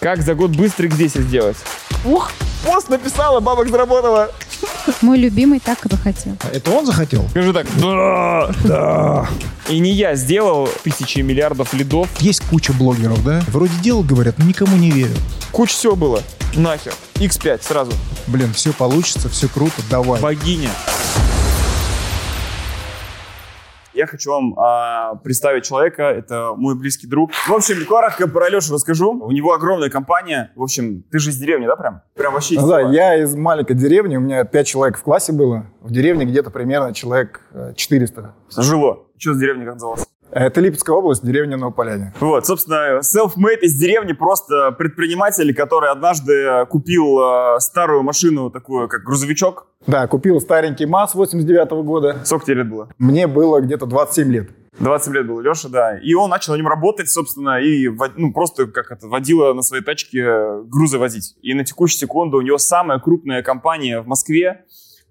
Как 0.00 0.20
за 0.20 0.34
год 0.34 0.50
быстро 0.50 0.86
их 0.86 0.96
10 0.96 1.22
сделать? 1.22 1.56
Ух, 2.04 2.30
пост 2.62 2.90
написала, 2.90 3.40
бабок 3.40 3.70
заработала. 3.70 4.30
Мой 5.00 5.18
любимый 5.18 5.60
так 5.60 5.86
и 5.86 5.88
бы 5.88 5.96
хотел. 5.96 6.36
Это 6.52 6.70
он 6.70 6.84
захотел? 6.84 7.26
Скажи 7.30 7.52
так, 7.54 7.66
да, 7.80 8.50
да. 8.64 9.28
И 9.68 9.78
не 9.78 9.92
я 9.92 10.14
сделал 10.14 10.68
тысячи 10.82 11.20
миллиардов 11.20 11.72
лидов. 11.72 12.08
Есть 12.20 12.42
куча 12.50 12.74
блогеров, 12.74 13.24
да? 13.24 13.42
Вроде 13.48 13.72
дел 13.78 14.02
говорят, 14.02 14.38
но 14.38 14.44
никому 14.44 14.76
не 14.76 14.90
верю. 14.90 15.14
Куча 15.52 15.72
всего 15.72 15.96
было. 15.96 16.22
Нахер. 16.54 16.92
X5 17.14 17.62
сразу. 17.62 17.92
Блин, 18.26 18.52
все 18.52 18.72
получится, 18.72 19.28
все 19.30 19.48
круто, 19.48 19.80
давай. 19.88 20.20
Богиня. 20.20 20.70
Я 24.04 24.08
хочу 24.08 24.30
вам 24.32 24.54
а, 24.58 25.14
представить 25.14 25.64
человека, 25.64 26.02
это 26.02 26.52
мой 26.58 26.74
близкий 26.78 27.06
друг. 27.06 27.30
В 27.48 27.54
общем, 27.54 27.86
коротко 27.86 28.28
про 28.28 28.50
Лешу 28.50 28.74
расскажу. 28.74 29.12
У 29.18 29.30
него 29.32 29.54
огромная 29.54 29.88
компания. 29.88 30.52
В 30.56 30.62
общем, 30.62 31.04
ты 31.10 31.18
же 31.18 31.30
из 31.30 31.38
деревни, 31.38 31.64
да, 31.64 31.74
прям? 31.74 32.02
Прям 32.14 32.34
вообще 32.34 32.56
из 32.56 32.62
Да, 32.62 32.80
села. 32.80 32.90
я 32.92 33.22
из 33.22 33.34
маленькой 33.34 33.76
деревни, 33.76 34.18
у 34.18 34.20
меня 34.20 34.44
пять 34.44 34.66
человек 34.66 34.98
в 34.98 35.02
классе 35.02 35.32
было. 35.32 35.70
В 35.80 35.90
деревне 35.90 36.26
где-то 36.26 36.50
примерно 36.50 36.92
человек 36.92 37.40
э, 37.54 37.72
400. 37.74 38.34
Жило. 38.58 39.06
Что 39.16 39.32
с 39.32 39.38
деревни 39.38 39.64
как 39.64 39.74
называлось? 39.74 40.06
Это 40.30 40.60
Липецкая 40.60 40.96
область, 40.96 41.24
деревня 41.24 41.56
Новополяне. 41.56 42.12
Вот, 42.20 42.46
собственно, 42.46 43.00
self-made 43.00 43.60
из 43.60 43.78
деревни 43.78 44.12
просто 44.12 44.72
предприниматель, 44.72 45.54
который 45.54 45.90
однажды 45.90 46.66
купил 46.66 47.20
э, 47.20 47.60
старую 47.60 48.02
машину, 48.02 48.50
такую, 48.50 48.88
как 48.88 49.04
грузовичок. 49.04 49.68
Да, 49.86 50.06
купил 50.06 50.40
старенький 50.40 50.86
МАЗ 50.86 51.14
89 51.14 51.70
года. 51.84 52.18
Сколько 52.24 52.46
тебе 52.46 52.56
лет 52.56 52.68
было? 52.68 52.88
Мне 52.98 53.26
было 53.26 53.60
где-то 53.60 53.86
27 53.86 54.32
лет. 54.32 54.50
20 54.80 55.14
лет 55.14 55.26
был 55.26 55.40
Леша, 55.40 55.68
да. 55.68 55.98
И 55.98 56.14
он 56.14 56.30
начал 56.30 56.52
на 56.52 56.56
нем 56.56 56.66
работать, 56.66 57.08
собственно, 57.08 57.60
и 57.60 57.88
ну, 58.16 58.32
просто 58.32 58.66
как 58.66 58.90
это, 58.90 59.06
водила 59.06 59.52
на 59.52 59.62
своей 59.62 59.84
тачке 59.84 60.18
э, 60.20 60.62
грузы 60.64 60.98
возить. 60.98 61.36
И 61.42 61.54
на 61.54 61.64
текущую 61.64 62.00
секунду 62.00 62.38
у 62.38 62.40
него 62.40 62.58
самая 62.58 62.98
крупная 62.98 63.42
компания 63.42 64.00
в 64.00 64.06
Москве 64.06 64.64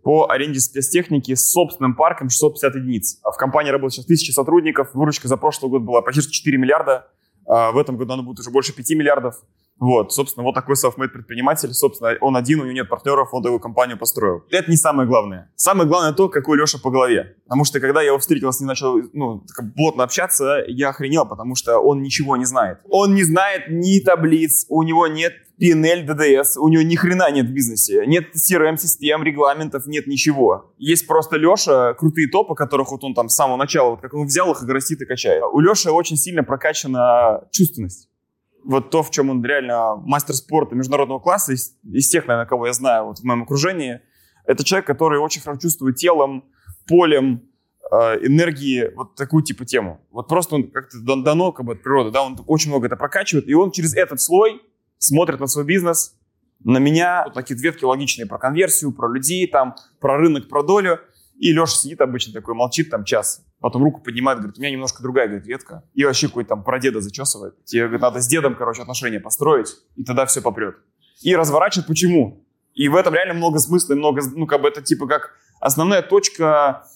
по 0.03 0.29
аренде 0.29 0.59
спецтехники 0.59 1.33
с 1.33 1.51
собственным 1.51 1.95
парком 1.95 2.29
650 2.29 2.75
единиц. 2.75 3.19
А 3.23 3.31
в 3.31 3.37
компании 3.37 3.71
работает 3.71 3.93
сейчас 3.93 4.05
1000 4.05 4.33
сотрудников. 4.33 4.93
Выручка 4.93 5.27
за 5.27 5.37
прошлый 5.37 5.71
год 5.71 5.81
была 5.81 6.01
почти 6.01 6.29
4 6.29 6.57
миллиарда. 6.57 7.07
А 7.47 7.71
в 7.71 7.77
этом 7.77 7.97
году 7.97 8.13
она 8.13 8.23
будет 8.23 8.39
уже 8.39 8.51
больше 8.51 8.73
5 8.73 8.89
миллиардов. 8.91 9.41
Вот, 9.79 10.13
собственно, 10.13 10.43
вот 10.43 10.53
такой 10.53 10.75
self-made 10.75 11.09
предприниматель. 11.09 11.73
Собственно, 11.73 12.15
он 12.21 12.37
один, 12.37 12.61
у 12.61 12.63
него 12.63 12.73
нет 12.73 12.89
партнеров, 12.89 13.33
он 13.33 13.43
такую 13.43 13.59
компанию 13.59 13.97
построил. 13.97 14.43
Это 14.49 14.69
не 14.69 14.77
самое 14.77 15.07
главное. 15.07 15.51
Самое 15.55 15.87
главное 15.87 16.13
то, 16.13 16.29
какой 16.29 16.57
Леша 16.57 16.77
по 16.77 16.89
голове. 16.89 17.35
Потому 17.43 17.65
что, 17.65 17.79
когда 17.79 18.01
я 18.01 18.07
его 18.07 18.17
встретил, 18.19 18.51
с 18.51 18.59
ним 18.59 18.67
начал 18.67 18.97
ну, 19.13 19.43
плотно 19.75 20.03
общаться, 20.03 20.63
я 20.67 20.89
охренел, 20.89 21.25
потому 21.25 21.55
что 21.55 21.79
он 21.79 22.01
ничего 22.01 22.37
не 22.37 22.45
знает. 22.45 22.79
Он 22.89 23.13
не 23.13 23.23
знает 23.23 23.63
ни 23.69 23.99
таблиц, 23.99 24.65
у 24.69 24.83
него 24.83 25.07
нет 25.07 25.33
PNL, 25.61 26.05
DDS, 26.07 26.57
у 26.59 26.67
него 26.69 26.83
ни 26.83 26.95
хрена 26.95 27.31
нет 27.31 27.47
в 27.47 27.51
бизнесе. 27.51 28.05
Нет 28.05 28.27
CRM-систем, 28.35 29.23
регламентов, 29.23 29.85
нет 29.85 30.07
ничего. 30.07 30.73
Есть 30.77 31.07
просто 31.07 31.37
Леша, 31.37 31.93
крутые 31.93 32.27
топы, 32.29 32.55
которых 32.55 32.91
вот 32.91 33.03
он 33.03 33.13
там 33.13 33.29
с 33.29 33.35
самого 33.35 33.57
начала, 33.57 33.91
вот 33.91 34.01
как 34.01 34.13
он 34.13 34.27
взял 34.27 34.51
их 34.51 34.63
и 34.63 34.71
растит 34.71 35.01
и 35.01 35.05
качает. 35.05 35.43
У 35.51 35.59
Леши 35.59 35.91
очень 35.91 36.17
сильно 36.17 36.43
прокачана 36.43 37.47
чувственность 37.51 38.09
вот 38.63 38.89
то, 38.89 39.03
в 39.03 39.11
чем 39.11 39.29
он 39.29 39.43
реально 39.43 39.95
мастер 39.97 40.33
спорта 40.33 40.75
международного 40.75 41.19
класса, 41.19 41.53
из, 41.53 41.75
из 41.83 42.09
тех, 42.09 42.27
наверное, 42.27 42.47
кого 42.47 42.67
я 42.67 42.73
знаю 42.73 43.05
вот 43.05 43.19
в 43.19 43.23
моем 43.23 43.43
окружении, 43.43 44.01
это 44.45 44.63
человек, 44.63 44.85
который 44.87 45.19
очень 45.19 45.41
хорошо 45.41 45.61
чувствует 45.61 45.95
телом, 45.95 46.45
полем, 46.87 47.43
э, 47.91 47.95
энергии, 48.25 48.91
вот 48.95 49.15
такую 49.15 49.43
типа 49.43 49.65
тему. 49.65 50.01
Вот 50.11 50.27
просто 50.27 50.55
он 50.55 50.69
как-то 50.69 50.99
дан- 50.99 51.23
дано 51.23 51.51
как 51.51 51.65
бы 51.65 51.73
от 51.73 51.83
природы, 51.83 52.11
да, 52.11 52.23
он 52.23 52.37
очень 52.47 52.69
много 52.69 52.87
это 52.87 52.95
прокачивает, 52.95 53.47
и 53.47 53.53
он 53.53 53.71
через 53.71 53.95
этот 53.95 54.19
слой 54.19 54.61
смотрит 54.97 55.39
на 55.39 55.47
свой 55.47 55.65
бизнес, 55.65 56.15
на 56.63 56.77
меня, 56.77 57.23
вот 57.25 57.33
такие 57.33 57.59
ветки 57.59 57.83
логичные 57.83 58.25
про 58.25 58.37
конверсию, 58.37 58.93
про 58.93 59.11
людей, 59.11 59.47
там, 59.47 59.75
про 59.99 60.17
рынок, 60.17 60.47
про 60.47 60.63
долю, 60.63 60.99
и 61.43 61.51
Леша 61.51 61.75
сидит 61.75 61.99
обычно 61.99 62.31
такой, 62.31 62.55
молчит 62.55 62.89
там 62.89 63.03
час, 63.03 63.45
потом 63.59 63.83
руку 63.83 63.99
поднимает, 63.99 64.39
говорит, 64.39 64.57
у 64.57 64.61
меня 64.61 64.71
немножко 64.71 65.03
другая, 65.03 65.27
говорит, 65.27 65.45
ветка. 65.45 65.83
И 65.93 66.05
вообще 66.05 66.27
какой-то 66.27 66.51
там 66.51 66.63
про 66.63 66.79
деда 66.79 67.01
зачесывает. 67.01 67.65
Тебе, 67.65 67.81
говорит, 67.81 68.01
надо 68.01 68.21
с 68.21 68.27
дедом, 68.27 68.55
короче, 68.55 68.81
отношения 68.81 69.19
построить, 69.19 69.75
и 69.97 70.05
тогда 70.05 70.25
все 70.25 70.41
попрет. 70.41 70.77
И 71.21 71.35
разворачивает 71.35 71.87
почему. 71.87 72.47
И 72.73 72.87
в 72.87 72.95
этом 72.95 73.13
реально 73.13 73.33
много 73.33 73.59
смысла, 73.59 73.91
и 73.91 73.97
много, 73.97 74.21
ну, 74.33 74.47
как 74.47 74.61
бы 74.61 74.69
это 74.69 74.81
типа 74.81 75.05
как 75.05 75.31
основная 75.59 76.01
точка, 76.01 76.87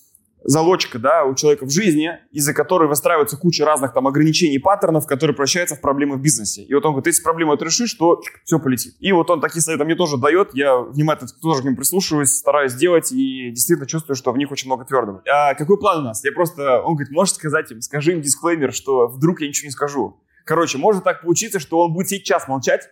залочка, 0.48 0.98
да, 0.98 1.26
у 1.26 1.36
человека 1.36 1.66
в 1.66 1.70
жизни, 1.70 2.12
из-за 2.32 2.54
которой 2.54 2.88
выстраивается 2.88 3.38
куча 3.38 3.66
разных 3.66 3.94
там 3.94 4.08
ограничений, 4.08 4.58
паттернов, 4.58 5.06
которые 5.06 5.36
превращаются 5.36 5.76
в 5.76 5.82
проблемы 5.82 6.16
в 6.16 6.22
бизнесе. 6.22 6.64
И 6.64 6.74
вот 6.74 6.86
он 6.86 6.94
говорит, 6.94 7.08
если 7.08 7.22
проблему 7.22 7.54
эту 7.54 7.66
решишь, 7.66 7.94
то 7.94 8.22
все 8.46 8.58
полетит. 8.58 8.96
И 9.00 9.12
вот 9.12 9.30
он 9.30 9.42
такие 9.42 9.62
советы 9.62 9.84
мне 9.84 9.96
тоже 9.96 10.18
дает, 10.18 10.52
я 10.54 10.78
внимательно 10.78 11.30
тоже 11.42 11.62
к 11.62 11.66
ним 11.66 11.76
прислушиваюсь, 11.76 12.30
стараюсь 12.30 12.74
делать 12.74 13.12
и 13.12 13.52
действительно 13.52 13.88
чувствую, 13.88 14.16
что 14.16 14.32
в 14.32 14.38
них 14.38 14.50
очень 14.50 14.68
много 14.68 14.86
твердого. 14.86 15.22
А 15.30 15.54
какой 15.54 15.78
план 15.78 16.00
у 16.00 16.04
нас? 16.04 16.24
Я 16.24 16.32
просто, 16.32 16.82
он 16.82 16.96
говорит, 16.96 17.12
можешь 17.12 17.36
сказать 17.36 17.70
им, 17.72 17.82
скажи 17.82 18.14
им 18.14 18.22
дисклеймер, 18.22 18.74
что 18.74 19.08
вдруг 19.08 19.42
я 19.42 19.50
ничего 19.50 19.68
не 19.68 19.72
скажу. 19.72 20.18
Короче, 20.46 20.78
может 20.78 21.04
так 21.04 21.24
получиться, 21.24 21.60
что 21.60 21.80
он 21.80 21.94
будет 21.94 22.08
сейчас 22.08 22.48
молчать, 22.48 22.90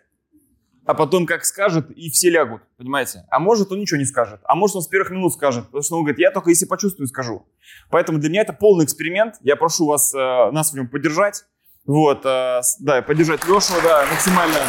а 0.86 0.94
потом 0.94 1.26
как 1.26 1.46
скажет, 1.46 1.90
и 1.92 2.10
все 2.10 2.30
лягут, 2.30 2.62
понимаете? 2.78 3.26
А 3.30 3.40
может 3.40 3.72
он 3.72 3.80
ничего 3.80 3.98
не 3.98 4.06
скажет, 4.06 4.40
а 4.44 4.56
может 4.56 4.76
он 4.76 4.82
с 4.84 4.88
первых 4.88 5.12
минут 5.12 5.34
скажет, 5.34 5.66
потому 5.66 5.84
что 5.84 5.96
он 5.96 6.04
говорит, 6.04 6.20
я 6.20 6.32
только 6.32 6.52
если 6.52 6.66
почувствую, 6.66 7.08
скажу. 7.08 7.48
Поэтому 7.90 8.20
для 8.20 8.30
меня 8.30 8.42
это 8.42 8.54
полный 8.54 8.86
эксперимент, 8.86 9.36
я 9.42 9.56
прошу 9.56 9.88
вас, 9.88 10.14
э, 10.14 10.18
нас 10.52 10.72
в 10.72 10.76
нем 10.76 10.88
поддержать, 10.88 11.46
вот, 11.86 12.26
э, 12.26 12.62
да, 12.80 13.02
поддержать 13.02 13.46
Лешу, 13.48 13.74
да, 13.84 14.06
максимально. 14.12 14.60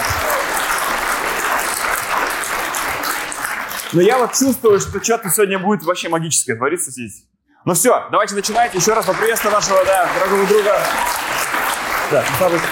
Но 3.93 4.01
я 4.01 4.19
вот 4.19 4.33
чувствую, 4.33 4.81
что 4.81 5.03
что-то 5.03 5.31
сегодня 5.31 5.59
будет 5.59 5.85
вообще 5.85 6.09
магическое 6.09 6.57
твориться 6.57 6.91
здесь. 6.91 7.25
Ну 7.65 7.75
все, 7.75 8.07
давайте 8.11 8.35
начинать. 8.35 8.75
Еще 8.75 8.93
раз 8.93 9.07
поприветствую 9.07 9.53
нашего, 9.53 9.85
да, 9.85 10.09
дорогого 10.19 10.47
друга. 10.47 10.79
Да, 12.11 12.25
пожалуйста. 12.39 12.69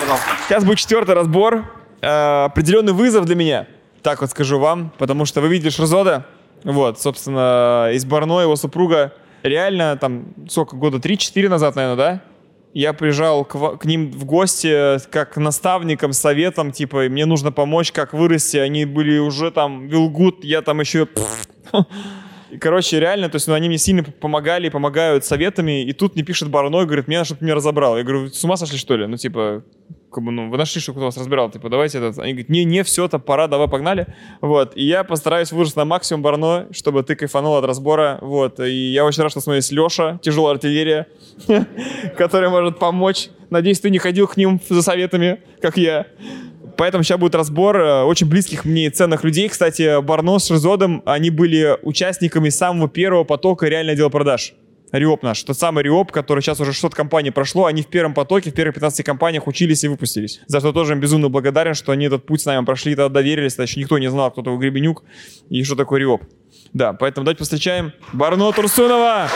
Сейчас 0.46 0.64
будет 0.64 0.78
четвертый 0.78 1.14
разбор. 1.14 1.83
Э, 2.04 2.44
определенный 2.44 2.92
вызов 2.92 3.24
для 3.24 3.34
меня, 3.34 3.66
так 4.02 4.20
вот 4.20 4.30
скажу 4.30 4.58
вам, 4.58 4.92
потому 4.98 5.24
что 5.24 5.40
вы 5.40 5.48
видели 5.48 5.70
Шерзода, 5.70 6.26
вот, 6.62 7.00
собственно, 7.00 7.90
из 7.92 8.04
Барно, 8.04 8.40
его 8.40 8.56
супруга, 8.56 9.14
реально, 9.42 9.96
там, 9.96 10.26
сколько, 10.48 10.76
года, 10.76 10.98
3-4 10.98 11.48
назад, 11.48 11.76
наверное, 11.76 11.96
да? 11.96 12.20
Я 12.74 12.92
приезжал 12.92 13.44
к, 13.44 13.76
к 13.76 13.84
ним 13.84 14.10
в 14.10 14.24
гости 14.24 14.98
как 15.10 15.34
к 15.34 15.36
наставникам, 15.36 16.12
советом, 16.12 16.72
типа, 16.72 17.08
мне 17.08 17.24
нужно 17.24 17.52
помочь, 17.52 17.92
как 17.92 18.12
вырасти. 18.12 18.56
Они 18.56 18.84
были 18.84 19.18
уже 19.18 19.52
там, 19.52 19.86
Вилгуд, 19.86 20.42
я 20.44 20.60
там 20.60 20.80
еще... 20.80 21.06
И, 22.50 22.58
короче, 22.58 23.00
реально, 23.00 23.28
то 23.28 23.36
есть, 23.36 23.48
ну, 23.48 23.54
они 23.54 23.68
мне 23.68 23.78
сильно 23.78 24.04
помогали, 24.04 24.68
помогают 24.68 25.24
советами, 25.24 25.82
и 25.82 25.92
тут 25.92 26.14
мне 26.14 26.22
пишет 26.22 26.50
Барной, 26.50 26.84
говорит, 26.84 27.08
мне 27.08 27.24
чтобы 27.24 27.42
меня 27.44 27.56
разобрал. 27.56 27.96
Я 27.96 28.04
говорю, 28.04 28.28
с 28.28 28.44
ума 28.44 28.56
сошли, 28.56 28.78
что 28.78 28.96
ли? 28.96 29.06
Ну, 29.06 29.16
типа, 29.16 29.64
как 30.14 30.22
бы, 30.22 30.30
ну, 30.30 30.48
вы 30.48 30.56
нашли, 30.56 30.80
что 30.80 30.92
кто 30.92 31.02
вас 31.02 31.16
разбирал, 31.16 31.50
типа, 31.50 31.68
давайте 31.68 31.98
этот. 31.98 32.20
Они 32.20 32.32
говорят, 32.32 32.48
не, 32.48 32.64
не, 32.64 32.84
все, 32.84 33.06
это 33.06 33.18
пора, 33.18 33.48
давай, 33.48 33.68
погнали. 33.68 34.06
Вот, 34.40 34.76
и 34.76 34.84
я 34.84 35.02
постараюсь 35.02 35.50
выжить 35.50 35.74
на 35.74 35.84
максимум 35.84 36.22
Барно, 36.22 36.68
чтобы 36.70 37.02
ты 37.02 37.16
кайфанул 37.16 37.56
от 37.56 37.64
разбора, 37.64 38.18
вот. 38.20 38.60
И 38.60 38.92
я 38.92 39.04
очень 39.04 39.24
рад, 39.24 39.32
что 39.32 39.40
с 39.40 39.46
нами 39.46 39.56
есть 39.56 39.72
Леша, 39.72 40.20
тяжелая 40.22 40.54
артиллерия, 40.54 41.08
который 42.16 42.48
может 42.48 42.78
помочь. 42.78 43.28
Надеюсь, 43.50 43.80
ты 43.80 43.90
не 43.90 43.98
ходил 43.98 44.28
к 44.28 44.36
ним 44.36 44.60
за 44.68 44.82
советами, 44.82 45.40
как 45.60 45.76
я. 45.76 46.06
Поэтому 46.76 47.02
сейчас 47.02 47.18
будет 47.18 47.34
разбор 47.34 47.76
э, 47.76 48.02
очень 48.02 48.28
близких 48.28 48.64
мне 48.64 48.86
и 48.86 48.90
ценных 48.90 49.24
людей. 49.24 49.48
Кстати, 49.48 50.00
Барно 50.00 50.38
с 50.38 50.46
Шизодом, 50.46 51.02
они 51.06 51.30
были 51.30 51.76
участниками 51.82 52.48
самого 52.48 52.88
первого 52.88 53.24
потока 53.24 53.66
реального 53.66 53.94
отдела 53.94 54.08
продаж. 54.08 54.54
Риоп 54.94 55.24
наш, 55.24 55.42
тот 55.42 55.58
самый 55.58 55.82
Риоп, 55.82 56.12
который 56.12 56.40
сейчас 56.40 56.60
уже 56.60 56.72
600 56.72 56.94
компаний 56.94 57.32
прошло, 57.32 57.64
они 57.66 57.82
в 57.82 57.88
первом 57.88 58.14
потоке, 58.14 58.52
в 58.52 58.54
первых 58.54 58.74
15 58.74 59.04
компаниях 59.04 59.48
учились 59.48 59.82
и 59.82 59.88
выпустились. 59.88 60.40
За 60.46 60.60
что 60.60 60.72
тоже 60.72 60.92
им 60.92 61.00
безумно 61.00 61.28
благодарен, 61.28 61.74
что 61.74 61.90
они 61.90 62.06
этот 62.06 62.26
путь 62.26 62.42
с 62.42 62.44
нами 62.44 62.64
прошли, 62.64 62.94
тогда 62.94 63.08
доверились, 63.08 63.54
тогда 63.54 63.64
еще 63.64 63.80
никто 63.80 63.98
не 63.98 64.08
знал, 64.08 64.30
кто 64.30 64.42
такой 64.42 64.58
Гребенюк 64.58 65.02
и 65.50 65.64
что 65.64 65.74
такое 65.74 65.98
Риоп. 65.98 66.22
Да, 66.72 66.92
поэтому 66.92 67.24
давайте 67.24 67.42
встречаем 67.42 67.92
Барно 68.12 68.52
Турсунова! 68.52 69.28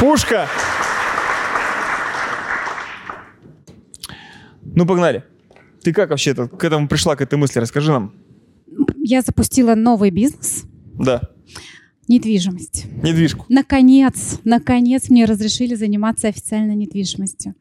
Пушка! 0.00 0.48
Ну, 4.80 4.86
погнали. 4.86 5.24
Ты 5.82 5.92
как 5.92 6.08
вообще 6.08 6.30
-то 6.30 6.48
к 6.48 6.64
этому 6.64 6.88
пришла, 6.88 7.14
к 7.14 7.20
этой 7.20 7.38
мысли? 7.38 7.60
Расскажи 7.60 7.92
нам. 7.92 8.14
Я 8.96 9.20
запустила 9.20 9.74
новый 9.74 10.10
бизнес 10.10 10.64
Да, 10.98 11.20
недвижимость. 12.08 12.86
недвижку. 13.02 13.44
Наконец, 13.50 14.40
наконец 14.44 15.10
мне 15.10 15.26
разрешили 15.26 15.74
заниматься 15.74 16.28
официально 16.28 16.74
недвижимостью. 16.74 17.54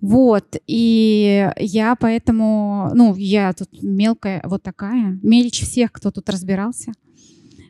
Вот, 0.00 0.56
и 0.66 1.48
я 1.58 1.94
поэтому, 1.94 2.90
ну, 2.92 3.14
я 3.14 3.52
тут 3.52 3.68
мелкая, 3.80 4.42
вот 4.44 4.64
такая, 4.64 5.20
мельче 5.22 5.64
всех, 5.64 5.92
кто 5.92 6.10
тут 6.10 6.28
разбирался. 6.28 6.90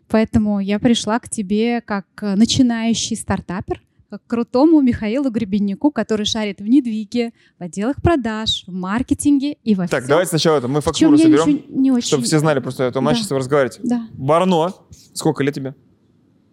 Поэтому 0.09 0.61
я 0.61 0.79
пришла 0.79 1.19
к 1.19 1.29
тебе 1.29 1.83
как 1.83 2.07
начинающий 2.23 3.17
стартапер, 3.17 3.83
к 4.19 4.27
крутому 4.27 4.81
Михаилу 4.81 5.31
Гребеннику, 5.31 5.91
который 5.91 6.25
шарит 6.27 6.61
в 6.61 6.65
недвиге, 6.67 7.33
в 7.59 7.63
отделах 7.63 7.97
продаж, 8.03 8.65
в 8.67 8.73
маркетинге 8.73 9.57
и 9.65 9.75
во 9.75 9.89
Так, 9.89 10.01
всем. 10.01 10.09
давайте 10.09 10.29
сначала 10.31 10.59
это. 10.59 10.69
Мы 10.69 10.81
фактуру 10.81 11.17
соберем, 11.19 11.63
не 11.69 11.91
очень... 11.91 12.07
чтобы 12.09 12.25
все 12.25 12.39
знали 12.39 12.61
просто, 12.61 12.87
а 12.87 12.91
то 12.91 12.95
Да. 12.95 13.01
мы 13.01 13.15
сейчас 13.15 13.31
вы 13.31 13.39
разговариваете. 13.39 13.81
Да. 13.83 14.07
Барно. 14.13 14.73
Сколько 15.15 15.43
лет 15.45 15.55
тебе? 15.55 15.75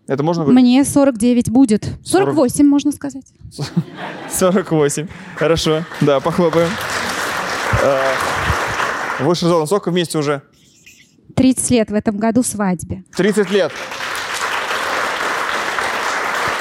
Это 0.08 0.24
можно 0.24 0.44
говорить? 0.44 0.62
Мне 0.64 0.84
49 0.84 1.50
будет. 1.52 1.86
40. 2.04 2.34
48, 2.36 2.66
можно 2.68 2.92
сказать. 2.92 3.26
48. 4.30 5.08
Хорошо. 5.36 5.84
Да, 6.02 6.20
похлопаем. 6.20 6.70
А, 7.84 8.14
Вы 9.24 9.36
с 9.36 9.40
Шизоном 9.40 9.68
сколько 9.68 9.92
вместе 9.92 10.18
уже? 10.18 10.42
30 11.36 11.70
лет 11.72 11.92
в 11.92 11.94
этом 11.94 12.18
году 12.18 12.42
свадьбе. 12.42 13.04
30 13.16 13.52
лет. 13.52 13.72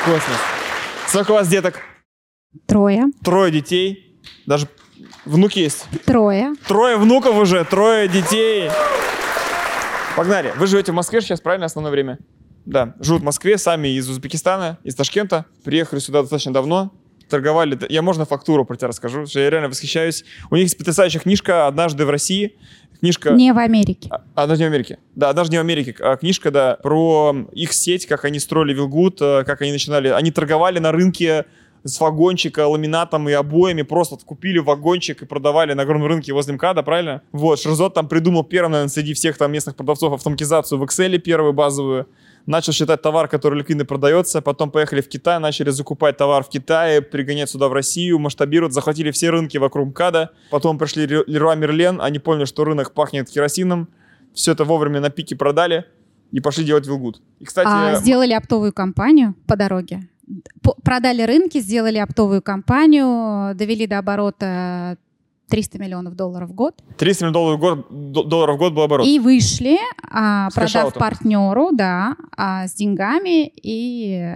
Космос. 0.04 0.57
Сколько 1.08 1.30
у 1.30 1.34
вас 1.34 1.48
деток? 1.48 1.80
Трое. 2.66 3.06
Трое 3.24 3.50
детей. 3.50 4.20
Даже 4.44 4.68
внуки 5.24 5.58
есть. 5.58 5.86
Трое. 6.04 6.52
Трое 6.66 6.98
внуков 6.98 7.34
уже, 7.36 7.64
трое 7.64 8.08
детей. 8.08 8.70
Погнали. 10.16 10.52
Вы 10.58 10.66
живете 10.66 10.92
в 10.92 10.94
Москве 10.94 11.22
сейчас, 11.22 11.40
правильно, 11.40 11.64
основное 11.64 11.90
время? 11.90 12.18
Да. 12.66 12.94
Живут 13.00 13.22
в 13.22 13.24
Москве, 13.24 13.56
сами 13.56 13.88
из 13.88 14.06
Узбекистана, 14.10 14.78
из 14.84 14.94
Ташкента. 14.96 15.46
Приехали 15.64 15.98
сюда 15.98 16.20
достаточно 16.20 16.52
давно. 16.52 16.92
Торговали. 17.28 17.78
Я 17.88 18.02
можно 18.02 18.24
фактуру 18.24 18.64
про 18.64 18.76
тебя 18.76 18.88
расскажу, 18.88 19.26
что 19.26 19.40
я 19.40 19.50
реально 19.50 19.68
восхищаюсь. 19.68 20.24
У 20.50 20.56
них 20.56 20.64
есть 20.64 20.78
потрясающая 20.78 21.20
книжка 21.20 21.66
«Однажды 21.66 22.04
в 22.04 22.10
России». 22.10 22.56
Книжка... 23.00 23.30
Не 23.30 23.52
в 23.52 23.58
Америке. 23.58 24.08
А, 24.10 24.22
Однажды 24.34 24.64
не 24.64 24.70
в 24.70 24.72
Америке. 24.72 24.98
Да, 25.14 25.28
однажды 25.30 25.52
не 25.52 25.58
в 25.58 25.60
Америке. 25.60 25.94
А, 26.00 26.16
Книжка, 26.16 26.50
да, 26.50 26.78
про 26.82 27.36
их 27.52 27.72
сеть, 27.72 28.06
как 28.06 28.24
они 28.24 28.40
строили 28.40 28.74
Вилгуд, 28.74 29.20
э, 29.20 29.44
как 29.44 29.62
они 29.62 29.70
начинали. 29.70 30.08
Они 30.08 30.32
торговали 30.32 30.80
на 30.80 30.90
рынке 30.90 31.44
с 31.84 32.00
вагончика 32.00 32.66
ламинатом 32.66 33.28
и 33.28 33.32
обоями, 33.32 33.82
просто 33.82 34.16
купили 34.16 34.58
вагончик 34.58 35.22
и 35.22 35.26
продавали 35.26 35.74
на 35.74 35.82
огромном 35.82 36.08
рынке 36.08 36.32
возле 36.32 36.54
МКАДа, 36.54 36.82
правильно? 36.82 37.22
Вот, 37.32 37.60
Шерзот 37.60 37.94
там 37.94 38.08
придумал 38.08 38.42
первым, 38.42 38.72
наверное, 38.72 38.90
среди 38.90 39.14
всех 39.14 39.38
там 39.38 39.52
местных 39.52 39.76
продавцов 39.76 40.12
автоматизацию 40.12 40.78
в 40.78 40.82
Excel 40.82 41.18
первую 41.18 41.52
базовую. 41.52 42.08
Начал 42.48 42.72
считать 42.72 43.02
товар, 43.02 43.28
который 43.28 43.58
ликвидно 43.58 43.84
продается, 43.84 44.40
потом 44.40 44.70
поехали 44.70 45.02
в 45.02 45.08
Китай, 45.08 45.38
начали 45.38 45.68
закупать 45.68 46.16
товар 46.16 46.42
в 46.42 46.48
Китае, 46.48 47.02
пригонять 47.02 47.50
сюда 47.50 47.68
в 47.68 47.74
Россию, 47.74 48.18
масштабировать, 48.18 48.72
захватили 48.72 49.10
все 49.10 49.28
рынки 49.28 49.58
вокруг 49.58 49.88
МКАДа, 49.88 50.30
потом 50.50 50.78
пришли 50.78 51.06
Ле- 51.06 51.24
Леруа 51.26 51.54
Мерлен, 51.56 52.00
они 52.00 52.18
поняли, 52.18 52.46
что 52.46 52.64
рынок 52.64 52.94
пахнет 52.94 53.28
керосином, 53.28 53.88
все 54.32 54.52
это 54.52 54.64
вовремя 54.64 55.00
на 55.00 55.10
пике 55.10 55.36
продали 55.36 55.84
и 56.32 56.40
пошли 56.40 56.64
делать 56.64 56.86
Вилгуд. 56.86 57.20
И, 57.38 57.44
кстати, 57.44 57.68
А, 57.70 57.96
сделали 57.96 58.32
оптовую 58.32 58.72
компанию 58.72 59.34
по 59.46 59.54
дороге. 59.54 60.08
Продали 60.82 61.22
рынки, 61.24 61.58
сделали 61.60 61.98
оптовую 61.98 62.40
компанию, 62.40 63.54
довели 63.54 63.86
до 63.86 63.98
оборота 63.98 64.96
300 65.48 65.78
миллионов 65.78 66.14
долларов 66.14 66.50
в 66.50 66.52
год. 66.54 66.74
300 66.96 67.26
миллионов 67.26 67.60
долларов 67.60 67.86
в 67.86 67.90
год, 68.12 68.28
долларов 68.28 68.56
в 68.56 68.58
год 68.58 68.72
был 68.74 68.82
оборот. 68.82 69.06
И 69.06 69.18
вышли, 69.18 69.78
а, 70.10 70.48
продав 70.54 70.94
партнеру, 70.94 71.70
да, 71.72 72.16
а, 72.36 72.66
с 72.66 72.74
деньгами 72.74 73.48
и 73.62 74.34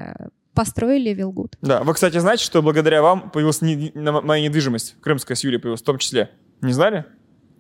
построили 0.55 1.11
Вилгуд. 1.15 1.57
Да, 1.63 1.83
вы, 1.83 1.95
кстати, 1.95 2.19
знаете, 2.19 2.45
что 2.45 2.61
благодаря 2.63 3.01
вам 3.03 3.31
появилась 3.31 3.63
не- 3.63 3.91
м- 3.95 4.25
моя 4.27 4.43
недвижимость, 4.47 4.97
крымская 5.01 5.35
с 5.37 5.45
Юлей 5.45 5.59
появилась 5.59 5.81
в 5.81 5.85
том 5.85 5.99
числе. 5.99 6.31
Не 6.61 6.73
знали? 6.73 7.05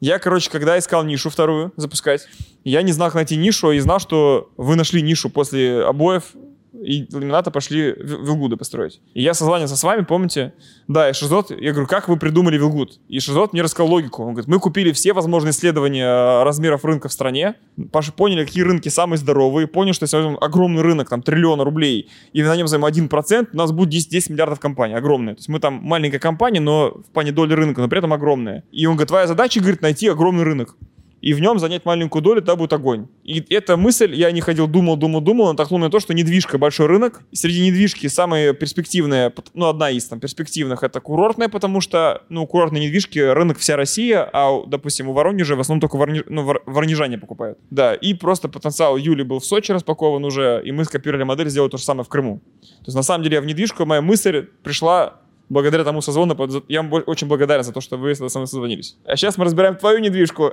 Я, 0.00 0.18
короче, 0.18 0.50
когда 0.50 0.78
искал 0.78 1.04
нишу 1.04 1.30
вторую 1.30 1.72
запускать, 1.76 2.26
я 2.64 2.82
не 2.82 2.92
знал, 2.92 3.08
как 3.08 3.14
найти 3.16 3.36
нишу, 3.36 3.70
и 3.70 3.78
знал, 3.78 3.98
что 4.00 4.50
вы 4.56 4.74
нашли 4.76 5.00
нишу 5.00 5.30
после 5.30 5.84
обоев 5.84 6.32
и 6.72 7.06
ламината 7.12 7.50
пошли 7.50 7.94
Вилгуды 7.98 8.56
построить. 8.56 9.00
И 9.14 9.22
я 9.22 9.34
созванивался 9.34 9.76
с 9.76 9.82
вами, 9.82 10.04
помните? 10.04 10.54
Да, 10.88 11.10
и 11.10 11.12
Шизот, 11.12 11.50
я 11.50 11.72
говорю, 11.72 11.86
как 11.86 12.08
вы 12.08 12.16
придумали 12.16 12.56
Вилгуд? 12.56 12.98
И 13.08 13.20
Шизот 13.20 13.52
мне 13.52 13.62
рассказал 13.62 13.90
логику. 13.90 14.22
Он 14.22 14.32
говорит, 14.32 14.48
мы 14.48 14.58
купили 14.58 14.92
все 14.92 15.12
возможные 15.12 15.52
исследования 15.52 16.06
э, 16.06 16.42
размеров 16.44 16.84
рынка 16.84 17.08
в 17.08 17.12
стране, 17.12 17.56
Паш- 17.90 18.12
поняли, 18.12 18.44
какие 18.44 18.62
рынки 18.62 18.88
самые 18.88 19.18
здоровые, 19.18 19.66
поняли, 19.66 19.92
что 19.92 20.04
если 20.04 20.16
возьмем 20.16 20.38
огромный 20.40 20.82
рынок, 20.82 21.08
там, 21.08 21.22
триллиона 21.22 21.64
рублей, 21.64 22.08
и 22.32 22.42
на 22.42 22.56
нем 22.56 22.66
займем 22.68 22.86
1%, 22.86 23.48
у 23.52 23.56
нас 23.56 23.72
будет 23.72 23.90
10, 23.90 24.10
10 24.10 24.30
миллиардов 24.30 24.60
компаний, 24.60 24.94
огромные. 24.94 25.34
То 25.34 25.40
есть 25.40 25.48
мы 25.48 25.60
там 25.60 25.74
маленькая 25.74 26.18
компания, 26.18 26.60
но 26.60 26.90
в 26.90 27.12
плане 27.12 27.32
доли 27.32 27.54
рынка, 27.54 27.80
но 27.80 27.88
при 27.88 27.98
этом 27.98 28.12
огромная. 28.12 28.64
И 28.72 28.86
он 28.86 28.94
говорит, 28.94 29.08
твоя 29.08 29.26
задача, 29.26 29.60
говорит, 29.60 29.82
найти 29.82 30.08
огромный 30.08 30.44
рынок 30.44 30.76
и 31.22 31.34
в 31.34 31.40
нем 31.40 31.58
занять 31.60 31.84
маленькую 31.84 32.20
долю, 32.20 32.40
тогда 32.40 32.56
будет 32.56 32.72
огонь. 32.72 33.06
И 33.22 33.42
эта 33.54 33.76
мысль, 33.76 34.12
я 34.14 34.32
не 34.32 34.40
ходил, 34.40 34.66
думал, 34.66 34.96
думал, 34.96 35.20
думал, 35.20 35.46
натолкнул 35.50 35.78
на 35.78 35.88
то, 35.88 36.00
что 36.00 36.12
недвижка 36.12 36.58
большой 36.58 36.86
рынок. 36.86 37.22
Среди 37.32 37.60
недвижки 37.64 38.08
самая 38.08 38.52
перспективная, 38.52 39.32
ну, 39.54 39.68
одна 39.68 39.90
из 39.90 40.04
там 40.06 40.18
перспективных, 40.18 40.82
это 40.82 41.00
курортная, 41.00 41.48
потому 41.48 41.80
что, 41.80 42.22
ну, 42.28 42.44
курортные 42.46 42.86
недвижки 42.86 43.20
рынок 43.20 43.58
вся 43.58 43.76
Россия, 43.76 44.28
а, 44.32 44.66
допустим, 44.66 45.08
у 45.08 45.12
Воронежа 45.12 45.54
в 45.54 45.60
основном 45.60 45.80
только 45.80 45.96
Воронеж, 45.96 46.24
ну, 46.28 46.42
вор- 46.42 46.62
воронежане 46.66 47.18
покупают. 47.18 47.56
Да, 47.70 47.94
и 47.94 48.14
просто 48.14 48.48
потенциал 48.48 48.96
Юли 48.96 49.22
был 49.22 49.38
в 49.38 49.44
Сочи 49.44 49.70
распакован 49.70 50.24
уже, 50.24 50.60
и 50.64 50.72
мы 50.72 50.84
скопировали 50.84 51.22
модель, 51.22 51.48
сделали 51.48 51.70
то 51.70 51.78
же 51.78 51.84
самое 51.84 52.04
в 52.04 52.08
Крыму. 52.08 52.40
То 52.60 52.86
есть, 52.86 52.96
на 52.96 53.02
самом 53.04 53.22
деле, 53.22 53.36
я 53.36 53.40
в 53.40 53.46
недвижку, 53.46 53.86
моя 53.86 54.02
мысль 54.02 54.48
пришла 54.64 55.21
благодаря 55.52 55.84
тому 55.84 56.00
созвону. 56.00 56.36
Я 56.68 56.82
вам 56.82 57.02
очень 57.06 57.28
благодарен 57.28 57.62
за 57.62 57.72
то, 57.72 57.80
что 57.80 57.96
вы 57.96 58.14
со 58.14 58.22
мной 58.38 58.46
созвонились. 58.46 58.96
А 59.04 59.16
сейчас 59.16 59.38
мы 59.38 59.44
разбираем 59.44 59.76
твою 59.76 59.98
недвижку. 59.98 60.52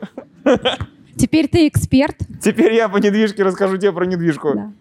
Теперь 1.16 1.48
ты 1.48 1.68
эксперт. 1.68 2.18
Теперь 2.42 2.74
я 2.74 2.88
по 2.88 2.98
недвижке 2.98 3.44
расскажу 3.44 3.78
тебе 3.78 3.92
про 3.92 4.06
недвижку. 4.06 4.54
Да. 4.54 4.74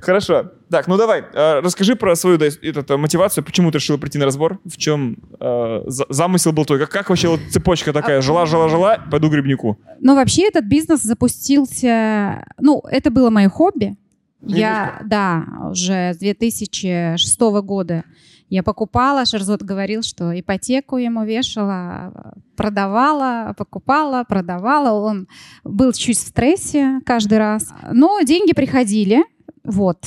Хорошо. 0.00 0.52
Так, 0.70 0.88
ну 0.88 0.96
давай, 0.96 1.20
э, 1.20 1.60
расскажи 1.60 1.94
про 1.94 2.16
свою 2.16 2.38
да, 2.38 2.46
эту, 2.46 2.98
мотивацию, 2.98 3.44
почему 3.44 3.70
ты 3.70 3.78
решила 3.78 3.98
прийти 3.98 4.18
на 4.18 4.24
разбор, 4.24 4.58
в 4.64 4.78
чем 4.78 5.18
э, 5.38 5.82
за- 5.86 6.06
замысел 6.08 6.52
был 6.52 6.64
твой, 6.64 6.78
как, 6.78 6.90
как 6.90 7.10
вообще 7.10 7.28
вот 7.28 7.40
цепочка 7.50 7.92
такая, 7.92 8.22
жила, 8.22 8.46
жила, 8.46 8.68
жила, 8.68 8.98
пойду 9.10 9.28
грибнику. 9.28 9.78
Но 10.00 10.14
вообще 10.14 10.48
этот 10.48 10.64
бизнес 10.64 11.02
запустился... 11.02 12.46
Ну, 12.58 12.82
это 12.90 13.10
было 13.10 13.28
мое 13.28 13.50
хобби. 13.50 13.96
Я, 14.42 14.84
Недвижка. 14.84 15.04
да, 15.04 15.44
уже 15.70 16.14
с 16.14 16.18
2006 16.18 17.40
года 17.40 18.04
я 18.50 18.64
покупала, 18.64 19.24
Шерзот 19.24 19.62
говорил, 19.62 20.02
что 20.02 20.38
ипотеку 20.38 20.96
ему 20.96 21.24
вешала, 21.24 22.34
продавала, 22.56 23.54
покупала, 23.56 24.24
продавала. 24.24 24.90
Он 24.90 25.28
был 25.62 25.92
чуть 25.92 26.18
в 26.18 26.26
стрессе 26.26 27.00
каждый 27.06 27.38
раз. 27.38 27.72
Но 27.92 28.20
деньги 28.22 28.52
приходили, 28.52 29.24
вот. 29.62 29.98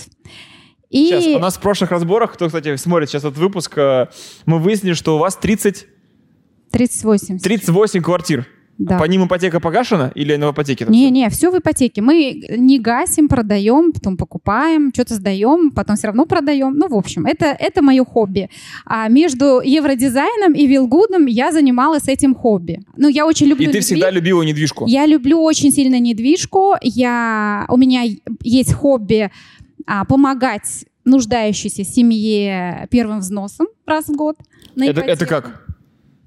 И 0.90 1.08
Сейчас, 1.08 1.26
у 1.26 1.40
нас 1.40 1.56
в 1.56 1.62
прошлых 1.62 1.92
разборах, 1.92 2.34
кто, 2.34 2.48
кстати, 2.48 2.76
смотрит 2.76 3.10
сейчас 3.10 3.24
этот 3.24 3.38
выпуск, 3.38 3.78
э, 3.78 4.08
мы 4.46 4.60
выяснили, 4.60 4.94
что 4.94 5.16
у 5.16 5.20
вас 5.20 5.38
30, 5.38 5.88
38. 6.72 7.40
38 7.40 8.02
квартир. 8.02 8.48
Да. 8.80 8.98
По 8.98 9.04
ним 9.04 9.26
ипотека 9.28 9.60
погашена 9.60 10.12
или 10.16 10.36
на 10.36 10.50
ипотеке? 10.52 10.86
там 10.86 10.94
всё? 10.94 11.02
Не-не, 11.04 11.30
все 11.30 11.52
в 11.52 11.58
ипотеке. 11.58 12.02
Мы 12.02 12.44
не 12.58 12.80
гасим, 12.80 13.28
продаем, 13.28 13.92
потом 13.92 14.18
покупаем, 14.18 14.92
что-то 14.94 15.14
сдаем, 15.16 15.72
потом 15.72 15.96
все 15.96 16.08
равно 16.08 16.26
продаем. 16.26 16.74
Ну, 16.76 16.88
в 16.88 16.96
общем, 16.96 17.26
это, 17.26 17.46
это 17.46 17.82
мое 17.84 18.04
хобби. 18.04 18.50
А 18.86 19.08
между 19.10 19.62
евродизайном 19.64 20.54
и 20.54 20.66
Вилгудом 20.66 21.28
я 21.28 21.52
занималась 21.52 22.08
этим 22.08 22.34
хобби. 22.34 22.82
Ну, 22.98 23.08
я 23.10 23.26
очень 23.28 23.48
люблю 23.48 23.70
И 23.70 23.72
ты 23.72 23.78
недвиж- 23.78 23.82
всегда 23.86 24.10
любила 24.10 24.42
недвижку. 24.42 24.86
Я 24.88 25.06
люблю 25.06 25.42
очень 25.42 25.72
сильно 25.72 26.00
недвижку. 26.00 26.74
Я... 26.82 27.66
У 27.70 27.78
меня 27.78 28.04
есть 28.42 28.74
хобби 28.74 29.30
а, 29.86 30.04
помогать 30.06 30.86
нуждающейся 31.06 31.84
семье 31.84 32.88
первым 32.90 33.20
взносом 33.20 33.68
раз 33.86 34.06
в 34.08 34.16
год. 34.16 34.38
на 34.76 34.86
Это, 34.86 35.02
это 35.02 35.26
как? 35.26 35.63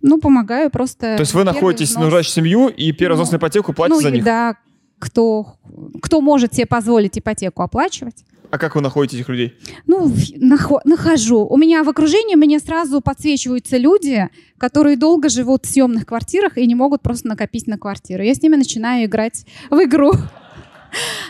Ну, 0.09 0.19
помогаю 0.19 0.71
просто. 0.71 1.17
То 1.17 1.21
есть 1.23 1.35
вы 1.35 1.43
находитесь 1.45 1.89
взнос. 1.89 1.97
на 1.99 2.05
нуждающую 2.05 2.33
семью 2.33 2.69
и 2.69 2.93
первый 2.93 3.17
Ну, 3.17 3.23
взнос 3.23 3.33
на 3.33 3.37
ипотеку 3.39 3.73
платите 3.73 3.97
ну, 3.97 4.01
за 4.03 4.11
них. 4.11 4.25
да, 4.25 4.57
кто, 4.99 5.57
кто 6.01 6.21
может 6.21 6.55
себе 6.55 6.67
позволить 6.67 7.19
ипотеку 7.19 7.63
оплачивать. 7.63 8.25
А 8.51 8.59
как 8.59 8.77
вы 8.77 8.81
находите 8.81 9.17
этих 9.17 9.29
людей? 9.29 9.55
Ну, 9.89 10.07
нахо- 10.41 10.81
нахожу. 10.85 11.45
У 11.45 11.57
меня 11.57 11.83
в 11.83 11.89
окружении 11.89 12.37
мне 12.37 12.61
сразу 12.61 13.01
подсвечиваются 13.01 13.77
люди, 13.77 14.29
которые 14.57 14.97
долго 14.97 15.29
живут 15.29 15.67
в 15.67 15.69
съемных 15.69 16.07
квартирах 16.07 16.57
и 16.57 16.65
не 16.67 16.77
могут 16.77 17.03
просто 17.03 17.27
накопить 17.27 17.67
на 17.67 17.77
квартиру. 17.77 18.23
Я 18.23 18.33
с 18.35 18.41
ними 18.41 18.55
начинаю 18.55 19.07
играть 19.07 19.45
в 19.71 19.83
игру. 19.83 20.13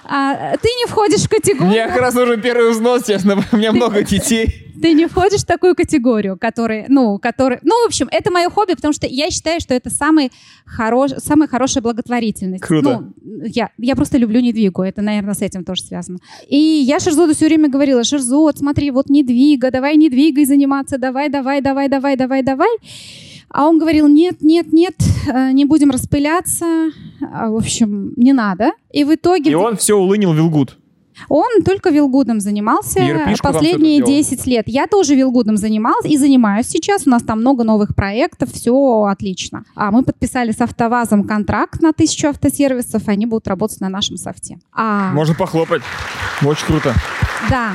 А, 0.05 0.57
ты 0.57 0.69
не 0.69 0.87
входишь 0.87 1.23
в 1.23 1.29
категорию. 1.29 1.69
Мне 1.69 1.87
как 1.87 2.01
раз 2.01 2.15
нужен 2.15 2.41
первый 2.41 2.71
взнос, 2.71 3.05
честно. 3.07 3.43
У 3.53 3.57
меня 3.57 3.73
много 3.73 4.03
детей. 4.05 4.67
Ты 4.81 4.93
не 4.93 5.07
входишь 5.07 5.41
в 5.41 5.47
такую 5.47 5.75
категорию, 5.75 6.37
который, 6.39 6.85
ну, 6.89 7.19
который, 7.19 7.59
ну, 7.63 7.83
в 7.85 7.87
общем, 7.87 8.09
это 8.11 8.31
мое 8.31 8.51
хобби, 8.51 8.75
потому 8.75 8.93
что 8.93 9.07
я 9.07 9.31
считаю, 9.31 9.61
что 9.61 9.75
это 9.75 9.91
самый 9.91 10.31
хорош, 10.67 11.13
самая 11.19 11.49
хорошая 11.49 11.83
благотворительность. 11.83 12.63
Круто. 12.63 13.13
Ну, 13.23 13.45
я, 13.47 13.71
я 13.79 13.97
просто 13.97 14.19
люблю 14.19 14.41
недвигу, 14.41 14.83
это, 14.83 15.03
наверное, 15.03 15.35
с 15.35 15.43
этим 15.43 15.65
тоже 15.65 15.83
связано. 15.83 16.19
И 16.49 16.57
я 16.57 17.01
Шерзоду 17.01 17.35
все 17.35 17.47
время 17.47 17.69
говорила, 17.69 18.05
Шерзод, 18.05 18.59
смотри, 18.59 18.91
вот 18.91 19.09
недвига, 19.09 19.71
давай 19.71 19.97
недвигой 19.97 20.45
заниматься, 20.45 20.99
давай, 20.99 21.29
давай, 21.31 21.61
давай, 21.61 21.89
давай, 21.89 22.17
давай, 22.17 22.43
давай. 22.43 22.77
А 23.49 23.67
он 23.69 23.79
говорил, 23.79 24.09
нет, 24.09 24.43
нет, 24.43 24.73
нет, 24.73 24.95
э, 25.33 25.53
не 25.53 25.65
будем 25.65 25.91
распыляться. 25.91 26.91
А, 27.33 27.49
В 27.51 27.57
общем, 27.57 28.13
не 28.17 28.33
надо. 28.33 28.73
И 28.93 29.05
в 29.05 29.15
итоге 29.15 29.51
И 29.51 29.55
он 29.55 29.77
все 29.77 29.95
улынил 29.95 30.33
Вилгуд. 30.35 30.77
он 31.31 31.63
только 31.65 31.89
вилгудом 31.91 32.41
занимался 32.41 33.01
И 33.01 33.13
там 33.15 33.35
последние 33.43 34.03
всё 34.03 34.03
это 34.03 34.07
делал. 34.13 34.21
10 34.23 34.47
лет. 34.47 34.65
Я 34.67 34.87
тоже 34.87 35.15
вилгудом 35.15 35.57
занималась 35.57 36.05
и 36.05 36.19
занимаюсь 36.19 36.67
сейчас. 36.67 37.07
У 37.07 37.11
нас 37.11 37.23
там 37.23 37.41
много 37.41 37.65
новых 37.65 37.95
проектов, 37.95 38.53
все 38.53 39.05
отлично. 39.11 39.65
А 39.75 39.91
мы 39.91 40.03
подписали 40.03 40.51
с 40.53 40.61
АвтоВАЗом 40.61 41.25
контракт 41.25 41.81
на 41.81 41.93
тысячу 41.95 42.29
автосервисов, 42.29 43.09
они 43.09 43.25
будут 43.27 43.49
работать 43.49 43.81
на 43.81 43.89
нашем 43.89 44.19
софте. 44.19 44.59
А, 44.73 45.13
Можно 45.13 45.35
похлопать. 45.35 45.83
Очень 46.45 46.67
круто. 46.67 46.95
Да. 47.49 47.73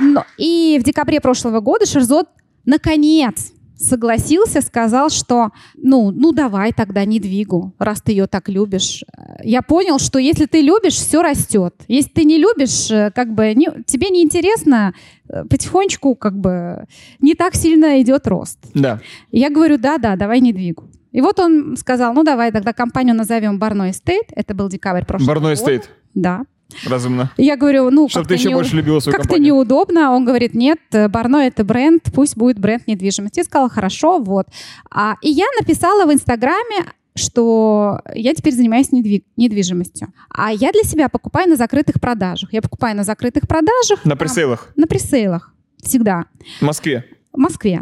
Но- 0.00 0.24
И 0.38 0.78
в 0.80 0.84
декабре 0.84 1.20
прошлого 1.20 1.60
года 1.60 1.86
Шерзот 1.86 2.28
наконец 2.64 3.52
согласился, 3.76 4.60
сказал, 4.62 5.10
что 5.10 5.50
ну, 5.76 6.10
ну 6.10 6.32
давай 6.32 6.72
тогда 6.72 7.04
не 7.04 7.20
двигу, 7.20 7.74
раз 7.78 8.00
ты 8.02 8.12
ее 8.12 8.26
так 8.26 8.48
любишь. 8.48 9.04
Я 9.42 9.62
понял, 9.62 9.98
что 9.98 10.18
если 10.18 10.46
ты 10.46 10.60
любишь, 10.60 10.94
все 10.94 11.22
растет. 11.22 11.74
Если 11.88 12.10
ты 12.10 12.24
не 12.24 12.38
любишь, 12.38 12.90
э, 12.90 13.10
как 13.14 13.34
бы 13.34 13.54
не- 13.54 13.84
тебе 13.86 14.10
не 14.10 14.22
интересно, 14.22 14.94
э, 15.28 15.44
потихонечку 15.44 16.14
как 16.14 16.38
бы 16.38 16.86
не 17.20 17.34
так 17.34 17.54
сильно 17.54 18.00
идет 18.00 18.26
рост. 18.26 18.58
Да. 18.74 19.00
Я 19.30 19.50
говорю, 19.50 19.78
да-да, 19.78 20.16
давай 20.16 20.40
не 20.40 20.52
двигу. 20.52 20.84
И 21.12 21.20
вот 21.20 21.38
он 21.38 21.76
сказал, 21.76 22.12
ну 22.14 22.24
давай 22.24 22.52
тогда 22.52 22.72
компанию 22.72 23.14
назовем 23.14 23.58
Барной 23.58 23.90
Эстейт. 23.92 24.24
Это 24.34 24.54
был 24.54 24.68
декабрь 24.68 25.04
прошлого 25.04 25.28
Барной 25.34 25.50
года. 25.52 25.56
стоит. 25.60 25.90
Да. 26.14 26.42
Разумно. 26.84 27.30
Я 27.36 27.56
говорю, 27.56 27.90
ну, 27.90 28.08
Чтобы 28.08 28.24
как-то 28.24 28.34
ты 28.34 28.40
еще 28.40 28.48
не- 28.48 28.54
больше 28.54 28.76
любила 28.76 29.00
свою 29.00 29.16
как-то 29.16 29.38
неудобно. 29.38 30.12
Он 30.12 30.24
говорит, 30.24 30.54
нет, 30.54 30.78
Барно 31.10 31.36
это 31.38 31.64
бренд, 31.64 32.02
пусть 32.14 32.36
будет 32.36 32.58
бренд 32.58 32.86
недвижимости. 32.86 33.38
Я 33.38 33.44
сказала, 33.44 33.68
хорошо, 33.68 34.18
вот. 34.18 34.46
А, 34.90 35.14
и 35.22 35.30
я 35.30 35.46
написала 35.60 36.06
в 36.06 36.12
Инстаграме, 36.12 36.86
что 37.14 38.00
я 38.14 38.34
теперь 38.34 38.52
занимаюсь 38.54 38.92
недви- 38.92 39.24
недвижимостью. 39.36 40.08
А 40.28 40.52
я 40.52 40.70
для 40.72 40.82
себя 40.82 41.08
покупаю 41.08 41.48
на 41.48 41.56
закрытых 41.56 42.00
продажах. 42.00 42.52
Я 42.52 42.60
покупаю 42.62 42.96
на 42.96 43.04
закрытых 43.04 43.48
продажах. 43.48 44.04
На 44.04 44.10
там- 44.10 44.18
пресейлах. 44.18 44.72
на 44.76 44.86
пресейлах. 44.86 45.54
Всегда. 45.82 46.24
В 46.60 46.62
Москве. 46.64 47.04
В 47.32 47.38
Москве. 47.38 47.80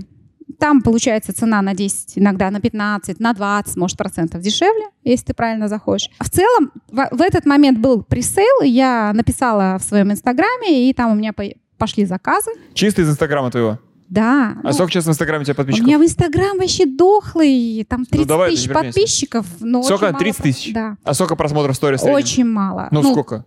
Там 0.58 0.82
получается 0.82 1.32
цена 1.32 1.60
на 1.62 1.74
10, 1.74 2.18
иногда 2.18 2.50
на 2.50 2.60
15, 2.60 3.20
на 3.20 3.32
20, 3.32 3.76
может, 3.76 3.96
процентов 3.96 4.40
дешевле, 4.40 4.86
если 5.02 5.26
ты 5.26 5.34
правильно 5.34 5.68
заходишь. 5.68 6.08
В 6.20 6.30
целом, 6.30 6.70
в, 6.90 7.08
в 7.10 7.20
этот 7.20 7.46
момент 7.46 7.78
был 7.78 8.02
пресейл, 8.02 8.62
и 8.64 8.68
я 8.68 9.12
написала 9.14 9.78
в 9.78 9.82
своем 9.84 10.12
инстаграме, 10.12 10.88
и 10.88 10.92
там 10.92 11.12
у 11.12 11.14
меня 11.14 11.32
по- 11.32 11.44
пошли 11.78 12.04
заказы. 12.04 12.50
Чисто 12.74 13.02
из 13.02 13.10
Инстаграма 13.10 13.50
твоего. 13.50 13.78
Да. 14.08 14.56
А 14.62 14.68
ну, 14.68 14.72
сколько 14.72 14.92
сейчас 14.92 15.06
в 15.06 15.10
Инстаграме 15.10 15.42
у 15.42 15.44
тебя 15.44 15.54
у 15.54 15.56
подписчиков? 15.56 15.86
меня 15.86 15.98
в 15.98 16.02
Инстаграм 16.04 16.58
вообще 16.58 16.86
дохлый, 16.86 17.84
там 17.88 18.04
30 18.04 18.26
давай, 18.28 18.50
тысяч 18.50 18.68
подписчиков. 18.72 19.46
но 19.60 19.82
Сколько? 19.82 20.04
очень 20.04 20.12
мало 20.12 20.18
30 20.18 20.36
про- 20.36 20.42
тысяч? 20.44 20.72
Да. 20.74 20.96
А 21.04 21.14
сколько 21.14 21.36
просмотров 21.36 21.74
сторис? 21.76 22.02
Очень 22.02 22.44
мало. 22.44 22.88
Ну, 22.90 23.02
сколько? 23.02 23.44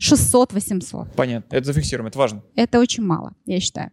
600-800. 0.00 1.08
Понятно. 1.14 1.54
Это 1.54 1.66
зафиксируем, 1.66 2.08
это 2.08 2.18
важно. 2.18 2.42
Это 2.56 2.78
очень 2.80 3.02
мало, 3.02 3.34
я 3.46 3.60
считаю. 3.60 3.90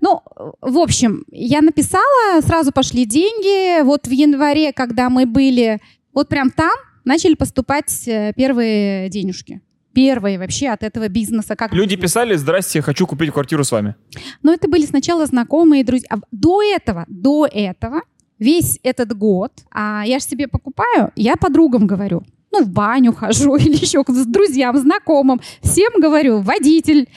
Ну, 0.00 0.22
в 0.60 0.78
общем, 0.78 1.24
я 1.30 1.60
написала, 1.60 2.40
сразу 2.42 2.72
пошли 2.72 3.04
деньги. 3.04 3.82
Вот 3.82 4.06
в 4.06 4.10
январе, 4.10 4.72
когда 4.72 5.10
мы 5.10 5.26
были 5.26 5.80
вот 6.12 6.28
прям 6.28 6.50
там, 6.50 6.70
начали 7.04 7.34
поступать 7.34 8.06
э, 8.06 8.32
первые 8.36 9.08
денежки. 9.08 9.60
Первые 9.92 10.38
вообще 10.38 10.68
от 10.68 10.84
этого 10.84 11.08
бизнеса. 11.08 11.56
Как 11.56 11.72
Люди 11.72 11.94
бизнес. 11.96 12.10
писали, 12.12 12.36
здрасте, 12.36 12.80
хочу 12.80 13.06
купить 13.08 13.32
квартиру 13.32 13.64
с 13.64 13.72
вами. 13.72 13.96
Но 14.42 14.52
это 14.52 14.68
были 14.68 14.86
сначала 14.86 15.26
знакомые 15.26 15.82
друзья. 15.82 16.08
А 16.10 16.18
До 16.30 16.62
этого, 16.62 17.06
до 17.08 17.46
этого, 17.50 18.02
весь 18.38 18.78
этот 18.84 19.16
год, 19.16 19.52
а 19.70 20.04
я 20.06 20.20
же 20.20 20.24
себе 20.24 20.46
покупаю, 20.46 21.10
я 21.16 21.34
подругам 21.36 21.88
говорю, 21.88 22.22
ну, 22.52 22.64
в 22.64 22.68
баню 22.68 23.12
хожу 23.12 23.56
или 23.56 23.76
еще 23.76 24.02
с 24.06 24.26
друзьям, 24.26 24.76
знакомым. 24.76 25.40
Всем 25.62 25.92
говорю, 26.00 26.40
водитель 26.40 27.08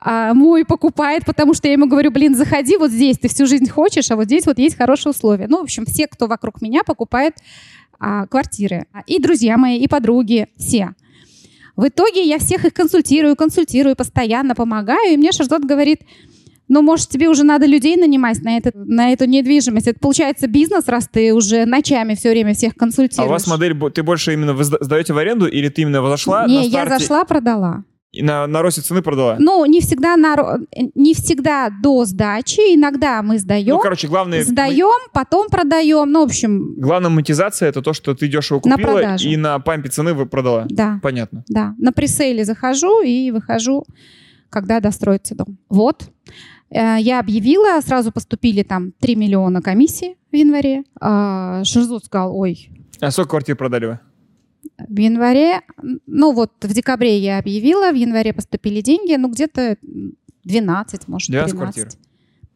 а, 0.00 0.34
мой 0.34 0.64
покупает, 0.64 1.24
потому 1.24 1.54
что 1.54 1.68
я 1.68 1.74
ему 1.74 1.86
говорю, 1.86 2.10
блин, 2.10 2.34
заходи 2.34 2.76
вот 2.76 2.90
здесь, 2.90 3.18
ты 3.18 3.28
всю 3.28 3.46
жизнь 3.46 3.68
хочешь, 3.68 4.10
а 4.10 4.16
вот 4.16 4.24
здесь 4.24 4.46
вот 4.46 4.58
есть 4.58 4.76
хорошие 4.76 5.10
условия. 5.10 5.46
Ну, 5.48 5.58
в 5.58 5.62
общем, 5.62 5.84
все, 5.86 6.06
кто 6.06 6.26
вокруг 6.26 6.60
меня 6.62 6.82
покупает 6.84 7.34
а, 7.98 8.26
квартиры. 8.26 8.86
И 9.06 9.20
друзья 9.20 9.56
мои, 9.56 9.78
и 9.78 9.88
подруги, 9.88 10.48
все. 10.56 10.94
В 11.76 11.88
итоге 11.88 12.22
я 12.22 12.38
всех 12.38 12.64
их 12.64 12.72
консультирую, 12.72 13.36
консультирую, 13.36 13.96
постоянно 13.96 14.54
помогаю, 14.54 15.12
и 15.12 15.16
мне 15.16 15.30
Шардот 15.30 15.64
говорит, 15.64 16.00
ну, 16.68 16.82
может, 16.82 17.08
тебе 17.08 17.28
уже 17.28 17.44
надо 17.44 17.66
людей 17.66 17.96
нанимать 17.96 18.42
на, 18.42 18.56
этот, 18.56 18.74
на 18.74 19.12
эту 19.12 19.24
недвижимость. 19.26 19.86
Это 19.86 19.98
получается 20.00 20.46
бизнес, 20.48 20.88
раз 20.88 21.08
ты 21.10 21.32
уже 21.34 21.64
ночами 21.66 22.14
все 22.14 22.30
время 22.30 22.54
всех 22.54 22.72
А 22.76 22.78
консультируешь. 22.78 23.28
у 23.28 23.32
вас 23.32 23.46
модель, 23.46 23.74
ты 23.90 24.02
больше 24.02 24.32
именно 24.32 24.56
сдаете 24.62 25.12
в 25.12 25.18
аренду 25.18 25.46
или 25.46 25.68
ты 25.68 25.82
именно 25.82 26.06
зашла 26.08 26.46
Не, 26.46 26.58
на 26.58 26.62
я 26.62 26.86
зашла, 26.88 27.24
продала. 27.24 27.84
и 28.12 28.22
на, 28.22 28.46
на 28.46 28.62
росте 28.62 28.80
цены 28.80 29.02
продала? 29.02 29.36
Ну, 29.38 29.64
не 29.66 29.80
всегда, 29.80 30.16
на, 30.16 30.58
не 30.94 31.14
всегда 31.14 31.70
до 31.82 32.04
сдачи, 32.04 32.74
иногда 32.74 33.22
мы 33.22 33.38
сдаем, 33.38 33.74
Ну, 33.76 33.78
короче, 33.80 34.08
главное... 34.08 34.42
сдаем, 34.42 35.08
потом 35.12 35.48
продаем. 35.48 36.10
Ну, 36.10 36.22
в 36.22 36.24
общем, 36.24 36.74
Главная 36.78 37.10
монетизация 37.10 37.68
это 37.68 37.82
то, 37.82 37.92
что 37.92 38.14
ты 38.14 38.26
дешево 38.28 38.60
На 38.64 38.76
купила 38.76 38.92
продажу. 38.92 39.28
и 39.28 39.36
на 39.36 39.58
пампе 39.60 39.88
цены 39.90 40.14
вы 40.14 40.26
продала. 40.26 40.66
да, 40.68 40.98
Понятно. 41.02 41.44
да. 41.48 41.74
На 41.78 41.92
пресейле 41.92 42.44
захожу 42.44 43.02
и 43.02 43.30
выхожу, 43.30 43.84
когда 44.50 44.80
достроится 44.80 45.34
дом. 45.34 45.58
Вот. 45.68 46.08
Э, 46.70 46.96
Я 47.00 47.20
объявила, 47.20 47.80
сразу 47.80 48.12
поступили 48.12 48.62
там 48.62 48.92
3 48.92 49.16
миллиона 49.16 49.62
комиссии 49.62 50.16
в 50.32 50.36
январе. 50.36 50.84
А, 51.00 51.62
Шерзут 51.64 52.04
сказал, 52.04 52.36
ой, 52.36 52.68
А 53.00 53.10
сколько 53.10 53.30
квартир 53.30 53.56
продали 53.56 53.86
вы? 53.86 53.98
В 54.88 54.98
январе, 54.98 55.60
ну 56.06 56.32
вот 56.32 56.52
в 56.60 56.72
декабре 56.72 57.18
я 57.18 57.38
объявила, 57.38 57.90
в 57.92 57.94
январе 57.94 58.32
поступили 58.32 58.80
деньги, 58.80 59.14
ну 59.16 59.30
где-то 59.30 59.76
12, 60.44 61.08
может, 61.08 61.28
12 61.30 61.52
13. 61.56 61.56
квартир. 61.56 61.88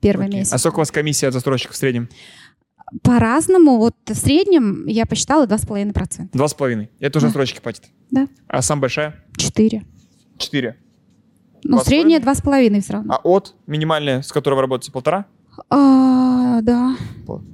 Первый 0.00 0.26
Окей. 0.26 0.40
месяц. 0.40 0.52
А 0.52 0.58
сколько 0.58 0.76
у 0.76 0.78
вас 0.80 0.90
комиссия 0.90 1.28
от 1.28 1.34
застройщиков 1.34 1.74
в 1.74 1.78
среднем? 1.78 2.08
По-разному, 3.02 3.76
вот 3.78 3.94
в 4.06 4.14
среднем 4.14 4.86
я 4.86 5.06
посчитала 5.06 5.46
2,5%. 5.46 6.30
Два 6.32 6.48
с 6.48 6.54
половиной. 6.54 6.90
Это 6.98 7.18
уже 7.18 7.26
Да. 7.26 7.28
застройщики 7.28 7.60
платят. 7.60 7.84
Да. 8.10 8.26
А 8.48 8.62
самая 8.62 8.80
большая? 8.82 9.24
4. 9.36 9.84
Четыре. 10.38 10.76
Ну, 11.64 11.76
Два 11.76 11.84
с 11.84 11.86
средняя 11.86 12.20
половиной? 12.20 12.78
2,5 12.78 12.82
все 12.82 12.92
равно. 12.94 13.14
А 13.14 13.20
от 13.22 13.54
минимальная, 13.66 14.22
с 14.22 14.32
которой 14.32 14.54
вы 14.54 14.62
работаете, 14.62 14.92
полтора? 14.92 15.26
А, 15.68 16.60
да. 16.62 16.96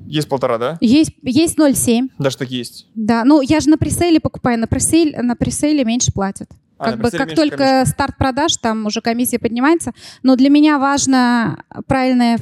Есть 0.06 0.28
полтора, 0.28 0.58
да? 0.58 0.78
Есть, 0.80 1.12
есть 1.22 1.58
0,7. 1.58 2.10
Даже 2.18 2.36
такие 2.36 2.58
есть. 2.58 2.86
Да, 2.94 3.24
ну 3.24 3.40
я 3.40 3.60
же 3.60 3.68
на 3.70 3.78
пресейле 3.78 4.20
покупаю, 4.20 4.58
на, 4.58 4.66
пресейле, 4.66 5.20
на 5.22 5.34
пресейле 5.34 5.84
меньше 5.84 6.12
платят. 6.12 6.50
А, 6.78 6.90
как 6.90 7.00
бы 7.00 7.10
как 7.10 7.34
только 7.34 7.56
комиссия. 7.56 7.84
старт 7.86 8.16
продаж, 8.18 8.56
там 8.58 8.86
уже 8.86 9.00
комиссия 9.00 9.38
поднимается. 9.38 9.92
Но 10.22 10.36
для 10.36 10.50
меня 10.50 10.78
важна 10.78 11.64
правильная, 11.86 12.38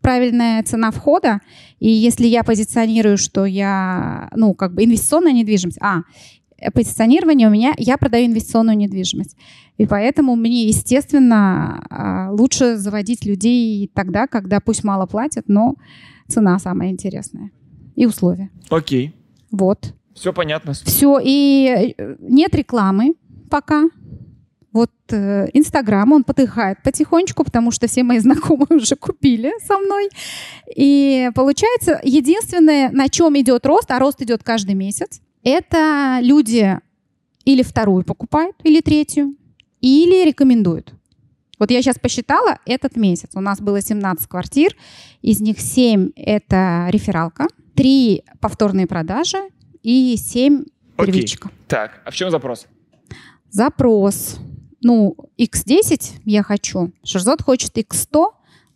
правильная 0.00 0.62
цена 0.62 0.90
входа. 0.90 1.40
И 1.78 1.90
если 1.90 2.26
я 2.26 2.42
позиционирую, 2.42 3.18
что 3.18 3.44
я, 3.44 4.30
ну, 4.34 4.54
как 4.54 4.74
бы 4.74 4.84
инвестиционная 4.84 5.32
недвижимость, 5.32 5.78
а, 5.80 6.02
позиционирование 6.74 7.48
у 7.48 7.50
меня, 7.50 7.74
я 7.76 7.96
продаю 7.96 8.26
инвестиционную 8.26 8.76
недвижимость. 8.76 9.36
И 9.78 9.86
поэтому 9.86 10.36
мне, 10.36 10.66
естественно, 10.66 11.82
а, 11.88 12.30
лучше 12.32 12.76
заводить 12.76 13.24
людей 13.24 13.90
тогда, 13.94 14.26
когда 14.26 14.60
пусть 14.60 14.84
мало 14.84 15.06
платят, 15.06 15.44
но 15.48 15.76
цена 16.28 16.58
самая 16.58 16.90
интересная. 16.90 17.50
И 17.96 18.06
условия. 18.06 18.50
Окей. 18.68 19.14
Вот. 19.50 19.94
Все 20.14 20.32
понятно. 20.32 20.72
Все, 20.74 21.18
и 21.22 21.94
э, 21.96 22.16
нет 22.20 22.54
рекламы 22.54 23.14
пока. 23.50 23.88
Вот 24.72 24.92
э, 25.10 25.48
Инстаграм, 25.52 26.12
он 26.12 26.22
потыхает 26.24 26.82
потихонечку, 26.82 27.42
потому 27.42 27.70
что 27.70 27.88
все 27.88 28.02
мои 28.02 28.18
знакомые 28.20 28.76
уже 28.76 28.96
купили 28.96 29.52
со 29.66 29.78
мной. 29.78 30.08
И 30.74 31.30
получается, 31.34 32.00
единственное, 32.04 32.90
на 32.90 33.08
чем 33.08 33.38
идет 33.38 33.66
рост, 33.66 33.90
а 33.90 33.98
рост 33.98 34.22
идет 34.22 34.44
каждый 34.44 34.74
месяц, 34.74 35.20
это 35.42 36.18
люди 36.22 36.78
или 37.44 37.62
вторую 37.62 38.04
покупают, 38.04 38.56
или 38.62 38.80
третью, 38.80 39.34
или 39.80 40.24
рекомендуют. 40.24 40.92
Вот 41.58 41.70
я 41.70 41.82
сейчас 41.82 41.98
посчитала 41.98 42.58
этот 42.64 42.96
месяц. 42.96 43.30
У 43.34 43.40
нас 43.40 43.60
было 43.60 43.82
17 43.82 44.26
квартир, 44.26 44.74
из 45.20 45.40
них 45.40 45.60
7 45.60 46.12
это 46.16 46.86
рефералка, 46.90 47.46
3 47.76 48.24
повторные 48.40 48.86
продажи 48.86 49.38
и 49.82 50.16
7 50.16 50.64
Окей. 50.96 51.12
первичка. 51.12 51.50
Так, 51.68 52.00
а 52.04 52.10
в 52.10 52.14
чем 52.14 52.30
запрос? 52.30 52.66
Запрос. 53.50 54.38
Ну, 54.82 55.16
X10 55.38 56.20
я 56.24 56.42
хочу. 56.42 56.92
Шерзот 57.04 57.42
хочет 57.42 57.76
X100. 57.76 58.26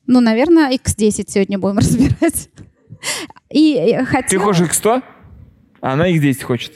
Ну, 0.06 0.20
наверное, 0.20 0.70
X10 0.72 1.24
сегодня 1.28 1.58
будем 1.58 1.78
разбирать. 1.78 2.50
И 3.50 3.98
хотя... 4.06 4.28
Ты 4.28 4.38
хочешь 4.38 4.68
X100, 4.68 5.02
а 5.84 5.92
она 5.92 6.10
X10 6.10 6.42
хочет. 6.42 6.72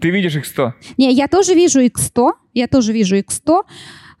Ты 0.00 0.08
видишь 0.08 0.34
X100. 0.34 0.72
Не, 0.96 1.12
я 1.12 1.28
тоже 1.28 1.52
вижу 1.54 1.84
X100. 1.84 2.32
Я 2.54 2.68
тоже 2.68 2.94
вижу 2.94 3.18
X100. 3.18 3.64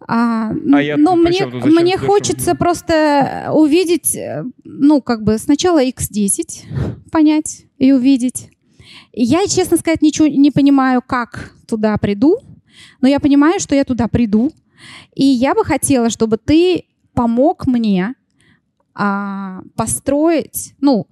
А, 0.06 0.50
А 0.50 0.82
я 0.82 0.98
но 0.98 1.16
мне, 1.16 1.38
тут? 1.46 1.54
Зачем 1.54 1.74
мне 1.74 1.96
хочется 1.96 2.54
просто 2.54 3.48
увидеть, 3.50 4.14
э, 4.14 4.44
ну, 4.62 5.00
как 5.00 5.22
бы 5.24 5.38
сначала 5.38 5.82
X10 5.82 6.66
понять 7.10 7.64
и 7.78 7.92
увидеть. 7.92 8.50
Я, 9.14 9.46
честно 9.46 9.78
сказать, 9.78 10.02
ничего 10.02 10.28
не 10.28 10.50
понимаю, 10.50 11.00
как 11.00 11.54
туда 11.66 11.96
приду, 11.96 12.40
но 13.00 13.08
я 13.08 13.20
понимаю, 13.20 13.58
что 13.58 13.74
я 13.74 13.84
туда 13.84 14.06
приду. 14.06 14.52
И 15.14 15.24
я 15.24 15.54
бы 15.54 15.64
хотела, 15.64 16.10
чтобы 16.10 16.36
ты 16.36 16.84
помог 17.14 17.66
мне 17.66 18.14
а, 18.94 19.62
построить, 19.76 20.74
ну, 20.78 21.06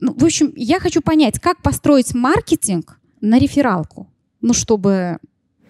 ну, 0.00 0.14
в 0.14 0.24
общем, 0.24 0.52
я 0.56 0.80
хочу 0.80 1.00
понять, 1.00 1.38
как 1.40 1.62
построить 1.62 2.14
маркетинг 2.14 2.98
на 3.20 3.38
рефералку, 3.38 4.08
ну, 4.40 4.52
чтобы 4.52 5.18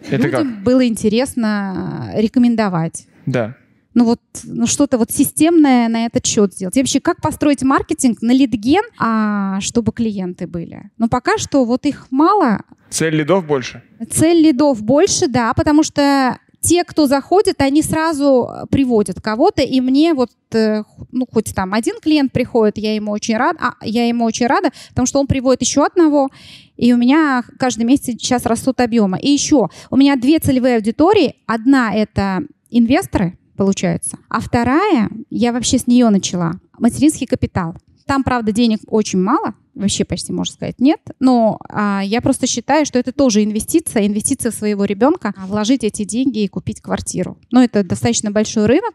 Это 0.08 0.28
как? 0.30 0.42
людям 0.42 0.64
было 0.64 0.86
интересно 0.86 2.12
рекомендовать. 2.14 3.06
Да. 3.26 3.56
Ну 3.94 4.04
вот, 4.04 4.20
ну 4.44 4.66
что-то 4.66 4.98
вот 4.98 5.10
системное 5.10 5.88
на 5.88 6.06
этот 6.06 6.24
счет 6.24 6.54
сделать. 6.54 6.76
И 6.76 6.80
вообще, 6.80 7.00
как 7.00 7.20
построить 7.20 7.62
маркетинг 7.62 8.22
на 8.22 8.32
лидген, 8.32 8.84
а, 8.98 9.60
чтобы 9.60 9.92
клиенты 9.92 10.46
были? 10.46 10.90
Но 10.98 11.08
пока 11.08 11.38
что 11.38 11.64
вот 11.64 11.84
их 11.86 12.06
мало. 12.10 12.60
Цель 12.90 13.16
лидов 13.16 13.46
больше? 13.46 13.82
Цель 14.10 14.44
лидов 14.44 14.82
больше, 14.82 15.26
да, 15.26 15.52
потому 15.54 15.82
что 15.82 16.38
те, 16.60 16.84
кто 16.84 17.06
заходит, 17.06 17.60
они 17.60 17.82
сразу 17.82 18.48
приводят 18.70 19.20
кого-то, 19.20 19.62
и 19.62 19.80
мне 19.80 20.14
вот, 20.14 20.30
э, 20.52 20.82
ну, 21.12 21.26
хоть 21.32 21.54
там 21.54 21.72
один 21.72 21.94
клиент 22.00 22.32
приходит, 22.32 22.78
я 22.78 22.94
ему 22.94 23.12
очень 23.12 23.36
рада, 23.36 23.58
а, 23.60 23.74
я 23.82 24.08
ему 24.08 24.24
очень 24.24 24.46
рада, 24.46 24.70
потому 24.90 25.06
что 25.06 25.20
он 25.20 25.26
приводит 25.26 25.62
еще 25.62 25.84
одного, 25.84 26.30
и 26.76 26.92
у 26.92 26.96
меня 26.96 27.44
каждый 27.58 27.84
месяц 27.84 28.06
сейчас 28.06 28.44
растут 28.44 28.80
объемы. 28.80 29.18
И 29.20 29.30
еще, 29.30 29.68
у 29.90 29.96
меня 29.96 30.16
две 30.16 30.38
целевые 30.38 30.76
аудитории. 30.76 31.36
Одна— 31.46 31.94
это 31.94 32.42
инвесторы, 32.70 33.38
получается, 33.56 34.18
а 34.28 34.40
вторая, 34.40 35.10
я 35.30 35.52
вообще 35.52 35.78
с 35.78 35.86
нее 35.86 36.08
начала, 36.10 36.54
материнский 36.78 37.26
капитал. 37.26 37.74
Там, 38.06 38.24
правда, 38.24 38.52
денег 38.52 38.80
очень 38.86 39.20
мало, 39.20 39.54
вообще 39.78 40.04
почти, 40.04 40.32
можно 40.32 40.54
сказать, 40.54 40.80
нет. 40.80 41.00
Но 41.20 41.58
а, 41.68 42.02
я 42.04 42.20
просто 42.20 42.46
считаю, 42.46 42.86
что 42.86 42.98
это 42.98 43.12
тоже 43.12 43.44
инвестиция, 43.44 44.06
инвестиция 44.06 44.50
в 44.52 44.54
своего 44.54 44.84
ребенка, 44.84 45.32
а, 45.36 45.46
вложить 45.46 45.84
эти 45.84 46.04
деньги 46.04 46.40
и 46.40 46.48
купить 46.48 46.80
квартиру. 46.80 47.38
Но 47.50 47.62
это 47.62 47.84
достаточно 47.84 48.30
большой 48.30 48.66
рынок. 48.66 48.94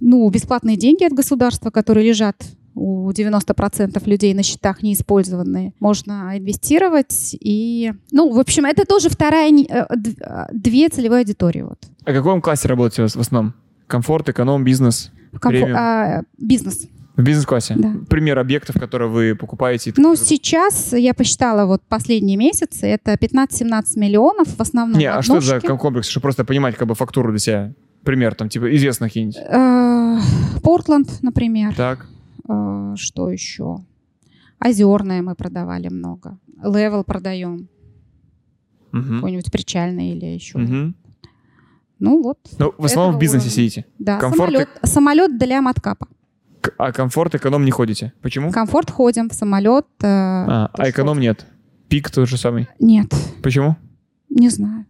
Ну, 0.00 0.28
бесплатные 0.30 0.76
деньги 0.76 1.04
от 1.04 1.12
государства, 1.12 1.70
которые 1.70 2.08
лежат 2.08 2.36
у 2.74 3.10
90% 3.10 4.02
людей 4.08 4.34
на 4.34 4.42
счетах 4.42 4.82
неиспользованные. 4.82 5.72
Можно 5.78 6.32
инвестировать 6.36 7.36
и... 7.40 7.92
Ну, 8.10 8.32
в 8.32 8.38
общем, 8.38 8.64
это 8.66 8.84
тоже 8.84 9.08
вторая... 9.08 9.50
э, 9.52 9.86
э, 9.86 10.46
Две 10.52 10.88
целевые 10.88 11.20
аудитории. 11.20 11.62
Вот. 11.62 11.78
А 12.04 12.10
в 12.10 12.14
каком 12.14 12.40
классе 12.40 12.68
работаете 12.68 13.16
в 13.16 13.20
основном? 13.20 13.54
Комфорт, 13.86 14.28
эконом, 14.28 14.64
бизнес? 14.64 15.12
Комфо- 15.34 15.74
а, 15.76 16.22
бизнес. 16.38 16.88
В 17.16 17.22
бизнес-классе? 17.22 17.74
Да. 17.78 17.94
Пример 18.08 18.38
объектов, 18.38 18.76
которые 18.78 19.08
вы 19.08 19.36
покупаете? 19.36 19.92
Ну, 19.96 20.16
сейчас 20.16 20.92
я 20.92 21.14
посчитала 21.14 21.64
вот 21.64 21.82
последние 21.88 22.36
месяцы, 22.36 22.86
это 22.86 23.14
15-17 23.14 23.96
миллионов 23.96 24.48
в 24.48 24.60
основном. 24.60 24.98
Не, 24.98 25.06
а 25.06 25.22
что 25.22 25.36
это 25.36 25.46
за 25.46 25.60
комплекс? 25.60 26.08
Чтобы 26.08 26.22
просто 26.22 26.44
понимать 26.44 26.76
как 26.76 26.88
бы 26.88 26.94
фактуру 26.94 27.30
для 27.30 27.38
себя. 27.38 27.72
Пример, 28.02 28.34
там, 28.34 28.48
типа, 28.48 28.74
известных 28.74 29.10
какие-нибудь. 29.10 29.36
Э, 29.38 30.18
Портленд, 30.62 31.22
например. 31.22 31.74
Так. 31.74 32.06
Э, 32.48 32.94
Что 32.96 33.30
еще? 33.30 33.78
Озерное 34.58 35.22
мы 35.22 35.34
продавали 35.34 35.88
много. 35.88 36.38
Левел 36.62 37.04
продаем. 37.04 37.68
Мгм. 38.92 39.16
Какой-нибудь 39.16 39.50
причальный 39.52 40.10
или 40.10 40.26
еще. 40.26 40.58
Мгм. 40.58 40.94
Ну 41.98 42.22
вот. 42.22 42.38
Ну, 42.58 42.74
в 42.76 42.84
основном 42.84 43.16
в 43.16 43.18
бизнесе 43.18 43.50
сидите. 43.50 43.86
Да, 43.98 44.18
Комфорт 44.18 44.68
самолет 44.82 45.38
для 45.38 45.62
маткапа. 45.62 46.08
А 46.78 46.92
комфорт, 46.92 47.34
эконом 47.34 47.64
не 47.64 47.70
ходите. 47.70 48.12
Почему? 48.22 48.50
Комфорт 48.50 48.90
ходим, 48.90 49.28
в 49.28 49.34
самолет. 49.34 49.86
э, 50.02 50.06
А, 50.06 50.70
а 50.72 50.90
эконом 50.90 51.20
нет. 51.20 51.46
Пик 51.88 52.10
тот 52.10 52.28
же 52.28 52.36
самый. 52.38 52.68
Нет, 52.80 53.12
Почему? 53.42 53.76
не 54.30 54.48
знаю. 54.48 54.86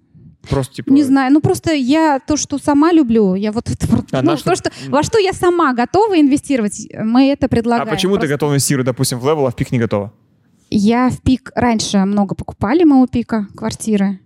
Просто 0.49 0.75
типа... 0.75 0.90
Не 0.93 1.02
знаю, 1.02 1.33
ну 1.33 1.40
просто 1.40 1.73
я 1.73 2.21
то, 2.26 2.37
что 2.37 2.59
сама 2.59 2.93
люблю, 2.93 3.35
я 3.35 3.50
вот 3.50 3.70
это 3.70 3.87
А 4.12 4.22
ну, 4.22 4.33
на 4.33 4.37
то, 4.37 4.55
что- 4.55 4.57
что, 4.57 4.70
во 4.90 5.03
что 5.03 5.18
я 5.18 5.33
сама 5.33 5.72
готова 5.72 6.20
инвестировать, 6.20 6.87
мы 7.03 7.31
это 7.31 7.46
А 7.46 7.48
предлагаем. 7.48 7.88
почему 7.88 8.14
ты 8.14 8.20
Просто 8.20 8.35
готова 8.35 8.51
инвестировать, 8.53 8.87
допустим, 8.87 9.18
в 9.20 9.25
Level, 9.24 9.46
а 9.46 9.51
в 9.51 9.57
пик 9.57 9.72
не 9.72 9.79
готова? 9.79 10.12
Я 10.70 11.09
в 11.09 11.20
пик 11.22 11.51
раньше 11.55 11.98
много 12.05 12.35
покупали 12.35 12.85
мы 12.85 13.03
у 13.03 13.07
пика 13.07 13.46
квартиры. 13.57 14.18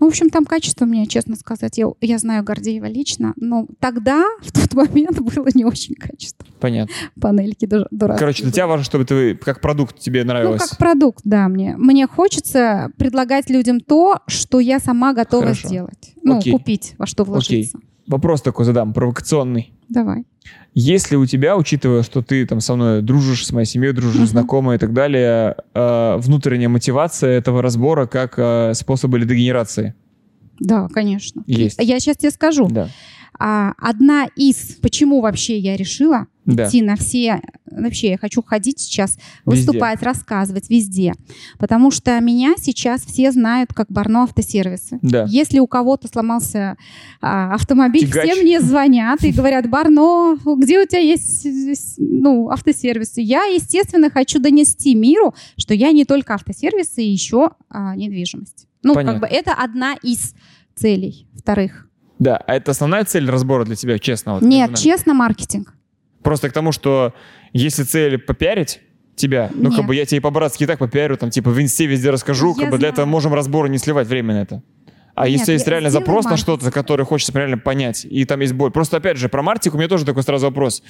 Ну, 0.00 0.06
в 0.06 0.10
общем, 0.10 0.30
там 0.30 0.44
качество 0.44 0.84
мне, 0.84 1.06
честно 1.06 1.36
сказать, 1.36 1.78
я, 1.78 1.86
я 2.00 2.18
знаю 2.18 2.44
Гордеева 2.44 2.86
лично, 2.86 3.32
но 3.36 3.66
тогда, 3.80 4.24
в 4.42 4.52
тот 4.52 4.74
момент, 4.74 5.20
было 5.20 5.48
не 5.54 5.64
очень 5.64 5.94
качество. 5.94 6.46
Понятно. 6.60 6.94
Панельки 7.20 7.66
дур- 7.66 7.86
дурацкие. 7.90 8.18
Короче, 8.18 8.42
для 8.44 8.52
тебя 8.52 8.66
важно, 8.66 8.84
чтобы 8.84 9.04
ты 9.04 9.34
как 9.36 9.60
продукт 9.60 9.98
тебе 9.98 10.22
Ну, 10.22 10.28
нравилось. 10.28 10.62
как 10.62 10.78
продукт, 10.78 11.20
да, 11.24 11.48
мне. 11.48 11.76
Мне 11.76 12.06
хочется 12.06 12.90
предлагать 12.96 13.50
людям 13.50 13.80
то, 13.80 14.20
что 14.26 14.60
я 14.60 14.78
сама 14.80 15.12
готова 15.12 15.42
Хорошо. 15.42 15.68
сделать. 15.68 16.12
Ну, 16.22 16.38
Окей. 16.38 16.52
купить, 16.52 16.94
во 16.98 17.06
что 17.06 17.24
вложиться. 17.24 17.78
Вопрос 18.06 18.42
такой 18.42 18.64
задам, 18.64 18.92
провокационный. 18.92 19.72
Давай. 19.88 20.24
Есть 20.74 21.10
ли 21.10 21.16
у 21.16 21.24
тебя, 21.26 21.56
учитывая, 21.56 22.02
что 22.02 22.20
ты 22.20 22.44
там 22.46 22.60
со 22.60 22.74
мной 22.74 23.00
дружишь, 23.02 23.46
с 23.46 23.52
моей 23.52 23.66
семьей 23.66 23.92
дружишь, 23.92 24.16
Мгм. 24.16 24.26
знакомая 24.26 24.76
и 24.76 24.80
так 24.80 24.92
далее, 24.92 25.56
э, 25.74 26.16
внутренняя 26.18 26.68
мотивация 26.68 27.30
этого 27.38 27.62
разбора 27.62 28.06
как 28.06 28.34
э, 28.38 28.74
способы 28.74 29.18
лидогенерации? 29.18 29.94
Да, 30.60 30.88
конечно. 30.88 31.42
Есть. 31.46 31.80
Я 31.80 31.98
сейчас 32.00 32.16
тебе 32.16 32.30
скажу. 32.30 32.68
Да. 32.68 32.88
А, 33.38 33.72
одна 33.78 34.26
из, 34.36 34.76
почему 34.80 35.20
вообще 35.20 35.58
я 35.58 35.76
решила 35.76 36.26
Да. 36.44 36.68
идти 36.68 36.82
на 36.82 36.94
все, 36.96 37.40
вообще 37.70 38.10
я 38.10 38.18
хочу 38.18 38.42
ходить 38.42 38.78
сейчас, 38.78 39.16
Везде. 39.16 39.66
выступать, 39.66 40.02
рассказывать 40.02 40.70
везде, 40.70 41.14
потому 41.58 41.90
что 41.90 42.20
меня 42.20 42.54
сейчас 42.58 43.02
все 43.02 43.32
знают 43.32 43.72
как 43.74 43.86
Барно 43.90 44.22
автосервисы. 44.24 44.98
Да. 45.02 45.26
Если 45.28 45.58
у 45.58 45.66
кого-то 45.66 46.06
сломался 46.06 46.76
а, 47.20 47.54
автомобиль, 47.54 48.06
Тягач. 48.06 48.30
все 48.30 48.42
мне 48.42 48.60
звонят 48.60 49.24
и 49.24 49.32
говорят, 49.32 49.68
Барно, 49.68 50.36
где 50.56 50.80
у 50.80 50.86
тебя 50.86 51.00
есть 51.00 51.46
ну, 51.98 52.50
автосервисы? 52.50 53.20
Я, 53.20 53.44
естественно, 53.44 54.10
хочу 54.10 54.38
донести 54.38 54.94
миру, 54.94 55.34
что 55.56 55.74
я 55.74 55.90
не 55.92 56.04
только 56.04 56.34
автосервисы, 56.34 57.00
еще 57.00 57.50
а, 57.68 57.96
недвижимость. 57.96 58.68
Ну, 58.82 58.94
Понятно. 58.94 59.18
как 59.18 59.30
бы 59.30 59.34
это 59.36 59.52
одна 59.54 59.94
из 60.02 60.34
целей. 60.76 61.26
Вторых. 61.38 61.88
Да, 62.18 62.36
а 62.36 62.54
это 62.54 62.70
основная 62.70 63.04
цель 63.04 63.28
разбора 63.28 63.64
для 63.64 63.76
тебя, 63.76 63.98
честно? 63.98 64.34
Вот, 64.34 64.42
Нет, 64.42 64.76
честно, 64.78 65.14
маркетинг. 65.14 65.74
Просто 66.22 66.48
к 66.48 66.52
тому, 66.52 66.72
что 66.72 67.12
если 67.52 67.82
цель 67.82 68.18
попиарить 68.18 68.80
тебя, 69.16 69.50
ну, 69.54 69.70
как 69.70 69.80
Нет. 69.80 69.86
бы 69.86 69.94
я 69.94 70.06
тебе 70.06 70.20
по-братски 70.20 70.64
и 70.64 70.66
так 70.66 70.78
попиарю, 70.78 71.16
там, 71.16 71.30
типа, 71.30 71.50
в 71.50 71.60
инсте 71.60 71.86
везде 71.86 72.10
расскажу, 72.10 72.54
Я 72.56 72.62
как 72.62 72.72
бы 72.72 72.78
для 72.78 72.88
этого 72.88 73.06
можем 73.06 73.34
разборы 73.34 73.68
не 73.68 73.78
сливать 73.78 74.08
время 74.08 74.34
на 74.34 74.42
это. 74.42 74.62
А 75.14 75.28
Нет, 75.28 75.38
если 75.38 75.52
есть 75.52 75.68
реально 75.68 75.90
запрос 75.90 76.24
на 76.24 76.36
что-то, 76.36 76.70
который 76.72 77.06
хочется 77.06 77.32
реально 77.38 77.58
понять, 77.58 78.04
и 78.04 78.24
там 78.24 78.40
есть 78.40 78.52
боль. 78.52 78.72
Просто, 78.72 78.96
опять 78.96 79.16
же, 79.16 79.28
про 79.28 79.42
маркетинг 79.42 79.76
у 79.76 79.78
меня 79.78 79.88
тоже 79.88 80.04
такой 80.04 80.24
сразу 80.24 80.46
вопрос. 80.46 80.82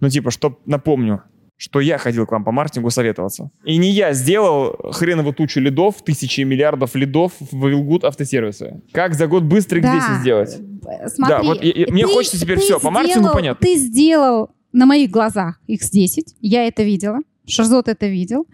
Ну, 0.00 0.10
типа, 0.10 0.30
что 0.30 0.58
напомню, 0.66 1.22
что 1.56 1.80
я 1.80 1.98
ходил 1.98 2.26
к 2.26 2.32
вам 2.32 2.44
по 2.44 2.50
маркетингу 2.52 2.90
советоваться. 2.90 3.50
И 3.64 3.76
не 3.76 3.90
я 3.90 4.12
сделал 4.12 4.76
хреновую 4.92 5.34
тучу 5.34 5.60
лидов, 5.60 6.02
тысячи 6.04 6.40
и 6.40 6.44
миллиардов 6.44 6.94
лидов 6.94 7.32
в 7.38 7.66
Вилгуд 7.68 8.04
автосервисы. 8.04 8.82
Как 8.92 9.14
за 9.14 9.26
год 9.28 9.44
быстро 9.44 9.78
их 9.78 9.84
Да. 9.84 9.94
10 9.94 10.20
сделать? 10.20 10.58
Э, 10.86 11.08
Смотри, 11.08 11.34
Да, 11.36 11.42
вот 11.42 11.62
я- 11.62 11.86
мне 11.90 12.06
ты- 12.06 12.12
хочется 12.12 12.40
теперь 12.40 12.58
ты 12.58 12.64
всё, 12.64 12.80
по 12.80 12.90
маркетингу 12.90 13.20
сделал- 13.28 13.34
понятно. 13.34 13.66
Ты 13.66 13.76
сделал 13.76 14.50
на 14.72 14.86
моих 14.86 15.10
глазах 15.10 15.60
X10, 15.68 16.34
я 16.40 16.66
это 16.66 16.82
видела, 16.82 17.18
Шарзот 17.46 17.88
это 17.88 18.06
видел, 18.08 18.46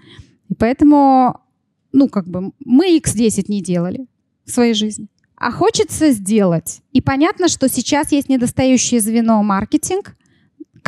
и 0.48 0.54
поэтому, 0.54 1.40
ну, 1.92 2.08
как 2.08 2.28
бы, 2.28 2.52
мы 2.64 2.98
X10 2.98 3.44
не 3.48 3.62
делали 3.62 4.06
в 4.44 4.50
своей 4.50 4.74
жизни. 4.74 5.06
А 5.36 5.50
хочется 5.52 6.10
сделать. 6.10 6.80
И 6.92 7.00
понятно, 7.00 7.48
что 7.48 7.68
сейчас 7.68 8.12
есть 8.12 8.28
недостающее 8.28 9.00
звено 9.00 9.42
маркетинг. 9.42 10.14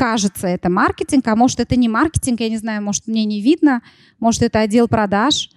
Кажется, 0.03 0.49
это 0.49 0.69
маркетинг, 0.69 1.29
а 1.29 1.37
может, 1.37 1.61
это 1.61 1.77
не 1.77 1.89
маркетинг, 1.89 2.41
я 2.41 2.49
не 2.49 2.57
знаю, 2.57 2.83
может, 2.83 3.07
мне 3.07 3.25
не 3.25 3.41
видно, 3.41 3.83
может, 4.19 4.43
это 4.43 4.59
отдел 4.59 4.89
продаж. 4.89 5.49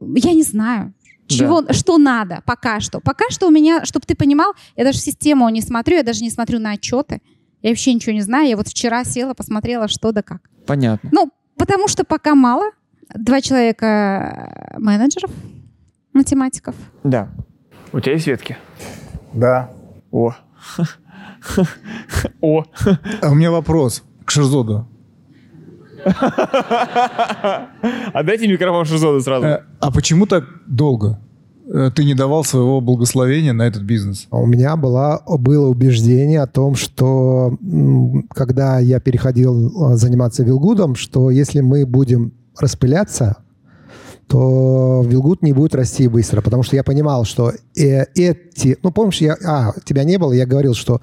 Я 0.00 0.32
не 0.32 0.42
знаю. 0.42 0.94
Чего, 1.28 1.62
что 1.70 1.96
надо 1.96 2.42
пока 2.44 2.80
что. 2.80 2.98
Пока 2.98 3.26
что 3.30 3.46
у 3.46 3.50
меня, 3.50 3.84
чтобы 3.84 4.04
ты 4.04 4.16
понимал, 4.16 4.54
я 4.74 4.82
даже 4.82 4.98
систему 4.98 5.48
не 5.50 5.60
смотрю, 5.60 5.98
я 5.98 6.02
даже 6.02 6.24
не 6.24 6.30
смотрю 6.30 6.58
на 6.58 6.72
отчеты. 6.72 7.22
Я 7.62 7.70
вообще 7.70 7.94
ничего 7.94 8.12
не 8.16 8.20
знаю. 8.20 8.48
Я 8.48 8.56
вот 8.56 8.66
вчера 8.66 9.04
села, 9.04 9.32
посмотрела, 9.34 9.86
что 9.86 10.10
да 10.10 10.22
как. 10.24 10.50
Понятно. 10.66 11.08
Ну, 11.12 11.30
потому 11.56 11.86
что 11.86 12.02
пока 12.02 12.34
мало. 12.34 12.72
Два 13.14 13.40
человека 13.40 14.74
э, 14.74 14.78
менеджеров, 14.80 15.30
математиков. 16.12 16.74
Да. 17.04 17.28
У 17.92 18.00
тебя 18.00 18.14
есть 18.14 18.26
ветки? 18.26 18.58
Да. 19.32 19.70
О. 20.10 20.34
О. 22.40 22.64
А 23.22 23.30
у 23.30 23.34
меня 23.34 23.50
вопрос 23.50 24.02
к 24.24 24.30
Шерзоду. 24.30 24.86
Отдайте 28.12 28.48
микрофон 28.48 28.84
Шизоду 28.84 29.20
сразу. 29.20 29.46
Э, 29.46 29.62
А 29.80 29.90
почему 29.90 30.26
так 30.26 30.44
долго? 30.66 31.18
э, 31.72 31.90
ты 31.94 32.04
не 32.04 32.14
давал 32.14 32.44
своего 32.44 32.80
благословения 32.80 33.52
на 33.52 33.62
этот 33.62 33.82
бизнес? 33.82 34.26
У 34.30 34.46
меня 34.46 34.76
была, 34.76 35.20
было 35.26 35.68
убеждение 35.68 36.40
о 36.40 36.46
том, 36.46 36.76
что 36.76 37.56
когда 38.34 38.78
я 38.78 39.00
переходил 39.00 39.96
заниматься 39.96 40.42
Вилгудом, 40.44 40.94
что 40.94 41.30
если 41.30 41.60
мы 41.60 41.84
будем 41.84 42.32
распыляться, 42.58 43.36
то 44.28 45.02
Вилгуд 45.06 45.42
не 45.42 45.52
будет 45.52 45.74
расти 45.74 46.06
быстро, 46.08 46.42
потому 46.42 46.62
что 46.62 46.76
я 46.76 46.84
понимал, 46.84 47.24
что 47.24 47.52
эти... 47.84 48.78
Ну, 48.82 48.90
помнишь, 48.90 49.20
я... 49.20 49.36
А, 49.44 49.72
тебя 49.84 50.04
не 50.04 50.18
было, 50.18 50.32
я 50.32 50.46
говорил, 50.46 50.74
что 50.74 51.00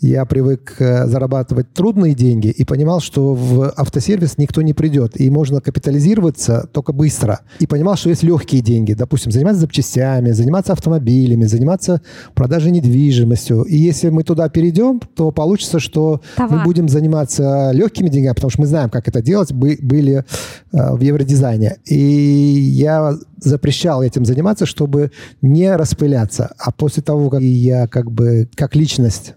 я 0.00 0.24
привык 0.24 0.76
э, 0.78 1.06
зарабатывать 1.06 1.74
трудные 1.74 2.14
деньги 2.14 2.48
и 2.48 2.64
понимал, 2.64 3.00
что 3.00 3.34
в 3.34 3.70
автосервис 3.76 4.38
никто 4.38 4.62
не 4.62 4.72
придет, 4.72 5.20
и 5.20 5.28
можно 5.28 5.60
капитализироваться 5.60 6.68
только 6.72 6.92
быстро. 6.92 7.40
И 7.58 7.66
понимал, 7.66 7.96
что 7.96 8.08
есть 8.08 8.22
легкие 8.22 8.62
деньги, 8.62 8.94
допустим, 8.94 9.30
заниматься 9.30 9.60
запчастями, 9.60 10.30
заниматься 10.30 10.72
автомобилями, 10.72 11.44
заниматься 11.44 12.00
продажей 12.34 12.70
недвижимостью. 12.72 13.62
И 13.64 13.76
если 13.76 14.08
мы 14.08 14.22
туда 14.22 14.48
перейдем, 14.48 15.00
то 15.00 15.30
получится, 15.32 15.80
что 15.80 16.22
Товар. 16.36 16.58
мы 16.58 16.64
будем 16.64 16.88
заниматься 16.88 17.70
легкими 17.72 18.08
деньгами, 18.08 18.34
потому 18.34 18.50
что 18.50 18.62
мы 18.62 18.66
знаем, 18.66 18.88
как 18.88 19.06
это 19.06 19.20
делать, 19.20 19.52
были 19.52 20.24
э, 20.72 20.94
в 20.94 21.00
евродизайне. 21.00 21.76
И 21.84 21.94
я 21.94 23.18
запрещал 23.42 24.02
этим 24.02 24.24
заниматься, 24.24 24.66
чтобы 24.66 25.12
не 25.42 25.74
распыляться. 26.00 26.54
А 26.58 26.70
после 26.72 27.02
того, 27.02 27.30
как 27.30 27.42
я 27.42 27.86
как 27.86 28.10
бы 28.10 28.48
как 28.54 28.74
личность 28.74 29.34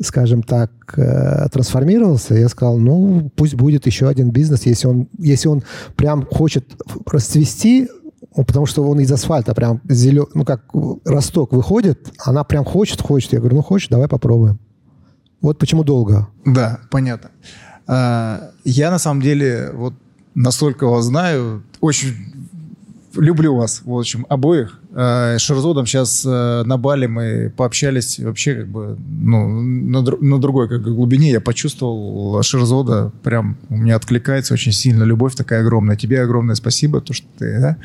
скажем 0.00 0.44
так, 0.44 0.70
э, 0.96 1.48
трансформировался, 1.50 2.34
я 2.34 2.48
сказал, 2.48 2.78
ну, 2.78 3.32
пусть 3.34 3.54
будет 3.54 3.84
еще 3.86 4.06
один 4.06 4.30
бизнес, 4.30 4.64
если 4.64 4.86
он, 4.86 5.08
если 5.18 5.48
он 5.48 5.64
прям 5.96 6.24
хочет 6.24 6.64
расцвести, 7.04 7.88
потому 8.36 8.66
что 8.66 8.88
он 8.88 9.00
из 9.00 9.10
асфальта 9.10 9.54
прям 9.54 9.80
зелен, 9.88 10.26
ну, 10.34 10.44
как 10.44 10.62
росток 11.04 11.52
выходит, 11.52 12.12
она 12.24 12.44
прям 12.44 12.64
хочет, 12.64 13.00
хочет. 13.00 13.32
Я 13.32 13.40
говорю, 13.40 13.56
ну, 13.56 13.62
хочешь, 13.62 13.88
давай 13.88 14.06
попробуем. 14.06 14.60
Вот 15.40 15.58
почему 15.58 15.82
долго. 15.82 16.28
Да, 16.44 16.78
понятно. 16.92 17.30
А, 17.88 18.52
я, 18.64 18.92
на 18.92 19.00
самом 19.00 19.20
деле, 19.20 19.72
вот 19.74 19.94
настолько 20.36 20.86
вас 20.86 21.06
знаю, 21.06 21.64
очень 21.80 22.14
люблю 23.16 23.56
вас, 23.56 23.82
в 23.84 23.98
общем, 23.98 24.26
обоих. 24.28 24.77
Э, 24.90 25.36
Шерзодом 25.38 25.86
сейчас 25.86 26.24
э, 26.24 26.62
на 26.64 26.76
Бали 26.78 27.06
мы 27.06 27.52
пообщались 27.56 28.18
вообще 28.18 28.54
как 28.54 28.68
бы 28.68 28.98
ну, 28.98 29.48
на, 29.48 30.02
на 30.02 30.40
другой 30.40 30.68
как 30.68 30.82
бы, 30.82 30.94
глубине. 30.94 31.30
Я 31.30 31.40
почувствовал 31.40 32.42
Шерзода, 32.42 33.12
прям 33.22 33.58
у 33.68 33.76
меня 33.76 33.96
откликается 33.96 34.54
очень 34.54 34.72
сильно 34.72 35.04
любовь 35.04 35.34
такая 35.34 35.60
огромная. 35.60 35.96
Тебе 35.96 36.22
огромное 36.22 36.54
спасибо, 36.54 37.00
то, 37.00 37.12
что 37.12 37.26
ты, 37.38 37.60
да? 37.60 37.76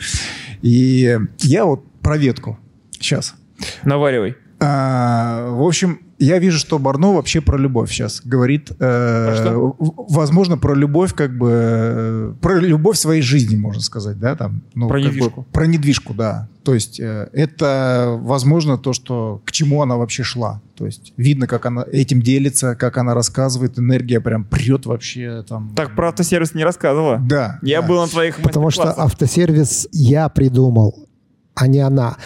И 0.61 1.17
я 1.39 1.65
вот 1.65 1.83
про 2.01 2.17
ветку 2.17 2.57
сейчас. 2.99 3.35
Наваривай. 3.83 4.35
А, 4.63 5.49
в 5.49 5.61
общем, 5.61 5.99
я 6.19 6.39
вижу, 6.39 6.57
что 6.57 6.79
Барно 6.79 7.13
вообще 7.13 7.41
про 7.41 7.57
любовь 7.57 7.91
сейчас 7.91 8.21
говорит. 8.23 8.71
Э, 8.71 8.75
а 8.79 9.73
возможно, 9.77 10.57
про 10.57 10.73
любовь, 10.73 11.13
как 11.13 11.37
бы, 11.37 12.37
про 12.41 12.59
любовь 12.59 12.97
своей 12.97 13.21
жизни, 13.21 13.57
можно 13.57 13.81
сказать, 13.81 14.19
да, 14.19 14.35
там. 14.35 14.63
Ну, 14.73 14.87
про 14.87 15.01
недвижку. 15.01 15.41
Бы, 15.41 15.47
про 15.51 15.67
недвижку, 15.67 16.13
да. 16.13 16.47
То 16.63 16.73
есть 16.73 16.99
э, 16.99 17.29
это, 17.33 18.17
возможно, 18.21 18.77
то, 18.77 18.93
что 18.93 19.41
к 19.43 19.51
чему 19.51 19.81
она 19.81 19.97
вообще 19.97 20.23
шла. 20.23 20.61
То 20.75 20.85
есть 20.85 21.13
видно, 21.17 21.45
как 21.45 21.65
она 21.65 21.85
этим 21.91 22.21
делится, 22.21 22.75
как 22.75 22.97
она 22.97 23.13
рассказывает, 23.13 23.77
энергия 23.77 24.21
прям 24.21 24.45
прет 24.45 24.85
вообще 24.85 25.43
там. 25.47 25.73
Так 25.75 25.93
про 25.95 26.09
автосервис 26.09 26.53
не 26.53 26.63
рассказывала. 26.63 27.19
Да. 27.19 27.59
Я 27.63 27.81
да. 27.81 27.87
был 27.87 28.01
на 28.01 28.07
твоих 28.07 28.37
Потому 28.37 28.69
что 28.69 28.93
автосервис 28.97 29.89
я 29.91 30.29
придумал 30.29 31.09
а 31.55 31.67
не 31.67 31.79
она. 31.79 32.17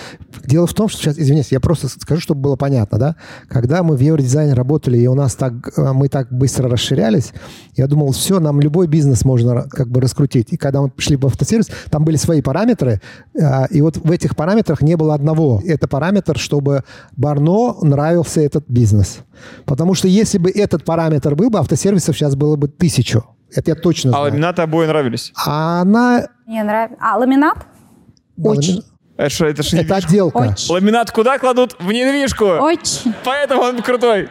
Дело 0.46 0.68
в 0.68 0.74
том, 0.74 0.88
что 0.88 1.00
сейчас, 1.00 1.20
извините, 1.20 1.50
я 1.52 1.60
просто 1.60 1.90
скажу, 1.90 2.22
чтобы 2.22 2.42
было 2.42 2.56
понятно, 2.56 2.98
да, 2.98 3.16
когда 3.50 3.84
мы 3.84 3.98
в 3.98 4.00
евродизайне 4.00 4.54
работали, 4.54 4.98
и 4.98 5.08
у 5.08 5.16
нас 5.16 5.36
так, 5.36 5.54
э, 5.78 5.92
мы 5.94 6.08
так 6.08 6.32
быстро 6.32 6.70
расширялись, 6.70 7.34
я 7.76 7.88
думал, 7.88 8.12
все, 8.12 8.40
нам 8.40 8.62
любой 8.62 8.88
бизнес 8.88 9.26
можно 9.26 9.64
как 9.70 9.90
бы 9.90 10.00
раскрутить. 10.00 10.54
И 10.54 10.58
когда 10.58 10.82
мы 10.82 10.90
пришли 10.90 11.18
в 11.18 11.26
автосервис, 11.26 11.70
там 11.90 12.06
были 12.06 12.16
свои 12.16 12.42
параметры, 12.42 13.02
э, 13.34 13.68
и 13.70 13.82
вот 13.82 13.98
в 13.98 14.12
этих 14.12 14.36
параметрах 14.36 14.82
не 14.82 14.96
было 14.96 15.14
одного. 15.14 15.62
Это 15.66 15.88
параметр, 15.88 16.38
чтобы 16.38 16.84
Барно 17.16 17.76
нравился 17.82 18.42
этот 18.42 18.66
бизнес. 18.70 19.20
Потому 19.66 19.94
что 19.94 20.08
если 20.08 20.38
бы 20.38 20.50
этот 20.50 20.86
параметр 20.86 21.36
был 21.36 21.50
бы, 21.50 21.60
автосервисов 21.60 22.16
сейчас 22.16 22.36
было 22.36 22.56
бы 22.56 22.68
тысячу. 22.68 23.26
Это 23.54 23.72
я 23.72 23.76
точно 23.76 24.12
а 24.12 24.14
знаю. 24.14 24.26
А 24.26 24.30
ламинаты 24.30 24.62
обои 24.62 24.88
нравились? 24.88 25.34
А 25.46 25.82
она... 25.82 26.28
Мне 26.46 26.64
нравится. 26.64 26.98
А 27.02 27.18
ламинат? 27.18 27.66
Очень. 28.38 28.84
Это, 29.18 29.46
это, 29.48 29.62
это, 29.62 29.78
это 29.78 29.96
отделка. 29.96 30.38
Очень. 30.38 30.74
Ламинат 30.74 31.12
куда 31.12 31.40
кладут? 31.40 31.76
В 31.80 31.92
недвижку. 31.92 32.46
Очень. 32.46 33.14
Поэтому 33.24 33.64
он 33.64 33.82
крутой. 33.82 34.30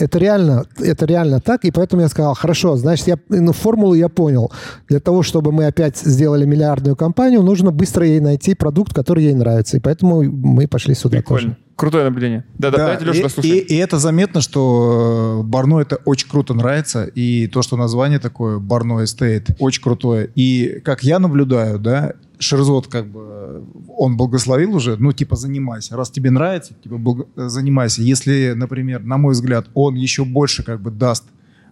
Это 0.00 0.18
реально, 0.18 0.64
это 0.78 1.06
реально 1.06 1.40
так, 1.40 1.64
и 1.64 1.70
поэтому 1.70 2.02
я 2.02 2.08
сказал, 2.08 2.34
хорошо, 2.34 2.74
значит, 2.76 3.06
я, 3.06 3.18
ну, 3.28 3.52
формулу 3.52 3.94
я 3.94 4.08
понял. 4.08 4.50
Для 4.88 4.98
того, 4.98 5.22
чтобы 5.22 5.52
мы 5.52 5.66
опять 5.66 5.98
сделали 5.98 6.44
миллиардную 6.44 6.96
компанию, 6.96 7.42
нужно 7.42 7.70
быстро 7.70 8.04
ей 8.04 8.20
найти 8.20 8.54
продукт, 8.54 8.92
который 8.92 9.24
ей 9.24 9.34
нравится, 9.34 9.76
и 9.76 9.80
поэтому 9.80 10.22
мы 10.22 10.66
пошли 10.66 10.94
сюда 10.94 11.18
Прикольно. 11.18 11.50
тоже. 11.50 11.56
Крутое 11.76 12.04
наблюдение. 12.04 12.44
Да, 12.58 12.70
да, 12.70 12.78
давайте, 12.78 13.04
Леша, 13.04 13.28
и, 13.42 13.48
и, 13.48 13.58
и 13.58 13.76
это 13.76 13.98
заметно, 13.98 14.40
что 14.40 15.40
э, 15.40 15.42
Барно 15.44 15.80
это 15.80 15.96
очень 16.04 16.28
круто 16.28 16.54
нравится, 16.54 17.04
и 17.04 17.46
то, 17.48 17.62
что 17.62 17.76
название 17.76 18.18
такое, 18.18 18.58
Барно 18.58 19.02
Эстейт, 19.04 19.50
очень 19.58 19.82
крутое. 19.82 20.30
И 20.34 20.80
как 20.84 21.02
я 21.02 21.18
наблюдаю, 21.18 21.78
да, 21.78 22.14
Шерзот 22.44 22.88
как 22.88 23.06
бы, 23.06 23.64
он 23.96 24.16
благословил 24.16 24.76
уже, 24.76 24.96
ну, 24.96 25.12
типа, 25.12 25.36
занимайся. 25.36 25.96
Раз 25.96 26.10
тебе 26.10 26.30
нравится, 26.30 26.74
типа, 26.74 26.98
благ... 26.98 27.26
занимайся. 27.36 28.02
Если, 28.02 28.52
например, 28.54 29.02
на 29.02 29.16
мой 29.16 29.32
взгляд, 29.32 29.66
он 29.74 29.94
еще 29.94 30.24
больше 30.24 30.62
как 30.62 30.80
бы 30.80 30.90
даст 30.90 31.24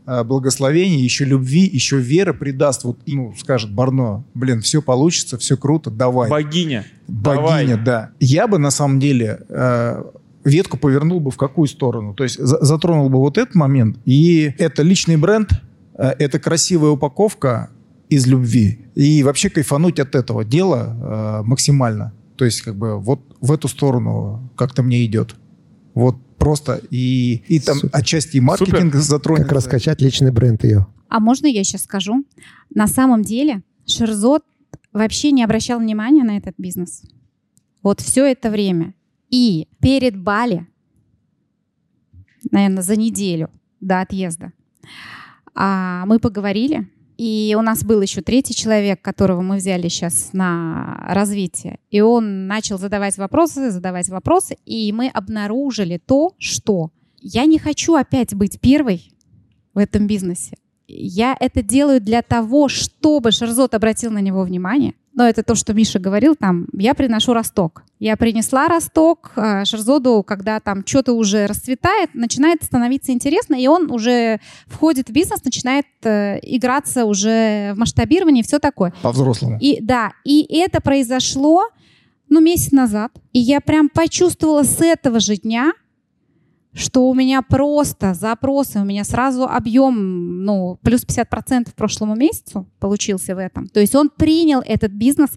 э, 0.06 0.24
благословения, 0.24 0.98
еще 0.98 1.24
любви, 1.24 1.68
еще 1.72 1.98
веры 1.98 2.34
придаст, 2.34 2.84
вот, 2.84 2.98
ну, 3.06 3.34
скажет 3.38 3.72
Барно, 3.72 4.24
блин, 4.34 4.60
все 4.62 4.80
получится, 4.82 5.38
все 5.38 5.56
круто, 5.56 5.90
давай. 5.90 6.30
Богиня. 6.30 6.84
Богиня, 7.06 7.76
давай. 7.76 7.84
да. 7.84 8.10
Я 8.18 8.48
бы, 8.48 8.58
на 8.58 8.70
самом 8.70 8.98
деле, 8.98 9.40
э, 9.48 10.02
ветку 10.44 10.78
повернул 10.78 11.20
бы 11.20 11.30
в 11.30 11.36
какую 11.36 11.68
сторону? 11.68 12.14
То 12.14 12.24
есть 12.24 12.38
за 12.38 12.64
затронул 12.64 13.08
бы 13.08 13.18
вот 13.18 13.38
этот 13.38 13.54
момент, 13.54 13.98
и 14.04 14.54
это 14.58 14.82
личный 14.82 15.16
бренд, 15.16 15.50
э, 15.94 16.14
это 16.18 16.38
красивая 16.38 16.90
упаковка, 16.90 17.70
из 18.14 18.26
любви. 18.26 18.78
И 18.94 19.22
вообще 19.22 19.50
кайфануть 19.50 19.98
от 19.98 20.14
этого 20.14 20.44
дела 20.44 21.40
э, 21.42 21.42
максимально. 21.46 22.12
То 22.36 22.44
есть 22.44 22.62
как 22.62 22.76
бы 22.76 22.98
вот 22.98 23.20
в 23.40 23.52
эту 23.52 23.68
сторону 23.68 24.50
как-то 24.56 24.82
мне 24.82 25.04
идет. 25.04 25.34
Вот 25.94 26.16
просто 26.36 26.80
и, 26.90 27.42
и 27.48 27.60
там 27.60 27.76
Супер. 27.76 27.96
отчасти 27.98 28.36
и 28.36 28.40
маркетинг 28.40 28.92
Супер. 28.94 29.00
затронется. 29.00 29.48
Как 29.48 29.56
раскачать 29.56 30.00
личный 30.00 30.32
бренд 30.32 30.64
ее. 30.64 30.86
А 31.08 31.20
можно 31.20 31.46
я 31.46 31.62
сейчас 31.64 31.84
скажу? 31.84 32.24
На 32.74 32.86
самом 32.86 33.22
деле 33.22 33.62
Шерзот 33.86 34.42
вообще 34.92 35.30
не 35.30 35.44
обращал 35.44 35.78
внимания 35.78 36.24
на 36.24 36.36
этот 36.36 36.54
бизнес. 36.58 37.02
Вот 37.82 38.00
все 38.00 38.24
это 38.30 38.50
время. 38.50 38.94
И 39.28 39.68
перед 39.80 40.18
Бали, 40.18 40.66
наверное, 42.50 42.82
за 42.82 42.96
неделю 42.96 43.50
до 43.80 44.00
отъезда, 44.00 44.52
а 45.54 46.04
мы 46.06 46.18
поговорили, 46.18 46.88
и 47.18 47.54
у 47.58 47.62
нас 47.62 47.84
был 47.84 48.00
еще 48.00 48.22
третий 48.22 48.54
человек, 48.54 49.00
которого 49.02 49.42
мы 49.42 49.56
взяли 49.56 49.88
сейчас 49.88 50.30
на 50.32 51.04
развитие. 51.08 51.78
И 51.90 52.00
он 52.00 52.46
начал 52.46 52.78
задавать 52.78 53.16
вопросы, 53.18 53.70
задавать 53.70 54.08
вопросы, 54.08 54.56
и 54.64 54.92
мы 54.92 55.08
обнаружили 55.08 55.98
то, 55.98 56.34
что 56.38 56.90
я 57.20 57.44
не 57.44 57.58
хочу 57.58 57.94
опять 57.94 58.34
быть 58.34 58.60
первой 58.60 59.12
в 59.74 59.78
этом 59.78 60.06
бизнесе. 60.06 60.56
Я 60.88 61.36
это 61.38 61.62
делаю 61.62 62.00
для 62.00 62.22
того, 62.22 62.68
чтобы 62.68 63.30
Шерзот 63.30 63.74
обратил 63.74 64.10
на 64.10 64.18
него 64.18 64.42
внимание, 64.42 64.94
но 65.14 65.28
это 65.28 65.42
то, 65.42 65.54
что 65.54 65.74
Миша 65.74 65.98
говорил, 65.98 66.34
там, 66.34 66.66
я 66.72 66.94
приношу 66.94 67.34
росток. 67.34 67.84
Я 67.98 68.16
принесла 68.16 68.68
росток 68.68 69.32
э, 69.36 69.64
Шерзоду, 69.64 70.22
когда 70.26 70.58
там 70.58 70.84
что-то 70.86 71.12
уже 71.12 71.46
расцветает, 71.46 72.14
начинает 72.14 72.62
становиться 72.62 73.12
интересно, 73.12 73.54
и 73.54 73.66
он 73.66 73.90
уже 73.90 74.40
входит 74.66 75.08
в 75.08 75.12
бизнес, 75.12 75.44
начинает 75.44 75.86
э, 76.02 76.38
играться 76.42 77.04
уже 77.04 77.72
в 77.74 77.78
масштабировании, 77.78 78.42
все 78.42 78.58
такое. 78.58 78.92
По-взрослому. 79.02 79.58
И 79.60 79.78
да, 79.82 80.12
и 80.24 80.46
это 80.58 80.80
произошло, 80.80 81.68
ну, 82.28 82.40
месяц 82.40 82.72
назад. 82.72 83.12
И 83.32 83.38
я 83.38 83.60
прям 83.60 83.88
почувствовала 83.88 84.62
с 84.62 84.80
этого 84.80 85.20
же 85.20 85.36
дня, 85.36 85.72
что 86.74 87.08
у 87.10 87.14
меня 87.14 87.42
просто 87.42 88.14
запросы, 88.14 88.80
у 88.80 88.84
меня 88.84 89.04
сразу 89.04 89.44
объем, 89.44 90.44
ну, 90.44 90.78
плюс 90.82 91.04
50% 91.04 91.70
к 91.70 91.74
прошлому 91.74 92.14
месяцу 92.16 92.66
получился 92.80 93.34
в 93.34 93.38
этом. 93.38 93.68
То 93.68 93.80
есть 93.80 93.94
он 93.94 94.08
принял 94.10 94.60
этот 94.60 94.92
бизнес 94.92 95.30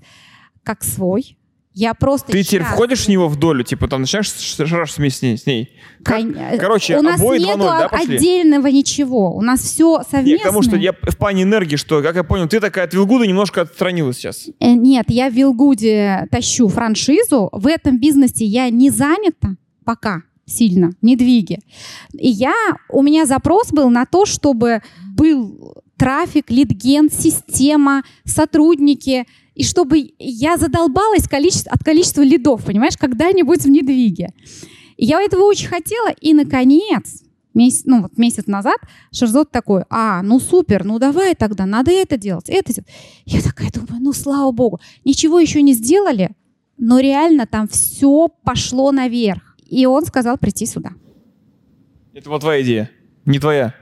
как 0.64 0.84
свой, 0.84 1.38
Я 1.78 1.94
просто 1.94 2.32
Ты 2.32 2.42
теперь 2.42 2.64
входишь 2.64 3.04
в 3.06 3.10
него 3.10 3.28
в 3.28 3.36
долю, 3.38 3.66
типа 3.66 3.90
там 3.90 4.00
начинаешь 4.00 4.32
вместе 4.98 5.20
с 5.20 5.22
ней. 5.22 5.38
с 5.38 5.46
ней. 5.46 5.70
Как- 6.06 6.58
Короче, 6.58 6.98
у 6.98 7.02
нас 7.02 7.20
обои 7.20 7.38
2-0, 7.38 7.46
нету 7.46 7.60
да, 7.60 7.90
пошли? 7.90 8.16
отдельного 8.16 8.68
ничего. 8.68 9.36
У 9.36 9.42
нас 9.42 9.60
все 9.60 10.02
совместно. 10.10 10.30
Нет, 10.32 10.42
потому 10.44 10.62
что 10.64 10.78
я 10.78 10.94
в 10.94 11.18
плане 11.18 11.44
энергии, 11.44 11.76
что, 11.76 12.02
как 12.02 12.16
я 12.16 12.24
понял, 12.24 12.48
ты 12.48 12.62
такая 12.62 12.86
от 12.86 12.94
Вилгуда 12.94 13.28
немножко 13.28 13.60
отстранилась 13.64 14.16
сейчас. 14.16 14.48
Э, 14.62 14.72
Нет, 14.74 15.08
я 15.10 15.30
в 15.30 15.34
Вилгуде 15.34 16.30
тащу 16.32 16.70
франшизу. 16.70 17.50
В 17.52 17.68
этом 17.68 18.00
бизнесе 18.00 18.46
я 18.46 18.70
не 18.70 18.90
занята 18.90 19.58
пока 19.84 20.22
сильно, 20.46 20.92
не 21.02 21.16
двиги. 21.16 21.60
И 22.14 22.30
я, 22.30 22.54
у 22.90 23.02
меня 23.02 23.26
запрос 23.26 23.72
был 23.72 23.90
на 23.90 24.06
то, 24.06 24.26
чтобы 24.26 24.82
был 25.16 25.76
трафик, 25.98 26.52
лидген, 26.52 27.10
система, 27.10 28.04
сотрудники, 28.26 29.26
и 29.56 29.64
чтобы 29.64 30.14
я 30.20 30.58
задолбалась 30.58 31.28
количество, 31.28 31.72
от 31.72 31.84
количества 31.84 32.22
лидов, 32.22 32.66
понимаешь, 32.66 32.98
когда-нибудь 32.98 33.62
в 33.62 33.70
недвиге. 33.70 34.30
И 34.98 35.06
я 35.06 35.22
этого 35.22 35.44
очень 35.44 35.68
хотела, 35.68 36.10
и, 36.20 36.34
наконец, 36.34 37.24
месяц, 37.54 37.84
ну, 37.86 38.02
вот 38.04 38.18
месяц 38.18 38.48
назад 38.48 38.78
Шерзот 39.12 39.52
такой, 39.52 39.84
а, 39.90 40.22
ну 40.22 40.40
супер, 40.40 40.84
ну 40.84 41.00
давай 41.00 41.36
тогда, 41.36 41.66
надо 41.66 41.92
это 41.92 42.18
делать, 42.18 42.50
это 42.50 42.74
делать. 42.74 42.90
Я 43.26 43.42
такая 43.42 43.72
думаю, 43.72 44.04
ну 44.04 44.14
слава 44.14 44.52
богу, 44.52 44.80
ничего 45.06 45.40
еще 45.40 45.62
не 45.62 45.74
сделали, 45.74 46.32
но 46.78 47.00
реально 47.00 47.48
там 47.48 47.68
все 47.68 48.28
пошло 48.44 48.92
наверх. 48.92 49.55
И 49.66 49.86
он 49.86 50.06
сказал 50.06 50.38
прийти 50.38 50.66
сюда. 50.66 50.92
Это 52.14 52.30
была 52.30 52.40
твоя 52.40 52.62
идея, 52.62 52.90
не 53.26 53.40
твоя. 53.40 53.74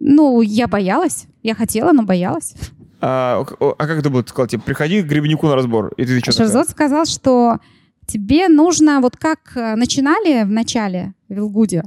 Ну, 0.00 0.42
я 0.42 0.66
боялась, 0.66 1.26
я 1.42 1.54
хотела, 1.54 1.92
но 1.92 2.02
боялась. 2.02 2.54
А, 3.00 3.44
а 3.60 3.86
как 3.86 3.98
это 3.98 4.10
было? 4.10 4.22
Ты 4.22 4.30
сказал, 4.30 4.48
типа, 4.48 4.64
приходи 4.64 5.02
к 5.02 5.06
Гребенюку 5.06 5.46
на 5.46 5.54
разбор. 5.54 5.92
И 5.96 6.04
ты 6.04 6.18
что 6.20 6.32
Шерзот 6.32 6.68
сказал, 6.68 7.04
что 7.04 7.58
тебе 8.06 8.48
нужно, 8.48 9.00
вот 9.00 9.16
как 9.16 9.56
э, 9.56 9.74
начинали 9.76 10.44
в 10.44 10.50
начале 10.50 11.14
в 11.28 11.34
Вилгуде, 11.34 11.82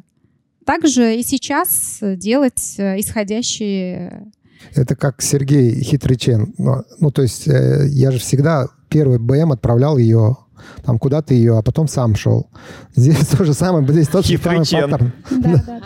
так 0.65 0.88
же 0.88 1.15
и 1.15 1.24
сейчас 1.24 1.98
э, 2.02 2.15
делать 2.15 2.76
э, 2.78 3.00
исходящие... 3.00 4.32
Это 4.76 4.95
как 4.95 5.22
Сергей 5.22 5.82
Хитрычен. 5.82 6.54
Ну, 6.58 6.84
ну, 7.00 7.12
то 7.12 7.24
есть 7.24 7.48
э, 7.48 7.88
я 7.88 8.12
же 8.12 8.19
всегда 8.19 8.67
первый 8.88 9.17
БМ 9.17 9.52
отправлял 9.52 9.98
ее 9.98 10.38
там 10.84 11.00
куда-то 11.00 11.34
ее, 11.34 11.58
а 11.58 11.62
потом 11.62 11.88
сам 11.88 12.15
шел. 12.15 12.50
Здесь 12.95 13.28
то 13.38 13.43
же 13.43 13.54
самое, 13.54 13.88
здесь 13.88 14.08
тот 14.08 14.26
же 14.26 14.38
самый 14.38 14.60
паттерн. 14.60 15.12
Да, 15.30 15.38
да, 15.39 15.62
да. 15.65 15.80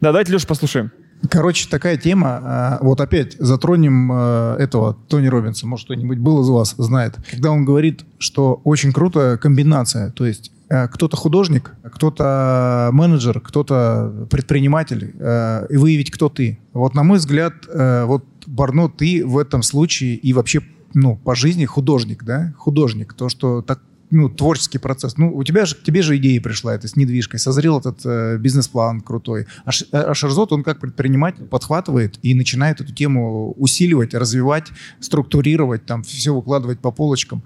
Да, 0.00 0.10
давайте, 0.12 0.32
Леша, 0.32 0.46
послушаем. 0.46 0.90
Короче, 1.30 1.68
такая 1.70 1.96
тема. 1.96 2.40
а, 2.42 2.78
Вот 2.82 3.00
опять 3.00 3.36
затронем 3.38 4.10
э, 4.12 4.56
этого 4.58 4.94
Тони 5.08 5.26
Робинса. 5.26 5.66
Может, 5.66 5.86
кто-нибудь 5.86 6.18
был 6.18 6.42
из 6.42 6.48
вас, 6.48 6.74
знает. 6.76 7.16
Когда 7.30 7.50
он 7.50 7.64
говорит, 7.64 8.04
что 8.18 8.60
очень 8.64 8.92
крутая 8.92 9.38
комбинация. 9.38 10.10
То 10.10 10.26
есть 10.26 10.52
э, 10.68 10.88
кто-то 10.88 11.16
художник, 11.16 11.72
кто-то 11.82 12.90
менеджер, 12.92 13.40
кто-то 13.40 14.26
предприниматель. 14.30 15.14
И 15.70 15.76
выявить, 15.76 16.10
кто 16.10 16.28
ты. 16.28 16.58
Вот, 16.74 16.94
на 16.94 17.02
мой 17.02 17.18
взгляд, 17.18 17.54
вот, 17.72 18.24
Барно, 18.46 18.90
ты 18.90 19.24
в 19.24 19.38
этом 19.38 19.62
случае 19.62 20.16
и 20.16 20.34
вообще 20.34 20.60
ну, 20.92 21.16
по 21.16 21.34
жизни 21.34 21.64
художник, 21.64 22.24
да? 22.24 22.52
Художник. 22.58 23.14
То, 23.14 23.28
что 23.28 23.62
так 23.62 23.80
ну, 24.14 24.28
творческий 24.28 24.78
процесс. 24.78 25.16
Ну, 25.16 25.34
у 25.34 25.44
тебя 25.44 25.66
же, 25.66 25.74
к 25.74 25.82
тебе 25.82 26.02
же 26.02 26.16
идея 26.16 26.40
пришла, 26.40 26.74
это 26.74 26.88
с 26.88 26.96
недвижкой. 26.96 27.40
Созрел 27.40 27.78
этот 27.78 28.00
э, 28.04 28.38
бизнес-план 28.38 29.00
крутой. 29.00 29.46
А, 29.64 29.72
Ш- 29.72 29.86
а 29.92 30.14
Шерзот, 30.14 30.52
он 30.52 30.62
как 30.62 30.80
предприниматель 30.80 31.44
подхватывает 31.44 32.18
и 32.22 32.34
начинает 32.34 32.80
эту 32.80 32.94
тему 32.94 33.52
усиливать, 33.58 34.14
развивать, 34.14 34.68
структурировать, 35.00 35.84
там 35.86 36.02
все 36.02 36.34
выкладывать 36.34 36.80
по 36.80 36.90
полочкам. 36.90 37.42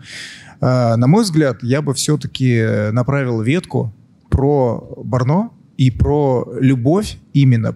Э, 0.60 0.96
на 0.96 1.06
мой 1.06 1.22
взгляд, 1.24 1.62
я 1.62 1.82
бы 1.82 1.94
все-таки 1.94 2.90
направил 2.92 3.40
ветку 3.42 3.94
про 4.28 4.94
Барно 5.04 5.50
и 5.78 5.92
про 5.92 6.46
любовь 6.60 7.18
именно, 7.32 7.74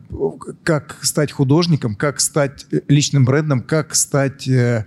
как 0.64 0.98
стать 1.02 1.30
художником, 1.30 1.94
как 1.94 2.20
стать 2.20 2.66
э, 2.72 2.80
личным 2.88 3.24
брендом, 3.24 3.62
как 3.62 3.94
стать... 3.94 4.48
э, 4.48 4.84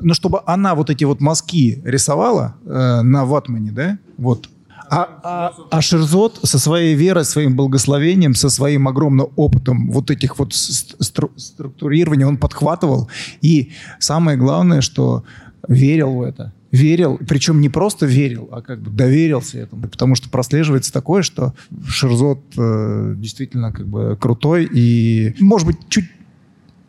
ну, 0.00 0.12
чтобы 0.12 0.42
она 0.44 0.74
вот 0.74 0.90
эти 0.90 1.04
вот 1.04 1.22
мазки 1.22 1.80
рисовала 1.84 2.56
э, 2.66 3.00
на 3.00 3.24
ватмане, 3.24 3.72
да, 3.72 3.98
вот. 4.18 4.50
А, 4.90 5.08
а, 5.22 5.54
а 5.70 5.80
Шерзот 5.80 6.40
со 6.42 6.58
своей 6.58 6.94
верой, 6.94 7.24
своим 7.24 7.56
благословением, 7.56 8.34
со 8.34 8.50
своим 8.50 8.86
огромным 8.88 9.28
опытом 9.36 9.90
вот 9.90 10.10
этих 10.10 10.38
вот 10.38 10.52
стру- 10.52 11.36
структурирования 11.38 12.26
он 12.26 12.36
подхватывал. 12.36 13.08
И 13.40 13.72
самое 13.98 14.36
главное, 14.36 14.82
что 14.82 15.24
верил 15.68 16.14
в 16.14 16.22
это. 16.22 16.52
Верил, 16.70 17.18
причем 17.28 17.60
не 17.60 17.68
просто 17.68 18.04
верил, 18.06 18.48
а 18.50 18.60
как 18.60 18.80
бы 18.80 18.90
доверился 18.90 19.58
этому. 19.58 19.82
Потому 19.88 20.16
что 20.16 20.28
прослеживается 20.28 20.92
такое, 20.92 21.22
что 21.22 21.54
Шерзот 21.86 22.40
э, 22.58 23.14
действительно 23.16 23.70
как 23.72 23.86
бы 23.86 24.16
крутой 24.20 24.68
и, 24.72 25.34
может 25.40 25.66
быть, 25.68 25.76
чуть 25.88 26.06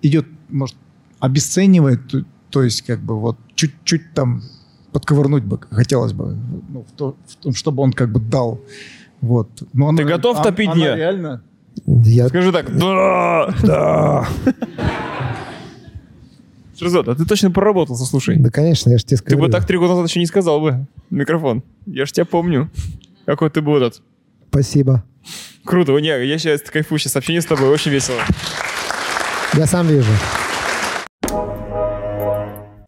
идет, 0.01 0.25
может, 0.49 0.75
обесценивает, 1.19 2.07
то, 2.07 2.23
то 2.49 2.63
есть 2.63 2.81
как 2.81 2.99
бы 2.99 3.19
вот 3.19 3.37
чуть-чуть 3.53 4.13
там 4.15 4.41
подковырнуть 4.91 5.43
бы 5.43 5.59
хотелось 5.69 6.13
бы, 6.13 6.35
ну, 6.69 6.83
в, 6.87 6.91
то- 6.97 7.15
в 7.27 7.35
том, 7.35 7.53
чтобы 7.53 7.83
он 7.83 7.93
как 7.93 8.11
бы 8.11 8.19
дал. 8.19 8.61
Вот. 9.21 9.49
Но 9.73 9.93
Ты 9.95 10.01
она- 10.03 10.11
готов 10.11 10.37
он- 10.37 10.43
топить 10.43 10.67
она 10.69 10.75
мне? 10.75 10.95
реально... 10.95 11.41
Я, 11.85 12.29
Скажи 12.29 12.51
так, 12.53 12.75
да, 12.77 13.53
да. 13.63 14.27
Шерзот, 16.77 17.07
а 17.07 17.15
ты 17.15 17.25
точно 17.25 17.51
проработался, 17.51 18.05
слушай. 18.05 18.35
Да, 18.37 18.49
конечно, 18.49 18.89
я 18.89 18.97
же 18.97 19.05
тебе 19.05 19.17
Ты 19.17 19.23
скажу. 19.23 19.39
бы 19.41 19.49
так 19.49 19.65
три 19.65 19.77
года 19.77 19.93
назад 19.93 20.09
еще 20.09 20.19
не 20.19 20.25
сказал 20.25 20.59
бы. 20.59 20.85
Микрофон. 21.09 21.63
Я 21.85 22.05
ж 22.05 22.11
тебя 22.11 22.25
помню. 22.25 22.69
Какой 23.25 23.49
ты 23.49 23.61
был 23.61 23.77
этот. 23.77 24.01
Спасибо. 24.49 25.03
Круто. 25.63 25.97
Не, 25.97 26.25
я 26.25 26.37
сейчас 26.37 26.61
кайфую 26.61 26.99
сейчас 26.99 27.15
общение 27.15 27.41
с 27.41 27.45
тобой. 27.45 27.69
Очень 27.69 27.91
весело. 27.91 28.19
Я 29.53 29.65
сам 29.67 29.87
вижу. 29.87 30.11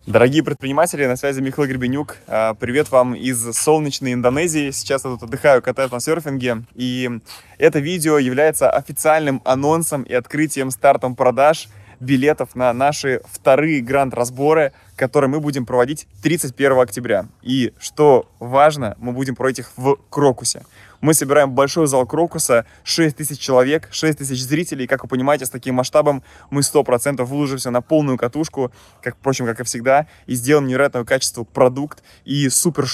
Дорогие 0.06 0.41
предприниматели, 0.41 1.06
на 1.06 1.17
связи 1.17 1.41
Михаил 1.41 1.67
Гребенюк. 1.67 2.17
А, 2.28 2.54
Привет 2.54 2.91
вам 2.91 3.13
из 3.13 3.41
солнечной 3.58 4.13
Индонезии. 4.13 4.71
Сейчас 4.71 5.04
я 5.04 5.12
тут 5.12 5.23
отдыхаю, 5.23 5.62
катаюсь 5.62 5.91
на 5.91 6.00
серфинге. 6.00 6.63
И 6.76 7.10
это 7.58 7.80
видео 7.80 8.17
является 8.17 8.69
официальным 8.69 9.41
анонсом 9.43 10.04
и 10.04 10.13
открытием 10.13 10.71
стартом 10.71 11.15
продаж 11.15 11.67
билетов 12.00 12.56
на 12.56 12.72
наши 12.74 13.22
вторые 13.32 13.82
гранд-разборы, 13.82 14.74
которые 14.96 15.30
мы 15.30 15.40
будем 15.40 15.66
проводить 15.66 16.08
31 16.24 16.80
октября. 16.80 17.28
И 17.42 17.74
что 17.80 18.30
важно, 18.40 18.96
мы 19.00 19.12
будем 19.12 19.36
проводить 19.36 19.60
их 19.60 19.72
в 19.78 19.98
Крокусе. 20.10 20.64
Мы 21.02 21.14
собираем 21.14 21.52
большой 21.52 21.88
зал 21.88 22.06
Крокуса, 22.08 22.66
6 22.84 23.16
тысяч 23.16 23.40
человек, 23.40 23.88
6 23.92 24.18
тысяч 24.18 24.42
зрителей. 24.42 24.88
Как 24.88 25.04
вы 25.04 25.10
понимаете, 25.10 25.46
с 25.46 25.50
таким 25.50 25.76
масштабом 25.76 26.24
мы 26.50 26.62
100% 26.62 27.24
выложимся 27.24 27.70
на 27.70 27.82
полную 27.82 28.18
катушку, 28.18 28.72
как, 29.02 29.16
впрочем, 29.16 29.46
как 29.46 29.60
и 29.60 29.64
всегда, 29.64 30.08
и 30.26 30.34
сделаем 30.34 30.68
невероятного 30.68 31.06
качества 31.06 31.44
продукт 31.44 32.04
и 32.26 32.50
супер 32.50 32.88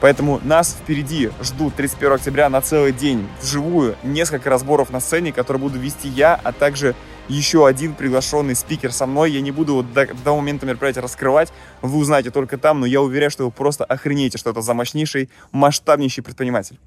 Поэтому 0.00 0.40
нас 0.44 0.76
впереди 0.80 1.30
ждут 1.42 1.74
31 1.74 2.12
октября 2.12 2.48
на 2.48 2.60
целый 2.60 2.92
день 2.92 3.26
вживую 3.42 3.96
несколько 4.04 4.48
разборов 4.48 4.90
на 4.90 5.00
сцене, 5.00 5.32
которые 5.32 5.60
буду 5.60 5.78
вести 5.78 6.08
я, 6.08 6.40
а 6.42 6.52
также 6.52 6.94
еще 7.28 7.66
один 7.66 7.94
приглашенный 7.94 8.54
спикер 8.54 8.92
со 8.92 9.06
мной. 9.06 9.32
Я 9.32 9.40
не 9.40 9.50
буду 9.50 9.74
вот 9.74 9.92
до, 9.92 10.06
до 10.06 10.36
момента 10.36 10.66
мероприятия 10.66 11.00
раскрывать, 11.00 11.52
вы 11.82 11.98
узнаете 11.98 12.30
только 12.30 12.58
там, 12.58 12.80
но 12.80 12.86
я 12.86 13.02
уверяю, 13.02 13.30
что 13.30 13.44
вы 13.44 13.50
просто 13.50 13.84
охренеете, 13.84 14.38
что 14.38 14.50
это 14.50 14.62
за 14.62 14.72
мощнейший, 14.72 15.28
масштабнейший 15.52 16.22
предприниматель. 16.22 16.78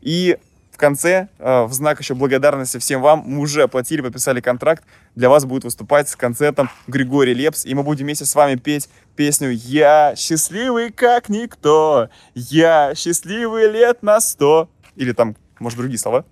И 0.00 0.38
в 0.74 0.76
конце, 0.76 1.28
э, 1.38 1.62
в 1.62 1.72
знак 1.72 2.00
еще 2.00 2.14
благодарности 2.14 2.78
всем 2.78 3.00
вам, 3.00 3.22
мы 3.24 3.42
уже 3.42 3.62
оплатили, 3.62 4.00
подписали 4.00 4.40
контракт. 4.40 4.82
Для 5.14 5.28
вас 5.28 5.44
будет 5.44 5.62
выступать 5.62 6.08
с 6.08 6.16
концертом 6.16 6.68
Григорий 6.88 7.32
Лепс. 7.32 7.64
И 7.64 7.74
мы 7.74 7.84
будем 7.84 8.06
вместе 8.06 8.24
с 8.24 8.34
вами 8.34 8.56
петь 8.56 8.88
песню 9.14 9.50
«Я 9.50 10.14
счастливый 10.16 10.90
как 10.90 11.28
никто, 11.28 12.08
я 12.34 12.92
счастливый 12.96 13.70
лет 13.70 14.02
на 14.02 14.20
сто». 14.20 14.68
Или 14.96 15.12
там, 15.12 15.36
может, 15.60 15.78
другие 15.78 15.98
слова. 15.98 16.24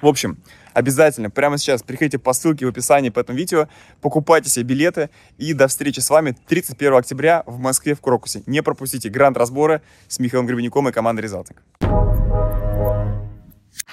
В 0.00 0.06
общем, 0.06 0.38
обязательно 0.72 1.28
прямо 1.28 1.58
сейчас 1.58 1.82
приходите 1.82 2.18
по 2.18 2.32
ссылке 2.32 2.64
в 2.64 2.70
описании 2.70 3.10
по 3.10 3.20
этому 3.20 3.36
видео, 3.36 3.68
покупайте 4.00 4.48
себе 4.48 4.64
билеты 4.64 5.10
и 5.36 5.52
до 5.52 5.68
встречи 5.68 6.00
с 6.00 6.08
вами 6.08 6.34
31 6.46 6.94
октября 6.94 7.42
в 7.44 7.58
Москве 7.58 7.94
в 7.94 8.00
Крокусе. 8.00 8.42
Не 8.46 8.62
пропустите 8.62 9.10
гранд-разборы 9.10 9.82
с 10.06 10.18
Михаилом 10.18 10.46
Гребенюком 10.46 10.88
и 10.88 10.92
командой 10.92 11.20
Резалтинг. 11.20 11.62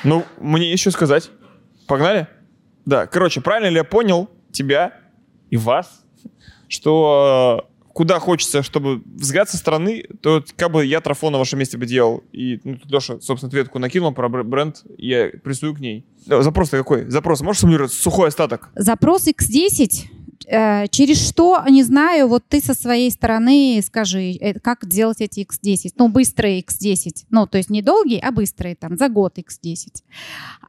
Ну, 0.03 0.23
мне 0.39 0.71
еще 0.71 0.91
сказать. 0.91 1.31
Погнали? 1.87 2.27
Да, 2.85 3.07
короче, 3.07 3.41
правильно 3.41 3.69
ли 3.69 3.75
я 3.77 3.83
понял 3.83 4.29
тебя 4.51 4.93
и 5.49 5.57
вас, 5.57 6.03
что 6.67 7.65
э, 7.67 7.75
куда 7.93 8.19
хочется, 8.19 8.61
чтобы 8.61 9.01
взгляд 9.05 9.49
со 9.49 9.57
стороны, 9.57 10.05
то 10.21 10.43
как 10.55 10.71
бы 10.71 10.85
я 10.85 11.01
трафон 11.01 11.31
на 11.33 11.39
вашем 11.39 11.59
месте 11.59 11.77
бы 11.77 11.85
делал. 11.85 12.23
И 12.31 12.59
ну, 12.63 12.77
Леша, 12.85 13.19
собственно, 13.21 13.47
ответку 13.47 13.79
накинул 13.79 14.13
про 14.13 14.29
бр- 14.29 14.43
бренд, 14.43 14.83
я 14.97 15.29
присую 15.43 15.73
к 15.75 15.79
ней. 15.79 16.05
Запрос-то 16.25 16.77
какой? 16.77 17.09
Запрос. 17.09 17.41
Можешь 17.41 17.59
сформулировать 17.59 17.93
сухой 17.93 18.27
остаток? 18.27 18.69
Запрос 18.75 19.27
X10. 19.27 20.05
Э, 20.47 20.87
через 20.89 21.25
что, 21.27 21.63
не 21.69 21.83
знаю, 21.83 22.27
вот 22.27 22.43
ты 22.47 22.59
со 22.61 22.73
своей 22.73 23.09
стороны 23.11 23.81
скажи, 23.85 24.31
э, 24.33 24.59
как 24.59 24.87
делать 24.87 25.21
эти 25.21 25.41
X10. 25.45 25.93
Ну, 25.97 26.09
быстрые 26.09 26.61
X10. 26.61 27.25
Ну, 27.29 27.47
то 27.47 27.57
есть 27.57 27.69
не 27.69 27.81
долгие, 27.81 28.19
а 28.19 28.31
быстрые, 28.31 28.75
там, 28.75 28.97
за 28.97 29.09
год 29.09 29.37
X10. 29.37 30.01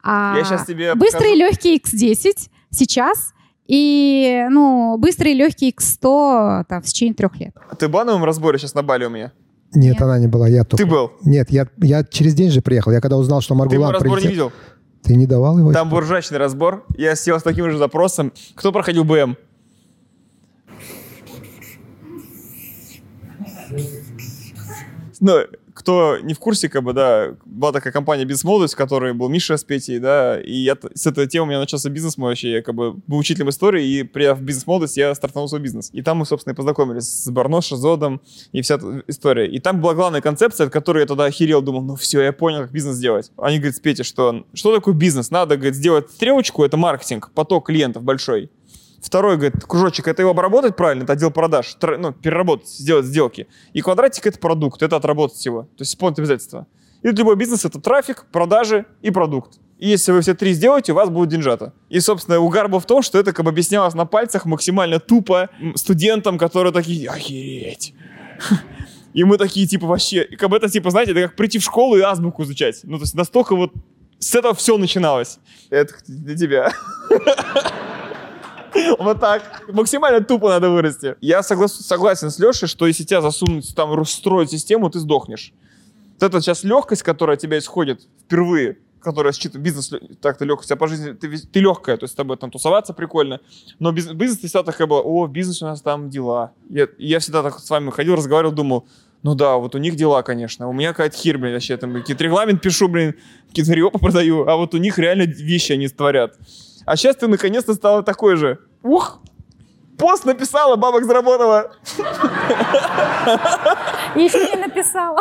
А 0.02 0.34
Я 0.38 0.44
сейчас 0.44 0.66
тебе 0.66 0.94
Быстрый 0.94 1.36
и 1.36 1.40
покажу. 1.40 1.50
легкий 1.50 1.76
X10 1.78 2.48
сейчас 2.70 3.32
и, 3.66 4.46
ну, 4.50 4.96
быстрый 4.98 5.32
и 5.32 5.34
легкий 5.34 5.70
X100 5.70 6.64
там, 6.68 6.82
в 6.82 6.86
течение 6.86 7.14
трех 7.14 7.36
лет. 7.40 7.54
Ты 7.78 7.88
в 7.88 7.90
бановом 7.90 8.24
разборе 8.24 8.58
сейчас 8.58 8.74
на 8.74 8.82
Бали 8.82 9.04
у 9.04 9.10
меня? 9.10 9.32
Нет, 9.74 9.94
Нет. 9.94 10.02
она 10.02 10.18
не 10.18 10.28
была, 10.28 10.46
я 10.48 10.62
только. 10.64 10.84
Ты 10.84 10.88
был? 10.90 11.12
Нет, 11.24 11.50
я, 11.50 11.66
я 11.78 12.04
через 12.04 12.34
день 12.34 12.50
же 12.50 12.62
приехал. 12.62 12.92
Я 12.92 13.00
когда 13.00 13.16
узнал, 13.16 13.40
что 13.40 13.54
Ты 13.54 13.58
мой 13.58 13.66
Маргулан 13.66 13.92
разбор 13.92 14.08
не 14.10 14.14
прилетел- 14.16 14.30
видел? 14.30 14.52
Ты 15.02 15.14
не 15.14 15.26
давал 15.26 15.58
его? 15.58 15.72
Там 15.72 15.88
буржачный 15.90 16.38
разбор. 16.38 16.84
Я 16.96 17.14
сел 17.14 17.38
с 17.38 17.42
таким 17.42 17.70
же 17.70 17.76
запросом. 17.78 18.32
Кто 18.54 18.72
проходил 18.72 19.04
БМ? 19.04 19.36
Ну, 25.20 25.40
кто 25.76 26.18
не 26.18 26.32
в 26.32 26.38
курсе, 26.38 26.68
как 26.68 26.82
бы, 26.82 26.92
да, 26.94 27.34
была 27.44 27.70
такая 27.70 27.92
компания 27.92 28.24
«Бизнес-молодость», 28.24 28.74
в 28.74 28.76
которой 28.76 29.12
был 29.12 29.28
Миша 29.28 29.56
с 29.56 29.64
Петей, 29.64 29.98
да, 29.98 30.40
и 30.40 30.54
я, 30.54 30.76
с 30.94 31.06
этой 31.06 31.26
темы 31.26 31.44
у 31.44 31.48
меня 31.50 31.58
начался 31.58 31.90
бизнес 31.90 32.16
мой 32.16 32.30
вообще, 32.30 32.52
я 32.52 32.62
как 32.62 32.74
бы 32.74 32.94
был 33.06 33.18
учителем 33.18 33.50
истории, 33.50 33.86
и 33.86 34.02
приехав 34.02 34.38
в 34.38 34.42
«Бизнес-молодость», 34.42 34.96
я 34.96 35.14
стартанул 35.14 35.48
свой 35.48 35.60
бизнес. 35.60 35.90
И 35.92 36.00
там 36.02 36.18
мы, 36.18 36.26
собственно, 36.26 36.54
и 36.54 36.56
познакомились 36.56 37.04
с 37.04 37.30
Барно, 37.30 37.60
Шазодом 37.60 38.22
и 38.52 38.62
вся 38.62 38.76
эта 38.76 39.02
история. 39.06 39.46
И 39.46 39.58
там 39.58 39.80
была 39.80 39.94
главная 39.94 40.22
концепция, 40.22 40.66
от 40.66 40.72
которой 40.72 41.00
я 41.00 41.06
тогда 41.06 41.24
охерел, 41.24 41.60
думал, 41.60 41.82
ну 41.82 41.96
все, 41.96 42.22
я 42.22 42.32
понял, 42.32 42.60
как 42.60 42.72
бизнес 42.72 42.98
делать. 42.98 43.30
Они 43.36 43.58
говорят, 43.58 43.76
с 43.76 43.80
Петей, 43.80 44.04
что, 44.04 44.46
что 44.54 44.74
такое 44.74 44.94
бизнес? 44.94 45.30
Надо, 45.30 45.56
говорит, 45.56 45.74
сделать 45.74 46.10
стрелочку, 46.10 46.64
это 46.64 46.76
маркетинг, 46.76 47.30
поток 47.34 47.66
клиентов 47.66 48.02
большой. 48.02 48.50
Второй, 49.00 49.36
говорит, 49.36 49.64
кружочек, 49.64 50.08
это 50.08 50.22
его 50.22 50.30
обработать 50.30 50.76
правильно, 50.76 51.04
это 51.04 51.12
отдел 51.12 51.30
продаж, 51.30 51.76
тр- 51.80 51.96
ну, 51.96 52.12
переработать, 52.12 52.68
сделать 52.68 53.06
сделки. 53.06 53.46
И 53.72 53.80
квадратик— 53.80 54.26
это 54.28 54.38
продукт, 54.38 54.82
это 54.82 54.96
отработать 54.96 55.44
его, 55.46 55.62
то 55.62 55.82
есть 55.82 55.92
исполнить 55.92 56.18
обязательства. 56.18 56.66
И 57.02 57.08
любой 57.08 57.36
бизнес— 57.36 57.64
это 57.64 57.80
трафик, 57.80 58.26
продажи 58.32 58.86
и 59.02 59.10
продукт. 59.10 59.58
И 59.78 59.88
если 59.88 60.12
вы 60.12 60.22
все 60.22 60.34
три 60.34 60.54
сделаете, 60.54 60.92
у 60.92 60.94
вас 60.94 61.10
будет 61.10 61.28
деньжата. 61.28 61.74
И, 61.90 62.00
собственно, 62.00 62.38
угар 62.38 62.68
был 62.68 62.78
в 62.78 62.86
том, 62.86 63.02
что 63.02 63.18
это 63.18 63.32
как 63.32 63.44
бы 63.44 63.50
объяснялось 63.50 63.94
на 63.94 64.06
пальцах 64.06 64.46
максимально 64.46 64.98
тупо 64.98 65.50
студентам, 65.74 66.38
которые 66.38 66.72
такие, 66.72 67.08
охереть. 67.10 67.94
И 69.12 69.24
мы 69.24 69.38
такие, 69.38 69.66
типа, 69.66 69.86
вообще, 69.86 70.24
как 70.24 70.50
бы 70.50 70.56
это, 70.56 70.68
типа, 70.68 70.90
знаете, 70.90 71.12
это 71.12 71.22
как 71.22 71.36
прийти 71.36 71.58
в 71.58 71.62
школу 71.62 71.96
и 71.96 72.00
азбуку 72.00 72.42
изучать. 72.42 72.80
Ну, 72.82 72.98
то 72.98 73.04
есть 73.04 73.14
настолько 73.14 73.56
вот 73.56 73.72
с 74.18 74.34
этого 74.34 74.54
все 74.54 74.76
начиналось. 74.76 75.38
Это 75.70 75.94
для 76.06 76.36
тебя. 76.36 76.72
Вот 78.98 79.20
так. 79.20 79.62
Максимально 79.72 80.24
тупо 80.24 80.48
надо 80.48 80.70
вырасти. 80.70 81.16
Я 81.20 81.40
соглас- 81.40 81.68
согласен 81.68 82.30
с 82.30 82.38
Лешей, 82.38 82.68
что 82.68 82.86
если 82.86 83.04
тебя 83.04 83.20
засунуть, 83.20 83.74
там, 83.74 83.92
расстроить 83.94 84.50
систему, 84.50 84.90
ты 84.90 84.98
сдохнешь. 84.98 85.52
Вот 86.14 86.22
эта 86.22 86.40
сейчас 86.40 86.64
легкость, 86.64 87.02
которая 87.02 87.36
от 87.36 87.42
тебя 87.42 87.58
исходит 87.58 88.02
впервые, 88.24 88.78
которая 89.00 89.32
считывает 89.32 89.62
бизнес 89.62 89.92
так-то 90.20 90.44
легкость, 90.44 90.72
а 90.72 90.76
по 90.76 90.88
жизни 90.88 91.12
ты, 91.12 91.38
ты 91.38 91.60
легкая, 91.60 91.96
то 91.96 92.04
есть 92.04 92.14
с 92.14 92.16
тобой 92.16 92.36
там 92.36 92.50
тусоваться 92.50 92.92
прикольно, 92.92 93.40
но 93.78 93.92
бизнес, 93.92 94.16
бизнес 94.16 94.38
всегда 94.38 94.62
такая 94.62 94.86
была, 94.86 95.00
о, 95.00 95.26
в 95.26 95.30
бизнесе 95.30 95.64
у 95.64 95.68
нас 95.68 95.80
там 95.82 96.10
дела. 96.10 96.52
Я, 96.70 96.88
я 96.98 97.20
всегда 97.20 97.42
так 97.42 97.58
с 97.58 97.70
вами 97.70 97.90
ходил, 97.90 98.16
разговаривал, 98.16 98.52
думал, 98.52 98.86
ну 99.26 99.34
да, 99.34 99.56
вот 99.56 99.74
у 99.74 99.78
них 99.78 99.96
дела, 99.96 100.22
конечно, 100.22 100.68
у 100.68 100.72
меня 100.72 100.90
какая-то 100.90 101.16
херь, 101.16 101.36
блин, 101.36 101.52
вообще, 101.54 101.76
там, 101.76 101.92
какие-то 101.94 102.22
регламент 102.22 102.62
пишу, 102.62 102.86
блин, 102.86 103.16
какие-то 103.48 103.72
риопы 103.72 103.98
продаю, 103.98 104.46
а 104.46 104.54
вот 104.54 104.72
у 104.74 104.76
них 104.78 104.98
реально 104.98 105.22
вещи 105.24 105.72
они 105.72 105.88
творят. 105.88 106.36
А 106.84 106.96
сейчас 106.96 107.16
ты 107.16 107.26
наконец-то 107.26 107.74
стала 107.74 108.04
такой 108.04 108.36
же. 108.36 108.60
Ух! 108.84 109.20
Пост 109.98 110.24
написала, 110.26 110.76
бабок 110.76 111.04
заработала. 111.04 111.72
Еще 114.14 114.48
не 114.54 114.62
написала. 114.62 115.20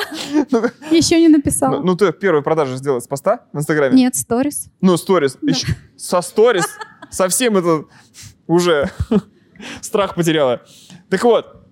Еще 0.92 1.20
не 1.20 1.28
Ну, 1.30 1.38
написала. 1.38 1.80
ну, 1.82 1.96
ты 1.96 2.12
первую 2.14 2.44
продажу 2.44 2.76
сделала 2.76 3.00
с 3.00 3.08
поста 3.08 3.40
в 3.54 3.58
Инстаграме? 3.58 3.96
Нет, 3.96 4.16
сторис. 4.16 4.68
Ну, 4.82 4.98
сторис. 4.98 5.38
Со 5.98 6.22
сторис 6.22 6.66
совсем 7.10 7.58
это 7.58 7.86
уже 8.46 8.92
страх 9.82 10.14
потеряла. 10.14 10.62
Так 11.10 11.24
вот, 11.24 11.65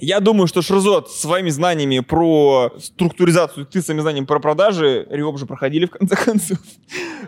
я 0.00 0.20
думаю, 0.20 0.46
что 0.46 0.62
Шрзот 0.62 1.10
своими 1.10 1.50
знаниями 1.50 2.00
про 2.00 2.72
структуризацию, 2.78 3.66
ты 3.66 3.82
своими 3.82 4.00
знаниями 4.00 4.26
про 4.26 4.40
продажи, 4.40 5.06
Риоп 5.10 5.38
же 5.38 5.46
проходили 5.46 5.86
в 5.86 5.90
конце 5.90 6.16
концов. 6.16 6.58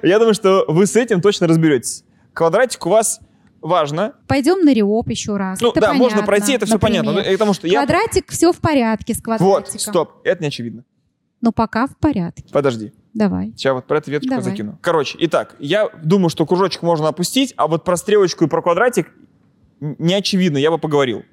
Я 0.02 0.18
думаю, 0.18 0.34
что 0.34 0.64
вы 0.68 0.86
с 0.86 0.96
этим 0.96 1.20
точно 1.20 1.46
разберетесь. 1.46 2.04
Квадратик 2.32 2.86
у 2.86 2.90
вас 2.90 3.20
важно. 3.60 4.14
Пойдем 4.26 4.64
на 4.64 4.72
Риоп 4.72 5.08
еще 5.08 5.36
раз. 5.36 5.60
Ну 5.60 5.70
Это 5.70 5.80
да, 5.80 5.92
можно 5.94 6.18
понятно, 6.18 6.26
пройти, 6.26 6.52
это 6.52 6.66
все 6.66 6.74
например. 6.74 7.04
понятно. 7.04 7.22
Ну, 7.24 7.32
Потому 7.32 7.54
что 7.54 7.66
я... 7.66 7.84
Квадратик, 7.84 8.30
все 8.30 8.52
в 8.52 8.58
порядке 8.58 9.14
с 9.14 9.22
квадратиком. 9.22 9.48
Вот, 9.72 9.80
стоп, 9.80 10.12
это 10.24 10.42
не 10.42 10.48
очевидно. 10.48 10.84
Ну, 11.40 11.52
пока 11.52 11.86
в 11.86 11.96
порядке. 11.96 12.44
Подожди. 12.52 12.92
Давай. 13.14 13.52
Сейчас 13.56 13.74
вот 13.74 13.86
про 13.86 13.98
эту 13.98 14.10
веточку 14.10 14.30
Давай. 14.36 14.44
закину. 14.50 14.78
Короче, 14.80 15.16
итак, 15.20 15.56
я 15.58 15.88
думаю, 16.02 16.28
что 16.28 16.46
кружочек 16.46 16.82
можно 16.82 17.08
опустить, 17.08 17.54
а 17.56 17.66
вот 17.66 17.84
про 17.84 17.96
стрелочку 17.96 18.44
и 18.44 18.48
про 18.48 18.62
квадратик 18.62 19.10
не 19.80 20.14
очевидно, 20.14 20.58
я 20.58 20.70
бы 20.70 20.78
поговорил. 20.78 21.24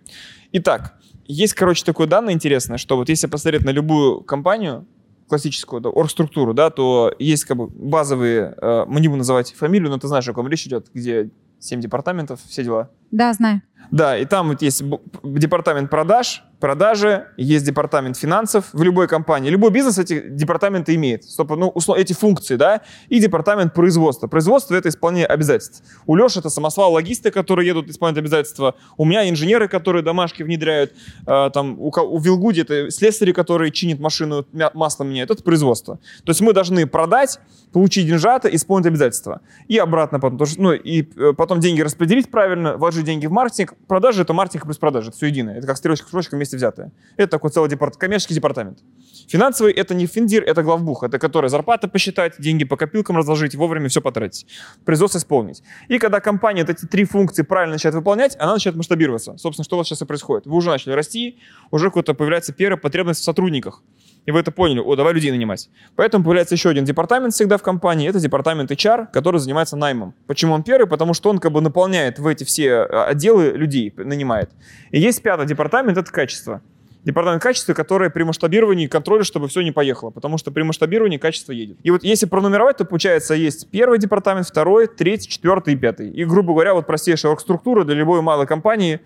Итак, 0.52 0.96
есть, 1.28 1.54
короче, 1.54 1.84
такое 1.84 2.08
данное 2.08 2.34
интересное, 2.34 2.78
что 2.78 2.98
вот 2.98 3.10
если 3.10 3.28
посмотреть 3.28 3.66
на 3.66 3.72
любую 3.72 4.22
компанию, 4.22 4.86
классическую 5.28 5.82
да, 5.82 5.90
оргструктуру, 5.90 6.54
да, 6.54 6.70
то 6.70 7.14
есть 7.18 7.46
как 7.46 7.58
бы 7.58 7.68
базовые, 7.68 8.56
э, 8.62 8.86
мы 8.88 9.02
не 9.02 9.08
будем 9.08 9.20
называть 9.20 9.54
фамилию, 9.54 9.90
но 9.90 9.98
ты 9.98 10.08
знаешь, 10.08 10.28
о 10.28 10.34
ком 10.34 10.48
речь 10.48 10.68
идет, 10.68 10.88
где 10.94 11.30
7 11.60 11.82
департаментов, 11.82 12.40
все 12.48 12.64
дела. 12.64 12.92
Да, 13.12 13.34
знаю. 13.34 13.62
Да, 13.92 14.18
и 14.18 14.26
там 14.26 14.50
вот 14.50 14.62
есть 14.62 14.84
департамент 15.24 15.90
продаж, 15.90 16.44
продажи, 16.66 17.28
есть 17.38 17.64
департамент 17.64 18.18
финансов 18.18 18.66
в 18.74 18.82
любой 18.82 19.08
компании. 19.08 19.52
Любой 19.52 19.70
бизнес 19.70 20.00
эти 20.00 20.30
департаменты 20.30 20.96
имеет. 20.96 21.24
Стоп, 21.24 21.52
ну, 21.52 21.68
условно, 21.68 22.02
эти 22.02 22.14
функции, 22.14 22.56
да, 22.56 22.82
и 23.08 23.20
департамент 23.20 23.76
производства. 23.76 24.26
Производство— 24.26 24.74
это 24.76 24.90
исполнение 24.90 25.28
обязательств. 25.28 25.84
У 26.08 26.16
Леши 26.16 26.40
это 26.40 26.50
самосвал 26.50 26.94
логисты, 26.94 27.30
которые 27.30 27.68
едут 27.68 27.92
исполнять 27.92 28.18
обязательства. 28.18 28.74
У 28.98 29.06
меня 29.06 29.30
инженеры, 29.30 29.68
которые 29.68 30.02
домашки 30.02 30.42
внедряют. 30.42 30.94
Э, 31.28 31.52
там, 31.54 31.80
у, 31.80 31.92
у 31.96 32.18
Вилгуди 32.18 32.62
это 32.62 32.90
слесари, 32.90 33.32
которые 33.32 33.70
чинят 33.70 34.00
машину, 34.00 34.44
масло 34.74 35.04
меняют. 35.04 35.30
Это 35.30 35.44
производство. 35.44 36.00
То 36.24 36.32
есть 36.32 36.42
мы 36.42 36.52
должны 36.52 36.88
продать, 36.88 37.40
получить 37.74 38.08
деньжата, 38.08 38.48
исполнить 38.48 38.88
обязательства. 38.88 39.42
И 39.68 39.78
обратно 39.78 40.20
потом. 40.20 40.48
Что, 40.48 40.60
ну, 40.60 40.74
и 40.74 41.04
э, 41.16 41.34
потом 41.38 41.60
деньги 41.60 41.82
распределить 41.82 42.32
правильно, 42.32 42.76
вложить 42.76 43.06
деньги 43.06 43.28
в 43.28 43.32
маркетинг. 43.32 43.76
Продажи— 43.88 44.22
это 44.24 44.34
маркетинг 44.34 44.64
плюс 44.64 44.80
продажи. 44.80 45.10
Это 45.10 45.18
все 45.18 45.28
единое. 45.28 45.60
Это 45.60 45.68
как 45.68 45.78
стрелочка 45.78 46.08
строчка 46.08 46.36
вместе 46.36 46.55
взятая. 46.56 46.92
Это 47.18 47.32
такой 47.32 47.52
целый 47.52 47.70
департ... 47.70 47.98
коммерческий 47.98 48.34
департамент. 48.34 48.80
Финансовый— 49.28 49.74
это 49.74 49.94
не 49.94 50.06
финдир, 50.06 50.44
это 50.44 50.64
главбух. 50.64 51.04
Это 51.04 51.20
который 51.20 51.50
зарплаты 51.50 51.88
посчитать, 51.88 52.36
деньги 52.40 52.64
по 52.64 52.78
копилкам 52.78 53.18
разложить, 53.18 53.56
вовремя 53.56 53.90
все 53.90 54.02
потратить. 54.02 54.46
Производство 54.86 55.18
исполнить. 55.18 55.64
И 55.88 55.98
когда 55.98 56.20
компания 56.20 56.62
вот 56.62 56.70
эти 56.70 56.86
три 56.86 57.06
функции 57.06 57.44
правильно 57.44 57.74
начинает 57.74 57.96
выполнять, 57.96 58.36
она 58.40 58.54
начинает 58.54 58.78
масштабироваться. 58.78 59.38
Собственно, 59.38 59.64
что 59.64 59.76
у 59.76 59.80
вас 59.80 59.88
сейчас 59.88 60.02
и 60.02 60.06
происходит. 60.06 60.46
Вы 60.46 60.56
уже 60.56 60.70
начали 60.70 60.94
расти, 60.94 61.40
уже 61.72 61.90
какая-то 61.90 62.14
появляется 62.14 62.54
первая 62.54 62.78
потребность 62.78 63.22
в 63.22 63.24
сотрудниках. 63.24 63.82
И 64.26 64.32
вы 64.32 64.40
это 64.40 64.52
поняли, 64.52 64.80
о, 64.80 64.96
давай 64.96 65.14
людей 65.14 65.32
нанимать. 65.32 65.70
Поэтому 65.96 66.24
появляется 66.24 66.56
еще 66.56 66.70
один 66.70 66.84
департамент 66.84 67.34
всегда 67.34 67.58
в 67.58 67.62
компании, 67.62 68.10
это 68.10 68.20
департамент 68.20 68.72
HR, 68.72 69.08
который 69.12 69.40
занимается 69.40 69.78
наймом. 69.78 70.14
Почему 70.28 70.54
он 70.54 70.64
первый? 70.64 70.88
Потому 70.88 71.14
что 71.14 71.30
он 71.30 71.38
как 71.40 71.52
бы 71.52 71.62
наполняет 71.62 72.18
в 72.20 72.26
эти 72.28 72.44
все 72.44 72.70
э, 72.70 73.04
отделы 73.06 73.52
людей, 73.52 73.94
нанимает. 73.96 74.50
И 74.92 75.00
есть 75.00 75.22
пятый 75.22 75.46
департамент, 75.46 75.98
это 75.98 76.12
качество. 76.12 76.62
Департамент 77.04 77.44
качества, 77.44 77.76
который 77.76 78.10
при 78.10 78.24
масштабировании 78.24 78.88
контролирует, 78.88 79.28
чтобы 79.28 79.48
все 79.48 79.62
не 79.62 79.72
поехало, 79.72 80.10
потому 80.10 80.40
что 80.40 80.52
при 80.52 80.64
масштабировании 80.64 81.20
качество 81.20 81.52
едет. 81.52 81.78
И 81.84 81.92
вот 81.92 82.04
если 82.04 82.26
пронумеровать, 82.26 82.78
то 82.78 82.86
получается 82.86 83.36
есть 83.36 83.70
первый 83.70 84.00
департамент, 84.00 84.48
второй, 84.48 84.88
третий, 84.88 85.30
четвертый 85.30 85.76
и 85.76 85.78
пятый. 85.78 86.10
И, 86.10 86.26
грубо 86.26 86.54
говоря, 86.54 86.74
вот 86.74 86.88
простейшая 86.88 87.32
оргструктура 87.34 87.84
для 87.84 87.94
любой 87.94 88.24
малой 88.24 88.48
компании 88.48 89.02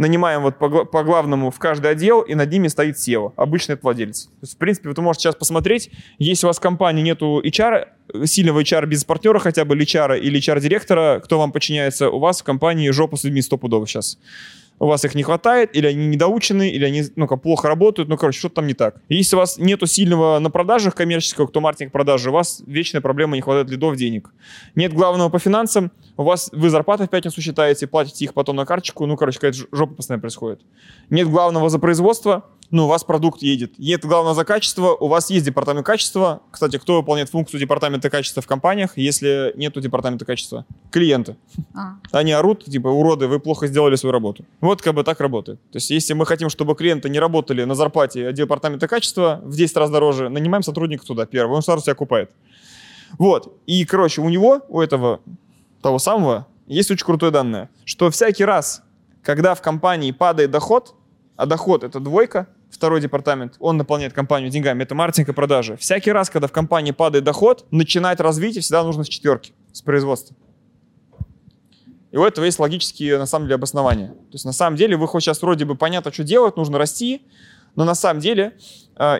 нанимаем 0.00 0.42
вот 0.42 0.58
по, 0.58 0.84
по 0.84 1.04
главному 1.04 1.50
в 1.50 1.58
каждый 1.58 1.90
отдел, 1.90 2.22
и 2.22 2.34
над 2.34 2.50
ними 2.50 2.68
стоит 2.68 2.96
SEO. 2.96 3.32
Обычно 3.36 3.74
это 3.74 3.82
владелец. 3.82 4.24
То 4.24 4.30
есть, 4.42 4.54
в 4.54 4.56
принципе, 4.56 4.88
вы 4.88 5.02
можете 5.02 5.24
сейчас 5.24 5.34
посмотреть, 5.36 5.90
если 6.18 6.46
у 6.46 6.48
вас 6.48 6.56
в 6.56 6.60
компании 6.60 7.02
нету 7.02 7.42
HR, 7.44 7.86
сильного 8.24 8.60
HR 8.60 8.86
бизнес-партнера 8.86 9.38
хотя 9.38 9.64
бы, 9.64 9.76
или 9.76 9.84
HR, 9.84 10.18
или 10.18 10.40
HR-директора, 10.40 11.20
кто 11.22 11.38
вам 11.38 11.52
подчиняется, 11.52 12.08
у 12.08 12.18
вас 12.18 12.40
в 12.40 12.44
компании 12.44 12.88
жопа 12.90 13.16
с 13.16 13.24
людьми 13.24 13.42
стопудово 13.42 13.86
сейчас. 13.86 14.18
У 14.80 14.86
вас 14.86 15.04
их 15.04 15.14
не 15.14 15.22
хватает, 15.22 15.76
или 15.76 15.86
они 15.86 16.06
недоучены, 16.06 16.70
или 16.70 16.84
они 16.84 17.04
ну, 17.14 17.28
плохо 17.28 17.68
работают, 17.68 18.08
ну, 18.08 18.16
короче, 18.16 18.38
что-то 18.38 18.56
там 18.56 18.66
не 18.66 18.74
так. 18.74 18.96
Если 19.10 19.36
у 19.36 19.38
вас 19.38 19.58
нету 19.58 19.86
сильного 19.86 20.38
на 20.38 20.50
продажах 20.50 20.94
коммерческого, 20.94 21.46
кто 21.46 21.60
маркетинг 21.60 21.92
продажи, 21.92 22.30
у 22.30 22.32
вас 22.32 22.62
вечная 22.66 23.02
проблема, 23.02 23.36
не 23.36 23.42
хватает 23.42 23.68
лидов, 23.70 23.96
денег. 23.96 24.30
Нет 24.74 24.94
главного 24.94 25.28
по 25.28 25.38
финансам, 25.38 25.92
у 26.16 26.24
вас 26.24 26.48
вы 26.52 26.70
зарплаты 26.70 27.04
в 27.04 27.10
пятницу 27.10 27.40
считаете, 27.42 27.86
платите 27.86 28.24
их 28.24 28.32
потом 28.32 28.56
на 28.56 28.64
карточку, 28.64 29.04
ну, 29.04 29.16
короче, 29.16 29.38
какая-то 29.38 29.66
жопа 29.70 29.94
постоянно 29.96 30.22
происходит. 30.22 30.62
Нет 31.10 31.28
главного 31.28 31.68
за 31.68 31.78
производство, 31.78 32.46
ну, 32.70 32.84
у 32.84 32.88
вас 32.88 33.02
продукт 33.02 33.42
едет. 33.42 33.78
Нет 33.78 34.04
главного 34.04 34.34
за 34.34 34.44
качество, 34.44 34.94
у 34.94 35.08
вас 35.08 35.28
есть 35.30 35.44
департамент 35.44 35.84
качества. 35.84 36.40
Кстати, 36.50 36.78
кто 36.78 36.96
выполняет 36.96 37.28
функцию 37.28 37.58
департамента 37.58 38.10
качества 38.10 38.42
в 38.42 38.46
компаниях, 38.46 38.96
если 38.96 39.52
нету 39.56 39.80
департамента 39.80 40.24
качества? 40.24 40.64
Клиенты. 40.92 41.36
А. 41.74 41.96
Они 42.12 42.32
орут, 42.32 42.64
типа, 42.64 42.88
уроды, 42.88 43.26
вы 43.26 43.40
плохо 43.40 43.66
сделали 43.66 43.96
свою 43.96 44.12
работу. 44.12 44.44
Вот 44.60 44.82
как 44.82 44.94
бы 44.94 45.02
так 45.02 45.20
работает. 45.20 45.60
То 45.72 45.76
есть, 45.76 45.90
если 45.90 46.14
мы 46.14 46.26
хотим, 46.26 46.48
чтобы 46.48 46.76
клиенты 46.76 47.08
не 47.08 47.18
работали 47.18 47.64
на 47.64 47.74
зарплате 47.74 48.32
департамента 48.32 48.86
качества 48.86 49.40
в 49.42 49.56
10 49.56 49.76
раз 49.76 49.90
дороже, 49.90 50.28
нанимаем 50.28 50.62
сотрудника 50.62 51.04
туда 51.04 51.26
первого, 51.26 51.56
он 51.56 51.62
сразу 51.62 51.82
себя 51.82 51.94
окупает. 51.94 52.30
Вот. 53.18 53.58
И, 53.66 53.84
короче, 53.84 54.20
у 54.20 54.28
него, 54.28 54.62
у 54.68 54.80
этого 54.80 55.20
того 55.82 55.98
самого, 55.98 56.46
есть 56.68 56.90
очень 56.92 57.04
крутое 57.04 57.32
данное, 57.32 57.68
что 57.84 58.10
всякий 58.10 58.44
раз, 58.44 58.84
когда 59.22 59.56
в 59.56 59.62
компании 59.62 60.12
падает 60.12 60.52
доход, 60.52 60.94
а 61.36 61.46
доход 61.46 61.82
это 61.82 61.98
двойка, 61.98 62.46
второй 62.70 63.00
департамент, 63.00 63.54
он 63.58 63.76
наполняет 63.76 64.12
компанию 64.12 64.50
деньгами, 64.50 64.82
это 64.82 64.94
маркетинг 64.94 65.28
и 65.28 65.32
продажи. 65.32 65.76
Всякий 65.76 66.12
раз, 66.12 66.30
когда 66.30 66.46
в 66.46 66.52
компании 66.52 66.92
падает 66.92 67.24
доход, 67.24 67.66
начинать 67.70 68.20
развитие 68.20 68.62
всегда 68.62 68.84
нужно 68.84 69.04
с 69.04 69.08
четверки, 69.08 69.52
с 69.72 69.82
производства. 69.82 70.36
И 72.10 72.16
у 72.16 72.24
этого 72.24 72.44
есть 72.44 72.58
логические, 72.58 73.18
на 73.18 73.26
самом 73.26 73.46
деле, 73.46 73.54
обоснования. 73.54 74.08
То 74.08 74.32
есть, 74.32 74.44
на 74.44 74.52
самом 74.52 74.76
деле, 74.76 74.96
вы 74.96 75.06
хоть 75.06 75.22
сейчас 75.22 75.42
вроде 75.42 75.64
бы 75.64 75.76
понятно, 75.76 76.12
что 76.12 76.24
делать, 76.24 76.56
нужно 76.56 76.78
расти, 76.78 77.22
но 77.76 77.84
на 77.84 77.94
самом 77.94 78.20
деле 78.20 78.56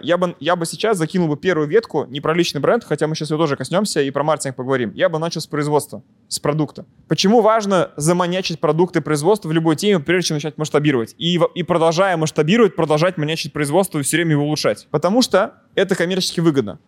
я 0.03 0.19
бы, 0.19 0.37
я 0.41 0.57
бы 0.57 0.67
сейчас 0.67 0.99
закинул 0.99 1.29
бы 1.29 1.37
первую 1.39 1.67
ветку 1.67 2.05
не 2.05 2.21
про 2.21 2.35
личный 2.35 2.61
бренд, 2.61 2.85
хотя 2.85 3.07
мы 3.07 3.15
сейчас 3.15 3.31
ее 3.31 3.39
тоже 3.39 3.57
коснемся 3.57 4.03
и 4.03 4.11
про 4.11 4.23
маркетинг 4.23 4.57
поговорим. 4.57 4.93
Я 4.95 5.09
бы 5.09 5.19
начал 5.19 5.41
с 5.41 5.47
производства, 5.47 6.03
с 6.29 6.39
продукта. 6.39 6.85
Почему 7.09 7.41
важно 7.41 7.91
заманячить 7.97 8.61
продукты 8.61 9.01
производства 9.01 9.49
в 9.49 9.53
любой 9.53 9.77
теме, 9.77 9.99
прежде 9.99 10.29
чем 10.29 10.37
начать 10.37 10.59
масштабировать? 10.59 11.15
И, 11.17 11.41
и 11.55 11.63
продолжая 11.63 12.19
масштабировать, 12.19 12.77
продолжать 12.77 13.17
манячить 13.17 13.55
производство 13.55 13.99
и 13.99 14.03
все 14.03 14.19
время 14.19 14.33
его 14.33 14.45
улучшать. 14.45 14.87
Потому 14.91 15.23
что 15.23 15.55
это 15.75 15.95
коммерчески 15.95 16.41
выгодно. 16.41 16.79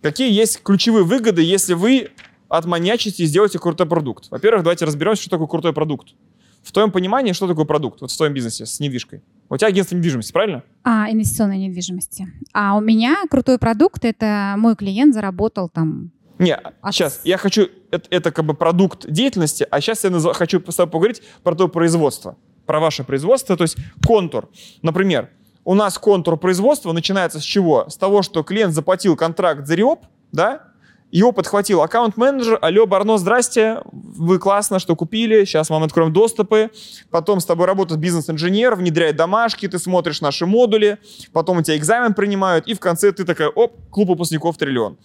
Какие 0.00 0.32
есть 0.32 0.62
ключевые 0.62 1.04
выгоды, 1.04 1.42
если 1.42 1.74
вы 1.74 2.10
отманячите 2.48 3.24
и 3.24 3.26
сделаете 3.26 3.58
крутой 3.58 3.86
продукт? 3.86 4.30
Во-первых, 4.30 4.62
давайте 4.62 4.86
разберемся, 4.86 5.22
что 5.22 5.30
такое 5.30 5.48
крутой 5.48 5.72
продукт. 5.74 6.14
В 6.62 6.72
твоем 6.72 6.90
понимании, 6.92 7.32
что 7.32 7.46
такое 7.46 7.64
продукт 7.64 8.00
вот 8.00 8.10
в 8.10 8.16
твоем 8.16 8.32
бизнесе 8.32 8.64
с 8.64 8.80
недвижкой? 8.80 9.22
У 9.50 9.56
тебя 9.56 9.68
агентство 9.68 9.96
недвижимости, 9.96 10.32
правильно? 10.32 10.62
А, 10.84 11.10
инвестиционной 11.10 11.58
недвижимости. 11.58 12.28
А 12.52 12.76
у 12.76 12.80
меня 12.80 13.16
крутой 13.30 13.58
продукт, 13.58 14.04
это 14.04 14.54
мой 14.58 14.76
клиент 14.76 15.14
заработал 15.14 15.68
там 15.68 16.10
Не, 16.38 16.58
сейчас, 16.90 17.20
я 17.24 17.38
хочу, 17.38 17.68
это, 17.90 18.06
это 18.10 18.30
как 18.30 18.44
бы 18.44 18.54
продукт 18.54 19.10
деятельности, 19.10 19.66
а 19.70 19.80
сейчас 19.80 20.04
я 20.04 20.10
назва- 20.10 20.34
хочу 20.34 20.62
с 20.70 20.76
тобой 20.76 20.92
поговорить 20.92 21.22
про 21.42 21.54
то 21.54 21.68
производство, 21.68 22.36
про 22.66 22.78
ваше 22.78 23.04
производство, 23.04 23.56
то 23.56 23.64
есть 23.64 23.76
контур. 24.06 24.48
Например, 24.82 25.30
у 25.64 25.74
нас 25.74 25.98
контур 25.98 26.36
производства 26.36 26.92
начинается 26.92 27.40
с 27.40 27.42
чего? 27.42 27.88
С 27.88 27.96
того, 27.96 28.22
что 28.22 28.42
клиент 28.42 28.74
заплатил 28.74 29.16
контракт 29.16 29.66
за 29.66 29.74
РИОП, 29.74 30.04
да, 30.32 30.67
его 31.10 31.32
подхватил 31.32 31.82
аккаунт-менеджер, 31.82 32.58
алло, 32.60 32.86
Барно, 32.86 33.16
здрасте, 33.16 33.80
вы 33.92 34.38
классно, 34.38 34.78
что 34.78 34.94
купили, 34.94 35.44
сейчас 35.44 35.70
вам 35.70 35.82
откроем 35.82 36.12
доступы, 36.12 36.70
потом 37.10 37.40
с 37.40 37.46
тобой 37.46 37.66
работает 37.66 38.00
бизнес-инженер, 38.00 38.74
внедряет 38.74 39.16
домашки, 39.16 39.68
ты 39.68 39.78
смотришь 39.78 40.20
наши 40.20 40.44
модули, 40.44 40.98
потом 41.32 41.58
у 41.58 41.62
тебя 41.62 41.76
экзамен 41.76 42.14
принимают, 42.14 42.66
и 42.66 42.74
в 42.74 42.80
конце 42.80 43.10
ты 43.12 43.24
такая, 43.24 43.48
оп, 43.48 43.88
клуб 43.90 44.10
выпускников 44.10 44.58
триллион. 44.58 44.98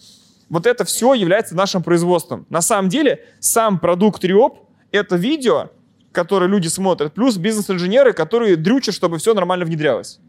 Вот 0.49 0.67
это 0.67 0.83
все 0.83 1.13
является 1.13 1.55
нашим 1.55 1.81
производством. 1.83 2.45
На 2.49 2.61
самом 2.61 2.89
деле, 2.89 3.25
сам 3.39 3.79
продукт 3.79 4.23
Риоп— 4.23 4.69
это 4.91 5.15
видео, 5.15 5.69
которое 6.11 6.47
люди 6.47 6.67
смотрят, 6.67 7.13
плюс 7.13 7.37
бизнес-инженеры, 7.37 8.13
которые 8.13 8.55
дрючат, 8.55 8.93
чтобы 8.93 9.17
все 9.17 9.33
нормально 9.33 9.65
внедрялось. 9.65 10.19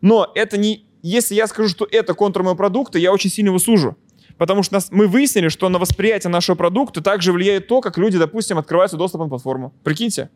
Но 0.00 0.30
это 0.34 0.56
не... 0.56 0.86
Если 1.02 1.34
я 1.34 1.46
скажу, 1.46 1.68
что 1.68 1.86
это 1.90 2.14
контур 2.14 2.44
моего 2.44 2.56
продукта, 2.56 2.98
я 2.98 3.12
очень 3.12 3.28
сильно 3.28 3.48
его 3.48 3.58
сужу. 3.58 3.98
Потому 4.38 4.62
что 4.62 4.74
нас, 4.74 4.88
мы 4.90 5.06
выяснили, 5.06 5.48
что 5.48 5.68
на 5.68 5.78
восприятие 5.78 6.30
нашего 6.30 6.56
продукта 6.56 7.00
также 7.00 7.32
влияет 7.32 7.68
то, 7.68 7.80
как 7.80 7.98
люди, 7.98 8.18
допустим, 8.18 8.58
открываются 8.58 8.96
доступ 8.96 9.20
на 9.20 9.28
платформу. 9.28 9.72
Прикиньте. 9.84 10.30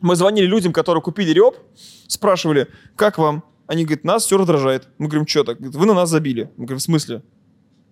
Мы 0.00 0.16
звонили 0.16 0.46
людям, 0.46 0.72
которые 0.72 1.02
купили 1.02 1.30
РЕОП, 1.32 1.56
спрашивали, 2.06 2.68
как 2.96 3.18
вам? 3.18 3.44
Они 3.66 3.84
говорят, 3.84 4.04
нас 4.04 4.24
все 4.24 4.36
раздражает. 4.38 4.88
Мы 4.98 5.08
говорим, 5.08 5.26
что 5.26 5.44
так? 5.44 5.58
Говорят, 5.58 5.76
вы 5.76 5.86
на 5.86 5.94
нас 5.94 6.08
забили. 6.08 6.50
Мы 6.56 6.64
говорим, 6.64 6.78
в 6.78 6.82
смысле? 6.82 7.22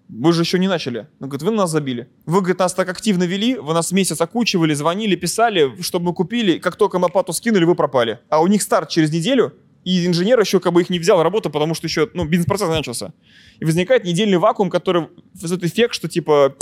Вы 0.08 0.32
же 0.32 0.42
еще 0.42 0.58
не 0.58 0.68
начали. 0.68 1.06
Он 1.20 1.28
говорит, 1.28 1.42
вы 1.42 1.50
на 1.50 1.58
нас 1.58 1.70
забили. 1.70 2.08
Вы, 2.24 2.40
говорит, 2.40 2.58
нас 2.58 2.72
так 2.72 2.88
активно 2.88 3.24
вели, 3.24 3.56
вы 3.56 3.74
нас 3.74 3.92
месяц 3.92 4.20
окучивали, 4.20 4.72
звонили, 4.72 5.16
писали, 5.16 5.80
чтобы 5.82 6.06
мы 6.06 6.14
купили. 6.14 6.58
Как 6.58 6.76
только 6.76 6.98
мы 6.98 7.06
оплату 7.06 7.34
скинули, 7.34 7.64
вы 7.64 7.74
пропали. 7.74 8.20
А 8.30 8.40
у 8.40 8.46
них 8.46 8.62
старт 8.62 8.88
через 8.88 9.12
неделю, 9.12 9.52
и 9.89 10.07
инженер 10.07 10.39
еще 10.39 10.61
как 10.61 10.74
бы 10.74 10.82
их 10.82 10.91
не 10.91 10.99
взял 10.99 11.22
работу, 11.22 11.49
потому 11.49 11.72
что 11.72 11.86
еще, 11.86 12.11
ну, 12.12 12.26
бизнес-процесс 12.26 12.68
начался. 12.68 13.14
И 13.59 13.64
возникает 13.64 14.05
недельный 14.05 14.36
вакуум, 14.36 14.68
который 14.68 15.09
вызывает 15.32 15.64
эффект, 15.64 15.95
что 15.95 16.09
типа 16.09 16.55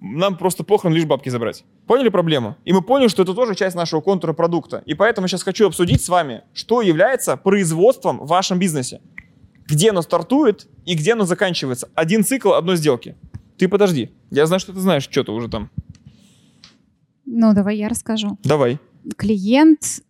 нам 0.00 0.36
просто 0.36 0.64
похрен 0.64 0.92
лишь 0.92 1.04
бабки 1.04 1.28
забрать. 1.28 1.64
Поняли 1.86 2.08
проблему? 2.08 2.56
И 2.64 2.72
мы 2.72 2.82
поняли, 2.82 3.06
что 3.06 3.22
это 3.22 3.34
тоже 3.34 3.54
часть 3.54 3.76
нашего 3.76 4.00
контура 4.00 4.32
продукта. 4.32 4.82
И 4.84 4.94
поэтому 4.94 5.28
сейчас 5.28 5.44
хочу 5.44 5.68
обсудить 5.68 6.02
с 6.02 6.08
вами, 6.08 6.42
что 6.54 6.82
является 6.82 7.36
производством 7.36 8.18
в 8.18 8.26
вашем 8.26 8.58
бизнесе. 8.58 9.00
Где 9.68 9.90
оно 9.90 10.02
стартует 10.02 10.66
и 10.84 10.94
где 10.94 11.12
оно 11.12 11.24
заканчивается. 11.24 11.88
Один 11.94 12.24
цикл 12.24 12.52
одной 12.52 12.76
сделки. 12.76 13.14
Ты 13.58 13.68
подожди. 13.68 14.10
Я 14.32 14.46
знаю, 14.46 14.58
что 14.58 14.72
ты 14.72 14.80
знаешь 14.80 15.04
что-то 15.04 15.32
уже 15.32 15.48
там. 15.48 15.70
Ну, 17.26 17.54
давай 17.54 17.76
я 17.76 17.88
расскажу. 17.88 18.38
Давай. 18.42 18.80
Клиент 19.16 20.00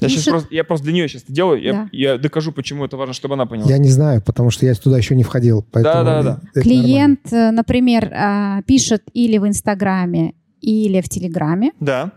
Я, 0.00 0.08
сейчас 0.08 0.24
просто, 0.24 0.48
я 0.54 0.64
просто 0.64 0.84
для 0.84 0.92
нее 0.94 1.08
сейчас 1.08 1.24
делаю. 1.28 1.62
Я, 1.62 1.72
Да. 1.72 1.88
я 1.92 2.18
докажу, 2.18 2.52
почему 2.52 2.84
это 2.84 2.96
важно, 2.96 3.14
чтобы 3.14 3.34
она 3.34 3.46
поняла. 3.46 3.68
Я 3.68 3.78
не 3.78 3.88
знаю, 3.90 4.20
потому 4.22 4.50
что 4.50 4.66
я 4.66 4.74
туда 4.74 4.98
еще 4.98 5.14
не 5.16 5.22
входил. 5.22 5.64
поэтому 5.72 6.04
Да-да-да. 6.04 6.40
это 6.52 6.60
клиент, 6.60 7.32
э, 7.32 7.50
например, 7.50 8.04
э, 8.12 8.62
пишет 8.66 9.02
или 9.14 9.38
в 9.38 9.46
Инстаграме, 9.46 10.34
или 10.60 11.00
в 11.00 11.08
Телеграме, 11.08 11.72
Да. 11.80 12.12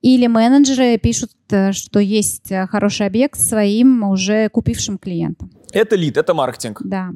или 0.00 0.26
менеджеры 0.26 0.98
пишут, 0.98 1.30
э, 1.50 1.72
что 1.72 2.00
есть 2.00 2.50
э, 2.50 2.66
хороший 2.66 3.06
объект 3.06 3.38
своим 3.38 4.02
уже 4.02 4.48
купившим 4.48 4.98
клиентам. 4.98 5.50
Это 5.72 5.94
лид, 5.96 6.16
это 6.16 6.34
маркетинг. 6.34 6.80
Да. 6.84 7.10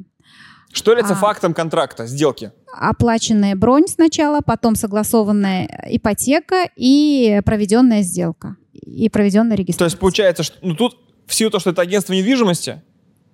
Что 0.71 0.91
является 0.91 1.13
А. 1.13 1.17
фактом 1.17 1.53
контракта, 1.53 2.05
сделки? 2.07 2.51
Оплаченная 2.73 3.55
бронь 3.55 3.87
сначала, 3.87 4.41
потом 4.41 4.75
согласованная 4.75 5.67
ипотека 5.89 6.69
и 6.75 7.41
проведенная 7.45 8.01
сделка. 8.03 8.57
И 8.85 9.09
проведенная 9.09 9.55
То 9.57 9.61
регистрация. 9.61 9.87
есть 9.87 9.99
получается, 9.99 10.43
что 10.43 10.57
ну, 10.61 10.75
тут 10.75 10.97
в 11.25 11.33
силу 11.33 11.51
того, 11.51 11.59
что 11.59 11.71
это 11.71 11.81
агентство 11.81 12.13
недвижимости, 12.13 12.81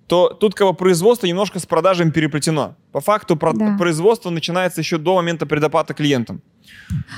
то 0.06 0.28
тут 0.28 0.54
как 0.54 0.66
бы 0.68 0.74
производство 0.74 1.26
немножко 1.26 1.58
с 1.58 1.66
продажами 1.66 2.10
переплетено. 2.10 2.76
По 2.92 3.00
факту 3.00 3.36
про- 3.36 3.52
Да. 3.54 3.76
производство 3.78 4.30
начинается 4.30 4.80
еще 4.80 4.98
до 4.98 5.14
момента 5.14 5.46
предоплаты 5.46 5.94
клиентам. 5.94 6.42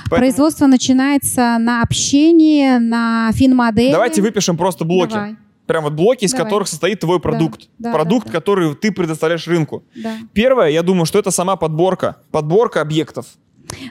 Поэтому 0.09 0.19
Производство 0.19 0.67
начинается 0.67 1.57
на 1.57 1.81
общении, 1.81 2.77
на 2.77 3.31
финмодели. 3.33 3.91
Давайте 3.91 4.21
выпишем 4.21 4.55
просто 4.57 4.85
блоки. 4.85 5.13
Давай. 5.13 5.35
Прям 5.65 5.83
вот 5.83 5.93
блоки, 5.93 6.23
из 6.23 6.31
Давай. 6.31 6.45
которых 6.45 6.67
состоит 6.69 7.01
твой 7.01 7.19
продукт. 7.19 7.67
да, 7.77 7.91
продукт, 7.91 8.27
да, 8.27 8.31
да. 8.33 8.39
который 8.39 8.73
ты 8.75 8.91
предоставляешь 8.93 9.45
рынку. 9.47 9.83
Да. 9.95 10.17
Первое, 10.33 10.69
я 10.69 10.81
думаю, 10.81 11.05
что 11.05 11.19
это 11.19 11.29
сама 11.31 11.57
подборка. 11.57 12.17
Подборка 12.31 12.79
объектов. 12.79 13.25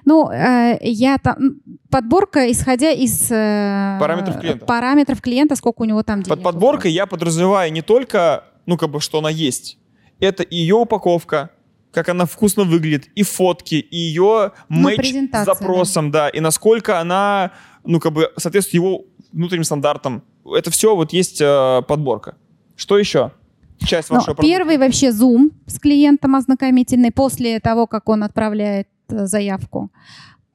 Ну, 0.04 0.30
э, 0.30 0.78
я 0.82 1.18
там 1.18 1.60
подборка, 1.90 2.50
исходя 2.50 2.90
из 2.90 3.30
э, 3.30 3.96
Параметров 4.00 4.40
клиента. 4.40 4.66
параметров 4.66 5.20
клиента, 5.20 5.56
сколько 5.56 5.82
у 5.82 5.84
него 5.84 6.02
там 6.02 6.22
денег. 6.22 6.28
Под 6.28 6.42
подборкой 6.42 6.92
я 6.92 7.06
подразумеваю 7.06 7.72
не 7.72 7.82
только, 7.82 8.44
ну, 8.66 8.76
как 8.76 8.90
бы, 8.90 9.00
что 9.00 9.18
она 9.18 9.30
есть. 9.30 9.78
Это 10.20 10.44
ее 10.48 10.76
упаковка, 10.76 11.50
как 11.92 12.08
она 12.08 12.26
вкусно 12.26 12.64
выглядит, 12.64 13.08
и 13.14 13.22
фотки, 13.22 13.74
и 13.76 13.96
ее 13.96 14.52
Ну, 14.68 14.80
матч 14.82 15.12
с 15.32 15.44
запросом, 15.44 16.10
да. 16.10 16.28
и 16.28 16.40
насколько 16.40 16.98
она, 17.00 17.52
ну, 17.84 18.00
как 18.00 18.12
бы, 18.12 18.30
соответствует 18.36 18.74
его 18.74 19.04
внутренним 19.32 19.64
стандартам. 19.64 20.22
Это 20.54 20.70
все 20.70 20.94
вот 20.96 21.12
есть 21.12 21.40
э, 21.40 21.82
подборка. 21.86 22.36
Что 22.76 22.98
еще? 22.98 23.32
Часть 23.78 24.08
Ну, 24.10 24.16
вашего 24.16 24.34
продукта. 24.34 24.56
первый 24.56 24.78
вообще 24.78 25.12
зум 25.12 25.50
с 25.66 25.78
клиентом 25.78 26.34
ознакомительный 26.34 27.10
после 27.12 27.60
того, 27.60 27.86
как 27.86 28.08
он 28.08 28.22
отправляет 28.24 28.88
заявку. 29.08 29.90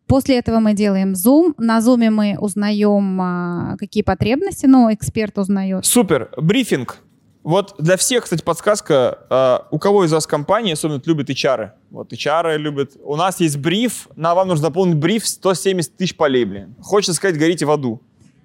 После 0.08 0.38
этого 0.40 0.60
мы 0.60 0.74
делаем 0.74 1.16
зум. 1.16 1.56
На 1.58 1.80
зуме 1.82 2.10
мы 2.10 2.38
узнаем, 2.38 3.22
а, 3.22 3.76
какие 3.78 4.04
потребности, 4.04 4.66
ну, 4.66 4.94
эксперт 4.94 5.38
узнает. 5.38 5.86
Супер. 5.86 6.30
Брифинг. 6.38 6.98
Вот 7.44 7.76
для 7.80 7.98
всех, 7.98 8.26
кстати, 8.26 8.44
подсказка. 8.44 9.18
э, 9.30 9.60
у 9.72 9.80
кого 9.80 10.04
из 10.06 10.12
вас 10.12 10.28
компании 10.28 10.74
особенно 10.74 11.02
любит 11.06 11.30
HR? 11.30 11.72
Вот 11.90 12.14
HR 12.14 12.58
любят. 12.58 12.92
У 13.04 13.16
нас 13.16 13.40
есть 13.40 13.58
бриф. 13.58 14.10
На 14.16 14.36
вам 14.36 14.50
нужно 14.50 14.68
заполнить 14.68 14.98
бриф 14.98 15.26
170 15.26 15.96
тысяч 15.98 16.16
полей, 16.16 16.46
блин. 16.46 16.76
Хочется 16.82 17.14
сказать, 17.16 17.40
горите 17.40 17.66
в 17.66 17.72
аду. 17.72 18.02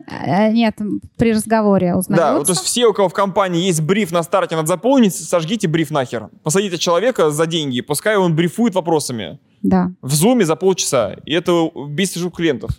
Э, 0.08 0.50
Нет, 0.52 0.76
при 1.16 1.32
разговоре 1.32 1.90
Да, 1.92 1.98
узнается. 1.98 2.34
вот, 2.38 2.46
то 2.46 2.52
есть 2.52 2.62
все, 2.62 2.86
у 2.86 2.92
кого 2.94 3.08
в 3.08 3.12
компании 3.12 3.66
есть 3.66 3.82
бриф 3.82 4.12
на 4.12 4.22
старте 4.22 4.54
надо 4.56 4.68
заполнить, 4.68 5.14
сожгите 5.14 5.66
бриф 5.68 5.90
нахер. 5.90 6.28
Посадите 6.42 6.78
человека 6.78 7.30
за 7.30 7.46
деньги, 7.46 7.80
пускай 7.80 8.16
он 8.16 8.34
брифует 8.36 8.74
вопросами. 8.74 9.40
Да. 9.62 9.92
В 10.02 10.12
зуме 10.14 10.44
за 10.44 10.56
полчаса. 10.56 11.14
И 11.24 11.32
это 11.32 11.70
бесит 11.88 12.22
у 12.22 12.30
клиентов. 12.30 12.70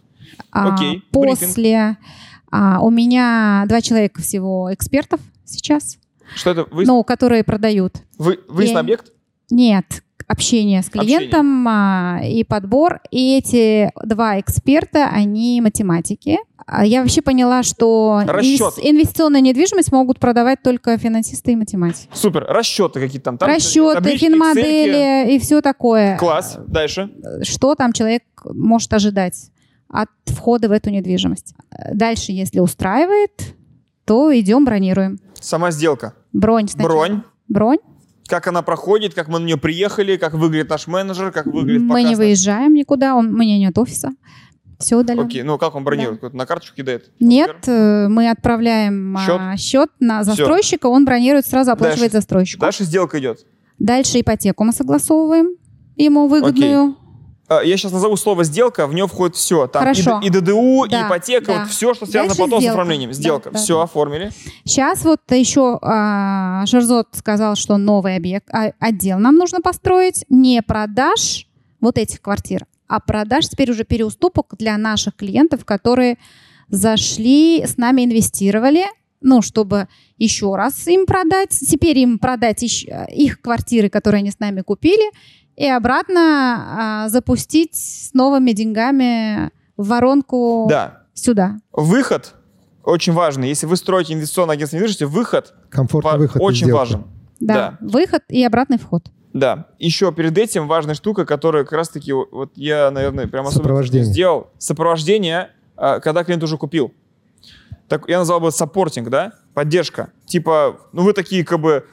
А, 0.52 0.74
Окей. 0.76 1.04
После 1.12 1.98
а, 2.52 2.80
у 2.82 2.90
меня 2.90 3.66
два 3.68 3.82
человека 3.82 4.22
всего 4.22 4.74
экспертов 4.74 5.20
сейчас, 5.46 5.98
Что 6.36 6.52
это? 6.52 6.66
Вы, 6.72 6.86
ну, 6.86 7.04
которые 7.04 7.44
продают. 7.44 8.02
вы, 8.18 8.40
выезд 8.48 8.74
на 8.74 8.78
я- 8.78 8.82
объект? 8.82 9.12
Нет, 9.50 10.04
общение 10.28 10.82
с 10.84 10.90
клиентом 10.90 11.68
а, 11.68 12.20
и 12.24 12.44
подбор. 12.44 13.02
И 13.12 13.38
эти 13.38 13.92
два 14.04 14.40
эксперта, 14.40 15.08
они 15.08 15.62
математики. 15.62 16.38
А 16.66 16.86
Я 16.86 17.02
вообще 17.02 17.22
поняла, 17.22 17.64
что 17.64 18.22
Расчет. 18.28 18.60
инвес- 18.60 18.80
инвестиционную 18.82 19.42
недвижимость 19.42 19.92
могут 19.94 20.20
продавать 20.20 20.62
только 20.62 20.98
финансисты 20.98 21.54
и 21.54 21.56
математики. 21.56 22.10
Супер. 22.12 22.46
Расчеты 22.46 23.00
какие-то 23.00 23.26
там. 23.26 23.38
там 23.38 23.50
Расчеты, 23.50 23.96
таблички, 23.96 24.26
финмодели 24.26 25.34
и 25.34 25.40
все 25.40 25.62
такое. 25.62 26.18
Класс. 26.18 26.60
Дальше. 26.68 27.10
Что 27.44 27.76
там 27.76 27.94
человек 27.94 28.24
может 28.44 28.92
ожидать 28.94 29.50
от 29.90 30.10
входа 30.26 30.68
в 30.68 30.74
эту 30.74 30.90
недвижимость. 30.90 31.54
Дальше, 31.94 32.34
если 32.34 32.60
устраивает, 32.60 33.56
то 34.04 34.38
идем 34.38 34.66
бронируем. 34.66 35.20
Сама 35.40 35.72
сделка. 35.72 36.16
Бронь 36.34 36.68
сначала. 36.68 36.90
Бронь. 36.92 37.22
Бронь. 37.48 37.78
Как 38.28 38.48
она 38.48 38.62
проходит, 38.62 39.14
как 39.14 39.28
мы 39.28 39.40
на 39.40 39.46
нее 39.46 39.58
приехали, 39.58 40.18
как 40.18 40.34
выглядит 40.34 40.70
наш 40.70 40.88
менеджер, 40.88 41.32
как 41.32 41.46
выглядит 41.46 41.82
Мы 41.82 42.02
не 42.02 42.10
показ 42.10 42.20
выезжаем 42.20 42.74
никуда, 42.74 43.16
он, 43.16 43.28
у 43.28 43.38
меня 43.38 43.58
нет 43.58 43.78
офиса. 43.78 44.12
Все 44.80 44.96
удаленно. 44.96 45.26
Окей, 45.26 45.42
ну 45.42 45.58
как 45.58 45.76
он 45.76 45.84
бронирует? 45.84 46.18
Какой-то 46.18 46.38
На 46.38 46.46
карточку 46.46 46.76
кидает? 46.76 47.12
Нет, 47.20 47.68
э, 47.68 48.08
мы 48.10 48.30
отправляем 48.30 49.18
а, 49.18 49.26
Счет? 49.26 49.60
счет 49.60 49.90
на 50.00 50.24
застройщика, 50.24 50.86
он 50.86 51.04
бронирует, 51.04 51.48
сразу 51.48 51.72
оплачивает 51.72 52.12
Дальше. 52.12 52.18
застройщику. 52.18 52.62
Дальше 52.62 52.84
сделка 52.84 53.20
идет. 53.20 53.46
Дальше 53.80 54.22
ипотеку 54.22 54.64
мы 54.64 54.74
согласовываем 54.74 55.56
ему 55.96 56.28
выгодную. 56.28 56.96
А, 57.00 57.07
Я 57.50 57.78
сейчас 57.78 57.92
назову 57.94 58.18
слово 58.18 58.44
сделка, 58.44 58.88
в 58.88 58.94
нее 58.94 59.08
входит 59.08 59.36
все. 59.38 59.68
Там 59.68 59.82
Хорошо. 59.84 60.20
И, 60.22 60.28
и 60.28 60.30
ДДУ, 60.30 60.84
и 60.86 60.90
Да, 60.90 61.08
ипотека, 61.08 61.46
да. 61.48 61.60
вот 61.62 61.70
все, 61.70 61.94
что 61.94 62.06
связано 62.06 62.30
Дальше 62.36 62.42
потом 62.44 62.60
с 62.60 62.62
сделка. 62.64 62.74
оформлением. 62.74 63.10
Да, 63.12 63.16
Сделка. 63.16 63.52
да, 63.52 63.58
все, 63.60 63.78
да. 63.78 63.84
оформили. 63.84 64.32
Сейчас 64.66 65.04
вот 65.06 65.22
еще 65.32 65.80
а, 65.82 66.66
Шерзот 66.66 67.08
сказал, 67.14 67.56
что 67.56 67.78
новый 67.78 68.16
объект, 68.18 68.48
а, 68.54 68.72
отдел 68.80 69.20
нам 69.20 69.36
нужно 69.36 69.62
построить, 69.62 70.26
не 70.30 70.62
продаж 70.62 71.48
вот 71.80 71.98
этих 71.98 72.22
квартир, 72.22 72.66
а 72.88 73.00
продаж 73.00 73.48
теперь 73.48 73.72
уже 73.72 73.84
переуступок 73.86 74.56
для 74.58 74.78
наших 74.78 75.16
клиентов, 75.16 75.64
которые 75.64 76.18
зашли, 76.70 77.64
с 77.66 77.78
нами 77.78 78.04
инвестировали, 78.06 78.86
ну, 79.22 79.42
чтобы 79.42 79.88
еще 80.18 80.56
раз 80.56 80.88
им 80.88 81.06
продать, 81.06 81.50
теперь 81.52 81.98
им 82.00 82.20
продать 82.20 82.64
ищ- 82.64 83.10
их 83.12 83.42
квартиры, 83.42 83.90
которые 83.90 84.20
они 84.20 84.32
с 84.32 84.40
нами 84.40 84.62
купили, 84.62 85.10
и 85.58 85.68
обратно 85.68 87.04
а, 87.06 87.10
запустить 87.10 87.76
с 87.76 88.14
новыми 88.14 88.52
деньгами 88.52 89.52
в 89.76 89.88
воронку 89.88 90.68
Да. 90.70 91.04
сюда. 91.14 91.58
Выход 91.74 92.36
очень 92.84 93.12
важный. 93.14 93.50
Если 93.50 93.66
вы 93.66 93.76
строите 93.76 94.14
инвестиционное 94.14 94.54
агентство 94.54 94.78
недвижимости, 94.78 95.04
выход 95.04 95.54
Комфортный 95.70 96.18
выход 96.18 96.42
очень 96.42 96.72
важен. 96.72 97.04
Да, 97.40 97.78
выход 97.82 98.24
и 98.30 98.44
обратный 98.46 98.78
вход. 98.78 99.04
Да. 99.34 99.68
Еще 99.78 100.12
перед 100.14 100.36
этим 100.38 100.68
важная 100.68 100.96
штука, 100.96 101.26
которая 101.26 101.64
как 101.64 101.74
раз-таки 101.74 102.12
вот 102.14 102.52
я, 102.56 102.90
наверное, 102.90 103.28
прям 103.28 103.46
особенно 103.46 103.64
Сопровождение. 103.66 104.06
сделал. 104.06 104.48
Сопровождение, 104.58 105.50
а, 105.76 106.00
когда 106.00 106.24
клиент 106.24 106.44
уже 106.44 106.58
купил. 106.58 106.92
Так, 107.88 108.08
я 108.10 108.18
назвал 108.20 108.40
бы 108.40 108.52
supporting, 108.52 109.10
да? 109.10 109.34
Поддержка. 109.54 110.10
Типа, 110.26 110.78
ну 110.92 111.04
вы 111.04 111.14
такие 111.14 111.44
как 111.46 111.60
бы, 111.60 111.86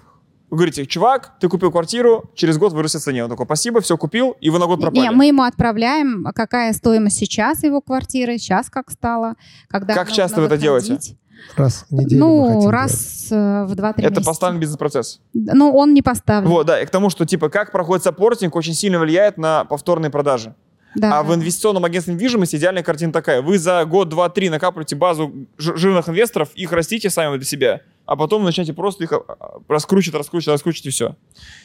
вы 0.55 0.59
говорите, 0.59 0.87
чувак, 0.87 1.33
ты 1.41 1.49
купил 1.49 1.73
квартиру, 1.73 2.31
через 2.37 2.59
год 2.59 2.73
вырастет 2.73 3.03
цене. 3.03 3.25
Он 3.25 3.31
такой, 3.31 3.45
спасибо, 3.45 3.81
все 3.81 3.97
купил, 3.97 4.37
и 4.41 4.51
вы 4.51 4.61
на 4.61 4.67
год 4.67 4.81
пропали. 4.81 5.01
Не, 5.03 5.11
мы 5.11 5.27
ему 5.27 5.43
отправляем, 5.43 6.25
какая 6.33 6.73
стоимость 6.73 7.17
сейчас 7.19 7.65
его 7.65 7.81
квартиры, 7.81 8.39
сейчас 8.39 8.71
как 8.71 8.91
стало, 8.93 9.35
когда 9.69 9.95
Как 9.95 10.13
часто 10.13 10.41
вы 10.41 10.47
это 10.47 10.57
делаете? 10.57 11.17
Раз 11.57 11.87
в 11.91 11.93
неделю 11.95 12.21
Ну, 12.21 12.61
делать. 12.61 12.73
раз 12.73 13.27
э, 13.33 13.65
в 13.65 13.73
2-3 13.73 13.95
Это 13.97 14.03
месяца. 14.11 14.25
поставленный 14.25 14.61
бизнес-процесс. 14.61 15.21
Ну, 15.35 15.75
он 15.75 15.93
не 15.93 16.01
поставлен. 16.03 16.49
Вот, 16.49 16.67
да, 16.67 16.81
и 16.81 16.87
к 16.87 16.91
тому, 16.91 17.11
что 17.11 17.27
типа 17.27 17.49
как 17.49 17.73
проходит 17.73 18.05
supporting, 18.05 18.55
очень 18.55 18.75
сильно 18.75 19.01
влияет 19.01 19.37
на 19.37 19.65
повторные 19.65 20.11
продажи. 20.11 20.55
Да, 20.95 21.19
А 21.19 21.23
в 21.25 21.35
инвестиционном 21.35 21.85
агентстве 21.85 22.15
недвижимости 22.15 22.55
идеальная 22.55 22.85
картина 22.85 23.13
такая. 23.13 23.43
Вы 23.43 23.59
за 23.59 23.85
год, 23.85 24.09
два, 24.09 24.29
три 24.29 24.49
накапливаете 24.49 24.95
базу 24.95 25.33
жирных 25.59 26.09
инвесторов, 26.09 26.51
их 26.55 26.71
растите 26.71 27.11
сами 27.11 27.37
для 27.37 27.45
себя, 27.45 27.81
а 28.07 28.17
потом 28.17 28.45
начнете 28.45 28.73
просто 28.73 29.05
их 29.05 29.13
а, 29.13 29.17
а, 29.27 29.61
раскручивать, 29.69 30.19
раскручивать, 30.19 30.55
раскручивать 30.55 30.87
и 30.87 30.91
все. 30.91 31.17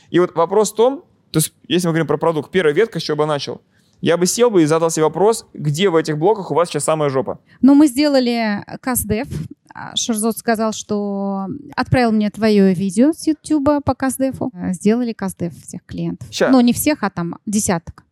И 0.10 0.20
вот 0.20 0.36
вопрос 0.36 0.72
в 0.72 0.76
том, 0.76 1.04
то 1.32 1.40
есть 1.40 1.54
если 1.68 1.88
мы 1.88 1.94
говорим 1.94 2.08
про 2.08 2.18
продукт, 2.18 2.52
первая 2.52 2.74
ветка, 2.74 3.00
с 3.00 3.04
чего 3.04 3.18
бы 3.18 3.26
начал, 3.26 3.62
я 4.02 4.18
бы 4.18 4.26
сел 4.26 4.50
бы 4.50 4.64
и 4.64 4.66
задал 4.66 4.90
себе 4.90 5.04
вопрос, 5.04 5.46
где 5.54 5.90
в 5.90 5.96
этих 5.96 6.18
блоках 6.18 6.52
у 6.52 6.56
вас 6.56 6.70
сейчас 6.70 6.86
самая 6.86 7.10
жопа. 7.10 7.40
Ну, 7.62 7.76
мы 7.76 7.88
сделали 7.88 8.64
КАСДЕФ. 8.82 9.28
А 9.74 9.96
Шерзот 9.96 10.38
сказал, 10.38 10.74
что 10.74 11.46
отправил 11.76 12.12
мне 12.12 12.30
твое 12.32 12.74
видео 12.74 13.12
с 13.14 13.28
Ютуба 13.28 13.82
по 13.82 13.94
КАСДЕФу. 13.94 14.52
Сделали 14.72 15.14
КАСДЕФ 15.14 15.54
всех 15.64 15.86
клиентов. 15.86 16.28
Ща. 16.32 16.50
Ну, 16.50 16.62
не 16.62 16.74
всех, 16.74 17.04
а 17.04 17.10
там 17.10 17.38
десяток. 17.46 18.04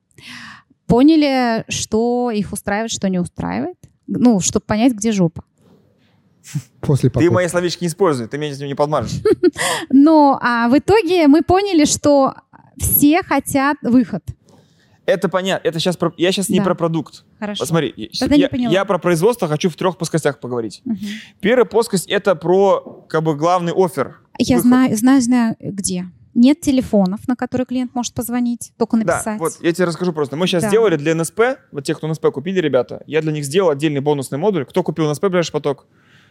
Поняли, 0.85 1.65
что 1.69 2.31
их 2.31 2.51
устраивает, 2.53 2.91
что 2.91 3.09
не 3.09 3.19
устраивает. 3.19 3.77
Ну, 4.07 4.39
чтобы 4.39 4.65
понять, 4.65 4.93
где 4.93 5.11
жопа. 5.11 5.43
После 6.81 7.09
Ты 7.09 7.13
покупки. 7.13 7.33
мои 7.33 7.47
словечки 7.47 7.83
не 7.83 7.87
используй, 7.87 8.27
ты 8.27 8.37
меня 8.37 8.53
с 8.53 8.59
ним 8.59 8.67
не 8.69 8.75
подмажешь. 8.75 9.21
Ну, 9.89 10.37
а 10.41 10.67
в 10.69 10.77
итоге 10.77 11.27
мы 11.27 11.41
поняли, 11.41 11.85
что 11.85 12.33
все 12.77 13.21
хотят 13.23 13.77
выход. 13.81 14.23
Это 15.05 15.29
понятно. 15.29 15.65
Это 15.67 15.79
сейчас 15.79 15.95
про... 15.95 16.13
Я 16.17 16.31
сейчас 16.33 16.49
не 16.49 16.59
Да. 16.59 16.65
про 16.65 16.75
продукт. 16.75 17.23
Хорошо. 17.39 17.61
Посмотри, 17.61 17.93
я- 17.95 18.27
не 18.27 18.39
я, 18.41 18.49
поняла. 18.49 18.73
я 18.73 18.83
про 18.85 18.97
производство 18.99 19.47
хочу 19.47 19.69
в 19.69 19.75
трех 19.75 19.97
плоскостях 19.97 20.39
поговорить. 20.41 20.81
Мгм. 20.83 20.97
Первая 21.39 21.63
плоскость 21.65 22.07
это 22.07 22.35
про 22.35 23.05
как 23.07 23.23
бы 23.23 23.35
главный 23.35 23.71
офер. 23.73 24.19
Я 24.37 24.57
Выход. 24.57 24.67
знаю, 24.67 24.97
знаю, 24.97 25.21
знаю, 25.21 25.55
где. 25.59 26.07
Нет 26.33 26.59
телефонов, 26.61 27.25
на 27.27 27.35
которые 27.35 27.65
клиент 27.65 27.95
может 27.95 28.13
позвонить, 28.13 28.73
только 28.77 28.97
написать. 28.97 29.25
Да, 29.25 29.37
вот 29.37 29.53
я 29.61 29.71
тебе 29.71 29.85
расскажу 29.85 30.11
просто. 30.13 30.35
Мы 30.35 30.45
сейчас 30.45 30.63
Да. 30.63 30.69
сделали 30.69 30.97
для 30.97 31.15
НСП, 31.15 31.39
вот 31.71 31.83
тех, 31.85 31.97
кто 31.97 32.07
НСП 32.07 32.25
купили, 32.31 32.59
ребята, 32.59 33.01
я 33.07 33.21
для 33.21 33.31
них 33.31 33.45
сделал 33.45 33.69
отдельный 33.69 34.01
бонусный 34.01 34.37
модуль. 34.37 34.65
Кто 34.65 34.83
купил 34.83 35.09
НСП 35.09 35.23
ближайший 35.27 35.53
поток? 35.53 35.87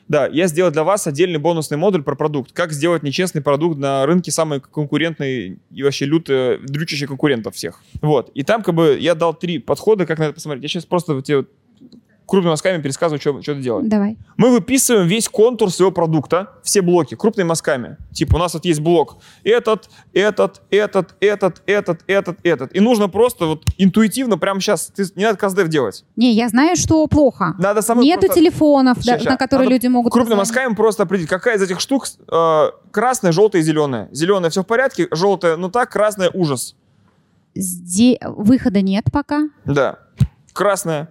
Да, 0.09 0.27
я 0.27 0.47
сделал 0.47 0.71
для 0.71 0.85
вас 0.85 1.07
отдельный 1.07 1.39
бонусный 1.39 1.77
модуль 1.77 2.03
про 2.03 2.15
продукт. 2.15 2.53
Как 2.53 2.73
сделать 2.73 3.03
нечестный 3.03 3.43
продукт 3.43 3.79
на 3.79 4.07
рынке 4.07 4.31
самый 4.31 4.61
конкурентный 4.61 5.59
и 5.71 5.83
вообще 5.83 6.05
люто 6.05 6.59
дрючащий 6.63 7.07
конкурентов 7.07 7.57
всех. 7.57 7.83
Вот. 8.03 8.31
И 8.35 8.43
там 8.43 8.63
как 8.63 8.75
бы 8.75 8.97
я 9.01 9.15
дал 9.15 9.35
три 9.35 9.59
подхода, 9.59 10.07
как 10.07 10.19
на 10.19 10.25
это 10.25 10.35
посмотреть. 10.35 10.63
Я 10.63 10.69
сейчас 10.69 10.87
просто 10.87 11.21
тебе 11.23 11.47
крупными 12.27 12.51
мазками 12.51 12.83
пересказываю, 12.83 13.21
что, 13.21 13.41
что 13.41 13.55
делать. 13.55 13.89
Давай. 13.89 14.19
Мы 14.37 14.51
выписываем 14.51 15.07
весь 15.07 15.29
контур 15.29 15.71
своего 15.71 15.93
продукта, 15.93 16.51
все 16.63 16.83
блоки, 16.83 17.15
крупными 17.15 17.47
мазками. 17.49 17.97
Типа 18.13 18.37
у 18.37 18.39
нас 18.39 18.55
вот 18.55 18.65
есть 18.65 18.81
блок 18.81 19.19
этот, 19.45 19.89
этот, 20.13 20.63
этот, 20.71 21.15
этот, 21.21 21.63
этот, 21.67 22.01
этот, 22.09 22.39
этот. 22.43 22.75
И 22.75 22.81
нужно 22.81 23.09
просто 23.09 23.47
вот 23.47 23.63
интуитивно 23.79 24.39
прямо 24.39 24.61
сейчас, 24.61 24.87
ты, 24.87 25.05
не 25.15 25.25
надо 25.25 25.39
каздев 25.39 25.69
делать. 25.69 26.05
Не, 26.17 26.33
я 26.33 26.49
знаю, 26.49 26.75
что 26.77 27.07
плохо. 27.07 27.55
Надо 27.59 27.81
самой 27.83 28.05
Нету 28.05 28.23
просто 28.23 28.41
телефонов, 28.41 28.97
да, 29.05 29.19
Ща, 29.19 29.19
ща. 29.21 29.31
на 29.31 29.37
которые 29.37 29.67
Надо 29.67 29.75
люди 29.77 29.87
могут 29.87 30.13
крупными 30.13 30.39
позвонить. 30.39 30.57
мазками 30.57 30.75
просто 30.75 31.03
определить, 31.05 31.29
какая 31.31 31.57
из 31.57 31.63
этих 31.63 31.79
штук 31.81 32.07
э, 32.31 32.65
красная, 32.91 33.31
желтая 33.33 33.63
и 33.63 33.65
зеленая. 33.65 34.09
Зеленая 34.11 34.51
все 34.51 34.63
в 34.63 34.67
порядке, 34.67 35.07
желтая, 35.13 35.57
ну 35.57 35.69
так, 35.71 35.91
красная 35.93 36.31
ужас. 36.35 36.75
Зде- 37.55 38.19
Выхода 38.23 38.83
нет 38.83 39.05
пока. 39.13 39.43
Да. 39.65 40.01
Красная, 40.53 41.11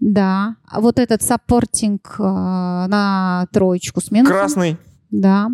Да. 0.00 0.56
А 0.66 0.80
вот 0.80 0.98
этот 0.98 1.22
supporting 1.22 2.16
э, 2.18 2.22
на 2.22 3.46
троечку 3.52 4.00
с 4.00 4.10
минусом. 4.10 4.34
красный. 4.36 4.76
Да. 5.10 5.48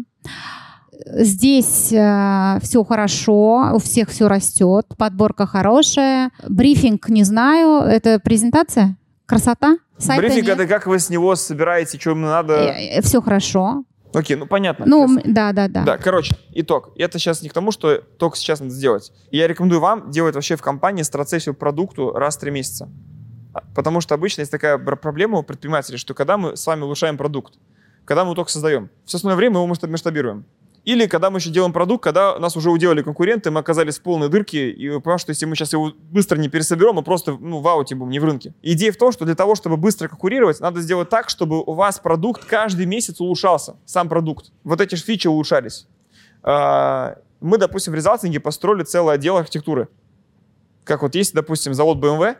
Здесь 1.09 1.87
все 1.87 2.85
хорошо, 2.89 3.71
у 3.75 3.79
всех 3.79 4.09
все 4.09 4.29
растет, 4.29 4.87
подборка 4.97 5.47
хорошая. 5.47 6.31
Брифинг 6.49 7.09
не 7.09 7.23
знаю, 7.23 7.83
это 7.87 8.19
презентация? 8.19 8.97
Красота? 9.27 9.77
Сайта 9.99 10.23
Брифинг 10.23 10.47
нет? 10.47 10.59
это 10.59 10.67
как 10.67 10.87
вы 10.87 10.99
с 10.99 11.11
него 11.11 11.37
собираете, 11.37 11.99
что 11.99 12.11
ему 12.11 12.27
надо. 12.27 12.75
все 13.03 13.21
хорошо. 13.23 13.85
Окей, 14.15 14.37
ну 14.37 14.47
понятно. 14.47 14.87
Ну, 14.87 15.05
м, 15.05 15.21
да, 15.25 15.53
да, 15.53 15.69
да. 15.69 15.85
Да, 15.85 15.99
короче, 15.99 16.35
итог. 16.53 16.91
Это 16.97 17.19
сейчас 17.19 17.43
не 17.43 17.49
к 17.51 17.53
тому, 17.53 17.71
что 17.71 17.99
только 17.99 18.37
сейчас 18.37 18.61
надо 18.61 18.73
сделать. 18.73 19.13
Я 19.31 19.47
рекомендую 19.47 19.81
вам 19.81 20.11
делать 20.11 20.35
вообще 20.35 20.57
в 20.57 20.63
компании 20.63 21.03
страцессию 21.03 21.55
продукту 21.55 22.13
раз 22.13 22.37
в 22.37 22.41
три 22.41 22.51
месяца. 22.51 22.89
А, 23.57 23.63
Потому 23.75 24.01
что 24.01 24.15
обычно 24.15 24.43
есть 24.43 24.53
такая 24.53 24.77
проблема 24.79 25.39
у 25.39 25.43
предпринимателей, 25.43 25.97
что 25.99 26.13
когда 26.15 26.37
мы 26.37 26.57
с 26.57 26.67
вами 26.67 26.83
улучшаем 26.83 27.17
продукт, 27.17 27.55
когда 28.05 28.25
мы 28.25 28.35
только 28.35 28.51
создаем, 28.51 28.91
все 29.05 29.17
остальное 29.17 29.37
время 29.37 29.55
мы 29.55 29.61
его 29.65 29.73
масштаб- 29.75 29.91
масштабируем. 29.91 30.45
Или 30.85 31.07
когда 31.07 31.31
мы 31.31 31.39
еще 31.39 31.51
делаем 31.51 31.73
продукт, 31.73 32.05
когда 32.05 32.39
нас 32.39 32.57
уже 32.57 32.71
уделали 32.71 33.03
конкуренты, 33.03 33.51
мы 33.51 33.59
оказались 33.59 33.99
в 33.99 34.03
полной 34.03 34.29
дырке, 34.29 34.71
и 34.71 34.89
понимаем, 35.01 35.19
что 35.19 35.31
если 35.31 35.45
мы 35.47 35.57
сейчас 35.57 35.73
его 35.73 35.93
быстро 36.13 36.39
не 36.39 36.49
пересоберем, 36.49 36.95
мы 36.95 37.03
просто 37.03 37.33
ну, 37.41 37.61
в 37.61 37.67
ауте 37.67 37.95
будем, 37.97 38.11
не 38.11 38.21
в 38.21 38.25
рынке. 38.25 38.55
Идея 38.63 38.93
в 38.93 38.97
том, 38.97 39.11
что 39.11 39.25
для 39.25 39.35
того, 39.35 39.57
чтобы 39.57 39.77
быстро 39.79 40.07
конкурировать, 40.09 40.61
надо 40.61 40.81
сделать 40.81 41.09
так, 41.09 41.29
чтобы 41.29 41.61
у 41.61 41.73
вас 41.73 41.99
продукт 41.99 42.45
каждый 42.45 42.87
месяц 42.87 43.21
улучшался, 43.21 43.77
сам 43.85 44.09
продукт. 44.09 44.53
Вот 44.63 44.81
эти 44.81 44.95
фичи 44.95 45.27
улучшались. 45.27 45.89
А, 46.43 47.17
Мы, 47.41 47.59
допустим, 47.59 47.93
в 47.93 47.97
резалтинге 47.97 48.39
построили 48.39 48.85
целый 48.85 49.15
отдел 49.15 49.39
архитектуры. 49.39 49.89
Как 50.85 51.03
вот 51.03 51.17
есть, 51.17 51.35
допустим, 51.35 51.75
завод 51.75 51.99
BMW, 51.99 52.37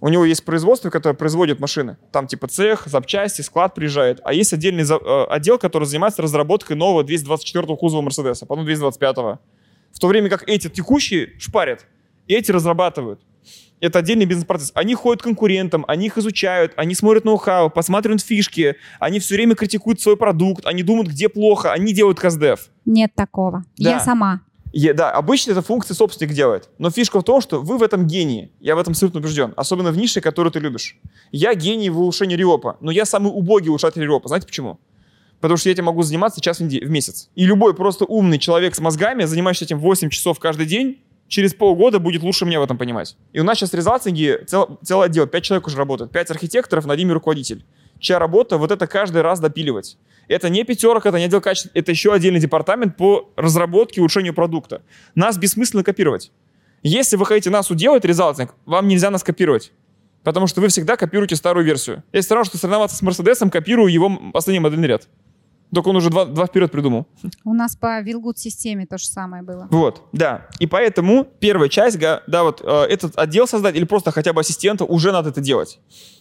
у 0.00 0.08
него 0.08 0.24
есть 0.24 0.44
производство, 0.44 0.90
которое 0.90 1.14
производит 1.14 1.58
машины. 1.60 1.96
Там 2.12 2.26
типа 2.26 2.46
цех, 2.48 2.84
запчасти, 2.86 3.42
склад 3.42 3.74
приезжает. 3.74 4.20
А 4.24 4.32
есть 4.32 4.52
отдельный 4.52 4.84
за- 4.84 4.96
э, 4.96 5.24
отдел, 5.28 5.58
который 5.58 5.84
занимается 5.84 6.22
разработкой 6.22 6.76
нового 6.76 7.02
224-го 7.02 7.76
кузова 7.76 8.02
Мерседеса, 8.02 8.46
потом 8.46 8.64
225-го. 8.66 9.40
В 9.92 9.98
то 9.98 10.06
время 10.06 10.28
как 10.28 10.48
эти 10.48 10.68
текущие 10.68 11.32
шпарят, 11.38 11.86
и 12.26 12.34
эти 12.34 12.52
разрабатывают. 12.52 13.20
Это 13.80 14.00
отдельный 14.00 14.24
бизнес-процесс. 14.26 14.72
Они 14.74 14.94
ходят 14.94 15.20
к 15.20 15.24
конкурентам, 15.24 15.84
они 15.86 16.06
их 16.06 16.18
изучают, 16.18 16.72
они 16.76 16.94
смотрят 16.96 17.24
ноу-хау, 17.24 17.70
посматривают 17.70 18.22
фишки, 18.22 18.74
они 18.98 19.20
все 19.20 19.36
время 19.36 19.54
критикуют 19.54 20.00
свой 20.00 20.16
продукт, 20.16 20.66
они 20.66 20.82
думают, 20.82 21.08
где 21.08 21.28
плохо, 21.28 21.72
они 21.72 21.92
делают 21.92 22.18
каздев. 22.18 22.70
Нет 22.84 23.12
такого. 23.14 23.64
Да. 23.78 23.90
Я 23.90 24.00
сама. 24.00 24.40
Е- 24.72 24.92
да, 24.92 25.10
обычно 25.10 25.52
это 25.52 25.62
функция 25.62 25.94
собственник 25.94 26.34
делает. 26.34 26.68
Но 26.78 26.90
фишка 26.90 27.20
в 27.20 27.24
том, 27.24 27.40
что 27.40 27.60
вы 27.60 27.78
в 27.78 27.82
этом 27.82 28.06
гении. 28.06 28.52
Я 28.60 28.76
в 28.76 28.78
этом 28.78 28.92
абсолютно 28.92 29.20
убежден. 29.20 29.54
Особенно 29.56 29.90
в 29.90 29.96
нише, 29.96 30.20
которую 30.20 30.52
ты 30.52 30.58
любишь. 30.58 30.98
Я 31.32 31.54
гений 31.54 31.90
в 31.90 31.98
улучшении 32.00 32.36
риопа, 32.36 32.76
но 32.80 32.90
я 32.90 33.04
самый 33.04 33.28
убогий 33.28 33.68
улучшатель 33.68 34.02
риопа. 34.02 34.28
Знаете 34.28 34.46
почему? 34.46 34.78
Потому 35.40 35.56
что 35.56 35.68
я 35.68 35.72
этим 35.72 35.84
могу 35.84 36.02
заниматься 36.02 36.40
час 36.40 36.58
в, 36.58 36.64
в 36.64 36.90
месяц. 36.90 37.30
И 37.34 37.46
любой 37.46 37.74
просто 37.74 38.04
умный 38.04 38.38
человек 38.38 38.74
с 38.74 38.80
мозгами, 38.80 39.24
занимающийся 39.24 39.66
этим 39.66 39.78
8 39.78 40.10
часов 40.10 40.38
каждый 40.40 40.66
день, 40.66 40.98
через 41.28 41.54
полгода 41.54 41.98
будет 41.98 42.22
лучше 42.22 42.44
меня 42.44 42.58
в 42.60 42.62
этом 42.64 42.76
понимать. 42.76 43.16
И 43.32 43.40
у 43.40 43.44
нас 43.44 43.58
сейчас 43.58 43.70
в 43.70 43.74
резалтинге 43.74 44.44
цел, 44.46 44.78
целый 44.82 45.06
отдел, 45.06 45.26
5 45.26 45.42
человек 45.42 45.66
уже 45.66 45.76
работает, 45.76 46.10
5 46.10 46.30
архитекторов, 46.32 46.86
над 46.86 46.98
ними 46.98 47.12
руководитель. 47.12 47.64
Чья 48.00 48.18
работа 48.18 48.58
вот 48.58 48.70
это 48.70 48.86
каждый 48.86 49.22
раз 49.22 49.40
допиливать. 49.40 49.98
Это 50.28 50.50
не 50.50 50.64
пятерок, 50.64 51.06
это 51.06 51.18
не 51.18 51.24
отдел 51.24 51.40
качества, 51.40 51.70
это 51.74 51.90
еще 51.90 52.12
отдельный 52.12 52.40
департамент 52.40 52.96
по 52.96 53.30
разработке 53.36 53.96
и 53.96 54.00
улучшению 54.00 54.34
продукта. 54.34 54.82
Нас 55.14 55.38
бессмысленно 55.38 55.82
копировать. 55.82 56.30
Если 56.82 57.16
вы 57.16 57.26
хотите 57.26 57.50
нас 57.50 57.70
уделать, 57.70 58.04
резалтинг, 58.04 58.54
вам 58.66 58.86
нельзя 58.86 59.10
нас 59.10 59.24
копировать. 59.24 59.72
Потому 60.22 60.46
что 60.46 60.60
вы 60.60 60.68
всегда 60.68 60.96
копируете 60.96 61.36
старую 61.36 61.64
версию. 61.64 62.04
Если 62.12 62.26
все 62.26 62.34
равно, 62.34 62.44
что 62.44 62.58
соревноваться 62.58 62.96
с 62.96 63.02
Мерседесом, 63.02 63.50
копирую 63.50 63.92
его 63.92 64.10
последний 64.32 64.60
модельный 64.60 64.88
ряд. 64.88 65.08
Только 65.74 65.88
он 65.88 65.96
уже 65.96 66.08
два, 66.08 66.24
два 66.24 66.46
вперед 66.46 66.72
придумал. 66.72 67.06
У 67.44 67.52
нас 67.52 67.76
по 67.76 68.00
Вилгуд 68.00 68.38
системе 68.38 68.86
то 68.86 68.96
же 68.96 69.06
самое 69.06 69.42
было. 69.42 69.68
Вот, 69.70 70.02
да. 70.12 70.48
И 70.58 70.66
поэтому 70.66 71.24
первая 71.40 71.68
часть, 71.68 71.98
да, 71.98 72.22
вот 72.42 72.62
э, 72.64 72.84
этот 72.88 73.18
отдел 73.18 73.46
создать 73.46 73.76
или 73.76 73.84
просто 73.84 74.10
хотя 74.10 74.32
бы 74.32 74.40
ассистента, 74.40 74.84
уже 74.84 75.12
надо 75.12 75.28
это 75.28 75.40
делать. 75.40 75.78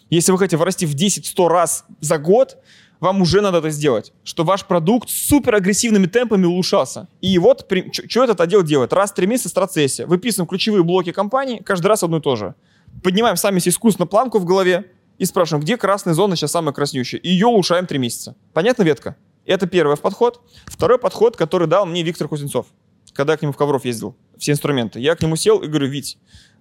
Если 0.10 0.32
вы 0.32 0.38
хотите 0.38 0.58
вырасти 0.58 0.86
в 0.86 0.95
10-100 0.95 1.47
раз 1.47 1.86
за 2.01 2.18
год, 2.18 2.58
вам 3.00 3.22
уже 3.22 3.41
надо 3.41 3.60
это 3.60 3.70
сделать, 3.70 4.14
что 4.24 4.43
ваш 4.43 4.66
продукт 4.66 5.10
супер 5.10 5.56
агрессивными 5.56 6.08
темпами 6.08 6.45
улучшался. 6.45 7.08
И 7.22 7.38
вот 7.39 7.72
что 7.91 8.24
этот 8.24 8.41
отдел 8.41 8.64
делает? 8.64 8.93
Раз 8.93 9.12
в 9.12 9.16
три 9.16 9.28
месяца 9.28 9.50
страцессия. 9.50 10.06
Выписываем 10.06 10.48
ключевые 10.48 10.84
блоки 10.84 11.12
компании, 11.12 11.62
каждый 11.64 11.88
раз 11.88 12.04
одно 12.04 12.18
и 12.18 12.22
то 12.22 12.36
же. 12.36 12.56
Поднимаем 13.04 13.36
сами 13.38 13.60
себе 13.60 13.72
искусственно 13.72 14.08
планку 14.08 14.39
в 14.39 14.45
голове 14.45 14.91
и 15.18 15.26
спрашиваем, 15.26 15.64
где 15.64 15.78
красная 15.78 16.14
зона 16.14 16.36
сейчас 16.36 16.52
самая 16.52 16.74
краснющая. 16.74 17.20
И 17.20 17.30
ее 17.30 17.48
улучшаем 17.48 17.86
три 17.86 18.00
месяца. 18.00 18.36
Понятно, 18.54 18.84
ветка? 18.84 19.16
Это 19.45 19.68
первый 19.68 19.95
подход. 19.98 20.41
Второй 20.66 21.00
подход, 21.00 21.38
который 21.38 21.68
дал 21.68 21.86
мне 21.86 22.04
Виктор 22.04 22.28
Кузнецов, 22.28 22.68
когда 23.14 23.34
я 23.34 23.38
к 23.38 23.41
нему 23.41 23.54
в 23.54 23.58
Ковров 23.58 23.86
ездил, 23.86 24.16
все 24.38 24.52
инструменты. 24.52 25.00
Я 25.00 25.16
к 25.16 25.22
нему 25.22 25.36
сел 25.36 25.60
и 25.60 25.68
говорю, 25.68 25.88
Вить, 25.88 26.18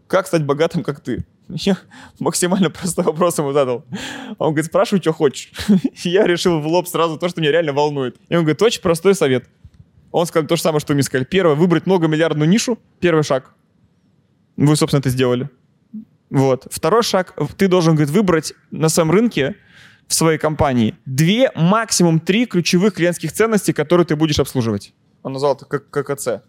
как 0.07 0.27
стать 0.27 0.45
богатым, 0.45 0.83
как 0.83 1.01
ты? 1.01 1.25
Я 1.49 1.77
максимально 2.19 2.71
простой 2.71 3.05
вопрос 3.05 3.39
ему 3.39 3.53
задал. 3.53 3.85
Он 4.39 4.49
говорит, 4.49 4.67
спрашивай, 4.67 5.01
что 5.01 5.13
хочешь. 5.13 5.53
Я 6.05 6.27
решил 6.27 6.61
в 6.61 6.67
лоб 6.67 6.89
сразу 6.89 7.19
то, 7.19 7.29
что 7.29 7.41
меня 7.41 7.53
реально 7.53 7.73
волнует. 7.73 8.17
И 8.29 8.35
он 8.35 8.43
говорит, 8.43 8.61
очень 8.63 8.83
простой 8.83 9.15
совет. 9.15 9.49
Он 10.11 10.27
сказал 10.27 10.49
то 10.49 10.57
же 10.57 10.63
самое, 10.63 10.81
что 10.81 10.95
мне 10.95 11.03
сказали. 11.03 11.25
Первое, 11.25 11.55
выбрать 11.55 11.87
многомиллиардную 11.87 12.49
нишу. 12.49 12.79
Первый 13.01 13.23
шаг. 13.23 13.55
Вы, 14.57 14.75
собственно, 14.75 15.01
это 15.01 15.11
сделали. 15.11 15.49
Вот. 16.31 16.67
Второй 16.71 17.03
шаг, 17.03 17.35
ты 17.57 17.69
должен, 17.69 17.95
говорит, 17.95 18.11
выбрать 18.11 18.55
на 18.71 18.89
своем 18.89 19.11
рынке 19.11 19.55
в 20.09 20.15
своей 20.15 20.39
компании 20.39 20.97
две, 21.05 21.51
максимум 21.55 22.21
три 22.21 22.47
ключевых 22.47 22.95
клиентских 22.95 23.33
ценностей, 23.33 23.73
которые 23.73 24.07
ты 24.07 24.17
будешь 24.17 24.39
обслуживать. 24.39 24.95
Он 25.23 25.33
назвал 25.33 25.55
это 25.55 25.65
как 25.67 25.91
ККЦ. 25.91 26.43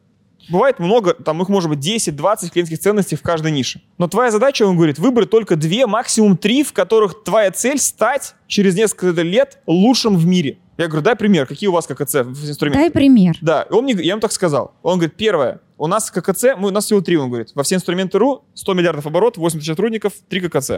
Бывает 0.49 0.79
много, 0.79 1.13
там 1.13 1.41
их 1.41 1.49
может 1.49 1.69
быть 1.69 1.79
10-20 1.79 2.49
клиентских 2.49 2.79
ценностей 2.79 3.15
в 3.15 3.21
каждой 3.21 3.51
нише. 3.51 3.81
Но 3.97 4.07
твоя 4.07 4.31
задача, 4.31 4.63
он 4.63 4.75
говорит, 4.75 4.99
выбрать 4.99 5.29
только 5.29 5.55
две, 5.55 5.87
максимум 5.87 6.37
три, 6.37 6.63
в 6.63 6.73
которых 6.73 7.23
твоя 7.23 7.51
цель 7.51 7.79
стать 7.79 8.35
через 8.47 8.75
несколько 8.75 9.21
лет 9.21 9.59
лучшим 9.65 10.15
в 10.17 10.25
мире. 10.25 10.57
Я 10.77 10.87
говорю, 10.87 11.03
дай 11.03 11.15
пример, 11.15 11.47
какие 11.47 11.67
у 11.67 11.71
вас 11.71 11.87
ККЦ 11.87 12.23
в 12.23 12.49
инструменте? 12.49 12.79
Дай 12.79 12.91
пример. 12.91 13.35
Да, 13.41 13.65
он 13.71 13.85
мне, 13.85 13.93
я 13.93 14.11
ему 14.11 14.21
так 14.21 14.31
сказал. 14.31 14.75
Он 14.83 14.99
говорит, 14.99 15.15
первое, 15.15 15.59
у 15.79 15.87
нас 15.87 16.11
ККЦ, 16.11 16.55
мы, 16.55 16.67
у 16.69 16.71
нас 16.71 16.85
всего 16.85 17.01
три, 17.01 17.17
он 17.17 17.29
говорит. 17.29 17.51
Во 17.55 17.63
все 17.63 17.75
инструменты 17.75 18.19
РУ 18.19 18.43
100 18.53 18.73
миллиардов 18.75 19.07
оборот, 19.07 19.37
80 19.37 19.59
тысяч 19.59 19.71
сотрудников, 19.71 20.13
3 20.29 20.41
ККЦ. 20.41 20.69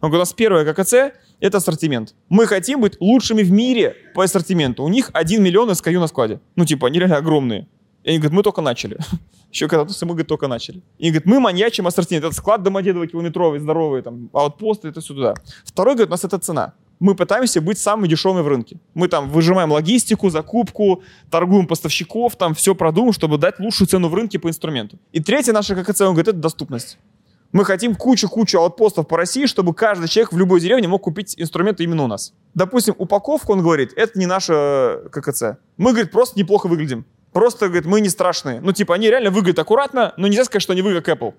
Он 0.00 0.10
говорит, 0.10 0.16
у 0.16 0.18
нас 0.18 0.32
первое 0.32 0.72
ККЦ— 0.72 1.16
это 1.40 1.58
ассортимент. 1.58 2.14
Мы 2.28 2.46
хотим 2.46 2.80
быть 2.80 2.96
лучшими 3.00 3.42
в 3.42 3.52
мире 3.52 3.94
по 4.14 4.24
ассортименту. 4.24 4.82
У 4.82 4.88
них 4.88 5.10
1 5.12 5.42
миллион 5.42 5.70
SKU 5.70 6.00
на 6.00 6.08
складе. 6.08 6.40
Ну, 6.56 6.64
типа, 6.64 6.88
они 6.88 6.98
реально 6.98 7.18
огромные. 7.18 7.68
И 8.04 8.10
они 8.10 8.18
говорят, 8.18 8.32
мы 8.32 8.42
только 8.42 8.60
начали. 8.60 8.98
Еще 9.52 9.66
когда 9.66 9.84
мы, 10.02 10.08
говорит, 10.08 10.28
только 10.28 10.46
начали. 10.46 10.82
И 10.98 11.08
говорит, 11.08 11.26
мы 11.26 11.40
маньячим 11.40 11.86
ассортимент. 11.86 12.24
Это 12.24 12.34
склад 12.34 12.62
Домодедово, 12.62 13.06
километровый, 13.06 13.58
здоровый, 13.60 14.02
там, 14.02 14.30
аутпосты, 14.32 14.88
это 14.88 15.00
сюда. 15.00 15.34
Второй, 15.64 15.94
говорит, 15.94 16.08
у 16.08 16.12
нас 16.12 16.24
это 16.24 16.38
цена 16.38 16.74
мы 17.00 17.14
пытаемся 17.14 17.60
быть 17.60 17.78
самыми 17.78 18.08
дешевыми 18.08 18.40
в 18.40 18.48
рынке. 18.48 18.78
Мы 18.94 19.08
там 19.08 19.28
выжимаем 19.28 19.72
логистику, 19.72 20.30
закупку, 20.30 21.02
торгуем 21.30 21.66
поставщиков, 21.66 22.36
там 22.36 22.54
все 22.54 22.74
продумаем, 22.74 23.12
чтобы 23.12 23.36
дать 23.36 23.58
лучшую 23.58 23.88
цену 23.88 24.08
в 24.08 24.14
рынке 24.14 24.38
по 24.38 24.48
инструменту. 24.48 24.98
И 25.12 25.20
третье 25.20 25.52
наше 25.52 25.74
ККЦ, 25.74 26.02
он 26.02 26.14
говорит, 26.14 26.28
это 26.28 26.38
доступность. 26.38 26.98
Мы 27.52 27.64
хотим 27.64 27.94
кучу-кучу 27.94 28.58
аутпостов 28.58 29.06
по 29.06 29.16
России, 29.16 29.46
чтобы 29.46 29.74
каждый 29.74 30.08
человек 30.08 30.32
в 30.32 30.38
любой 30.38 30.60
деревне 30.60 30.88
мог 30.88 31.02
купить 31.02 31.34
инструменты 31.36 31.84
именно 31.84 32.02
у 32.04 32.06
нас. 32.08 32.32
Допустим, 32.54 32.94
упаковку, 32.98 33.52
он 33.52 33.60
говорит, 33.60 33.92
это 33.94 34.18
не 34.18 34.26
наша 34.26 35.02
ККЦ. 35.12 35.58
Мы, 35.76 35.92
говорит, 35.92 36.10
просто 36.10 36.38
неплохо 36.38 36.66
выглядим. 36.66 37.04
Просто, 37.34 37.66
говорит, 37.66 37.84
мы 37.84 38.00
не 38.00 38.08
страшные. 38.08 38.60
Ну, 38.60 38.72
типа, 38.72 38.94
они 38.94 39.10
реально 39.10 39.30
выглядят 39.30 39.58
аккуратно, 39.58 40.14
но 40.16 40.28
нельзя 40.28 40.44
сказать, 40.44 40.62
что 40.62 40.72
они 40.72 40.82
выглядят 40.82 41.04
как 41.04 41.18
Apple. 41.18 41.34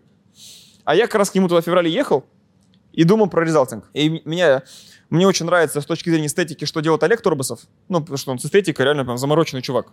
А 0.84 0.94
я 0.94 1.06
как 1.08 1.16
раз 1.16 1.32
к 1.32 1.36
нему 1.36 1.48
туда 1.48 1.62
в 1.62 1.66
феврале 1.66 1.90
ехал 1.90 2.26
и 2.92 3.06
думал 3.06 3.28
про 3.30 3.46
резалтинг. 3.46 3.86
И 3.94 4.22
меня 4.26 4.64
мне 5.10 5.26
очень 5.26 5.46
нравится 5.46 5.80
с 5.80 5.86
точки 5.86 6.10
зрения 6.10 6.28
эстетики, 6.28 6.66
что 6.66 6.82
делает 6.82 7.02
Олег 7.04 7.22
Турбасов. 7.22 7.62
Ну, 7.88 8.02
потому 8.02 8.18
что 8.18 8.32
он 8.32 8.40
с 8.40 8.46
эстетикой 8.46 8.84
реально 8.84 9.06
прям 9.06 9.18
замороченный 9.18 9.62
чувак. 9.62 9.88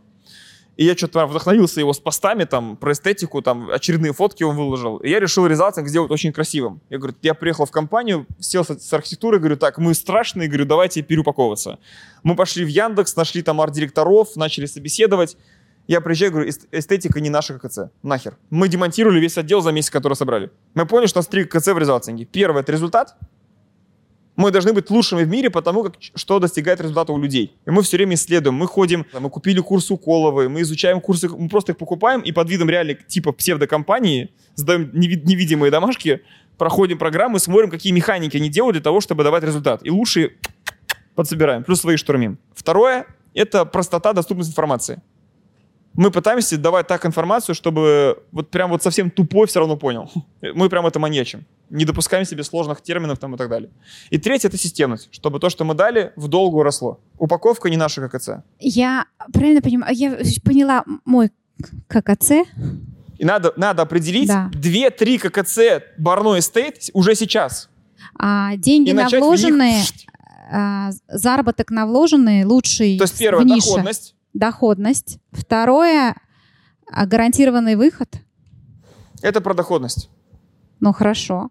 И 0.76 0.84
я 0.84 0.96
что-то 0.96 1.26
вдохновился 1.26 1.78
его 1.78 1.92
с 1.92 2.00
постами 2.00 2.44
там 2.44 2.76
про 2.76 2.94
эстетику, 2.94 3.40
там 3.40 3.70
очередные 3.70 4.12
фотки 4.12 4.42
он 4.42 4.56
выложил. 4.56 4.96
И 4.96 5.08
я 5.08 5.20
решил 5.20 5.46
резалтинг 5.46 5.86
сделать 5.86 6.10
очень 6.10 6.32
красивым. 6.32 6.80
Я 6.90 6.98
говорю, 6.98 7.14
я 7.22 7.34
приехал 7.34 7.66
в 7.66 7.70
компанию, 7.70 8.26
сел 8.40 8.64
с 8.64 8.92
архитектурой, 8.92 9.38
говорю, 9.38 9.56
так, 9.56 9.78
мы 9.78 9.94
страшные, 9.94 10.48
говорю, 10.48 10.64
давайте 10.64 11.02
переупаковываться. 11.02 11.78
Мы 12.24 12.34
пошли 12.34 12.64
в 12.64 12.68
Яндекс, 12.68 13.14
нашли 13.14 13.42
там 13.42 13.60
арт-директоров, 13.60 14.34
начали 14.34 14.66
собеседовать. 14.66 15.36
Я 15.88 16.00
приезжаю, 16.00 16.32
говорю, 16.32 16.50
эстетика 16.70 17.20
не 17.20 17.30
наша 17.30 17.58
ККЦ. 17.58 17.90
Нахер. 18.02 18.36
Мы 18.50 18.68
демонтировали 18.68 19.20
весь 19.20 19.36
отдел 19.36 19.60
за 19.60 19.72
месяц, 19.72 19.90
который 19.90 20.14
собрали. 20.14 20.50
Мы 20.74 20.86
поняли, 20.86 21.06
что 21.06 21.18
у 21.18 21.20
нас 21.20 21.26
три 21.26 21.44
ККЦ 21.44 21.68
в 21.68 21.78
резалтинге. 21.78 22.24
Первый— 22.24 22.60
это 22.62 22.72
результат, 22.72 23.16
мы 24.36 24.50
должны 24.50 24.72
быть 24.72 24.88
лучшими 24.90 25.24
в 25.24 25.28
мире, 25.28 25.50
потому 25.50 25.84
как 25.84 25.94
что 26.14 26.38
достигает 26.38 26.80
результата 26.80 27.12
у 27.12 27.18
людей. 27.18 27.54
И 27.66 27.70
мы 27.70 27.82
все 27.82 27.96
время 27.98 28.14
исследуем. 28.14 28.54
Мы 28.54 28.66
ходим, 28.66 29.06
мы 29.18 29.28
купили 29.28 29.60
курс 29.60 29.90
у 29.90 29.98
мы 30.48 30.62
изучаем 30.62 31.00
курсы, 31.00 31.28
мы 31.28 31.48
просто 31.48 31.72
их 31.72 31.78
покупаем 31.78 32.20
и 32.22 32.32
под 32.32 32.48
видом 32.48 32.70
реально 32.70 32.94
типа 32.94 33.32
псевдокомпании 33.32 34.30
сдаем 34.54 34.90
невидимые 34.94 35.70
домашки, 35.70 36.22
проходим 36.56 36.98
программы, 36.98 37.38
смотрим, 37.38 37.70
какие 37.70 37.92
механики 37.92 38.36
они 38.36 38.48
делают 38.48 38.74
для 38.74 38.82
того, 38.82 39.00
чтобы 39.00 39.22
давать 39.22 39.44
результат. 39.44 39.84
И 39.84 39.90
лучшие 39.90 40.32
подсобираем, 41.14 41.62
плюс 41.62 41.80
свои 41.80 41.96
штурмим. 41.96 42.38
Второе— 42.54 43.06
это 43.34 43.66
простота, 43.66 44.14
доступность 44.14 44.50
информации. 44.50 45.02
Мы 45.94 46.10
пытаемся 46.10 46.56
давать 46.56 46.86
так 46.86 47.04
информацию, 47.06 47.54
чтобы 47.54 48.22
вот 48.32 48.50
прям 48.50 48.70
вот 48.70 48.82
совсем 48.82 49.10
тупой 49.10 49.46
все 49.46 49.58
равно 49.60 49.76
понял. 49.76 50.10
Мы 50.54 50.68
прям 50.68 50.86
это 50.86 50.98
маньячим 50.98 51.44
не 51.72 51.86
допускаем 51.86 52.26
себе 52.26 52.44
сложных 52.44 52.82
терминов 52.82 53.18
там 53.18 53.34
и 53.34 53.38
так 53.38 53.48
далее. 53.48 53.70
И 54.10 54.18
третье— 54.18 54.48
это 54.50 54.58
системность, 54.58 55.08
чтобы 55.10 55.40
то, 55.40 55.48
что 55.48 55.64
мы 55.64 55.72
дали, 55.74 56.12
в 56.16 56.28
долгу 56.28 56.62
росло. 56.62 57.00
Упаковка 57.16 57.70
не 57.70 57.78
наша 57.78 58.06
ККЦ. 58.06 58.42
Я 58.60 59.06
правильно 59.32 59.62
понимаю, 59.62 59.96
я 59.96 60.18
поняла 60.44 60.84
мой 61.06 61.30
ККЦ. 61.88 62.30
И 63.18 63.24
надо, 63.24 63.54
надо 63.56 63.82
определить 63.82 64.28
Да. 64.28 64.50
2-3 64.52 65.18
ККЦ 65.18 65.58
Барно 65.96 66.38
Эстейт 66.38 66.90
уже 66.92 67.14
сейчас. 67.14 67.70
А 68.18 68.54
деньги 68.56 68.90
И 68.90 68.92
на 68.92 69.04
начать 69.04 69.12
в 69.12 69.22
них- 69.22 69.24
вложенные, 69.24 69.82
а, 70.52 70.90
заработок 71.08 71.70
на 71.70 71.86
вложенные 71.86 72.44
лучший 72.44 72.98
То 72.98 73.04
есть 73.04 73.18
первое 73.18 73.44
нише. 73.44 73.68
доходность, 73.68 74.14
доходность. 74.34 75.18
Второе 75.32 76.16
а, 76.90 77.06
гарантированный 77.06 77.76
выход. 77.76 78.16
Это 79.22 79.40
про 79.40 79.54
доходность. 79.54 80.10
Ну 80.80 80.92
хорошо. 80.92 81.50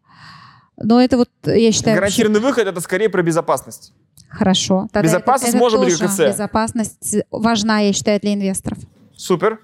Но 0.77 1.01
это 1.01 1.17
вот, 1.17 1.29
я 1.45 1.71
считаю... 1.71 1.95
Гарантированный 1.95 2.39
вообще... 2.39 2.61
выход 2.61 2.67
это 2.67 2.81
скорее 2.81 3.09
про 3.09 3.21
безопасность. 3.21 3.93
Хорошо. 4.29 4.87
Тогда 4.91 5.07
безопасность 5.07 5.55
это, 5.55 5.57
это 5.57 5.63
может 5.63 5.79
быть 5.79 5.93
ГКЦ. 5.93 6.19
Безопасность 6.19 7.15
важна, 7.29 7.79
я 7.79 7.93
считаю, 7.93 8.19
для 8.19 8.33
инвесторов. 8.33 8.79
Супер. 9.15 9.59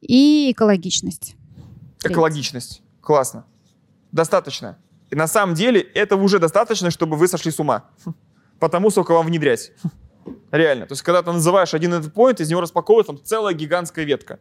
И 0.00 0.52
экологичность. 0.52 1.36
Экологичность. 2.02 2.82
Классно. 3.00 3.44
Достаточно. 4.12 4.78
И 5.10 5.16
на 5.16 5.26
самом 5.26 5.54
деле 5.54 5.80
этого 5.80 6.22
уже 6.22 6.38
достаточно, 6.38 6.90
чтобы 6.90 7.16
вы 7.16 7.28
сошли 7.28 7.50
с 7.50 7.58
ума. 7.58 7.84
Потому 8.58 8.90
сколько 8.90 9.12
вам 9.12 9.26
внедрять. 9.26 9.72
Реально. 10.50 10.86
То 10.86 10.92
есть, 10.92 11.02
когда 11.02 11.22
ты 11.22 11.32
называешь 11.32 11.74
один 11.74 11.94
этот 11.94 12.14
point, 12.14 12.40
из 12.40 12.50
него 12.50 12.60
распаковывается 12.60 13.12
там 13.12 13.24
целая 13.24 13.54
гигантская 13.54 14.04
ветка. 14.04 14.38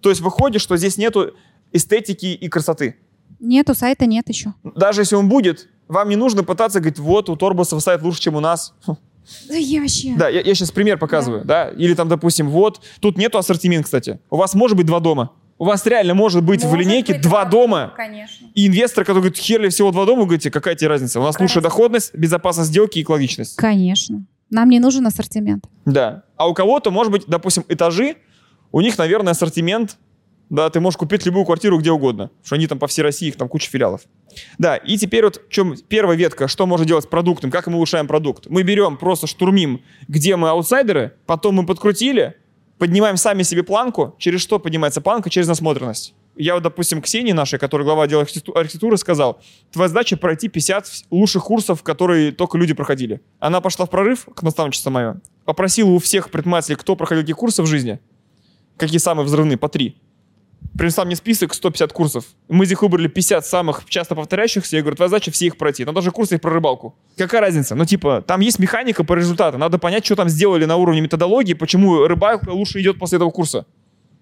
То 0.00 0.10
есть, 0.10 0.20
выходит, 0.20 0.62
что 0.62 0.76
здесь 0.76 0.96
нету 0.96 1.34
эстетики 1.72 2.26
и 2.26 2.48
красоты. 2.48 2.96
Нету, 3.40 3.74
сайта 3.74 4.06
нет 4.06 4.28
еще. 4.28 4.54
Даже 4.62 5.02
если 5.02 5.16
он 5.16 5.28
будет, 5.28 5.68
вам 5.88 6.08
не 6.08 6.16
нужно 6.16 6.42
пытаться 6.42 6.80
говорить, 6.80 6.98
вот, 6.98 7.28
у 7.28 7.36
Торбосов 7.36 7.82
сайт 7.82 8.02
лучше, 8.02 8.20
чем 8.20 8.36
у 8.36 8.40
нас. 8.40 8.74
Да 9.48 9.56
я 9.56 9.80
вообще. 9.80 10.14
Да, 10.16 10.28
я, 10.28 10.40
я 10.40 10.54
сейчас 10.54 10.70
пример 10.70 10.98
показываю, 10.98 11.44
да. 11.44 11.66
да. 11.66 11.70
Или 11.72 11.94
там, 11.94 12.08
допустим, 12.08 12.48
вот, 12.48 12.80
тут 13.00 13.18
нету 13.18 13.38
ассортимент, 13.38 13.84
кстати. 13.84 14.20
У 14.30 14.36
вас 14.36 14.54
может 14.54 14.76
быть 14.76 14.86
два 14.86 15.00
дома. 15.00 15.32
У 15.58 15.64
вас 15.64 15.86
реально 15.86 16.14
может 16.14 16.44
быть 16.44 16.62
может 16.62 16.76
в 16.76 16.80
линейке 16.80 17.14
быть, 17.14 17.22
два 17.22 17.44
дома. 17.44 17.92
Конечно. 17.96 18.46
И 18.54 18.66
инвестор, 18.66 19.04
который 19.04 19.18
говорит, 19.20 19.38
херли 19.38 19.68
всего 19.68 19.90
два 19.90 20.04
дома, 20.04 20.20
вы 20.20 20.26
говорите, 20.26 20.50
какая 20.50 20.74
тебе 20.74 20.88
разница? 20.88 21.18
У 21.18 21.22
нас 21.22 21.40
лучшая 21.40 21.62
доходность, 21.62 22.14
безопасность 22.14 22.68
сделки 22.70 22.98
и 22.98 23.02
экологичность. 23.02 23.56
Конечно. 23.56 24.24
Нам 24.50 24.70
не 24.70 24.78
нужен 24.78 25.06
ассортимент. 25.06 25.64
Да. 25.84 26.24
А 26.36 26.48
у 26.48 26.54
кого-то, 26.54 26.90
может 26.90 27.12
быть, 27.12 27.24
допустим, 27.26 27.64
этажи, 27.68 28.16
у 28.72 28.80
них, 28.80 28.98
наверное, 28.98 29.32
ассортимент, 29.32 29.98
да, 30.48 30.70
ты 30.70 30.78
можешь 30.78 30.96
купить 30.96 31.26
любую 31.26 31.44
квартиру 31.44 31.78
где 31.78 31.90
угодно, 31.90 32.30
что 32.44 32.54
они 32.54 32.66
там 32.66 32.78
по 32.78 32.86
всей 32.86 33.02
России, 33.02 33.28
их 33.28 33.36
там 33.36 33.48
куча 33.48 33.68
филиалов. 33.68 34.02
Да, 34.58 34.76
и 34.76 34.96
теперь 34.96 35.24
вот 35.24 35.48
чем 35.48 35.76
первая 35.76 36.16
ветка, 36.16 36.46
что 36.46 36.66
можно 36.66 36.86
делать 36.86 37.04
с 37.04 37.08
продуктом, 37.08 37.50
как 37.50 37.66
мы 37.66 37.76
улучшаем 37.76 38.06
продукт. 38.06 38.46
Мы 38.48 38.62
берем, 38.62 38.96
просто 38.96 39.26
штурмим, 39.26 39.82
где 40.06 40.36
мы 40.36 40.50
аутсайдеры, 40.50 41.14
потом 41.26 41.56
мы 41.56 41.66
подкрутили, 41.66 42.36
поднимаем 42.78 43.16
сами 43.16 43.42
себе 43.42 43.64
планку. 43.64 44.14
Через 44.18 44.40
что 44.40 44.60
поднимается 44.60 45.00
планка? 45.00 45.30
Через 45.30 45.48
насмотренность. 45.48 46.14
Я 46.36 46.54
вот, 46.54 46.62
допустим, 46.62 47.00
Ксении 47.00 47.32
нашей, 47.32 47.58
которая 47.58 47.86
глава 47.86 48.04
отдела 48.04 48.22
архитектуры, 48.22 48.98
сказал, 48.98 49.40
твоя 49.72 49.88
задача 49.88 50.16
пройти 50.16 50.48
50 50.48 50.86
лучших 51.10 51.44
курсов, 51.44 51.82
которые 51.82 52.30
только 52.30 52.58
люди 52.58 52.74
проходили. 52.74 53.22
Она 53.38 53.60
пошла 53.60 53.86
в 53.86 53.90
прорыв, 53.90 54.26
к 54.34 54.42
наставничеству 54.42 54.90
мое, 54.90 55.20
попросила 55.46 55.88
у 55.90 55.98
всех 55.98 56.30
предпринимателей, 56.30 56.76
кто 56.76 56.94
проходил 56.94 57.22
какие 57.22 57.34
курсы 57.34 57.62
в 57.62 57.66
жизни, 57.66 58.00
какие 58.76 58.98
самые 58.98 59.24
взрывные, 59.24 59.56
по 59.56 59.68
три 59.68 59.96
принесла 60.76 61.04
мне 61.04 61.16
список 61.16 61.54
150 61.54 61.92
курсов. 61.92 62.24
Мы 62.48 62.64
из 62.64 62.70
них 62.70 62.82
выбрали 62.82 63.08
50 63.08 63.46
самых 63.46 63.84
часто 63.88 64.14
повторяющихся. 64.14 64.76
Я 64.76 64.82
говорю, 64.82 64.96
твоя 64.96 65.08
задача 65.08 65.30
все 65.30 65.46
их 65.46 65.56
пройти. 65.56 65.84
Но 65.84 65.92
даже 65.92 66.10
курсы 66.10 66.36
их 66.36 66.40
про 66.40 66.50
рыбалку. 66.50 66.96
Какая 67.16 67.40
разница? 67.40 67.74
Ну, 67.74 67.84
типа, 67.84 68.22
там 68.26 68.40
есть 68.40 68.58
механика 68.58 69.04
по 69.04 69.14
результату. 69.14 69.58
Надо 69.58 69.78
понять, 69.78 70.04
что 70.04 70.16
там 70.16 70.28
сделали 70.28 70.64
на 70.64 70.76
уровне 70.76 71.00
методологии, 71.00 71.54
почему 71.54 72.06
рыбалка 72.06 72.50
лучше 72.50 72.80
идет 72.80 72.98
после 72.98 73.16
этого 73.16 73.30
курса. 73.30 73.66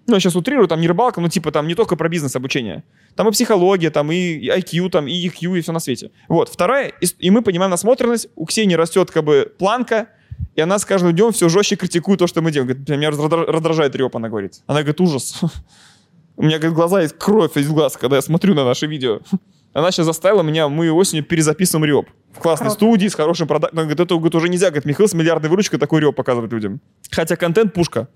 Ну, 0.07 0.13
я 0.13 0.19
сейчас 0.19 0.35
утрирую, 0.35 0.67
там 0.67 0.81
не 0.81 0.87
рыбалка, 0.87 1.19
но 1.19 1.29
типа 1.29 1.51
там 1.51 1.67
не 1.67 1.73
только 1.73 1.95
про 1.95 2.09
бизнес 2.09 2.35
обучение. 2.35 2.83
Там 3.15 3.27
и 3.27 3.31
психология, 3.31 3.89
там 3.89 4.11
и 4.11 4.47
IQ, 4.47 4.89
там 4.89 5.07
и 5.07 5.27
EQ, 5.27 5.57
и 5.57 5.61
все 5.61 5.71
на 5.71 5.79
свете. 5.79 6.11
Вот. 6.27 6.49
Вторая, 6.49 6.93
и, 7.19 7.31
мы 7.31 7.41
понимаем 7.41 7.71
насмотренность. 7.71 8.27
У 8.35 8.45
Ксении 8.45 8.75
растет 8.75 9.09
как 9.09 9.23
бы 9.23 9.51
планка, 9.57 10.09
и 10.55 10.61
она 10.61 10.77
с 10.77 10.85
каждым 10.85 11.13
днем 11.13 11.31
все 11.31 11.49
жестче 11.49 11.75
критикует 11.75 12.19
то, 12.19 12.27
что 12.27 12.41
мы 12.41 12.51
делаем. 12.51 12.69
Говорит, 12.69 12.89
меня 12.89 13.09
раздражает 13.09 13.95
реп, 13.95 14.15
она 14.15 14.29
говорит. 14.29 14.61
Она 14.67 14.81
говорит, 14.81 15.01
ужас. 15.01 15.41
У 16.37 16.43
меня, 16.43 16.59
говорит, 16.59 16.75
глаза 16.75 17.01
есть 17.01 17.17
кровь 17.17 17.57
из 17.57 17.67
глаз, 17.69 17.97
когда 17.97 18.17
я 18.17 18.21
смотрю 18.21 18.53
на 18.53 18.65
наше 18.65 18.87
видео. 18.87 19.21
Она 19.75 19.91
сейчас 19.91 20.05
заставила 20.05 20.41
меня, 20.41 20.69
мы 20.69 20.89
осенью 20.89 21.25
перезаписываем 21.25 21.83
реп. 21.83 22.09
В 22.31 22.39
классной 22.39 22.67
Круто. 22.67 22.75
студии, 22.75 23.07
с 23.09 23.13
хорошим 23.13 23.45
продуктом. 23.45 23.77
Говорит, 23.77 23.99
это 23.99 24.15
говорит, 24.15 24.33
уже 24.33 24.47
нельзя. 24.47 24.67
Говорит, 24.67 24.85
Михаил 24.85 25.09
с 25.09 25.13
миллиардной 25.13 25.49
выручкой 25.49 25.77
такой 25.77 25.99
реп 25.99 26.15
показывает 26.15 26.53
людям. 26.53 26.79
Хотя 27.11 27.35
контент 27.35 27.73
пушка. 27.73 28.07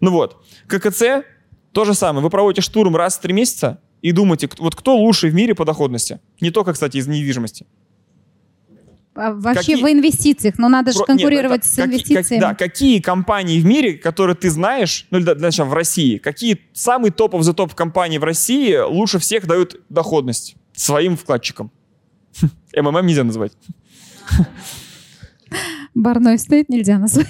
Ну 0.00 0.10
вот. 0.10 0.44
ККЦ 0.66 1.24
то 1.70 1.84
же 1.84 1.94
самое. 1.94 2.24
Вы 2.24 2.30
проводите 2.30 2.62
штурм 2.62 2.96
раз 2.96 3.16
в 3.16 3.20
три 3.20 3.32
месяца 3.32 3.78
и 4.02 4.10
думаете, 4.10 4.50
вот 4.58 4.74
кто 4.74 4.96
лучший 4.96 5.30
в 5.30 5.34
мире 5.34 5.54
по 5.54 5.64
доходности. 5.64 6.18
Не 6.40 6.50
только, 6.50 6.72
кстати, 6.72 6.96
из 6.96 7.06
недвижимости. 7.06 7.64
А 9.14 9.34
вообще 9.34 9.74
какие... 9.74 9.82
в 9.84 9.92
инвестициях, 9.92 10.58
но 10.58 10.68
надо 10.68 10.90
же 10.90 11.04
конкурировать 11.04 11.62
Нет, 11.62 11.72
с 11.72 11.78
инвестициями. 11.78 12.40
Как, 12.40 12.50
да, 12.50 12.54
какие 12.56 13.00
компании 13.00 13.60
в 13.60 13.64
мире, 13.64 13.94
которые 13.94 14.34
ты 14.34 14.50
знаешь, 14.50 15.06
ну, 15.12 15.20
для, 15.20 15.36
для 15.36 15.50
в 15.50 15.72
России, 15.72 16.18
какие 16.18 16.60
самые 16.72 17.12
топов 17.12 17.44
за 17.44 17.54
топ 17.54 17.74
компании 17.74 18.18
в 18.18 18.24
России 18.24 18.76
лучше 18.78 19.20
всех 19.20 19.46
дают 19.46 19.80
доходность 19.88 20.56
своим 20.78 21.16
вкладчикам? 21.16 21.70
МММ 22.76 23.06
нельзя 23.06 23.24
назвать. 23.24 23.52
Барной 25.94 26.38
стоит 26.38 26.68
нельзя 26.68 26.98
назвать. 26.98 27.26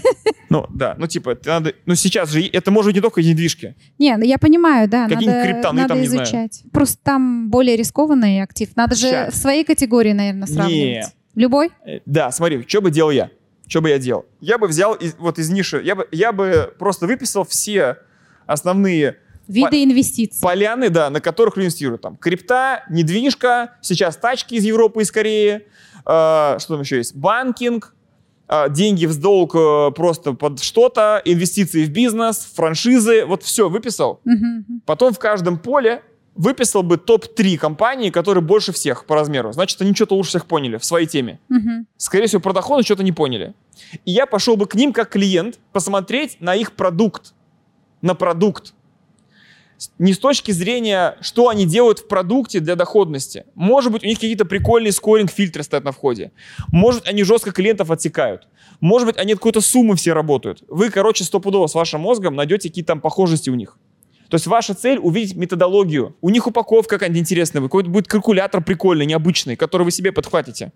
Ну, 0.50 0.66
да, 0.70 0.94
ну, 0.98 1.06
типа, 1.06 1.38
надо, 1.44 1.74
ну, 1.86 1.94
сейчас 1.94 2.30
же 2.30 2.42
это 2.42 2.70
может 2.70 2.88
быть 2.88 2.96
не 2.96 3.00
только 3.00 3.22
недвижки. 3.22 3.76
Не, 3.98 4.16
ну, 4.16 4.24
я 4.24 4.38
понимаю, 4.38 4.88
да, 4.88 5.08
Какие 5.08 5.28
надо, 5.28 5.42
криптоны, 5.42 5.82
надо 5.82 5.94
там, 5.94 6.04
изучать. 6.04 6.62
Просто 6.72 6.98
там 7.02 7.50
более 7.50 7.76
рискованный 7.76 8.42
актив. 8.42 8.68
Надо 8.74 8.94
сейчас. 8.94 9.26
же 9.26 9.30
в 9.30 9.40
своей 9.40 9.64
категории, 9.64 10.12
наверное, 10.12 10.46
сравнивать. 10.46 11.06
Не, 11.34 11.42
Любой? 11.42 11.70
Э, 11.86 12.00
да, 12.04 12.30
смотри, 12.30 12.64
что 12.66 12.80
бы 12.80 12.90
делал 12.90 13.10
я? 13.10 13.30
Что 13.66 13.80
бы 13.80 13.90
я 13.90 13.98
делал? 13.98 14.26
Я 14.40 14.58
бы 14.58 14.66
взял 14.66 14.94
из, 14.94 15.14
вот 15.18 15.38
из 15.38 15.50
ниши, 15.50 15.80
я 15.84 15.94
бы, 15.94 16.08
я 16.10 16.32
бы 16.32 16.74
просто 16.78 17.06
выписал 17.06 17.44
все 17.44 17.98
основные 18.46 19.18
Виды 19.48 19.82
инвестиций. 19.82 20.40
Поляны, 20.42 20.90
да, 20.90 21.10
на 21.10 21.20
которых 21.20 21.56
люди 21.56 21.66
инвестируют. 21.66 22.02
Там 22.02 22.16
крипта, 22.16 22.84
недвижка, 22.90 23.76
сейчас 23.80 24.16
тачки 24.16 24.54
из 24.54 24.64
Европы 24.64 25.00
и 25.00 25.02
из 25.04 25.10
Кореи. 25.10 25.66
Э, 26.06 26.56
что 26.58 26.74
там 26.74 26.82
еще 26.82 26.98
есть? 26.98 27.16
Банкинг, 27.16 27.94
э, 28.48 28.70
деньги 28.70 29.06
в 29.06 29.18
долг 29.18 29.54
э, 29.54 29.90
просто 29.96 30.34
под 30.34 30.62
что-то, 30.62 31.22
инвестиции 31.24 31.84
в 31.84 31.90
бизнес, 31.90 32.46
франшизы. 32.54 33.24
Вот 33.24 33.42
все 33.42 33.68
выписал. 33.70 34.20
Угу. 34.24 34.80
Потом 34.84 35.14
в 35.14 35.18
каждом 35.18 35.58
поле 35.58 36.02
выписал 36.38 36.84
бы 36.84 36.98
топ-3 36.98 37.56
компании, 37.56 38.10
которые 38.10 38.42
больше 38.42 38.72
всех 38.72 39.06
по 39.06 39.16
размеру. 39.16 39.52
Значит, 39.52 39.80
они 39.82 39.92
что-то 39.94 40.14
лучше 40.14 40.30
всех 40.30 40.46
поняли 40.46 40.76
в 40.76 40.84
своей 40.84 41.06
теме. 41.06 41.40
Угу. 41.50 41.86
Скорее 41.96 42.26
всего, 42.26 42.40
про 42.40 42.52
доходы 42.52 42.84
что-то 42.84 43.02
не 43.02 43.12
поняли. 43.12 43.54
И 44.04 44.12
я 44.12 44.24
пошел 44.24 44.56
бы 44.56 44.66
к 44.66 44.74
ним 44.74 44.92
как 44.92 45.10
клиент 45.10 45.58
посмотреть 45.72 46.36
на 46.40 46.54
их 46.54 46.72
продукт. 46.72 47.34
На 48.02 48.14
продукт. 48.14 48.74
Не 49.98 50.12
с 50.12 50.18
точки 50.18 50.50
зрения, 50.50 51.16
что 51.20 51.48
они 51.48 51.64
делают 51.64 52.00
в 52.00 52.08
продукте 52.08 52.60
для 52.60 52.74
доходности. 52.74 53.44
Может 53.54 53.92
быть, 53.92 54.02
у 54.02 54.06
них 54.06 54.16
какие-то 54.16 54.44
прикольные 54.44 54.92
скоринг-фильтры 54.92 55.62
стоят 55.62 55.84
на 55.84 55.92
входе. 55.92 56.32
Может, 56.72 57.06
они 57.06 57.22
жестко 57.22 57.52
клиентов 57.52 57.90
отсекают. 57.90 58.48
Может 58.80 59.06
быть, 59.06 59.16
они 59.16 59.34
от 59.34 59.38
какой-то 59.38 59.60
суммы 59.60 59.94
все 59.94 60.12
работают. 60.12 60.62
Вы, 60.68 60.90
короче, 60.90 61.24
стопудово 61.24 61.68
с 61.68 61.74
вашим 61.74 62.00
мозгом 62.00 62.34
найдете 62.34 62.68
какие-то 62.68 62.88
там 62.88 63.00
похожести 63.00 63.50
у 63.50 63.54
них. 63.54 63.78
То 64.28 64.34
есть 64.34 64.46
ваша 64.46 64.74
цель 64.74 64.98
увидеть 64.98 65.36
методологию. 65.36 66.16
У 66.20 66.30
них 66.30 66.46
упаковка 66.46 66.96
какая-нибудь 66.96 67.20
интересная, 67.20 67.62
какой-то 67.62 67.88
будет 67.88 68.08
калькулятор 68.08 68.62
прикольный, 68.62 69.06
необычный, 69.06 69.56
который 69.56 69.84
вы 69.84 69.90
себе 69.90 70.12
подхватите. 70.12 70.72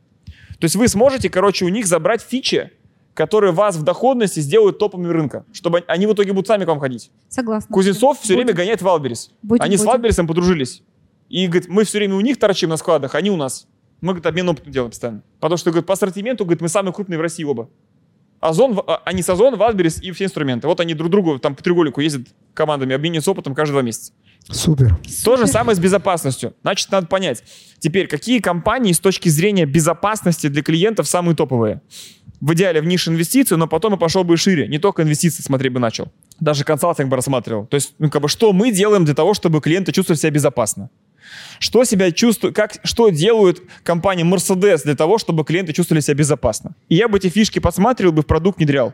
То 0.58 0.64
есть 0.64 0.76
вы 0.76 0.88
сможете, 0.88 1.28
короче, 1.28 1.64
у 1.64 1.68
них 1.68 1.86
забрать 1.86 2.22
фичи, 2.22 2.70
которые 3.14 3.52
вас 3.52 3.76
в 3.76 3.82
доходности 3.82 4.40
сделают 4.40 4.78
топами 4.78 5.08
рынка, 5.08 5.44
чтобы 5.52 5.84
они 5.86 6.06
в 6.06 6.12
итоге 6.12 6.32
будут 6.32 6.46
сами 6.46 6.64
к 6.64 6.68
вам 6.68 6.80
ходить. 6.80 7.10
Согласна. 7.28 7.72
Кузнецов 7.72 8.20
все 8.20 8.34
время 8.34 8.52
гоняет 8.52 8.82
Валберис. 8.82 9.30
Будем, 9.42 9.62
они 9.62 9.76
будем. 9.76 9.84
с 9.84 9.86
Валберисом 9.86 10.26
подружились. 10.26 10.82
И, 11.28 11.46
говорит, 11.46 11.68
мы 11.68 11.84
все 11.84 11.98
время 11.98 12.16
у 12.16 12.20
них 12.20 12.38
торчим 12.38 12.68
на 12.68 12.76
складах, 12.76 13.14
они 13.14 13.30
у 13.30 13.36
нас. 13.36 13.66
Мы, 14.00 14.08
говорит, 14.08 14.26
обмен 14.26 14.48
опытом 14.48 14.72
делаем 14.72 14.90
постоянно. 14.90 15.22
Потому 15.40 15.56
что, 15.56 15.70
говорит, 15.70 15.86
по 15.86 15.94
ассортименту, 15.94 16.44
говорит, 16.44 16.60
мы 16.60 16.68
самые 16.68 16.92
крупные 16.92 17.18
в 17.18 17.20
России 17.20 17.44
оба. 17.44 17.68
Озон, 18.40 18.76
а, 18.86 19.00
они 19.04 19.22
с 19.22 19.28
Озон, 19.30 19.56
Валберис 19.56 20.02
и 20.02 20.10
все 20.10 20.24
инструменты. 20.24 20.66
Вот 20.66 20.80
они 20.80 20.94
друг 20.94 21.10
другу 21.10 21.38
там 21.38 21.54
по 21.54 21.62
треугольнику 21.62 22.00
ездят 22.00 22.26
командами, 22.54 22.94
обмениваются 22.94 23.30
опытом 23.30 23.54
каждые 23.54 23.74
два 23.74 23.82
месяца. 23.82 24.12
Супер. 24.50 24.98
То 25.24 25.36
же 25.36 25.46
самое 25.46 25.76
с 25.76 25.78
безопасностью. 25.78 26.52
Значит, 26.62 26.90
надо 26.90 27.06
понять, 27.06 27.44
теперь, 27.78 28.08
какие 28.08 28.40
компании 28.40 28.92
с 28.92 28.98
точки 28.98 29.28
зрения 29.28 29.64
безопасности 29.64 30.48
для 30.48 30.62
клиентов 30.62 31.06
самые 31.06 31.36
топовые? 31.36 31.82
В 32.42 32.54
идеале 32.54 32.80
в 32.80 32.84
нише 32.84 33.10
инвестиций, 33.10 33.56
но 33.56 33.68
потом 33.68 33.94
и 33.94 33.96
пошел 33.96 34.24
бы 34.24 34.36
шире. 34.36 34.66
Не 34.66 34.78
только 34.78 35.04
инвестиции 35.04 35.44
смотреть 35.44 35.72
бы 35.72 35.78
начал. 35.78 36.08
Даже 36.40 36.64
консалтинг 36.64 37.08
бы 37.08 37.14
рассматривал. 37.14 37.66
То 37.66 37.76
есть, 37.76 37.94
ну, 38.00 38.10
как 38.10 38.20
бы, 38.20 38.28
что 38.28 38.52
мы 38.52 38.72
делаем 38.72 39.04
для 39.04 39.14
того, 39.14 39.32
чтобы 39.32 39.60
клиенты 39.60 39.92
чувствовали 39.92 40.18
себя 40.18 40.32
безопасно? 40.32 40.90
Что 41.60 41.84
себя 41.84 42.10
чувствует, 42.10 42.56
как, 42.56 42.80
что 42.82 43.10
делают 43.10 43.62
компания 43.84 44.24
Mercedes 44.24 44.82
для 44.82 44.96
того, 44.96 45.18
чтобы 45.18 45.44
клиенты 45.44 45.72
чувствовали 45.72 46.00
себя 46.00 46.14
безопасно? 46.14 46.74
И 46.88 46.96
я 46.96 47.06
бы 47.06 47.18
эти 47.18 47.28
фишки 47.28 47.60
подсматривал 47.60 48.12
бы 48.12 48.22
в 48.22 48.26
продукт 48.26 48.58
внедрял. 48.58 48.92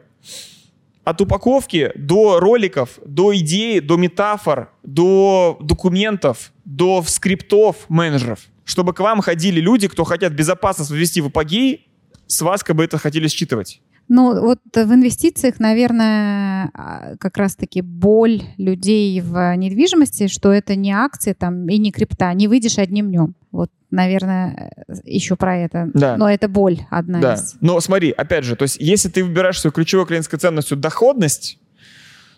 От 1.05 1.22
упаковки 1.22 1.90
до 1.94 2.40
роликов, 2.40 2.99
до 3.03 3.34
идей, 3.34 3.80
до 3.80 3.96
метафор, 3.96 4.72
до 4.82 5.57
документов, 5.62 6.53
до 6.66 7.03
скриптов 7.07 7.76
менеджеров. 7.88 8.40
Чтобы 8.66 8.92
к 8.92 9.01
вам 9.01 9.22
ходили 9.22 9.59
люди, 9.59 9.88
кто 9.88 10.05
хотят 10.05 10.34
безопасно 10.34 10.84
ввести 10.94 11.22
в 11.22 11.28
апогей, 11.28 11.88
с 12.29 12.41
вас 12.43 12.62
как 12.62 12.76
бы 12.76 12.85
это 12.85 12.97
хотели 12.99 13.26
считывать. 13.26 13.81
Ну, 14.11 14.41
вот 14.41 14.61
в 14.74 14.95
инвестициях, 14.95 15.61
наверное, 15.61 16.70
а, 16.72 17.16
как 17.20 17.37
раз-таки 17.37 17.83
боль 17.83 18.41
людей 18.57 19.20
в 19.20 19.55
недвижимости, 19.57 20.29
что 20.29 20.51
это 20.51 20.76
не 20.76 20.93
акции 20.93 21.35
там 21.35 21.68
и 21.68 21.76
не 21.76 21.93
крипта, 21.93 22.33
не 22.33 22.49
выйдешь 22.49 22.79
одним 22.79 23.09
днем. 23.09 23.35
Вот, 23.53 23.70
наверное, 23.91 24.72
еще 25.05 25.37
про 25.37 25.59
это. 25.59 25.91
Да. 25.93 26.16
Но 26.16 26.31
это 26.31 26.49
боль 26.49 26.79
одна 26.91 27.20
Да. 27.20 27.35
из. 27.35 27.57
Но 27.61 27.79
смотри, 27.81 28.11
опять 28.11 28.45
же, 28.45 28.57
то 28.57 28.62
есть 28.62 28.79
если 28.81 29.11
ты 29.11 29.22
выбираешь 29.22 29.61
свою 29.61 29.72
ключевой 29.72 30.07
клиентской 30.07 30.39
ценностью 30.39 30.79
доходность, 30.79 31.59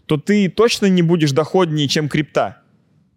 то 0.07 0.17
ты 0.17 0.49
точно 0.49 0.87
не 0.87 1.03
будешь 1.03 1.31
доходнее, 1.31 1.87
чем 1.87 2.09
крипта. 2.09 2.63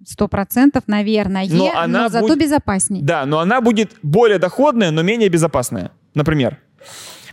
Сто 0.06 0.28
процентов, 0.28 0.84
наверное, 0.86 1.48
Но 1.50 1.72
но, 1.74 1.80
она 1.80 2.10
зато 2.10 2.28
будет- 2.28 2.40
безопасней. 2.40 3.02
Да, 3.02 3.26
но 3.26 3.40
она 3.40 3.62
будет 3.62 3.94
более 4.04 4.38
доходная, 4.38 4.92
но 4.92 5.02
менее 5.02 5.30
безопасная, 5.30 5.90
например. 6.14 6.59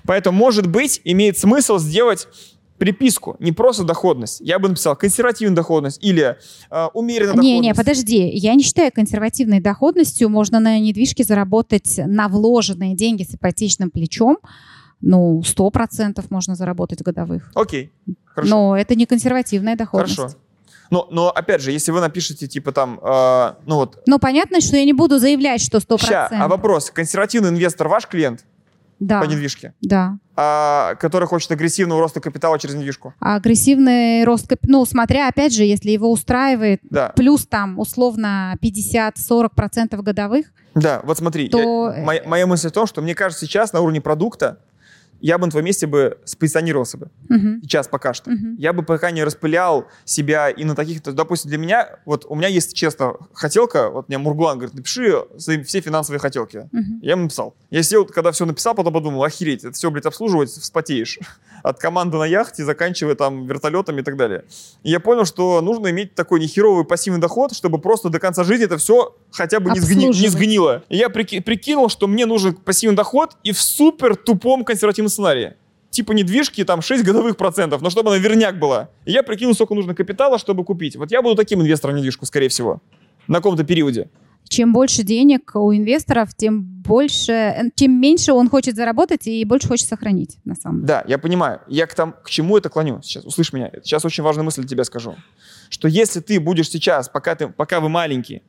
Поэтому, 0.05 0.37
может 0.37 0.67
быть, 0.67 1.01
имеет 1.05 1.39
смысл 1.39 1.79
сделать 1.79 2.29
приписку, 2.81 3.37
не 3.41 3.53
просто 3.53 3.85
доходность. 3.85 4.41
Я 4.41 4.59
бы 4.59 4.69
написал 4.69 4.97
консервативная 4.97 5.55
доходность 5.55 6.03
или 6.03 6.39
э, 6.71 6.87
умеренная 6.95 7.35
доходность. 7.35 7.53
Не, 7.53 7.61
не, 7.61 7.75
подожди. 7.75 8.29
Я 8.31 8.55
не 8.55 8.63
считаю 8.63 8.91
консервативной 8.91 9.61
доходностью. 9.61 10.31
Можно 10.31 10.61
на 10.61 10.79
недвижке 10.81 11.23
заработать 11.23 12.01
на 12.07 12.29
вложенные 12.29 12.97
деньги 12.97 13.23
с 13.23 13.35
ипотечным 13.35 13.91
плечом. 13.91 14.39
Ну, 15.03 15.43
сто 15.45 15.71
процентов 15.71 16.31
можно 16.31 16.55
заработать 16.55 17.03
годовых. 17.03 17.53
Окей, 17.55 17.93
хорошо. 18.25 18.51
Но 18.51 18.77
это 18.77 18.95
не 18.95 19.05
консервативная 19.05 19.77
доходность. 19.77 20.17
Хорошо. 20.17 20.37
Но, 20.91 21.07
но 21.11 21.31
опять 21.31 21.61
же, 21.61 21.73
если 21.73 21.93
вы 21.93 22.01
напишете 22.01 22.49
типа 22.49 22.73
там, 22.73 22.99
э, 23.03 23.53
ну 23.67 23.77
вот, 23.77 24.03
Но 24.07 24.19
понятно, 24.19 24.63
что 24.63 24.77
я 24.77 24.85
не 24.87 24.95
буду 24.95 25.19
заявлять, 25.19 25.61
что 25.61 25.81
сто 25.81 25.99
ща, 25.99 26.07
процентов. 26.07 26.39
а 26.41 26.49
вопрос, 26.49 26.91
консервативный 26.91 27.51
инвестор 27.51 27.89
ваш 27.89 28.07
клиент 28.07 28.45
Да, 29.01 29.21
по 29.21 29.25
недвижке, 29.25 29.73
да. 29.81 30.19
а, 30.37 30.95
который 30.97 31.27
хочет 31.27 31.51
агрессивного 31.51 32.01
роста 32.01 32.21
капитала 32.21 32.59
через 32.59 32.75
недвижку? 32.75 33.15
А 33.19 33.37
агрессивный 33.37 34.25
рост, 34.25 34.47
кап- 34.47 34.61
ну, 34.65 34.85
смотря, 34.85 35.29
опять 35.29 35.55
же, 35.55 35.65
если 35.65 35.91
его 35.91 36.13
устраивает, 36.13 36.81
Да, 36.91 37.13
плюс 37.17 37.47
там, 37.47 37.79
условно, 37.79 38.57
50-40 38.63 39.49
процентов 39.55 40.03
годовых, 40.03 40.47
да, 40.75 41.01
вот 41.03 41.19
смотри, 41.19 41.45
я- 41.45 41.51
то... 41.51 41.91
э, 41.91 42.05
моя, 42.05 42.23
моя 42.27 42.47
мысль 42.47 42.69
в 42.69 42.73
том, 42.73 42.87
что 42.87 43.03
мне 43.03 43.15
кажется, 43.15 43.47
сейчас 43.47 43.73
на 43.73 43.81
уровне 43.81 44.01
продукта 44.01 44.61
я 45.21 45.39
бы 45.39 45.47
на 45.47 45.51
твоем 45.51 45.67
месте 45.67 45.87
бы 45.87 46.19
спозиционировался 46.25 46.99
бы. 46.99 47.11
Мгм, 47.29 47.61
Сейчас 47.63 47.89
пока 47.89 48.15
что. 48.15 48.31
мгм. 48.31 48.57
Я 48.57 48.73
бы 48.73 48.83
пока 48.83 49.11
не 49.11 49.23
распылял 49.25 49.87
себя 50.05 50.51
и 50.51 50.65
на 50.65 50.75
таких, 50.75 51.03
то, 51.03 51.13
допустим, 51.13 51.49
для 51.51 51.59
меня, 51.59 51.99
вот 52.05 52.27
у 52.29 52.35
меня 52.35 52.49
есть, 52.49 52.75
честно, 52.75 53.15
хотелка, 53.33 53.91
вот 53.91 54.09
мне 54.09 54.19
Мургулан 54.19 54.59
говорит, 54.59 54.75
напиши 54.75 55.15
все 55.39 55.81
финансовые 55.81 56.21
хотелки. 56.21 56.69
Мгм. 56.73 57.01
Я 57.03 57.13
ему 57.13 57.23
написал. 57.25 57.55
Я 57.71 57.83
сел, 57.83 58.05
когда 58.07 58.33
все 58.33 58.45
написал, 58.47 58.75
потом 58.75 58.93
подумал, 58.93 59.23
охереть, 59.25 59.65
это 59.65 59.73
все, 59.73 59.91
блядь, 59.91 60.07
обслуживать, 60.07 60.51
вспотеешь. 60.51 61.19
От 61.63 61.79
команды 61.79 62.17
на 62.17 62.25
яхте, 62.25 62.65
заканчивая 62.65 63.15
там 63.15 63.47
вертолетами 63.47 64.01
и 64.01 64.05
так 64.05 64.17
далее. 64.17 64.45
И 64.83 64.91
я 64.91 65.01
понял, 65.01 65.25
что 65.25 65.61
нужно 65.61 65.89
иметь 65.91 66.15
такой 66.15 66.41
нехеровый 66.41 66.85
пассивный 66.85 67.21
доход, 67.21 67.55
чтобы 67.55 67.79
просто 67.79 68.09
до 68.09 68.19
конца 68.19 68.45
жизни 68.45 68.65
это 68.67 68.79
все 68.79 69.15
хотя 69.31 69.61
бы 69.61 69.71
не, 69.71 69.79
сгни- 69.81 70.07
не 70.23 70.29
сгнило. 70.29 70.83
И 70.89 70.97
я 70.97 71.09
прики- 71.09 71.41
прикинул, 71.43 71.89
что 71.89 72.07
мне 72.07 72.27
нужен 72.27 72.55
пассивный 72.55 72.97
доход 72.97 73.37
и 73.45 73.53
в 73.53 73.61
супер 73.61 74.17
тупом 74.17 74.65
консервативном 74.65 75.09
сценарии. 75.11 75.55
Типа 75.91 76.13
недвижки, 76.13 76.65
там 76.65 76.83
6 76.83 77.03
годовых 77.05 77.37
процентов, 77.37 77.83
но 77.83 77.91
чтобы 77.91 78.11
она 78.11 78.19
верняк 78.19 78.59
была. 78.59 78.91
И 79.05 79.13
я 79.13 79.23
прикинул, 79.25 79.55
сколько 79.55 79.75
нужно 79.75 79.95
капитала, 79.95 80.39
чтобы 80.39 80.65
купить. 80.65 80.97
Вот 80.97 81.11
я 81.11 81.21
буду 81.21 81.35
таким 81.35 81.61
инвестором 81.61 81.97
недвижку, 81.97 82.27
скорее 82.27 82.49
всего. 82.49 82.81
На 83.27 83.39
каком-то 83.39 83.65
периоде. 83.65 84.09
Чем 84.51 84.73
больше 84.73 85.05
денег 85.05 85.53
у 85.55 85.73
инвесторов, 85.73 86.35
тем 86.37 86.65
больше, 86.65 87.31
э, 87.31 87.63
тем 87.77 88.01
меньше 88.01 88.33
он 88.33 88.51
хочет 88.51 88.75
заработать 88.75 89.29
и 89.29 89.45
больше 89.45 89.69
хочет 89.69 89.87
сохранить, 89.87 90.39
на 90.45 90.57
самом 90.57 90.79
деле. 90.79 90.89
Да, 90.89 91.05
я 91.07 91.19
понимаю. 91.19 91.61
Я 91.69 91.87
к, 91.87 91.95
там, 91.95 92.17
к 92.25 92.29
чему 92.29 92.59
это 92.59 92.69
клоню 92.69 93.01
сейчас? 93.01 93.25
Услышь 93.25 93.53
меня. 93.53 93.71
Сейчас 93.85 94.05
очень 94.05 94.25
важная 94.25 94.43
мысль 94.43 94.67
тебя 94.67 94.83
скажу. 94.83 95.15
Что 95.69 95.87
если 95.87 96.19
ты 96.19 96.41
будешь 96.41 96.69
сейчас, 96.69 97.09
пока, 97.09 97.37
ты, 97.37 97.47
пока 97.47 97.79
вы 97.79 97.89
маленький, 97.89 98.43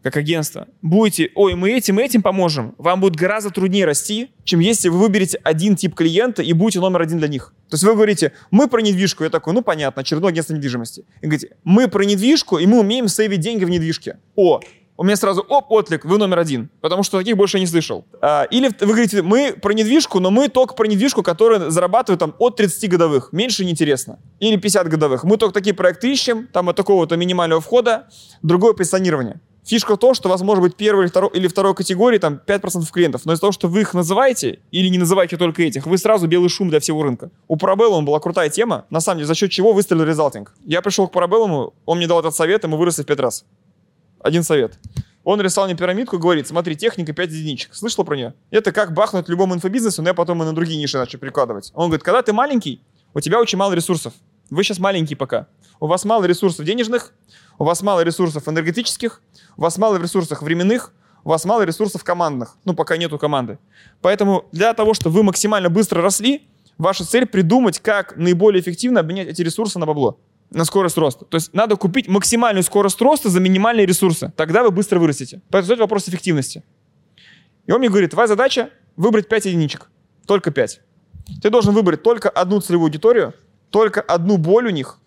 как 0.00 0.16
агентство, 0.16 0.68
будете, 0.80 1.32
ой, 1.34 1.56
мы 1.56 1.72
этим 1.72 1.98
и 1.98 2.04
этим 2.04 2.22
поможем, 2.22 2.76
вам 2.78 3.00
будет 3.00 3.16
гораздо 3.16 3.50
труднее 3.50 3.84
расти, 3.84 4.30
чем 4.44 4.60
если 4.60 4.88
вы 4.88 4.98
выберете 4.98 5.40
один 5.42 5.74
тип 5.74 5.96
клиента 5.96 6.40
и 6.40 6.52
будете 6.52 6.78
номер 6.78 7.02
один 7.02 7.18
для 7.18 7.26
них. 7.26 7.52
То 7.68 7.74
есть 7.74 7.82
вы 7.82 7.94
говорите, 7.94 8.32
мы 8.52 8.68
про 8.68 8.80
недвижку. 8.80 9.24
Я 9.24 9.30
такой, 9.30 9.54
ну 9.54 9.62
понятно, 9.62 10.02
очередное 10.02 10.30
агентство 10.30 10.54
недвижимости. 10.54 11.04
И 11.20 11.26
говорите, 11.26 11.56
мы 11.64 11.88
про 11.88 12.04
недвижку, 12.04 12.58
и 12.58 12.66
мы 12.66 12.78
умеем 12.78 13.08
сейвить 13.08 13.40
деньги 13.40 13.64
в 13.64 13.70
недвижке. 13.70 14.18
О, 14.36 14.60
у 14.98 15.04
меня 15.04 15.14
сразу, 15.14 15.42
оп, 15.48 15.70
отклик, 15.70 16.04
вы 16.04 16.18
номер 16.18 16.40
один. 16.40 16.70
Потому 16.80 17.04
что 17.04 17.18
таких 17.18 17.36
больше 17.36 17.56
я 17.56 17.60
не 17.60 17.68
слышал. 17.68 18.04
А, 18.20 18.42
или 18.50 18.68
вы 18.80 18.86
говорите, 18.86 19.22
мы 19.22 19.52
про 19.52 19.72
недвижку, 19.72 20.18
но 20.18 20.32
мы 20.32 20.48
только 20.48 20.74
про 20.74 20.88
недвижку, 20.88 21.22
которая 21.22 21.70
зарабатывает 21.70 22.18
там 22.18 22.34
от 22.38 22.56
30 22.56 22.90
годовых. 22.90 23.28
Меньше 23.32 23.64
неинтересно. 23.64 24.18
Или 24.40 24.56
50 24.56 24.88
годовых. 24.88 25.22
Мы 25.22 25.36
только 25.36 25.54
такие 25.54 25.72
проекты 25.72 26.12
ищем, 26.12 26.48
там 26.52 26.68
от 26.68 26.76
такого-то 26.76 27.16
минимального 27.16 27.60
входа, 27.60 28.08
другое 28.42 28.72
позиционирование. 28.72 29.40
Фишка 29.68 29.94
в 29.96 29.98
том, 29.98 30.14
что 30.14 30.28
у 30.28 30.32
вас 30.32 30.40
может 30.40 30.62
быть 30.62 30.76
первой 30.76 31.04
или 31.04 31.10
второй, 31.10 31.30
или 31.34 31.46
второй 31.46 31.74
категории 31.74 32.16
там 32.16 32.40
5% 32.44 32.90
клиентов, 32.90 33.26
но 33.26 33.34
из-за 33.34 33.42
того, 33.42 33.52
что 33.52 33.68
вы 33.68 33.82
их 33.82 33.92
называете 33.92 34.60
или 34.70 34.88
не 34.88 34.96
называете 34.96 35.36
только 35.36 35.62
этих, 35.62 35.86
вы 35.86 35.98
сразу 35.98 36.26
белый 36.26 36.48
шум 36.48 36.70
для 36.70 36.80
всего 36.80 37.02
рынка. 37.02 37.30
У 37.48 37.56
Парабеллума 37.56 38.06
была 38.06 38.18
крутая 38.18 38.48
тема, 38.48 38.86
на 38.88 39.00
самом 39.00 39.18
деле, 39.18 39.26
за 39.26 39.34
счет 39.34 39.50
чего 39.50 39.74
выстрелил 39.74 40.04
резалтинг. 40.04 40.54
Я 40.64 40.80
пришел 40.80 41.06
к 41.06 41.12
Парабеллуму, 41.12 41.74
он 41.84 41.98
мне 41.98 42.06
дал 42.06 42.18
этот 42.18 42.34
совет, 42.34 42.64
и 42.64 42.66
мы 42.66 42.78
выросли 42.78 43.02
в 43.02 43.06
5 43.06 43.20
раз. 43.20 43.44
Один 44.20 44.42
совет. 44.42 44.78
Он 45.24 45.40
рисовал 45.40 45.68
мне 45.68 45.76
пирамидку 45.76 46.16
и 46.16 46.18
говорит, 46.18 46.48
смотри, 46.48 46.74
техника 46.74 47.12
5 47.12 47.30
единичек. 47.30 47.74
Слышала 47.74 48.04
про 48.04 48.16
нее? 48.16 48.34
Это 48.50 48.72
как 48.72 48.94
бахнуть 48.94 49.28
любому 49.28 49.54
инфобизнесу, 49.54 50.02
но 50.02 50.08
я 50.08 50.14
потом 50.14 50.42
и 50.42 50.46
на 50.46 50.54
другие 50.54 50.80
ниши 50.80 50.96
начал 50.96 51.18
прикладывать. 51.18 51.70
Он 51.74 51.88
говорит, 51.88 52.02
когда 52.02 52.22
ты 52.22 52.32
маленький, 52.32 52.82
у 53.12 53.20
тебя 53.20 53.38
очень 53.38 53.58
мало 53.58 53.74
ресурсов. 53.74 54.14
Вы 54.50 54.64
сейчас 54.64 54.78
маленькие 54.78 55.16
пока. 55.16 55.46
У 55.80 55.86
вас 55.86 56.04
мало 56.04 56.24
ресурсов 56.24 56.64
денежных, 56.64 57.12
у 57.58 57.64
вас 57.64 57.82
мало 57.82 58.00
ресурсов 58.00 58.48
энергетических, 58.48 59.20
у 59.56 59.62
вас 59.62 59.76
мало 59.76 59.96
ресурсов 59.96 60.40
временных, 60.40 60.94
у 61.24 61.28
вас 61.28 61.44
мало 61.44 61.62
ресурсов 61.62 62.02
командных. 62.04 62.56
Ну, 62.64 62.72
пока 62.74 62.96
нету 62.96 63.18
команды. 63.18 63.58
Поэтому 64.00 64.46
для 64.50 64.72
того, 64.72 64.94
чтобы 64.94 65.16
вы 65.16 65.22
максимально 65.24 65.68
быстро 65.68 66.00
росли, 66.00 66.48
ваша 66.78 67.04
цель 67.04 67.26
придумать, 67.26 67.80
как 67.80 68.16
наиболее 68.16 68.62
эффективно 68.62 69.00
обменять 69.00 69.28
эти 69.28 69.42
ресурсы 69.42 69.78
на 69.78 69.84
бабло 69.84 70.18
на 70.50 70.64
скорость 70.64 70.96
роста. 70.96 71.24
То 71.24 71.36
есть 71.36 71.52
надо 71.52 71.76
купить 71.76 72.08
максимальную 72.08 72.62
скорость 72.62 73.00
роста 73.00 73.28
за 73.28 73.40
минимальные 73.40 73.86
ресурсы. 73.86 74.32
Тогда 74.36 74.62
вы 74.62 74.70
быстро 74.70 74.98
вырастете. 74.98 75.42
Поэтому 75.50 75.74
это 75.74 75.82
вопрос 75.82 76.08
эффективности. 76.08 76.62
И 77.66 77.72
он 77.72 77.80
мне 77.80 77.88
говорит, 77.88 78.12
твоя 78.12 78.26
задача 78.26 78.70
выбрать 78.96 79.28
5 79.28 79.46
единичек. 79.46 79.90
Только 80.26 80.50
5. 80.50 80.80
Ты 81.42 81.50
должен 81.50 81.74
выбрать 81.74 82.02
только 82.02 82.30
одну 82.30 82.60
целевую 82.60 82.86
аудиторию, 82.86 83.34
только 83.70 84.00
одну 84.00 84.38
боль 84.38 84.68
у 84.68 84.70
них, 84.70 84.98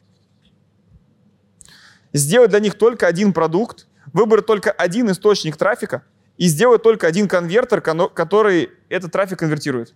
сделать 2.13 2.51
для 2.51 2.59
них 2.59 2.75
только 2.75 3.07
один 3.07 3.33
продукт, 3.33 3.87
выбрать 4.13 4.45
только 4.45 4.71
один 4.71 5.09
источник 5.09 5.57
трафика 5.57 6.03
и 6.37 6.47
сделать 6.47 6.83
только 6.83 7.07
один 7.07 7.27
конвертер, 7.27 7.81
который 7.81 8.69
этот 8.89 9.11
трафик 9.11 9.39
конвертирует. 9.39 9.95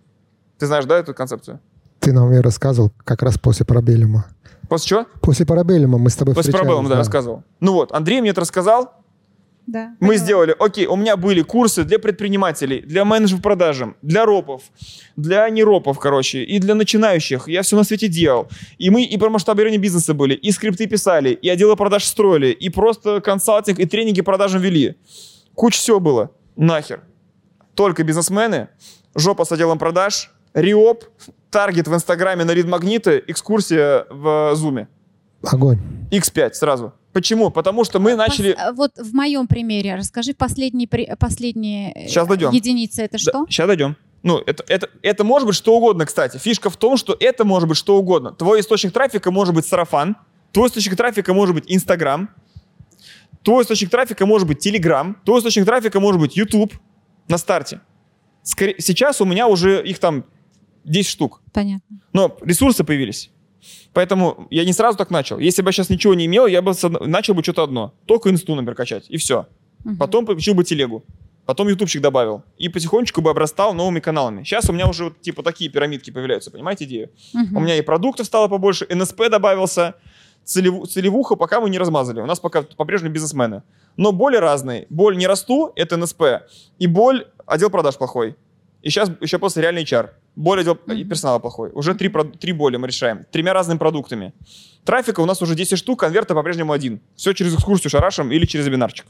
Ты 0.58 0.66
знаешь, 0.66 0.84
да, 0.86 0.98
эту 0.98 1.14
концепцию? 1.14 1.60
Ты 2.06 2.12
нам 2.12 2.30
ее 2.30 2.40
рассказывал 2.40 2.92
как 3.04 3.20
раз 3.22 3.36
после 3.36 3.66
парабеллума. 3.66 4.26
После 4.68 4.88
чего? 4.90 5.06
После 5.22 5.44
парабеллума 5.44 5.98
мы 5.98 6.08
с 6.08 6.14
тобой 6.14 6.36
После 6.36 6.52
встречались. 6.52 6.72
проблем, 6.72 6.88
да, 6.88 6.96
рассказывал. 6.98 7.42
Ну 7.58 7.72
вот, 7.72 7.90
Андрей 7.90 8.20
мне 8.20 8.30
это 8.30 8.42
рассказал, 8.42 8.92
Да. 9.66 9.88
Мы 9.98 10.10
поняла. 10.10 10.24
сделали, 10.24 10.56
окей, 10.56 10.86
у 10.86 10.94
меня 10.94 11.16
были 11.16 11.42
курсы 11.42 11.82
для 11.82 11.98
предпринимателей, 11.98 12.80
для 12.82 13.04
менеджеров 13.04 13.42
продажам, 13.42 13.96
для 14.02 14.24
ропов, 14.24 14.62
для 15.16 15.48
неропов, 15.50 15.98
короче, 15.98 16.44
и 16.44 16.60
для 16.60 16.76
начинающих. 16.76 17.48
Я 17.48 17.62
все 17.62 17.74
на 17.76 17.82
свете 17.82 18.06
делал. 18.06 18.46
И 18.78 18.88
мы 18.88 19.02
и 19.02 19.18
про 19.18 19.28
масштабирование 19.28 19.80
бизнеса 19.80 20.14
были, 20.14 20.34
и 20.34 20.52
скрипты 20.52 20.86
писали, 20.86 21.30
и 21.30 21.48
отделы 21.48 21.74
продаж 21.74 22.04
строили, 22.04 22.52
и 22.52 22.68
просто 22.68 23.20
консалтинг, 23.20 23.80
и 23.80 23.84
тренинги 23.84 24.20
продажам 24.20 24.60
вели. 24.60 24.94
Куча 25.56 25.78
всего 25.80 25.98
было. 25.98 26.30
Нахер. 26.54 27.02
Только 27.74 28.04
бизнесмены, 28.04 28.68
жопа 29.16 29.44
с 29.44 29.50
отделом 29.50 29.80
продаж, 29.80 30.30
риоп, 30.56 31.04
таргет 31.50 31.86
в 31.86 31.94
инстаграме 31.94 32.44
на 32.44 32.50
лид-магниты, 32.52 33.22
экскурсия 33.28 34.06
в 34.10 34.54
зуме. 34.56 34.88
Огонь. 35.42 35.78
X5 36.10 36.54
сразу. 36.54 36.92
Почему? 37.12 37.50
Потому 37.50 37.84
что 37.84 38.00
мы 38.00 38.14
начали... 38.16 38.54
Пос- 38.54 38.72
Вот 38.74 38.92
в 38.98 39.14
моем 39.14 39.46
примере, 39.46 39.94
расскажи 39.94 40.34
последние, 40.34 40.88
последние 41.18 41.92
э, 41.92 42.08
Сейчас 42.08 42.26
дойдем. 42.26 42.50
единицы. 42.50 43.02
Это 43.02 43.18
что? 43.18 43.46
сейчас 43.48 43.66
дойдем. 43.66 43.96
Ну, 44.22 44.38
это, 44.44 44.64
это, 44.68 44.88
это 45.02 45.24
может 45.24 45.46
быть 45.46 45.54
что 45.56 45.76
угодно, 45.76 46.04
кстати. 46.04 46.38
Фишка 46.38 46.68
в 46.68 46.76
том, 46.76 46.96
что 46.96 47.16
это 47.20 47.44
может 47.44 47.68
быть 47.68 47.78
что 47.78 47.96
угодно. 47.96 48.32
Твой 48.32 48.60
источник 48.60 48.92
трафика 48.92 49.30
может 49.30 49.54
быть 49.54 49.66
сарафан, 49.66 50.16
твой 50.52 50.68
источник 50.68 50.96
трафика 50.96 51.32
может 51.32 51.54
быть 51.54 51.64
Инстаграм, 51.68 52.28
твой 53.42 53.62
источник 53.62 53.90
трафика 53.90 54.26
может 54.26 54.48
быть 54.48 54.58
Телеграм, 54.58 55.16
твой 55.24 55.38
источник 55.40 55.64
трафика 55.64 56.00
может 56.00 56.20
быть 56.20 56.36
YouTube 56.36 56.72
на 57.28 57.38
старте. 57.38 57.80
Скорее, 58.42 58.74
сейчас 58.80 59.20
у 59.20 59.24
меня 59.24 59.46
уже 59.46 59.82
их 59.86 59.98
там 60.00 60.24
10 60.86 61.10
штук. 61.10 61.42
Понятно. 61.52 61.98
Но 62.12 62.36
ресурсы 62.42 62.84
появились. 62.84 63.30
Поэтому 63.92 64.46
я 64.50 64.64
не 64.64 64.72
сразу 64.72 64.96
так 64.96 65.10
начал. 65.10 65.38
Если 65.38 65.62
бы 65.62 65.68
я 65.68 65.72
сейчас 65.72 65.90
ничего 65.90 66.14
не 66.14 66.26
имел, 66.26 66.46
я 66.46 66.62
бы 66.62 66.72
начал 67.06 67.34
бы 67.34 67.42
что-то 67.42 67.62
одно. 67.64 67.94
Только 68.06 68.30
инсту, 68.30 68.54
например, 68.54 68.74
качать. 68.74 69.06
И 69.08 69.16
все. 69.16 69.46
Мгм. 69.84 69.96
Потом 69.98 70.26
получил 70.26 70.54
бы 70.54 70.64
телегу. 70.64 71.04
потом 71.46 71.68
ютубчик 71.68 72.02
добавил. 72.02 72.42
И 72.58 72.68
потихонечку 72.68 73.20
бы 73.22 73.30
обрастал 73.30 73.72
новыми 73.72 74.00
каналами. 74.00 74.42
Сейчас 74.42 74.68
у 74.68 74.72
меня 74.72 74.88
уже 74.88 75.04
вот, 75.04 75.20
типа 75.20 75.42
такие 75.44 75.70
пирамидки 75.70 76.10
появляются, 76.10 76.50
понимаете 76.50 76.84
идею? 76.86 77.10
Мгм. 77.34 77.56
У 77.56 77.60
меня 77.60 77.76
и 77.76 77.82
продуктов 77.82 78.26
стало 78.26 78.48
побольше, 78.48 78.84
НСП 78.90 79.28
добавился, 79.30 79.94
целеву- 80.44 80.86
целевуху 80.86 81.36
пока 81.36 81.60
мы 81.60 81.70
не 81.70 81.78
размазали. 81.78 82.20
У 82.20 82.26
нас 82.26 82.40
пока 82.40 82.62
по-прежнему 82.62 83.14
бизнесмены. 83.14 83.62
Но 83.96 84.10
боли 84.12 84.36
разные. 84.36 84.86
Боль 84.90 85.16
не 85.16 85.26
расту, 85.28 85.72
это 85.76 85.96
НСП. 85.96 86.22
И 86.80 86.86
боль 86.88 87.26
отдел 87.46 87.70
продаж 87.70 87.96
плохой. 87.96 88.34
И 88.82 88.90
сейчас 88.90 89.10
еще 89.20 89.38
после 89.38 89.62
реальный 89.62 89.84
HR. 89.84 90.10
Боль 90.36 90.60
отдел 90.60 90.74
и 90.74 91.04
персонала 91.04 91.38
плохой. 91.38 91.70
Уже 91.72 91.94
три, 91.94 92.12
три 92.38 92.52
боли 92.52 92.76
мы 92.76 92.86
решаем. 92.86 93.24
Тремя 93.32 93.54
разными 93.54 93.78
продуктами. 93.78 94.34
Трафика 94.84 95.20
у 95.20 95.26
нас 95.26 95.40
уже 95.42 95.54
10 95.54 95.78
штук, 95.78 96.00
конверта 96.00 96.34
по-прежнему 96.34 96.72
один. 96.72 97.00
Все 97.16 97.32
через 97.32 97.54
экскурсию 97.54 97.90
шарашем 97.90 98.30
или 98.30 98.44
через 98.44 98.66
вебинарчик. 98.66 99.06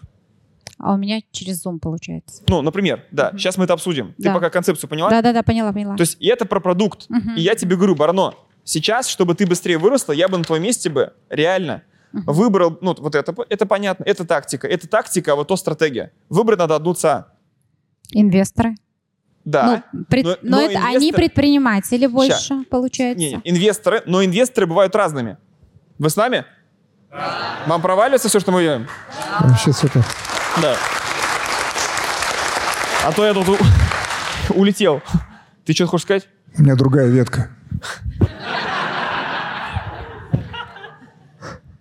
А 0.78 0.92
у 0.92 0.96
меня 0.96 1.20
через 1.32 1.66
Zoom 1.66 1.78
получается. 1.80 2.42
Ну, 2.48 2.62
например, 2.62 3.04
да. 3.10 3.32
Сейчас 3.32 3.56
мы 3.56 3.64
это 3.64 3.72
обсудим. 3.72 4.14
Ты 4.18 4.24
Да. 4.24 4.34
пока 4.34 4.50
концепцию 4.50 4.88
поняла? 4.88 5.10
Да-да-да, 5.10 5.42
поняла, 5.42 5.72
поняла. 5.72 5.96
То 5.96 6.02
есть 6.02 6.16
и 6.20 6.26
это 6.28 6.44
про 6.44 6.60
продукт. 6.60 7.06
Мгм. 7.08 7.34
И 7.34 7.40
я 7.40 7.54
тебе 7.54 7.76
говорю, 7.76 7.96
Барно, 7.96 8.34
сейчас, 8.62 9.08
чтобы 9.08 9.34
ты 9.34 9.46
быстрее 9.46 9.78
выросла, 9.78 10.12
я 10.12 10.28
бы 10.28 10.38
на 10.38 10.44
твоем 10.44 10.62
месте 10.62 10.90
бы 10.90 11.12
реально 11.28 11.82
выбрал, 12.12 12.78
ну, 12.80 12.94
вот 12.98 13.14
это, 13.14 13.34
это 13.48 13.66
понятно, 13.66 14.04
это 14.04 14.24
тактика, 14.24 14.68
это 14.68 14.86
тактика, 14.88 15.32
а 15.32 15.34
вот 15.34 15.48
то 15.48 15.56
стратегия. 15.56 16.12
Выбрать 16.28 16.58
надо 16.58 16.76
одну 16.76 16.94
ца. 16.94 17.32
Инвесторы. 18.12 18.76
Да. 19.46 19.82
Ну, 19.92 20.04
пред- 20.10 20.24
но- 20.24 20.36
но 20.42 20.56
но 20.58 20.62
это 20.62 20.78
они 20.84 21.08
инвестор- 21.10 21.16
предприниматели 21.16 22.06
больше, 22.06 22.64
получается. 22.68 23.18
Не, 23.24 23.34
не, 23.36 23.40
инвесторы, 23.44 24.02
но 24.04 24.22
инвесторы 24.22 24.66
бывают 24.66 24.94
разными. 24.94 25.38
Вы 25.98 26.10
с 26.10 26.16
нами? 26.16 26.44
Вам 27.66 27.80
проваливается 27.80 28.28
все, 28.28 28.40
что 28.40 28.52
мы 28.52 28.62
делаем? 28.62 28.86
Вообще 29.40 29.72
супер. 29.72 30.04
Да. 30.60 30.74
А 33.04 33.12
то 33.12 33.24
я 33.24 33.32
тут 33.32 33.48
у- 33.48 33.56
улетел. 34.54 35.00
Ты 35.64 35.72
что 35.72 35.86
хочешь 35.86 36.04
сказать? 36.04 36.28
У 36.58 36.62
меня 36.62 36.74
другая 36.74 37.06
ветка. 37.08 37.50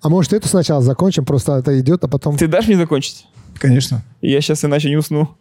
А 0.01 0.09
может, 0.09 0.34
это 0.34 0.47
сначала 0.47 0.82
закончим, 0.82 1.26
просто 1.26 1.53
это 1.53 1.80
идет, 1.80 2.03
а 2.03 2.07
потом... 2.07 2.38
Ты 2.38 2.47
дашь 2.47 2.68
мне 2.68 2.78
закончить? 2.78 3.26
Конечно. 3.57 4.03
Я 4.22 4.39
сейчас 4.41 4.63
иначе 4.63 4.89
не 4.89 4.97
усну. 4.97 5.36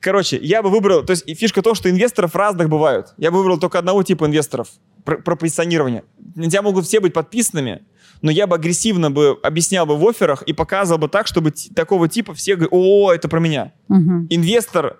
Короче, 0.00 0.38
я 0.40 0.62
бы 0.62 0.70
выбрал, 0.70 1.04
то 1.04 1.10
есть 1.10 1.24
и 1.26 1.34
фишка 1.34 1.60
то, 1.60 1.74
что 1.74 1.90
инвесторов 1.90 2.34
разных 2.34 2.70
бывают. 2.70 3.14
Я 3.18 3.30
бы 3.30 3.38
выбрал 3.38 3.58
только 3.58 3.78
одного 3.78 4.02
типа 4.02 4.24
инвесторов 4.24 4.68
про, 5.04 5.18
про 5.18 5.36
позиционирование. 5.36 6.04
На 6.34 6.48
тебя 6.48 6.62
могут 6.62 6.86
все 6.86 7.00
быть 7.00 7.12
подписанными, 7.12 7.82
но 8.22 8.30
я 8.30 8.46
бы 8.46 8.56
агрессивно 8.56 9.10
бы 9.10 9.38
объяснял 9.42 9.84
бы 9.84 9.96
в 9.96 10.08
офферах 10.08 10.42
и 10.42 10.54
показывал 10.54 10.98
бы 10.98 11.08
так, 11.08 11.26
чтобы 11.26 11.52
такого 11.74 12.08
типа 12.08 12.32
все 12.32 12.56
говорили, 12.56 12.74
о, 12.74 13.12
это 13.12 13.28
про 13.28 13.40
меня. 13.40 13.72
Мгм. 13.88 14.26
Инвестор, 14.30 14.98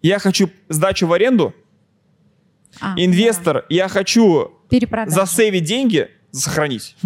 я 0.00 0.18
хочу 0.18 0.50
сдачу 0.68 1.06
в 1.06 1.12
аренду. 1.12 1.54
А, 2.80 2.94
Инвестор, 2.96 3.66
я 3.68 3.88
хочу 3.88 4.52
да. 4.70 5.26
Засейвить 5.26 5.64
деньги, 5.64 6.08
сохранить. 6.30 6.96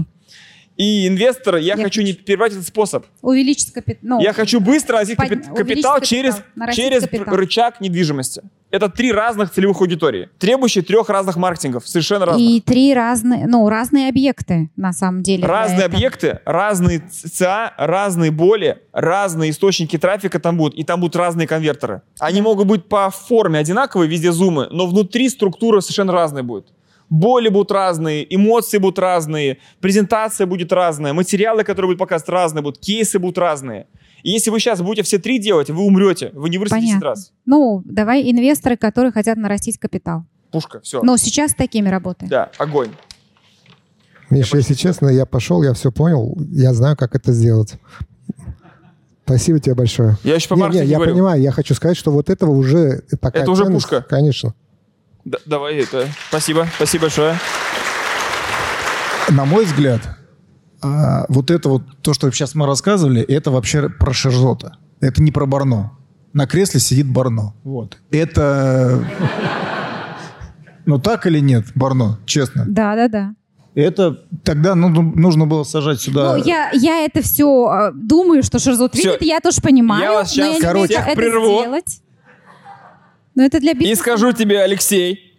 И 0.83 1.07
инвестор, 1.07 1.57
я, 1.57 1.75
Я 1.77 1.85
хочу 1.85 2.03
не 2.03 2.13
перебрать 2.13 2.53
этот 2.53 2.67
способ. 2.67 3.07
Увеличить 3.21 3.73
капитал. 3.73 4.01
Ну, 4.03 4.21
Я 4.21 4.33
хочу 4.33 4.59
быстро 4.59 4.95
нарастить 4.95 5.17
Под- 5.17 5.29
капитал, 5.29 5.55
капитал, 5.55 6.01
через, 6.01 6.43
через 6.75 7.03
капитал. 7.03 7.37
рычаг 7.37 7.81
недвижимости. 7.81 8.43
Это 8.73 8.89
три 8.89 9.13
разных 9.13 9.53
целевых 9.53 9.81
аудитории, 9.81 10.29
требующие 10.39 10.83
трех 10.83 11.09
разных 11.09 11.37
маркетингов, 11.37 11.87
совершенно 11.87 12.27
разных. 12.27 12.51
И 12.51 12.61
три 12.61 12.95
разные, 12.95 13.47
ну, 13.47 13.69
разные 13.69 14.09
объекты, 14.09 14.71
на 14.75 14.93
самом 14.93 15.23
деле. 15.23 15.47
Разные 15.47 15.85
объекты, 15.85 16.41
разные 16.47 17.01
ЦА, 17.01 17.75
разные 17.77 18.33
боли, 18.33 18.79
разные 18.93 19.51
источники 19.53 19.99
трафика 19.99 20.41
там 20.41 20.57
будут, 20.57 20.75
и 20.75 20.83
там 20.83 21.01
будут 21.01 21.15
разные 21.15 21.47
конвертеры. 21.47 22.03
Они 22.19 22.41
могут 22.41 22.67
быть 22.67 22.89
по 22.89 23.09
форме 23.11 23.61
одинаковые, 23.61 24.09
везде 24.09 24.33
зумы, 24.33 24.67
но 24.73 24.87
внутри 24.87 25.29
структура 25.29 25.81
совершенно 25.81 26.13
разная 26.13 26.43
будет. 26.43 26.73
Боли 27.13 27.51
будут 27.51 27.71
разные, 27.71 28.25
эмоции 28.35 28.79
будут 28.79 28.99
разные, 28.99 29.59
презентация 29.81 30.47
будет 30.47 30.73
разная, 30.73 31.13
материалы, 31.13 31.63
которые 31.63 31.91
будут 31.91 31.99
показывать, 31.99 32.31
разные 32.31 32.63
будут, 32.63 32.81
кейсы 32.81 33.19
будут 33.19 33.37
разные. 33.37 33.87
И 34.23 34.31
если 34.31 34.49
вы 34.49 34.59
сейчас 34.61 34.81
будете 34.81 35.03
все 35.03 35.19
три 35.19 35.39
делать, 35.39 35.69
вы 35.69 35.83
умрете, 35.83 36.31
вы 36.33 36.49
не 36.49 36.57
вырастете 36.57 36.81
10 36.81 36.91
Понятно. 36.93 37.09
раз. 37.11 37.33
Ну, 37.45 37.83
давай 37.85 38.31
инвесторы, 38.31 38.79
которые 38.79 39.13
хотят 39.13 39.37
нарастить 39.37 39.77
капитал. 39.77 40.25
Пушка, 40.53 40.81
все. 40.81 41.03
Но 41.03 41.19
сейчас 41.19 41.51
с 41.51 41.55
такими 41.55 41.91
работаем. 41.91 42.31
Да, 42.31 42.51
огонь. 42.57 42.89
Миша, 44.31 44.57
если 44.57 44.73
честно, 44.73 45.09
я 45.09 45.27
пошел, 45.27 45.63
я 45.63 45.75
все 45.75 45.93
понял, 45.93 46.35
я 46.51 46.73
знаю, 46.73 46.97
как 46.97 47.15
это 47.15 47.35
сделать. 47.35 47.75
Спасибо 49.27 49.61
тебе 49.61 49.75
большое. 49.75 50.17
Я 50.25 50.37
еще 50.37 50.49
по 50.49 50.55
Не, 50.55 50.81
не, 50.81 50.87
я 50.87 50.97
говорю. 50.97 51.13
понимаю, 51.13 51.43
я 51.43 51.53
хочу 51.53 51.75
сказать, 51.75 51.99
что 51.99 52.11
вот 52.11 52.31
этого 52.31 52.53
уже 52.53 53.03
такая 53.21 53.43
Это 53.43 53.51
уже 53.51 53.65
ценность, 53.65 53.85
пушка. 53.87 54.01
Конечно. 54.01 54.55
Да- 55.25 55.39
давай 55.47 55.77
это. 55.77 56.09
Спасибо, 56.29 56.67
спасибо 56.77 57.03
большое. 57.03 57.39
На 59.29 59.45
мой 59.45 59.65
взгляд, 59.65 60.01
а, 60.83 61.25
вот 61.29 61.51
это 61.51 61.69
вот, 61.69 61.83
то, 62.03 62.13
что 62.13 62.31
сейчас 62.33 62.55
мы 62.55 62.67
рассказывали, 62.67 63.23
это 63.23 63.51
вообще 63.51 63.89
про 63.89 64.13
Шерзота. 64.13 64.79
Это 65.01 65.23
не 65.23 65.31
про 65.31 65.47
Барно. 65.47 65.93
На 66.33 66.47
кресле 66.47 66.81
сидит 66.81 67.09
Барно. 67.09 67.55
Вот. 67.63 67.99
Это... 68.11 69.05
Ну 70.85 70.99
так 70.99 71.27
или 71.27 71.39
нет, 71.39 71.67
Барно, 71.77 72.19
честно? 72.27 72.65
Да, 72.67 72.97
да, 72.97 73.07
да. 73.07 73.35
Это 73.75 74.19
тогда 74.45 74.75
ну, 74.75 74.89
ну, 74.89 75.03
нужно 75.15 75.47
было 75.47 75.63
сажать 75.63 76.01
сюда... 76.01 76.37
Ну, 76.37 76.45
я, 76.45 76.71
я 76.73 77.05
это 77.05 77.23
все 77.23 77.93
думаю, 77.95 78.43
что 78.43 78.59
Шерзот 78.59 78.97
видит, 78.97 79.23
я 79.23 79.41
тоже 79.41 79.61
понимаю. 79.63 80.03
Я 80.03 80.13
вас 80.13 80.37
но 80.37 80.43
щас, 80.43 80.49
я 80.49 80.55
не 80.57 80.61
короче, 80.61 80.95
умею 80.95 81.07
это 81.07 81.17
прерву. 81.17 81.61
сделать. 81.61 82.02
Но 83.35 83.43
это 83.45 83.61
для 83.61 83.73
И 83.73 83.75
бизнеса. 83.75 84.01
скажу 84.03 84.33
тебе, 84.33 84.61
Алексей, 84.63 85.35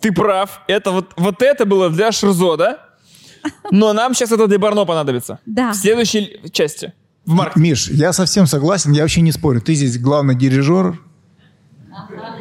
ты 0.00 0.12
прав. 0.12 0.60
Это 0.68 0.90
вот, 0.90 1.12
вот 1.16 1.42
это 1.42 1.64
было 1.66 1.90
для 1.90 2.12
Шерзо, 2.12 2.56
да? 2.56 2.78
Но 3.70 3.92
нам 3.92 4.14
сейчас 4.14 4.32
это 4.32 4.46
для 4.46 4.58
Барно 4.58 4.84
понадобится. 4.84 5.38
Да. 5.46 5.72
В 5.72 5.76
следующей 5.76 6.40
части. 6.52 6.92
В 7.24 7.32
маркетинге. 7.34 7.70
Миш, 7.70 7.88
я 7.90 8.12
совсем 8.12 8.46
согласен, 8.46 8.92
я 8.92 9.02
вообще 9.02 9.20
не 9.20 9.32
спорю. 9.32 9.60
Ты 9.60 9.74
здесь 9.74 9.98
главный 9.98 10.34
дирижер. 10.34 10.98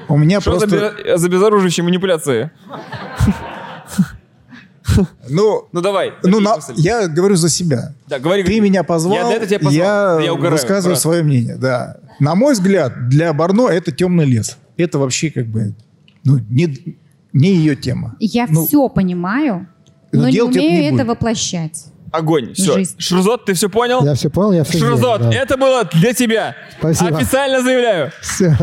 У 0.08 0.18
меня 0.18 0.42
Что 0.42 0.52
просто... 0.52 0.70
за, 0.70 0.76
бе- 1.04 1.18
за 1.18 1.30
безоруживающие 1.30 1.84
манипуляции? 1.84 2.52
Ну, 5.30 5.68
Ну 5.72 5.82
давай. 5.82 6.14
ну 6.24 6.40
на- 6.40 6.58
я 6.76 7.08
говорю 7.08 7.36
за 7.36 7.50
себя. 7.50 7.94
Да, 8.08 8.20
говори. 8.20 8.44
Ты 8.44 8.50
говори. 8.50 8.62
меня 8.70 8.84
позвал, 8.84 9.16
Я 9.16 9.26
для 9.26 9.34
этого 9.36 9.48
тебя 9.50 9.60
позвал. 9.60 10.20
я 10.20 10.26
Я 10.26 10.34
угораю, 10.34 10.52
высказываю 10.54 10.94
брат. 10.94 11.02
свое 11.02 11.24
мнение, 11.24 11.56
да. 11.56 11.98
На 12.20 12.36
мой 12.36 12.54
взгляд, 12.54 13.10
для 13.10 13.34
Барно 13.34 13.68
это 13.68 13.92
темный 13.92 14.26
лес. 14.26 14.58
Это 14.78 15.00
вообще 15.00 15.30
как 15.32 15.48
бы 15.48 15.74
ну, 16.24 16.40
не, 16.50 16.98
не 17.34 17.50
ее 17.56 17.76
тема. 17.76 18.16
Я 18.20 18.48
Ну, 18.50 18.66
все 18.66 18.88
понимаю, 18.90 19.68
но 20.12 20.22
но 20.24 20.30
не 20.30 20.42
умею 20.42 20.72
не 20.82 20.86
это 20.88 20.96
будет. 20.98 21.08
воплощать. 21.08 21.86
Огонь. 22.12 22.54
Все. 22.54 22.74
Жизнь. 22.76 22.96
Шерзот, 22.98 23.46
ты 23.46 23.54
все 23.54 23.70
понял? 23.70 24.04
Я 24.06 24.14
все 24.16 24.30
понял, 24.30 24.54
я 24.54 24.64
все 24.64 24.78
Шерзот, 24.78 25.22
это 25.34 25.58
было 25.58 25.84
для 25.92 26.14
тебя. 26.14 26.56
Спасибо. 26.80 27.18
Официально 27.18 27.62
заявляю. 27.62 28.12
Все. 28.22 28.56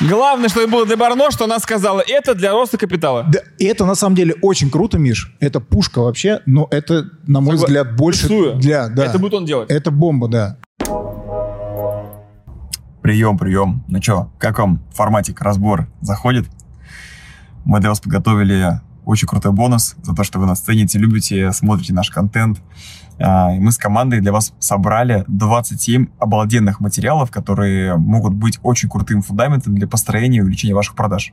Главное, 0.00 0.48
что 0.48 0.60
это 0.60 0.70
было 0.70 0.86
для 0.86 0.96
Барно, 0.96 1.30
что 1.32 1.44
она 1.44 1.58
сказала, 1.58 2.02
это 2.06 2.34
для 2.34 2.52
роста 2.52 2.78
капитала. 2.78 3.24
Да, 3.28 3.40
и 3.58 3.64
это 3.64 3.84
на 3.84 3.96
самом 3.96 4.14
деле 4.14 4.34
очень 4.42 4.70
круто, 4.70 4.96
Миш. 4.98 5.34
Это 5.40 5.58
пушка 5.60 6.00
вообще, 6.00 6.40
но 6.46 6.68
это, 6.70 7.06
на 7.26 7.40
мой 7.40 7.56
Согла- 7.56 7.58
взгляд, 7.66 7.96
больше 7.96 8.24
Рисую. 8.24 8.54
для... 8.56 8.88
Да. 8.88 9.06
Это 9.06 9.18
будет 9.18 9.34
он 9.34 9.44
делать. 9.44 9.70
Это 9.70 9.90
бомба, 9.90 10.28
да. 10.28 10.56
Прием, 13.02 13.38
прием. 13.38 13.84
Ну 13.88 14.00
что, 14.02 14.30
как 14.38 14.58
вам 14.58 14.84
форматик, 14.94 15.40
разбор 15.40 15.88
заходит? 16.00 16.46
Мы 17.64 17.80
для 17.80 17.88
вас 17.88 18.00
подготовили 18.00 18.80
очень 19.08 19.26
крутой 19.26 19.52
бонус 19.52 19.96
за 20.02 20.14
то, 20.14 20.22
что 20.22 20.38
вы 20.38 20.44
нас 20.44 20.60
цените, 20.60 20.98
любите, 20.98 21.50
смотрите 21.52 21.94
наш 21.94 22.10
контент. 22.10 22.60
А, 23.18 23.48
Мы 23.52 23.72
с 23.72 23.78
командой 23.78 24.20
для 24.20 24.32
вас 24.32 24.52
собрали 24.58 25.24
27 25.28 26.08
обалденных 26.18 26.80
материалов, 26.80 27.30
которые 27.30 27.96
могут 27.96 28.34
быть 28.34 28.58
очень 28.62 28.90
крутым 28.90 29.22
фундаментом 29.22 29.74
для 29.74 29.88
построения 29.88 30.38
и 30.38 30.40
увеличения 30.42 30.74
ваших 30.74 30.94
продаж. 30.94 31.32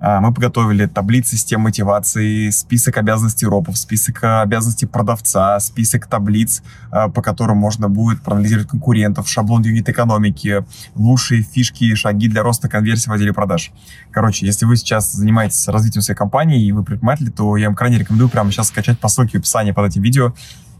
А, 0.00 0.20
Мы 0.20 0.32
подготовили 0.32 0.86
таблицы 0.86 1.36
систем 1.36 1.62
мотивации, 1.62 2.50
список 2.50 2.98
обязанностей 2.98 3.46
ропов, 3.46 3.76
список 3.78 4.22
а, 4.22 4.42
обязанностей 4.42 4.86
продавца, 4.86 5.58
список 5.60 6.06
таблиц, 6.06 6.62
а, 6.90 7.08
по 7.08 7.22
которым 7.22 7.58
можно 7.58 7.88
будет 7.88 8.22
проанализировать 8.22 8.68
конкурентов, 8.68 9.28
шаблон 9.28 9.62
юнит-экономики, 9.62 10.64
лучшие 10.94 11.42
фишки 11.42 11.94
шаги 11.94 12.28
для 12.28 12.42
роста 12.42 12.68
конверсии 12.68 13.08
в 13.08 13.12
отделе 13.12 13.32
продаж. 13.32 13.72
Короче, 14.10 14.46
если 14.46 14.66
вы 14.66 14.76
сейчас 14.76 15.12
занимаетесь 15.12 15.68
развитием 15.68 16.02
своей 16.02 16.18
компании 16.18 16.66
и 16.66 16.72
вы 16.72 16.84
предприниматель, 16.84 17.30
то 17.30 17.56
я 17.56 17.66
вам 17.66 17.76
крайне 17.76 17.98
рекомендую 17.98 18.28
прямо 18.28 18.50
сейчас 18.50 18.68
скачать 18.68 18.98
по 18.98 19.08
ссылке 19.08 19.38
в 19.38 19.40
описании 19.40 19.72
под 19.72 19.90
этим 19.90 20.02
видео 20.02 20.34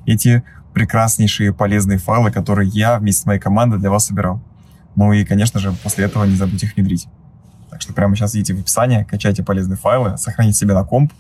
эти 0.07 0.43
прекраснейшие 0.75 1.55
полезные 1.55 1.99
файлы, 1.99 2.31
которые 2.31 2.69
я 2.69 2.99
вместе 2.99 3.23
с 3.23 3.27
моей 3.27 3.41
командой 3.41 3.79
для 3.79 3.91
вас 3.91 4.07
собирал. 4.07 4.43
Ну 4.97 5.13
и, 5.13 5.25
конечно 5.25 5.61
же, 5.61 5.73
после 5.83 6.05
этого 6.05 6.25
не 6.25 6.37
забудьте 6.37 6.67
их 6.67 6.77
внедрить. 6.77 7.09
Так 7.75 7.83
что 7.83 7.93
прямо 7.93 8.15
сейчас 8.15 8.37
идите 8.37 8.55
в 8.55 8.61
описание, 8.61 9.05
качайте 9.05 9.43
полезные 9.43 9.77
файлы, 9.77 10.17
сохраните 10.17 10.57
себе 10.57 10.75
на 10.75 10.85
комп, 10.85 11.13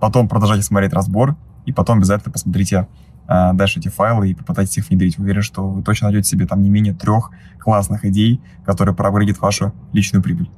потом 0.00 0.28
продолжайте 0.28 0.64
смотреть 0.64 0.92
разбор, 0.92 1.36
и 1.66 1.72
потом 1.72 1.98
обязательно 1.98 2.32
посмотрите 2.32 2.88
а, 3.28 3.52
дальше 3.52 3.78
эти 3.78 3.86
файлы 3.86 4.28
и 4.28 4.34
попытайтесь 4.34 4.76
их 4.78 4.88
внедрить. 4.88 5.20
Уверен, 5.20 5.42
что 5.42 5.70
вы 5.70 5.84
точно 5.84 6.08
найдете 6.08 6.28
себе 6.28 6.48
там 6.48 6.62
не 6.62 6.68
менее 6.68 6.94
трех 6.94 7.30
классных 7.60 8.04
идей, 8.04 8.40
которые 8.66 8.92
проапгрейдят 8.92 9.38
вашу 9.38 9.72
личную 9.92 10.20
прибыль. 10.20 10.50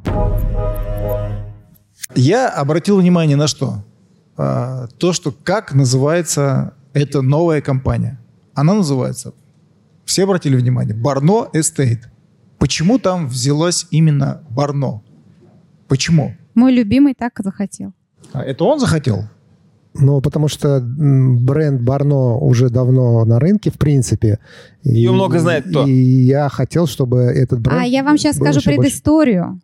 Я 2.15 2.49
обратил 2.49 2.99
внимание 2.99 3.37
на 3.37 3.47
что? 3.47 3.85
А, 4.39 4.87
то, 4.97 5.13
что 5.13 5.33
как 5.33 5.75
называется 5.75 6.73
эта 6.95 7.21
новая 7.21 7.61
компания. 7.61 8.19
Она 8.55 8.73
называется, 8.73 9.35
все 10.07 10.25
обратили 10.25 10.57
внимание, 10.57 10.95
Барно 10.95 11.51
Эстейт. 11.53 12.09
Почему 12.59 12.99
там 12.99 13.29
взялась 13.29 13.87
именно 13.91 14.41
Барно? 14.49 15.03
Почему? 15.93 16.33
Мой 16.55 16.73
любимый 16.73 17.15
так 17.15 17.33
захотел. 17.45 17.93
А 18.33 18.43
это 18.43 18.65
он 18.65 18.79
захотел? 18.81 19.25
Ну, 19.95 20.23
потому 20.23 20.49
что 20.49 20.81
бренд 20.83 21.83
Барно 21.83 22.37
уже 22.39 22.71
давно 22.71 23.25
на 23.27 23.39
рынке, 23.39 23.71
в 23.71 23.75
принципе. 23.79 24.39
И- 24.85 24.89
Её 25.01 25.13
много 25.13 25.39
знает 25.39 25.67
кто. 25.69 25.87
И 25.87 25.93
я 25.93 26.49
хотел, 26.49 26.87
чтобы 26.87 27.19
этот 27.19 27.61
бренд... 27.61 27.83
А 27.83 27.85
я 27.85 28.03
вам 28.03 28.17
сейчас 28.17 28.37
скажу 28.37 28.61
еще 28.61 28.71
больше. 28.71 28.81
предысторию. 28.81 29.61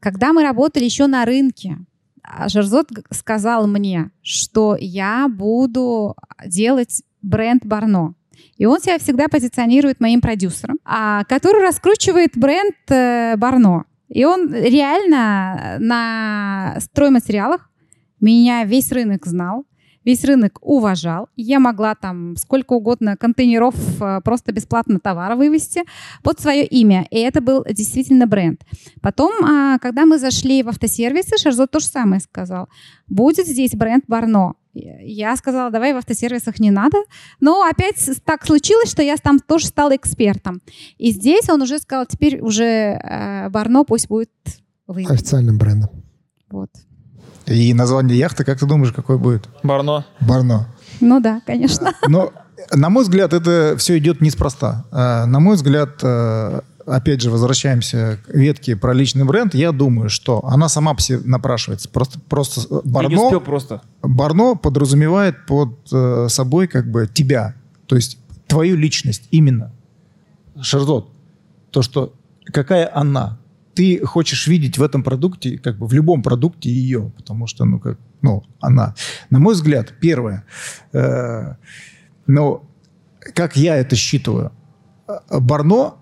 Когда 0.00 0.32
мы 0.32 0.42
работали 0.42 0.84
еще 0.84 1.06
на 1.08 1.26
рынке, 1.26 1.76
а, 2.22 2.48
Жерзот 2.48 2.86
г- 2.90 3.02
сказал 3.10 3.66
мне, 3.66 4.10
что 4.22 4.78
я 4.80 5.28
буду 5.28 6.14
делать 6.46 7.02
бренд 7.20 7.66
Барно. 7.66 8.14
И 8.56 8.64
он 8.64 8.80
себя 8.80 8.98
всегда 8.98 9.28
позиционирует 9.28 10.00
моим 10.00 10.22
продюсером, 10.22 10.78
а, 10.86 11.24
который 11.24 11.60
раскручивает 11.60 12.30
бренд 12.34 12.74
э, 12.88 13.36
Барно. 13.36 13.84
И 14.08 14.24
он 14.24 14.52
реально 14.52 15.76
на 15.80 16.76
стройматериалах 16.80 17.70
меня 18.20 18.64
весь 18.64 18.92
рынок 18.92 19.26
знал, 19.26 19.66
весь 20.04 20.24
рынок 20.24 20.58
уважал. 20.62 21.28
Я 21.36 21.58
могла 21.58 21.94
там 21.94 22.36
сколько 22.36 22.74
угодно 22.74 23.16
контейнеров 23.16 23.74
э, 24.00 24.20
просто 24.24 24.52
бесплатно 24.52 25.00
товара 25.00 25.36
вывести 25.36 25.82
под 26.22 26.40
свое 26.40 26.64
имя. 26.64 27.06
И 27.10 27.18
это 27.18 27.40
был 27.40 27.64
действительно 27.68 28.26
бренд. 28.26 28.62
Потом, 29.02 29.32
а, 29.44 29.78
когда 29.78 30.06
мы 30.06 30.18
зашли 30.18 30.62
в 30.62 30.68
автосервисы, 30.68 31.36
Шарзот 31.36 31.70
то 31.72 31.80
же 31.80 31.86
самое 31.86 32.20
сказал. 32.20 32.68
Будет 33.08 33.46
здесь 33.46 33.74
бренд 33.74 34.04
Барно. 34.06 34.54
Я 34.78 35.36
сказала, 35.36 35.70
давай 35.70 35.92
в 35.94 35.96
автосервисах 35.96 36.58
не 36.58 36.70
надо. 36.70 36.98
Но 37.40 37.62
опять 37.62 37.96
так 38.24 38.44
случилось, 38.44 38.90
что 38.90 39.02
я 39.02 39.16
там 39.16 39.38
тоже 39.40 39.66
стала 39.66 39.96
экспертом. 39.96 40.60
И 40.98 41.10
здесь 41.12 41.48
он 41.48 41.62
уже 41.62 41.78
сказал, 41.78 42.06
теперь 42.06 42.40
уже 42.40 42.64
э, 42.64 43.48
Барно 43.48 43.84
пусть 43.84 44.08
будет 44.08 44.30
вы. 44.86 45.04
Официальным 45.08 45.58
брендом. 45.58 45.90
Вот. 46.50 46.70
И 47.46 47.72
название 47.74 48.18
яхты, 48.18 48.44
как 48.44 48.58
ты 48.58 48.66
думаешь, 48.66 48.92
какое 48.92 49.18
будет? 49.18 49.48
Барно. 49.62 50.04
Барно. 50.20 50.68
Ну 51.00 51.20
да, 51.20 51.40
конечно. 51.46 51.92
Но, 52.08 52.32
на 52.72 52.90
мой 52.90 53.04
взгляд, 53.04 53.32
это 53.32 53.76
все 53.78 53.98
идет 53.98 54.20
неспроста. 54.20 54.84
А, 54.90 55.26
На 55.26 55.40
мой 55.40 55.56
взгляд, 55.56 56.00
э, 56.02 56.60
опять 56.86 57.20
же, 57.20 57.30
возвращаемся 57.30 58.18
к 58.24 58.34
ветке 58.34 58.76
про 58.76 58.94
личный 58.94 59.24
бренд. 59.24 59.54
Я 59.54 59.72
думаю, 59.72 60.08
что 60.08 60.44
она 60.46 60.68
сама 60.68 60.96
напрашивается. 61.24 61.88
Просто, 61.88 62.20
просто 62.20 62.60
э, 62.74 62.80
Барно, 62.84 63.40
просто. 63.40 63.82
Барно 64.02 64.54
подразумевает 64.54 65.46
под 65.46 65.78
э, 65.92 66.28
собой 66.28 66.68
как 66.68 66.90
бы 66.90 67.08
тебя. 67.12 67.54
То 67.86 67.96
есть 67.96 68.18
твою 68.46 68.76
личность 68.76 69.28
именно. 69.30 69.72
Шерзот. 70.60 71.10
То, 71.70 71.82
что 71.82 72.14
какая 72.46 72.90
она. 72.94 73.38
Ты 73.74 74.06
хочешь 74.06 74.46
видеть 74.46 74.78
в 74.78 74.82
этом 74.82 75.02
продукте, 75.02 75.58
как 75.58 75.76
бы 75.76 75.86
в 75.86 75.92
любом 75.92 76.22
продукте 76.22 76.70
ее, 76.70 77.12
потому 77.14 77.46
что, 77.46 77.66
ну, 77.66 77.78
как, 77.78 77.98
ну, 78.22 78.42
она. 78.58 78.94
На 79.28 79.38
мой 79.38 79.52
взгляд, 79.52 79.92
первое, 80.00 80.44
э, 80.94 81.56
но 82.26 82.64
как 83.34 83.56
я 83.56 83.76
это 83.76 83.94
считываю, 83.94 84.52
э, 85.08 85.18
Барно 85.40 85.96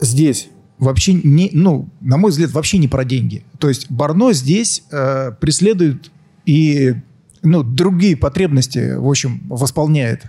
здесь 0.00 0.48
вообще 0.78 1.14
не, 1.14 1.50
ну, 1.52 1.88
на 2.00 2.16
мой 2.16 2.30
взгляд, 2.30 2.50
вообще 2.50 2.78
не 2.78 2.88
про 2.88 3.04
деньги. 3.04 3.44
То 3.58 3.68
есть 3.68 3.90
Барно 3.90 4.32
здесь 4.32 4.82
э, 4.90 5.32
преследует 5.40 6.10
и, 6.44 6.94
ну, 7.42 7.62
другие 7.62 8.16
потребности, 8.16 8.94
в 8.94 9.08
общем, 9.08 9.42
восполняет, 9.48 10.24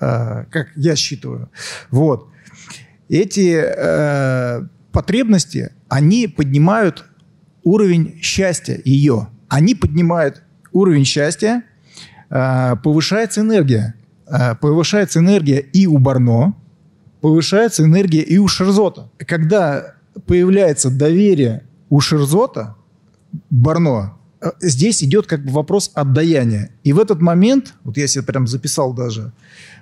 э, 0.00 0.44
как 0.50 0.68
я 0.76 0.94
считываю. 0.96 1.50
Вот. 1.90 2.28
Эти 3.08 3.62
э, 3.64 4.66
потребности, 4.92 5.72
они 5.88 6.28
поднимают 6.28 7.04
уровень 7.64 8.18
счастья 8.22 8.80
ее. 8.84 9.28
Они 9.48 9.74
поднимают 9.74 10.42
уровень 10.72 11.04
счастья, 11.04 11.62
э, 12.30 12.76
повышается 12.82 13.40
энергия. 13.40 13.94
Э, 14.26 14.54
повышается 14.54 15.18
энергия 15.18 15.58
и 15.58 15.86
у 15.86 15.98
Барно, 15.98 16.54
повышается 17.22 17.84
энергия 17.84 18.20
и 18.20 18.36
у 18.36 18.48
Шерзота. 18.48 19.08
Когда 19.16 19.94
появляется 20.26 20.90
доверие 20.90 21.62
у 21.88 22.00
Шерзота, 22.00 22.76
Барно, 23.48 24.16
э, 24.40 24.50
здесь 24.60 25.02
идет 25.02 25.26
как 25.26 25.44
бы 25.44 25.52
вопрос 25.52 25.92
отдаяния. 25.94 26.70
И 26.82 26.92
в 26.92 26.98
этот 26.98 27.22
момент, 27.22 27.74
вот 27.84 27.96
я 27.96 28.06
себе 28.08 28.24
прям 28.24 28.46
записал 28.46 28.92
даже, 28.92 29.32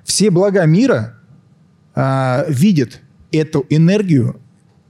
все 0.04 0.30
блага 0.30 0.64
мира 0.66 1.16
а, 1.94 2.44
видят 2.48 3.00
эту 3.32 3.66
энергию, 3.70 4.40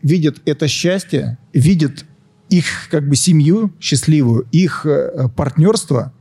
видят 0.03 0.43
это 0.45 0.67
счастье, 0.67 1.39
видят 1.55 2.05
их 2.49 2.89
как 2.91 3.09
бы 3.09 3.15
семью 3.15 3.73
счастливую, 3.81 4.47
их 4.51 4.85
э, 4.85 5.29
партнерство, 5.37 6.13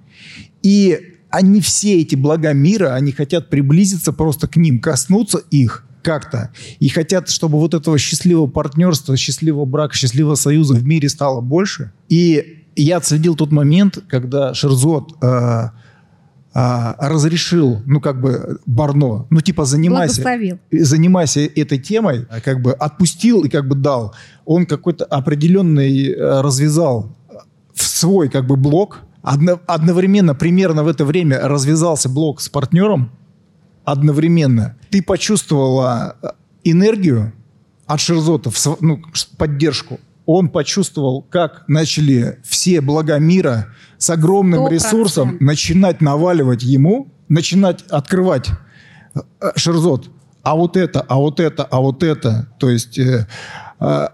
и 0.62 1.18
они 1.32 1.60
все 1.60 2.00
эти 2.02 2.16
блага 2.16 2.54
мира, 2.54 2.94
они 2.94 3.12
хотят 3.12 3.50
приблизиться 3.50 4.14
просто 4.14 4.48
к 4.48 4.58
ним, 4.58 4.80
коснуться 4.80 5.40
их 5.50 5.86
как-то. 6.02 6.52
И 6.80 6.90
хотят, 6.90 7.30
чтобы 7.30 7.60
вот 7.60 7.74
этого 7.74 7.98
счастливого 7.98 8.48
партнерства, 8.48 9.18
счастливого 9.18 9.66
брака, 9.66 9.96
счастливого 9.96 10.36
союза 10.36 10.74
в 10.76 10.84
мире 10.86 11.10
стало 11.10 11.42
больше. 11.42 11.92
И 12.10 12.66
я 12.76 12.98
отследил 12.98 13.36
тот 13.36 13.52
момент, 13.52 14.00
когда 14.08 14.54
Шерзот 14.54 15.14
э, 15.22 15.70
а, 16.52 16.96
разрешил, 17.00 17.82
ну, 17.86 18.02
как 18.02 18.20
бы, 18.22 18.60
Барно, 18.66 19.28
ну, 19.30 19.42
типа, 19.42 19.66
занимайся, 19.66 20.24
занимайся 20.72 21.42
этой 21.42 21.78
темой, 21.78 22.26
как 22.44 22.62
бы 22.62 22.74
отпустил 22.74 23.44
и 23.44 23.50
как 23.50 23.68
бы 23.68 23.76
дал. 23.76 24.16
Он 24.46 24.66
какой-то 24.66 25.06
определенный 25.06 26.12
э, 26.12 26.42
развязал 26.42 27.16
в 27.74 27.84
свой 27.84 28.30
как 28.30 28.48
бы 28.48 28.56
блок. 28.56 29.02
Одно- 29.22 29.60
одновременно, 29.68 30.34
примерно 30.34 30.84
в 30.84 30.88
это 30.88 31.06
время 31.06 31.40
развязался 31.48 32.10
блок 32.10 32.42
с 32.42 32.50
партнером. 32.50 33.12
Одновременно. 33.92 34.76
Ты 34.92 35.02
почувствовала 35.02 36.16
э, 36.22 36.28
энергию 36.64 37.34
от 37.88 38.00
Шерзота, 38.00 38.52
в 38.52 38.58
св- 38.58 38.82
ну, 38.82 39.02
поддержку. 39.38 40.00
Он 40.26 40.50
почувствовал, 40.50 41.24
как 41.24 41.64
начали 41.68 42.40
все 42.48 42.82
блага 42.82 43.18
мира 43.18 43.70
с 43.98 44.10
огромным 44.12 44.66
Сто 44.66 44.74
ресурсом 44.74 45.24
процентов. 45.30 45.42
начинать 45.48 46.02
наваливать 46.02 46.62
ему, 46.62 47.12
начинать 47.30 47.82
открывать 47.90 48.50
э, 49.16 49.20
Шерзот. 49.56 50.10
А 50.44 50.56
вот 50.56 50.78
это, 50.78 51.02
а 51.02 51.16
вот 51.18 51.40
это, 51.40 51.64
а 51.64 51.80
вот 51.80 52.04
это. 52.04 52.48
То 52.60 52.70
есть 52.70 53.00
э, 53.00 53.28
э, 53.80 54.08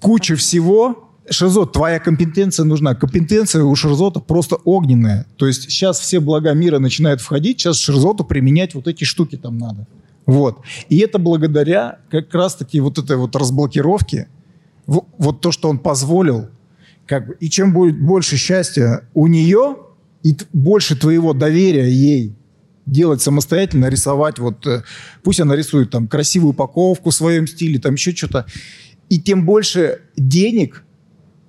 куча 0.00 0.36
всего. 0.36 1.10
Шерзот, 1.30 1.72
твоя 1.72 2.00
компетенция 2.00 2.64
нужна. 2.64 2.94
Компетенция 2.94 3.62
у 3.62 3.74
Шерзота 3.74 4.20
просто 4.20 4.56
огненная. 4.56 5.26
То 5.36 5.46
есть 5.46 5.64
сейчас 5.64 6.00
все 6.00 6.20
блага 6.20 6.52
мира 6.52 6.78
начинают 6.78 7.20
входить, 7.20 7.60
сейчас 7.60 7.78
Шерзоту 7.78 8.24
применять 8.24 8.74
вот 8.74 8.88
эти 8.88 9.04
штуки 9.04 9.36
там 9.36 9.58
надо. 9.58 9.86
Вот. 10.26 10.58
И 10.88 10.98
это 10.98 11.18
благодаря 11.18 11.98
как 12.10 12.32
раз-таки 12.34 12.80
вот 12.80 12.98
этой 12.98 13.16
вот 13.16 13.36
разблокировке, 13.36 14.28
вот 14.86 15.40
то, 15.40 15.52
что 15.52 15.68
он 15.68 15.78
позволил, 15.78 16.48
как 17.06 17.28
бы, 17.28 17.36
и 17.40 17.48
чем 17.48 17.72
будет 17.72 18.00
больше 18.00 18.36
счастья 18.36 19.08
у 19.14 19.26
нее, 19.26 19.76
и 20.22 20.36
больше 20.52 20.96
твоего 20.96 21.32
доверия 21.32 21.88
ей 21.88 22.34
делать 22.86 23.22
самостоятельно, 23.22 23.86
рисовать, 23.86 24.38
вот 24.38 24.66
э, 24.66 24.82
пусть 25.22 25.40
она 25.40 25.54
рисует 25.54 25.90
там 25.90 26.08
красивую 26.08 26.50
упаковку 26.50 27.10
в 27.10 27.14
своем 27.14 27.46
стиле, 27.46 27.78
там 27.78 27.94
еще 27.94 28.12
что-то, 28.12 28.46
и 29.08 29.20
тем 29.20 29.44
больше 29.44 30.00
денег, 30.16 30.84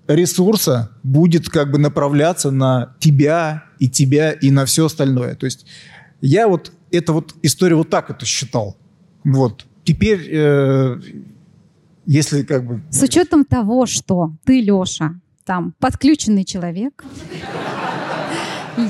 ресурса 0.08 0.92
будет 1.04 1.50
как 1.50 1.72
бы 1.72 1.78
направляться 1.78 2.52
на 2.52 2.96
тебя 3.00 3.64
и 3.80 3.90
тебя 3.90 4.32
и 4.32 4.52
на 4.52 4.66
все 4.66 4.86
остальное. 4.86 5.36
То 5.36 5.46
есть 5.46 5.66
я 6.22 6.48
вот 6.48 6.72
это 6.92 7.14
вот 7.14 7.36
история 7.42 7.76
вот 7.76 7.90
так 7.90 8.10
это 8.10 8.26
считал. 8.26 8.78
Вот. 9.24 9.66
Теперь, 9.84 10.28
э, 10.32 11.00
если 12.06 12.44
как 12.44 12.66
бы... 12.66 12.82
С 12.90 13.02
учетом 13.02 13.46
того, 13.46 13.86
что 13.86 14.34
ты, 14.46 14.62
Леша, 14.62 15.16
там 15.46 15.74
подключенный 15.80 16.44
человек, 16.46 17.04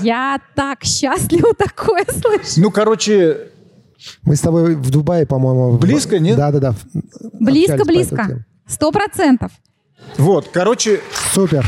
я 0.02 0.40
так 0.56 0.84
счастлива 0.84 1.54
такое 1.56 2.06
слышать. 2.10 2.58
Ну, 2.58 2.72
короче, 2.72 3.50
Мы 4.24 4.36
с 4.36 4.42
тобой 4.42 4.76
в 4.76 4.90
Дубае, 4.92 5.26
по-моему... 5.26 5.72
в- 5.72 5.80
Близко, 5.80 6.20
нет? 6.20 6.36
Да-да-да. 6.38 6.76
Близко, 7.40 7.74
Общались 7.76 7.78
по 7.78 7.84
этой 7.84 7.86
близко. 7.86 8.26
теме. 8.28 8.46
Сто 8.68 8.92
процентов. 8.92 9.52
Вот, 10.18 10.50
короче, 10.54 11.02
Супер. 11.34 11.66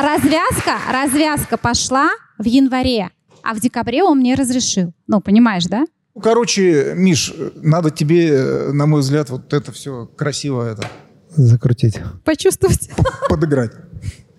Развязка, 0.00 0.78
развязка 0.90 1.56
пошла 1.58 2.10
в 2.38 2.44
январе. 2.44 3.10
А 3.42 3.54
в 3.54 3.60
декабре 3.60 4.02
он 4.02 4.18
мне 4.18 4.34
разрешил. 4.34 4.94
Ну, 5.06 5.20
понимаешь, 5.20 5.64
да? 5.66 5.84
Ну, 6.14 6.20
короче, 6.20 6.94
Миш, 6.94 7.34
надо 7.56 7.90
тебе, 7.90 8.28
э, 8.28 8.72
на 8.72 8.86
мой 8.86 9.00
взгляд, 9.00 9.28
вот 9.30 9.52
это 9.52 9.72
все 9.72 10.06
красиво 10.06 10.66
это 10.66 10.88
Закрутить. 11.30 12.00
Почувствовать. 12.24 12.90
подыграть. 13.28 13.72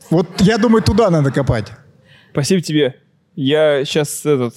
Вот 0.10 0.28
я 0.42 0.58
думаю, 0.58 0.84
туда 0.84 1.10
надо 1.10 1.32
копать. 1.32 1.72
Спасибо 2.32 2.62
тебе. 2.62 2.96
Я 3.36 3.86
сейчас 3.86 4.26
этот... 4.26 4.56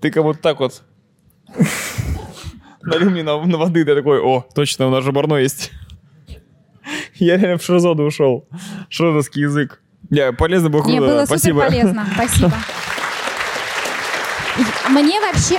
Ты 0.00 0.10
как 0.10 0.22
вот 0.22 0.40
так 0.40 0.60
вот 0.60 0.82
налил 2.86 3.10
мне 3.10 3.22
на, 3.22 3.40
на 3.44 3.58
воды, 3.58 3.84
ты 3.84 3.94
такой, 3.94 4.20
о, 4.20 4.46
точно, 4.54 4.88
у 4.88 4.90
нас 4.90 5.04
же 5.04 5.12
барно 5.12 5.34
есть. 5.36 5.72
Я 7.14 7.36
реально 7.36 7.58
в 7.58 7.64
шизоду 7.64 8.02
ушел. 8.04 8.46
Шизовский 8.88 9.42
язык. 9.42 9.80
Я 10.10 10.32
полезно 10.32 10.68
было 10.68 10.82
Мне 10.84 10.98
круто, 10.98 11.12
было 11.12 11.20
супер 11.24 11.38
спасибо. 11.38 11.60
полезно. 11.62 12.06
Спасибо. 12.14 12.52
Мне 14.90 15.20
вообще... 15.20 15.58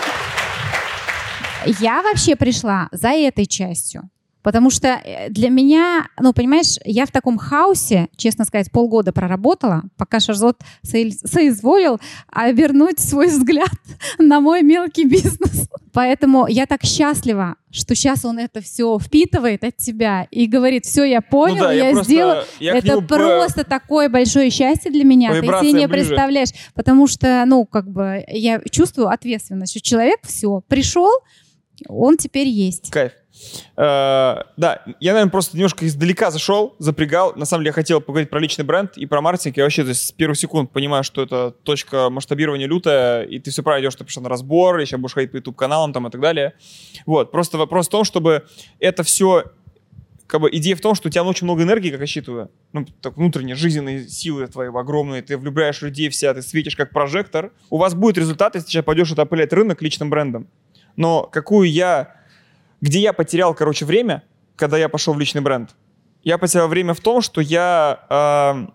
Я 1.80 2.04
вообще 2.04 2.36
пришла 2.36 2.90
за 2.92 3.10
этой 3.10 3.48
частью. 3.48 4.10
Потому 4.44 4.70
что 4.70 4.90
э, 5.04 5.30
для 5.30 5.50
меня, 5.50 6.08
ну, 6.20 6.32
понимаешь, 6.32 6.76
я 6.86 7.08
в 7.08 7.12
таком 7.12 7.40
хаосе, 7.40 8.10
честно 8.16 8.46
сказать, 8.46 8.72
полгода 8.72 9.12
проработала, 9.12 9.82
пока 9.98 10.20
Шарзот 10.20 10.60
сои- 10.84 11.10
соизволил 11.26 12.00
обернуть 12.32 13.00
свой 13.00 13.26
взгляд 13.26 13.74
на 14.20 14.40
мой 14.42 14.62
мелкий 14.62 15.06
бизнес. 15.06 15.68
Поэтому 15.96 16.46
я 16.48 16.66
так 16.66 16.84
счастлива, 16.84 17.56
что 17.72 17.96
сейчас 17.96 18.26
он 18.26 18.38
это 18.38 18.60
все 18.60 19.00
впитывает 19.00 19.64
от 19.64 19.78
тебя 19.78 20.28
и 20.30 20.46
говорит, 20.46 20.84
все, 20.86 21.06
я 21.06 21.22
понял, 21.22 21.56
Ну 21.56 21.64
да, 21.64 21.72
я 21.72 21.86
я, 21.88 21.92
просто- 21.94 22.12
сделала. 22.12 22.46
я 22.60 22.78
это 22.78 22.88
нему 22.88 23.02
по- 23.04 23.16
просто 23.16 23.64
такое 23.64 24.10
большое 24.10 24.50
счастье 24.50 24.92
для 24.92 25.06
меня. 25.06 25.30
Ты 25.32 25.40
себе 25.40 25.72
не 25.80 25.88
ближе. 25.88 26.08
представляешь. 26.10 26.50
Потому 26.74 27.08
что, 27.08 27.46
ну, 27.48 27.66
как 27.66 27.90
бы, 27.90 28.26
я 28.28 28.62
чувствую 28.70 29.08
ответственность, 29.08 29.72
что 29.72 29.82
человек 29.82 30.20
все, 30.24 30.62
пришел, 30.68 31.10
он 31.88 32.18
теперь 32.18 32.48
есть. 32.50 32.92
Кайф. 32.92 33.14
Э, 33.78 34.44
да, 34.58 34.84
я, 35.00 35.14
наверное, 35.14 35.32
просто 35.32 35.56
немножко 35.56 35.86
издалека 35.86 36.32
зашел, 36.32 36.76
запрягал. 36.80 37.34
На 37.36 37.46
самом 37.46 37.64
деле, 37.64 37.70
я 37.70 37.74
хотел 37.74 38.02
поговорить 38.02 38.30
про 38.30 38.40
личный 38.40 38.66
бренд 38.66 38.98
и 38.98 39.06
про 39.06 39.22
маркетинг. 39.22 39.58
Я 39.58 39.64
вообще 39.64 39.84
то 39.84 39.90
есть, 39.90 40.08
с 40.08 40.12
первых 40.12 40.38
секунд 40.38 40.72
понимаю, 40.72 41.04
что 41.04 41.22
это 41.24 41.52
точка 41.64 42.10
масштабирования 42.10 42.68
лютая, 42.68 43.24
и 43.24 43.40
ты 43.40 43.52
все 43.52 43.64
правильно 43.64 43.86
идешь, 43.86 43.96
ты 43.96 44.04
пришел 44.04 44.24
на 44.24 44.30
разбор, 44.30 44.80
еще 44.80 44.98
будешь 44.98 45.14
ходить 45.14 45.32
по 45.32 45.38
YouTube-каналам 45.38 45.94
там 45.94 46.08
и 46.08 46.12
так 46.12 46.22
далее. 46.22 46.54
Вот, 47.06 47.32
просто 47.32 47.58
вопрос 47.58 47.88
в 47.88 47.92
том, 47.92 48.04
чтобы 48.04 48.46
это 48.80 49.04
все 49.04 49.46
как 50.28 50.42
бы 50.42 50.50
идея 50.52 50.76
в 50.76 50.82
том, 50.82 50.96
что 50.96 51.08
у 51.08 51.12
тебя 51.12 51.24
очень 51.24 51.46
много 51.46 51.64
энергии, 51.64 51.92
как 51.92 52.00
я 52.00 52.08
считаю, 52.08 52.50
ну, 52.74 52.86
так, 53.02 53.16
внутренние 53.16 53.56
жизненные 53.56 54.08
силы 54.08 54.48
твои 54.48 54.70
огромные, 54.70 55.22
ты 55.22 55.38
влюбляешь 55.38 55.82
людей 55.82 56.10
вся, 56.10 56.34
ты 56.34 56.42
светишь 56.42 56.76
как 56.76 56.92
прожектор. 56.92 57.52
У 57.70 57.78
вас 57.78 57.94
будет 57.94 58.18
результат, 58.18 58.56
если 58.56 58.68
сейчас 58.68 58.86
пойдешь 58.86 59.12
это 59.12 59.22
опылять 59.22 59.54
рынок 59.54 59.82
личным 59.82 60.10
брендом. 60.10 60.48
Но 60.96 61.24
какую 61.24 61.70
я, 61.70 62.16
где 62.86 63.00
я 63.00 63.14
потерял, 63.14 63.56
короче, 63.56 63.84
время, 63.84 64.24
когда 64.56 64.78
я 64.78 64.90
пошел 64.90 65.14
в 65.14 65.20
личный 65.20 65.42
бренд, 65.42 65.72
я 66.24 66.38
потерял 66.38 66.68
время 66.68 66.94
в 66.94 67.00
том, 67.00 67.22
что 67.22 67.42
я 67.42 68.00
э, 68.10 68.68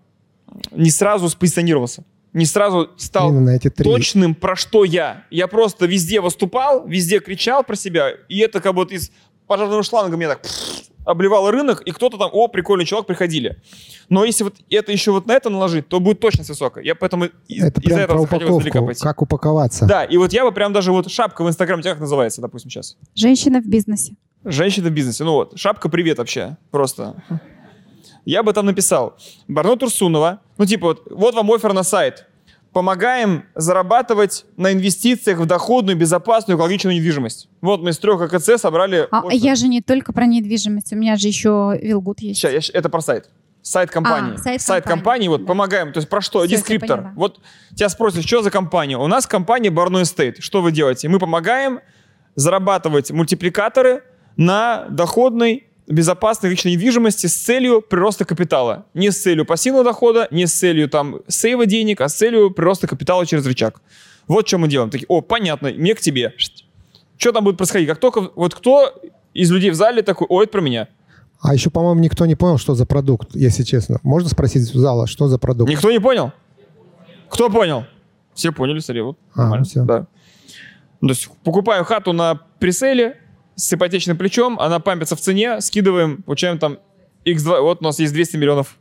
не 0.71 0.91
сразу 0.91 1.29
спозиционировался, 1.29 2.03
не 2.33 2.45
сразу 2.45 2.89
стал 2.97 3.29
Именно 3.29 3.51
на 3.51 3.55
эти 3.55 3.69
три. 3.69 3.85
точным, 3.85 4.35
про 4.35 4.55
что 4.55 4.83
я. 4.83 5.25
Я 5.31 5.47
просто 5.47 5.85
везде 5.85 6.19
выступал, 6.19 6.85
везде 6.87 7.19
кричал 7.19 7.63
про 7.63 7.75
себя, 7.75 8.09
и 8.27 8.39
это 8.39 8.59
как 8.59 8.73
будто 8.73 8.95
из 8.95 9.11
пожарного 9.51 9.83
шланга 9.83 10.15
меня 10.15 10.29
так 10.29 10.45
обливал 11.03 11.51
рынок, 11.51 11.81
и 11.81 11.91
кто-то 11.91 12.17
там, 12.17 12.29
о, 12.31 12.47
прикольный 12.47 12.85
чувак, 12.85 13.05
приходили. 13.05 13.61
Но 14.07 14.23
если 14.23 14.45
вот 14.45 14.55
это 14.69 14.93
еще 14.93 15.11
вот 15.11 15.25
на 15.25 15.33
это 15.33 15.49
наложить, 15.49 15.89
то 15.89 15.99
будет 15.99 16.21
точность 16.21 16.47
высокая. 16.47 16.85
Я 16.85 16.95
поэтому 16.95 17.25
Это 17.25 17.33
из-за 17.49 17.71
прям 17.81 17.99
этого 17.99 18.25
про 18.25 18.37
захотел 18.37 18.59
издалека 18.59 18.81
пойти. 18.81 19.03
Как 19.03 19.21
упаковаться. 19.21 19.85
Да, 19.87 20.05
и 20.05 20.15
вот 20.15 20.31
я 20.31 20.45
бы 20.45 20.53
прям 20.53 20.71
даже 20.71 20.93
вот 20.93 21.11
шапка 21.11 21.43
в 21.43 21.49
Инстаграме, 21.49 21.83
как 21.83 21.99
называется, 21.99 22.39
допустим, 22.39 22.71
сейчас? 22.71 22.95
Женщина 23.13 23.59
в 23.59 23.65
бизнесе. 23.65 24.15
Женщина 24.45 24.87
в 24.87 24.93
бизнесе. 24.93 25.25
Ну 25.25 25.33
вот, 25.33 25.59
шапка 25.59 25.89
привет 25.89 26.17
вообще. 26.19 26.55
Просто. 26.69 27.21
Я 28.23 28.41
бы 28.41 28.53
там 28.53 28.67
написал. 28.67 29.17
Барно 29.49 29.75
Турсунова. 29.75 30.39
Ну 30.57 30.65
типа 30.65 30.87
вот, 30.87 31.11
вот 31.11 31.35
вам 31.35 31.51
офер 31.51 31.73
на 31.73 31.83
сайт. 31.83 32.25
Помогаем 32.73 33.43
зарабатывать 33.53 34.45
на 34.55 34.71
инвестициях 34.71 35.39
в 35.39 35.45
доходную, 35.45 35.97
безопасную, 35.97 36.57
экологичную 36.57 36.95
недвижимость. 36.95 37.49
Вот 37.59 37.81
мы 37.81 37.89
из 37.89 37.99
трех 37.99 38.21
АКЦ 38.21 38.61
собрали... 38.61 39.07
А 39.11 39.19
офер. 39.19 39.31
я 39.31 39.55
же 39.55 39.67
не 39.67 39.81
только 39.81 40.13
про 40.13 40.25
недвижимость, 40.25 40.93
у 40.93 40.95
меня 40.95 41.17
же 41.17 41.27
еще 41.27 41.77
Вилгуд 41.81 42.21
есть. 42.21 42.39
Ща, 42.39 42.49
я 42.49 42.61
это 42.73 42.87
про 42.87 43.01
сайт. 43.01 43.29
Сайт 43.61 43.91
компании. 43.91 44.35
А, 44.35 44.37
сайт 44.37 44.63
компании, 44.63 44.83
компании. 44.83 45.27
вот, 45.27 45.45
помогаем. 45.45 45.91
То 45.93 45.99
есть 45.99 46.09
про 46.09 46.21
что? 46.21 46.39
Всё, 46.39 46.49
я 46.49 46.57
Дескриптор. 46.57 47.11
Вот 47.15 47.41
тебя 47.75 47.89
спросят, 47.89 48.25
что 48.25 48.41
за 48.41 48.49
компания? 48.49 48.97
У 48.97 49.07
нас 49.07 49.27
компания 49.27 49.69
Barno 49.69 50.01
Estate. 50.01 50.39
Что 50.39 50.61
вы 50.61 50.71
делаете? 50.71 51.09
Мы 51.09 51.19
помогаем 51.19 51.81
зарабатывать 52.35 53.11
мультипликаторы 53.11 54.03
на 54.37 54.85
доходной, 54.89 55.67
безопасной 55.91 56.49
личной 56.49 56.73
недвижимости 56.73 57.27
с 57.27 57.35
целью 57.35 57.81
прироста 57.81 58.25
капитала. 58.25 58.85
Не 58.93 59.11
с 59.11 59.21
целью 59.21 59.45
пассивного 59.45 59.83
дохода, 59.83 60.27
не 60.31 60.47
с 60.47 60.53
целью 60.53 60.89
там 60.89 61.19
сейва 61.27 61.65
денег, 61.65 62.01
а 62.01 62.09
с 62.09 62.13
целью 62.13 62.51
прироста 62.51 62.87
капитала 62.87 63.25
через 63.25 63.45
рычаг. 63.45 63.81
Вот 64.27 64.47
что 64.47 64.57
мы 64.57 64.67
делаем. 64.67 64.89
Такие, 64.89 65.05
о, 65.07 65.21
понятно, 65.21 65.69
мне 65.69 65.95
к 65.95 65.99
тебе. 65.99 66.33
Что 67.17 67.31
там 67.31 67.43
будет 67.43 67.57
происходить? 67.57 67.87
Как 67.87 67.99
только 67.99 68.31
вот 68.35 68.55
кто 68.55 68.93
из 69.33 69.51
людей 69.51 69.71
в 69.71 69.75
зале 69.75 70.01
такой, 70.01 70.27
о, 70.27 70.41
это 70.41 70.51
про 70.51 70.61
меня. 70.61 70.87
А 71.41 71.53
еще, 71.53 71.69
по-моему, 71.69 72.01
никто 72.01 72.25
не 72.25 72.35
понял, 72.35 72.57
что 72.57 72.75
за 72.75 72.85
продукт, 72.85 73.29
если 73.33 73.63
честно. 73.63 73.99
Можно 74.03 74.29
спросить 74.29 74.69
в 74.69 74.77
зала, 74.77 75.07
что 75.07 75.27
за 75.27 75.39
продукт? 75.39 75.69
Никто 75.69 75.91
не 75.91 75.99
понял? 75.99 76.31
Кто 77.29 77.49
понял? 77.49 77.85
Все 78.33 78.51
поняли, 78.51 78.79
смотри, 78.79 79.01
вот. 79.01 79.17
А, 79.35 79.63
всё. 79.63 79.83
Да. 79.83 80.05
То 81.01 81.07
есть 81.07 81.29
покупаем 81.43 81.83
хату 81.83 82.13
на 82.13 82.35
преселе 82.59 83.17
с 83.61 83.71
ипотечным 83.73 84.17
плечом, 84.17 84.59
она 84.59 84.79
пампится 84.79 85.15
в 85.15 85.19
цене, 85.19 85.61
скидываем, 85.61 86.23
получаем 86.23 86.57
там 86.57 86.79
X2, 87.25 87.61
вот 87.61 87.81
у 87.81 87.83
нас 87.83 87.99
есть 87.99 88.11
200 88.11 88.37
миллионов. 88.37 88.75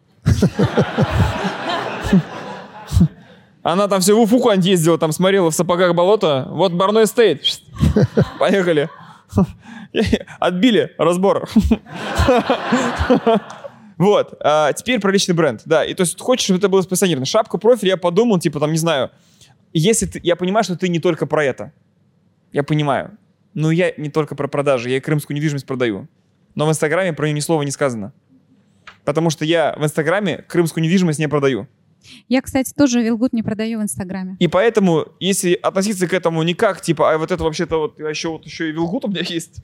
Она 3.63 3.89
там 3.89 4.01
все 4.01 4.17
в 4.17 4.21
Уфу 4.21 4.51
ездила, 4.53 4.97
там 4.97 5.13
смотрела 5.13 5.51
в 5.51 5.55
сапогах 5.55 5.95
болото. 5.95 6.47
Вот 6.49 6.73
Барной 6.73 7.07
стейт. 7.07 7.43
Поехали. 8.39 8.89
Отбили 10.39 10.95
разбор. 10.97 11.47
Вот. 13.99 14.33
а, 14.41 14.73
теперь 14.73 14.99
про 14.99 15.13
личный 15.13 15.35
бренд. 15.35 15.61
Да, 15.67 15.85
и 15.85 15.93
то 15.93 16.05
есть 16.05 16.19
хочешь, 16.19 16.45
чтобы 16.45 16.57
это 16.57 16.71
было 16.71 16.81
спонсорировано. 16.81 17.27
Шапку 17.27 17.59
профиль 17.59 17.89
я 17.89 17.99
подумал, 17.99 18.39
типа 18.39 18.59
там, 18.59 18.73
не 18.73 18.79
знаю, 18.79 19.11
если 19.75 20.07
ты, 20.07 20.21
я 20.23 20.37
понимаю, 20.37 20.65
что 20.65 20.75
ты 20.75 20.89
не 20.89 21.01
только 21.01 21.27
про 21.27 21.45
это. 21.45 21.75
Я 22.51 22.63
понимаю. 22.63 23.19
Но 23.55 23.71
я 23.71 23.93
не 23.97 24.09
только 24.11 24.35
про 24.35 24.49
продажи, 24.49 24.91
я 24.91 24.97
и 24.99 25.01
крымскую 25.01 25.35
недвижимость 25.37 25.67
продаю. 25.67 26.09
Но 26.55 26.67
в 26.67 26.71
Инстаграме 26.71 27.13
про 27.13 27.27
нее 27.27 27.35
ни 27.35 27.41
слова 27.41 27.63
не 27.63 27.71
сказано. 27.71 28.13
Потому 29.05 29.31
что 29.31 29.45
я 29.45 29.75
в 29.79 29.85
Инстаграме 29.85 30.45
крымскую 30.49 30.85
недвижимость 30.85 31.19
не 31.19 31.29
продаю. 31.29 31.67
Я, 32.29 32.41
кстати, 32.41 32.73
тоже 32.73 33.03
Вилгуд 33.03 33.33
не 33.35 33.43
продаю 33.43 33.79
в 33.81 33.83
Инстаграме. 33.83 34.37
И 34.39 34.49
поэтому, 34.49 35.09
если 35.21 35.53
относиться 35.53 36.07
к 36.09 36.15
этому 36.15 36.43
не 36.43 36.55
как, 36.55 36.81
типа, 36.81 37.13
а 37.13 37.19
вот 37.19 37.31
это 37.31 37.45
вообще-то 37.45 37.77
вот 37.79 37.99
еще 38.01 38.31
вот 38.31 38.47
еще 38.47 38.71
и 38.71 38.73
Вилгут 38.73 39.05
у 39.05 39.09
меня 39.09 39.21
есть. 39.23 39.63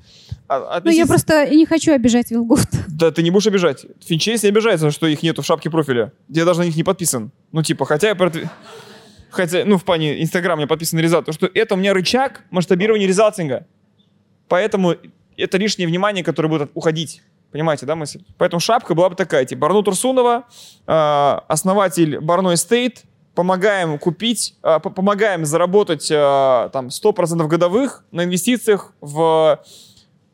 а 0.48 0.58
Ну, 0.58 0.90
я 0.90 1.04
относиться- 1.04 1.06
просто 1.08 1.48
не 1.54 1.64
хочу 1.64 1.92
обижать 1.92 2.30
Вилгуд. 2.30 2.60
Да 2.88 3.10
ты 3.10 3.22
не 3.22 3.30
будешь 3.30 3.46
обижать. 3.46 3.86
Финчейс 4.04 4.42
не 4.42 4.50
обижается, 4.50 4.90
что 4.90 5.06
их 5.06 5.22
нету 5.22 5.42
в 5.42 5.46
шапке 5.46 5.70
профиля. 5.70 6.12
Я 6.28 6.44
даже 6.44 6.60
на 6.60 6.64
них 6.64 6.76
не 6.76 6.84
подписан. 6.84 7.30
Ну, 7.52 7.62
типа, 7.62 7.84
хотя 7.86 8.08
я... 8.08 8.14
продв- 8.14 8.46
Хотя, 9.30 9.64
ну, 9.66 9.76
в 9.76 9.84
плане 9.84 10.22
Инстаграм 10.22 10.56
мне 10.58 10.66
подписан 10.66 10.98
на. 10.98 11.26
Потому 11.26 11.48
что 11.48 11.58
это 11.60 11.74
у 11.74 11.78
меня 11.78 11.92
рычаг 11.94 12.42
масштабирования 12.50 13.06
резалтинга. 13.06 13.66
Поэтому 14.48 14.94
это 15.36 15.58
лишнее 15.58 15.88
внимание, 15.88 16.24
которое 16.24 16.48
будет 16.48 16.70
уходить. 16.74 17.22
Понимаете, 17.52 17.86
да, 17.86 17.94
мысль? 17.96 18.22
Поэтому 18.38 18.60
шапка 18.60 18.94
была 18.94 19.08
бы 19.10 19.14
такая, 19.16 19.44
типа, 19.44 19.60
Барну 19.60 19.82
Турсунова, 19.82 20.44
э, 20.86 20.92
основатель 21.48 22.20
Барно 22.20 22.54
Эстейт, 22.54 23.04
помогаем 23.34 23.98
купить, 23.98 24.56
по- 24.62 24.80
помогаем 24.80 25.44
заработать 25.44 26.10
э, 26.10 26.70
там 26.72 26.88
100% 26.88 27.46
годовых 27.48 28.04
на 28.10 28.24
инвестициях 28.24 28.92
в 29.00 29.62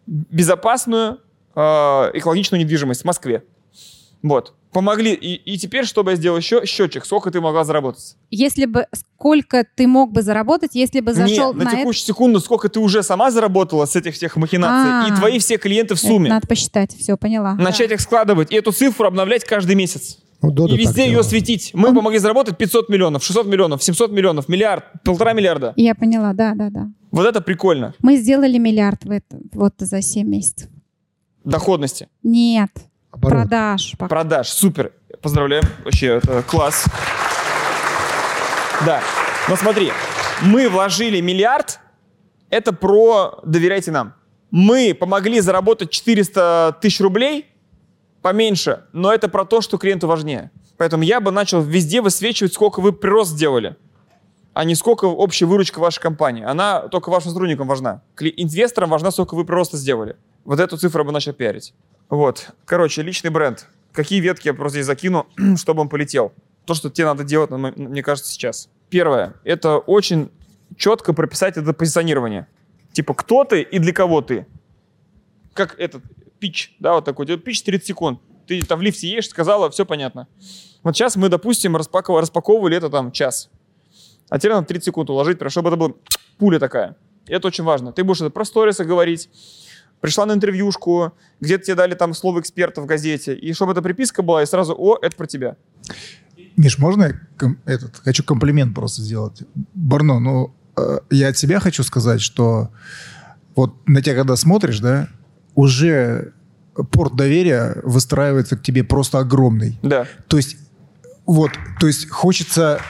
безопасную 0.07 1.19
экологичную 1.55 2.61
недвижимость 2.63 3.03
в 3.03 3.05
Москве. 3.05 3.45
Вот. 4.23 4.55
Помогли. 4.73 5.12
И, 5.12 5.35
и 5.35 5.59
теперь, 5.59 5.85
что 5.85 6.03
бы 6.03 6.12
я 6.12 6.16
сделал 6.16 6.39
еще? 6.39 6.65
Счетчик. 6.65 7.05
Сколько 7.05 7.31
ты 7.31 7.40
могла 7.40 7.65
заработать? 7.65 8.16
Если 8.31 8.65
бы... 8.65 8.86
Сколько 8.93 9.65
ты 9.77 9.86
мог 9.86 10.12
бы 10.12 10.23
заработать, 10.23 10.74
если 10.74 11.01
бы 11.01 11.12
зашел 11.12 11.53
Не, 11.53 11.59
на 11.59 11.65
на 11.65 11.69
это? 11.69 11.78
текущую 11.78 12.07
секунду, 12.07 12.40
сколько 12.40 12.69
ты 12.69 12.81
уже 12.81 13.03
сама 13.03 13.31
заработала 13.31 13.85
с 13.85 13.94
этих 13.97 14.15
всех 14.15 14.36
махинаций. 14.36 14.90
А. 14.90 15.09
И 15.09 15.19
твои 15.19 15.39
все 15.39 15.59
клиенты 15.59 15.94
в 15.94 15.99
Это 15.99 16.07
сумме. 16.09 16.31
Надо 16.31 16.47
посчитать, 16.49 16.97
все, 16.97 17.16
поняла. 17.16 17.55
Начать 17.55 17.90
их 17.90 18.01
складывать. 18.01 18.51
И 18.51 18.57
эту 18.57 18.73
цифру 18.73 19.07
обновлять 19.07 19.44
каждый 19.44 19.77
месяц. 19.77 20.19
Ну, 20.40 20.51
Дода 20.51 20.74
и 20.74 20.78
везде 20.78 21.03
ее 21.03 21.11
делала. 21.11 21.23
светить. 21.24 21.70
Мы 21.73 21.94
помогли 21.94 22.19
заработать 22.19 22.57
500 22.57 22.89
миллионов, 22.89 23.23
600 23.23 23.47
миллионов, 23.47 23.82
700 23.82 24.11
миллионов, 24.11 24.49
миллиард, 24.49 24.85
полтора 25.05 25.35
миллиарда. 25.35 25.73
Я 25.77 25.94
поняла, 25.94 26.32
да, 26.32 26.55
да, 26.57 26.69
да. 26.70 26.90
Вот 27.12 27.27
это 27.27 27.40
прикольно. 27.43 27.94
Мы 28.01 28.16
сделали 28.16 28.59
миллиард 28.59 29.05
в 29.05 29.11
это, 29.11 29.39
вот 29.53 29.74
за 29.78 30.03
7 30.03 30.27
месяцев. 30.27 30.69
Доходности. 31.44 32.09
Нет, 32.23 32.70
Оборот. 33.13 33.43
продаж. 33.43 33.93
пока. 33.99 34.09
Продаж. 34.09 34.49
Супер. 34.49 34.93
Поздравляем. 35.21 35.65
Вообще, 35.85 36.07
это 36.17 36.43
класс. 36.43 36.87
Да. 38.85 39.01
Но 39.49 39.57
смотри, 39.57 39.93
Мы 40.43 40.69
вложили 40.69 41.21
миллиард, 41.21 41.79
это 42.51 42.73
про 42.73 43.41
доверяйте 43.45 43.93
нам. 43.93 44.15
Мы 44.51 44.93
помогли 44.93 45.41
заработать 45.41 45.91
400 45.91 46.79
тысяч 46.81 47.01
рублей, 47.01 47.47
поменьше, 48.23 48.85
но 48.93 49.13
это 49.13 49.29
про 49.29 49.45
то, 49.45 49.61
что 49.61 49.79
клиенту 49.79 50.09
важнее. 50.09 50.51
Поэтому 50.79 51.05
я 51.05 51.21
бы 51.21 51.31
начал 51.31 51.63
везде 51.63 52.01
высвечивать, 52.01 52.53
сколько 52.53 52.81
вы 52.81 52.93
прирост 52.93 53.31
сделали, 53.31 53.77
а 54.53 54.65
не 54.65 54.75
сколько 54.75 55.05
общая 55.05 55.47
выручка 55.47 55.79
вашей 55.79 56.01
компании. 56.01 56.45
Она 56.45 56.89
только 56.89 57.11
вашим 57.11 57.31
сотрудникам 57.31 57.69
важна. 57.69 58.03
Инвесторам 58.19 58.91
важна, 58.91 59.13
сколько 59.13 59.37
вы 59.37 59.45
прироста 59.45 59.77
сделали. 59.77 60.17
Вот 60.45 60.59
эту 60.59 60.77
цифру 60.77 61.03
я 61.03 61.05
бы 61.05 61.13
начал 61.13 61.33
пиарить. 61.33 61.73
Вот. 62.13 62.51
Короче, 62.67 63.01
личный 63.01 63.31
бренд. 63.31 63.67
Какие 63.91 64.21
ветки 64.21 64.47
я 64.47 64.53
просто 64.53 64.77
здесь 64.77 64.87
закину, 64.87 65.27
чтобы 65.57 65.81
он 65.81 65.89
полетел? 65.89 66.35
То, 66.67 66.75
что 66.75 66.91
тебе 66.91 67.07
надо 67.07 67.25
делать, 67.25 67.51
мне 67.51 68.03
кажется, 68.03 68.31
сейчас. 68.31 68.69
Первое. 68.91 69.37
Это 69.45 69.79
очень 69.79 70.31
четко 70.77 71.15
прописать 71.15 71.57
это 71.57 71.73
позиционирование. 71.73 72.49
Типа, 72.93 73.15
кто 73.15 73.45
ты 73.45 73.63
и 73.63 73.79
для 73.79 73.95
кого 73.95 74.21
ты. 74.21 74.47
Как 75.55 75.81
этот 75.81 76.03
пич, 76.39 76.77
да, 76.81 76.93
вот 76.93 77.07
такой. 77.07 77.25
Пич 77.39 77.63
30 77.63 77.87
секунд. 77.87 78.21
Ты 78.47 78.61
там 78.61 78.81
в 78.81 78.83
лифте 78.83 79.09
едешь, 79.09 79.31
сказала, 79.31 79.71
все 79.71 79.87
понятно. 79.87 80.29
Вот 80.83 80.95
сейчас 80.95 81.17
мы, 81.17 81.31
допустим, 81.31 81.77
распаковывали, 81.77 82.25
распаковывали 82.25 82.77
это 82.77 82.91
там 82.91 83.11
час. 83.11 83.49
А 84.29 84.39
теперь 84.39 84.53
надо 84.53 84.67
30 84.67 84.85
секунд 84.85 85.09
уложить, 85.09 85.39
чтобы 85.51 85.71
это 85.71 85.79
была 85.79 85.93
пуля 86.37 86.59
такая. 86.59 86.95
Это 87.27 87.47
очень 87.47 87.65
важно. 87.65 87.91
Ты 87.95 88.05
будешь 88.05 88.21
это 88.21 88.29
про 88.29 88.45
сторисы 88.45 88.85
говорить, 88.85 89.31
пришла 90.03 90.27
на 90.27 90.33
интервьюшку, 90.33 91.12
где-то 91.41 91.65
тебе 91.65 91.77
дали 91.77 91.95
там 91.95 92.12
слово 92.12 92.41
эксперта 92.41 92.83
в 92.83 92.87
газете, 92.87 93.35
и 93.35 93.55
чтобы 93.55 93.73
эта 93.73 93.81
приписка 93.81 94.23
была, 94.23 94.43
и 94.43 94.47
сразу, 94.47 94.74
о, 94.77 94.99
это 95.01 95.16
про 95.16 95.27
тебя. 95.27 95.57
Миш, 96.57 96.79
можно 96.79 97.05
я 97.05 97.20
ком- 97.39 97.59
этот, 97.65 97.97
хочу 97.97 98.24
комплимент 98.24 98.74
просто 98.74 99.01
сделать? 99.01 99.43
Барно, 99.74 100.19
ну, 100.19 100.55
э, 100.77 100.99
я 101.11 101.29
от 101.29 101.39
себя 101.39 101.61
хочу 101.61 101.85
сказать, 101.85 102.20
что 102.20 102.70
вот 103.55 103.74
на 103.87 104.03
тебя 104.03 104.16
когда 104.16 104.37
смотришь, 104.37 104.81
да, 104.81 105.09
уже 105.55 106.33
порт 106.91 107.15
доверия 107.15 107.81
выстраивается 107.85 108.57
к 108.57 108.62
тебе 108.62 108.83
просто 108.83 109.20
огромный. 109.20 109.79
Да. 109.83 110.07
То 110.27 110.37
есть, 110.37 110.57
вот, 111.27 111.53
то 111.79 111.87
есть 111.87 112.11
хочется... 112.11 112.81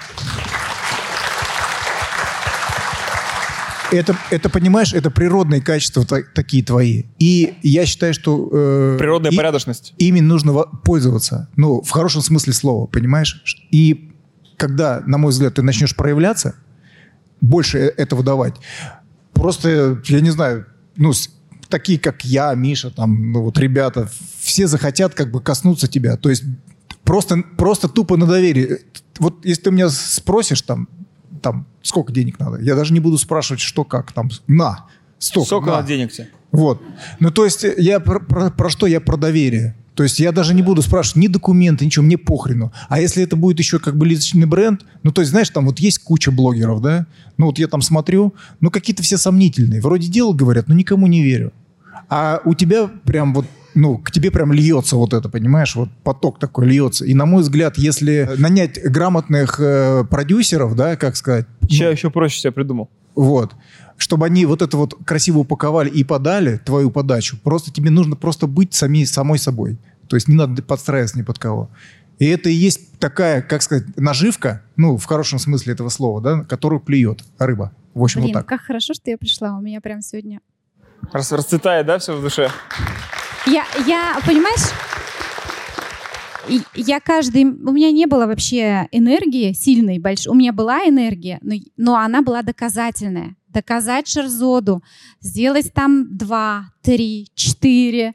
Это, 3.92 4.16
это, 4.30 4.48
понимаешь, 4.48 4.92
это 4.94 5.10
природные 5.10 5.60
качества 5.60 6.04
та- 6.04 6.22
такие 6.34 6.64
твои. 6.64 7.04
И 7.18 7.54
я 7.62 7.84
считаю, 7.86 8.14
что... 8.14 8.48
э, 8.52 8.96
Природная 8.98 9.30
и- 9.30 9.36
порядочность. 9.36 9.94
ими 9.98 10.20
нужно 10.20 10.52
пользоваться. 10.62 11.48
Ну, 11.56 11.82
в 11.82 11.90
хорошем 11.90 12.22
смысле 12.22 12.52
слова, 12.52 12.86
понимаешь? 12.86 13.42
И 13.70 14.12
когда, 14.56 15.02
на 15.06 15.18
мой 15.18 15.30
взгляд, 15.30 15.54
ты 15.54 15.62
начнешь 15.62 15.94
проявляться, 15.94 16.54
больше 17.40 17.78
э- 17.78 17.88
этого 17.96 18.22
давать, 18.22 18.54
просто, 19.32 20.00
я 20.06 20.20
не 20.20 20.30
знаю, 20.30 20.66
ну, 20.96 21.12
такие, 21.68 21.98
как 21.98 22.24
я, 22.24 22.54
Миша, 22.54 22.90
там, 22.90 23.32
ну, 23.32 23.42
вот 23.42 23.58
ребята, 23.58 24.08
все 24.40 24.66
захотят 24.66 25.14
как 25.14 25.30
бы 25.30 25.40
коснуться 25.40 25.88
тебя. 25.88 26.16
То 26.16 26.30
есть 26.30 26.44
просто, 27.04 27.42
просто 27.56 27.88
тупо 27.88 28.16
на 28.16 28.26
доверие. 28.26 28.80
Вот 29.18 29.44
если 29.44 29.62
ты 29.64 29.70
меня 29.70 29.88
спросишь, 29.90 30.62
там, 30.62 30.88
там, 31.42 31.66
сколько 31.82 32.12
денег 32.12 32.38
надо, 32.38 32.60
я 32.62 32.74
даже 32.74 32.92
не 32.94 33.00
буду 33.00 33.18
спрашивать, 33.18 33.60
что 33.60 33.84
как, 33.84 34.12
там, 34.12 34.30
на, 34.46 34.86
столько, 35.18 35.46
Сколько 35.46 35.70
на. 35.70 35.82
денег 35.82 36.12
тебе? 36.12 36.28
Вот. 36.52 36.80
Ну, 37.20 37.30
то 37.30 37.44
есть, 37.44 37.64
я 37.78 37.98
про, 38.00 38.20
про- 38.20 38.50
про 38.50 38.70
что? 38.70 38.86
Я 38.86 39.00
про 39.00 39.16
доверие. 39.16 39.74
То 39.94 40.02
есть 40.04 40.20
я 40.20 40.32
даже 40.32 40.54
не 40.54 40.62
буду 40.62 40.80
спрашивать 40.80 41.16
ни 41.16 41.26
документы, 41.26 41.84
ничего, 41.84 42.04
мне 42.04 42.16
похрену. 42.16 42.72
А 42.88 42.98
если 43.00 43.22
это 43.22 43.36
будет 43.36 43.58
еще 43.58 43.78
как 43.78 43.96
бы 43.96 44.06
личный 44.06 44.46
бренд, 44.46 44.86
ну, 45.02 45.12
то 45.12 45.20
есть, 45.20 45.30
знаешь, 45.30 45.50
там 45.50 45.66
вот 45.66 45.80
есть 45.80 45.98
куча 45.98 46.30
блогеров, 46.30 46.80
да? 46.80 47.06
Ну, 47.36 47.46
вот 47.46 47.58
я 47.58 47.68
там 47.68 47.82
смотрю, 47.82 48.34
ну, 48.60 48.70
какие-то 48.70 49.02
все 49.02 49.18
сомнительные. 49.18 49.82
Вроде 49.82 50.08
дело 50.08 50.32
говорят, 50.32 50.68
но 50.68 50.74
никому 50.74 51.06
не 51.08 51.22
верю. 51.22 51.52
А 52.08 52.40
у 52.46 52.54
тебя 52.54 52.86
прям 52.86 53.34
вот, 53.34 53.44
ну, 53.74 53.98
к 53.98 54.10
тебе 54.10 54.30
прям 54.30 54.52
льется 54.52 54.96
вот 54.96 55.12
это, 55.14 55.28
понимаешь? 55.28 55.74
Вот 55.76 55.88
поток 56.04 56.38
такой 56.38 56.66
льется. 56.66 57.04
И, 57.04 57.14
на 57.14 57.26
мой 57.26 57.42
взгляд, 57.42 57.78
если 57.78 58.28
нанять 58.38 58.82
грамотных 58.82 59.58
э, 59.60 60.04
продюсеров, 60.10 60.74
да, 60.76 60.96
как 60.96 61.16
сказать, 61.16 61.46
ну, 61.60 61.68
Сейчас 61.68 61.92
еще 61.96 62.10
проще 62.10 62.40
себя 62.40 62.52
придумал. 62.52 62.90
вот. 63.14 63.52
Чтобы 63.98 64.26
они 64.26 64.46
вот 64.46 64.62
это 64.62 64.76
вот 64.76 64.94
красиво 65.04 65.38
упаковали 65.38 65.88
и 65.88 66.02
подали 66.02 66.56
твою 66.64 66.90
подачу. 66.90 67.36
Просто 67.42 67.70
тебе 67.70 67.90
нужно 67.90 68.16
просто 68.16 68.46
быть 68.46 68.74
сами, 68.74 69.04
самой 69.04 69.38
собой. 69.38 69.78
То 70.08 70.16
есть 70.16 70.28
не 70.28 70.34
надо 70.34 70.60
подстраиваться 70.62 71.18
ни 71.18 71.22
под 71.22 71.38
кого. 71.38 71.70
И 72.18 72.26
это 72.26 72.48
и 72.48 72.52
есть 72.54 72.98
такая, 72.98 73.42
как 73.42 73.62
сказать, 73.62 73.84
наживка, 73.96 74.62
ну, 74.76 74.96
в 74.96 75.04
хорошем 75.04 75.38
смысле 75.38 75.74
этого 75.74 75.88
слова, 75.88 76.20
да, 76.20 76.40
которую 76.44 76.80
клюет 76.80 77.22
рыба. 77.38 77.72
В 77.94 78.02
общем, 78.02 78.22
Блин, 78.22 78.34
вот 78.34 78.40
так. 78.40 78.48
как 78.48 78.62
хорошо, 78.66 78.94
что 78.94 79.10
я 79.10 79.18
пришла. 79.18 79.56
У 79.56 79.60
меня 79.60 79.80
прям 79.80 80.00
сегодня... 80.02 80.40
Рас- 81.12 81.32
расцветает, 81.32 81.86
да, 81.86 81.98
все 81.98 82.16
в 82.16 82.22
душе? 82.22 82.50
Я, 83.46 83.64
я, 83.86 84.18
понимаешь, 84.24 84.70
я 86.74 87.00
каждый... 87.00 87.44
У 87.44 87.72
меня 87.72 87.90
не 87.90 88.06
было 88.06 88.26
вообще 88.26 88.88
энергии 88.92 89.52
сильной, 89.52 89.98
большой. 89.98 90.32
У 90.32 90.36
меня 90.36 90.52
была 90.52 90.80
энергия, 90.80 91.38
но, 91.42 91.54
но 91.76 91.96
она 91.96 92.22
была 92.22 92.42
доказательная. 92.42 93.36
Доказать 93.48 94.08
Шерзоду, 94.08 94.82
сделать 95.20 95.72
там 95.74 96.16
два, 96.16 96.66
три, 96.82 97.28
четыре, 97.34 98.14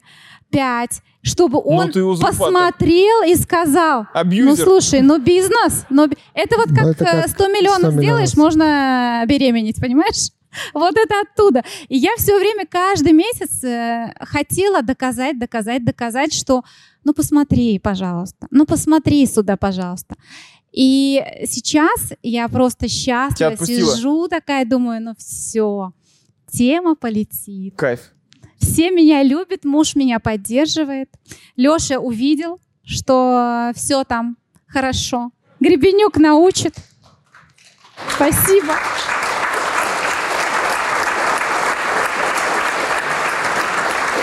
пять, 0.50 1.00
чтобы 1.22 1.60
он 1.62 1.92
Ну 1.94 2.06
узурпатор. 2.08 2.38
посмотрел 2.38 3.22
и 3.24 3.36
сказал, 3.36 4.02
ну 4.14 4.20
Абьюзер. 4.20 4.64
слушай, 4.64 5.00
ну 5.00 5.18
бизнес, 5.20 5.84
ну 5.90 6.08
это 6.34 6.56
вот 6.56 6.70
Ну, 6.70 6.74
как, 6.74 6.86
это 6.86 7.04
как 7.04 7.26
э, 7.26 7.28
100 7.28 7.48
миллионов 7.48 7.78
100 7.78 7.90
миллионов. 7.90 8.02
сделаешь, 8.02 8.34
можно 8.36 9.22
беременеть, 9.26 9.76
понимаешь? 9.80 10.30
Вот 10.74 10.96
это 10.96 11.20
оттуда. 11.20 11.62
И 11.88 11.98
я 11.98 12.10
все 12.16 12.38
время, 12.38 12.66
каждый 12.66 13.12
месяц 13.12 13.62
э, 13.64 14.14
хотела 14.20 14.82
доказать, 14.82 15.38
доказать, 15.38 15.84
доказать, 15.84 16.32
что 16.32 16.64
ну 17.04 17.14
посмотри, 17.14 17.78
пожалуйста, 17.78 18.46
ну 18.50 18.66
посмотри 18.66 19.26
сюда, 19.26 19.56
пожалуйста. 19.56 20.16
И 20.72 21.22
сейчас 21.46 22.12
я 22.22 22.48
просто 22.48 22.88
счастлива, 22.88 23.56
сижу 23.64 24.28
такая, 24.28 24.64
думаю, 24.64 25.02
ну 25.02 25.14
все, 25.18 25.92
тема 26.50 26.94
полетит. 26.94 27.74
Кайф. 27.76 28.12
Все 28.58 28.90
меня 28.90 29.22
любят, 29.22 29.64
муж 29.64 29.94
меня 29.94 30.18
поддерживает. 30.18 31.08
Леша 31.56 31.98
увидел, 31.98 32.60
что 32.84 33.72
все 33.74 34.04
там 34.04 34.36
хорошо. 34.66 35.30
Гребенюк 35.60 36.16
научит. 36.16 36.74
Спасибо. 38.14 38.74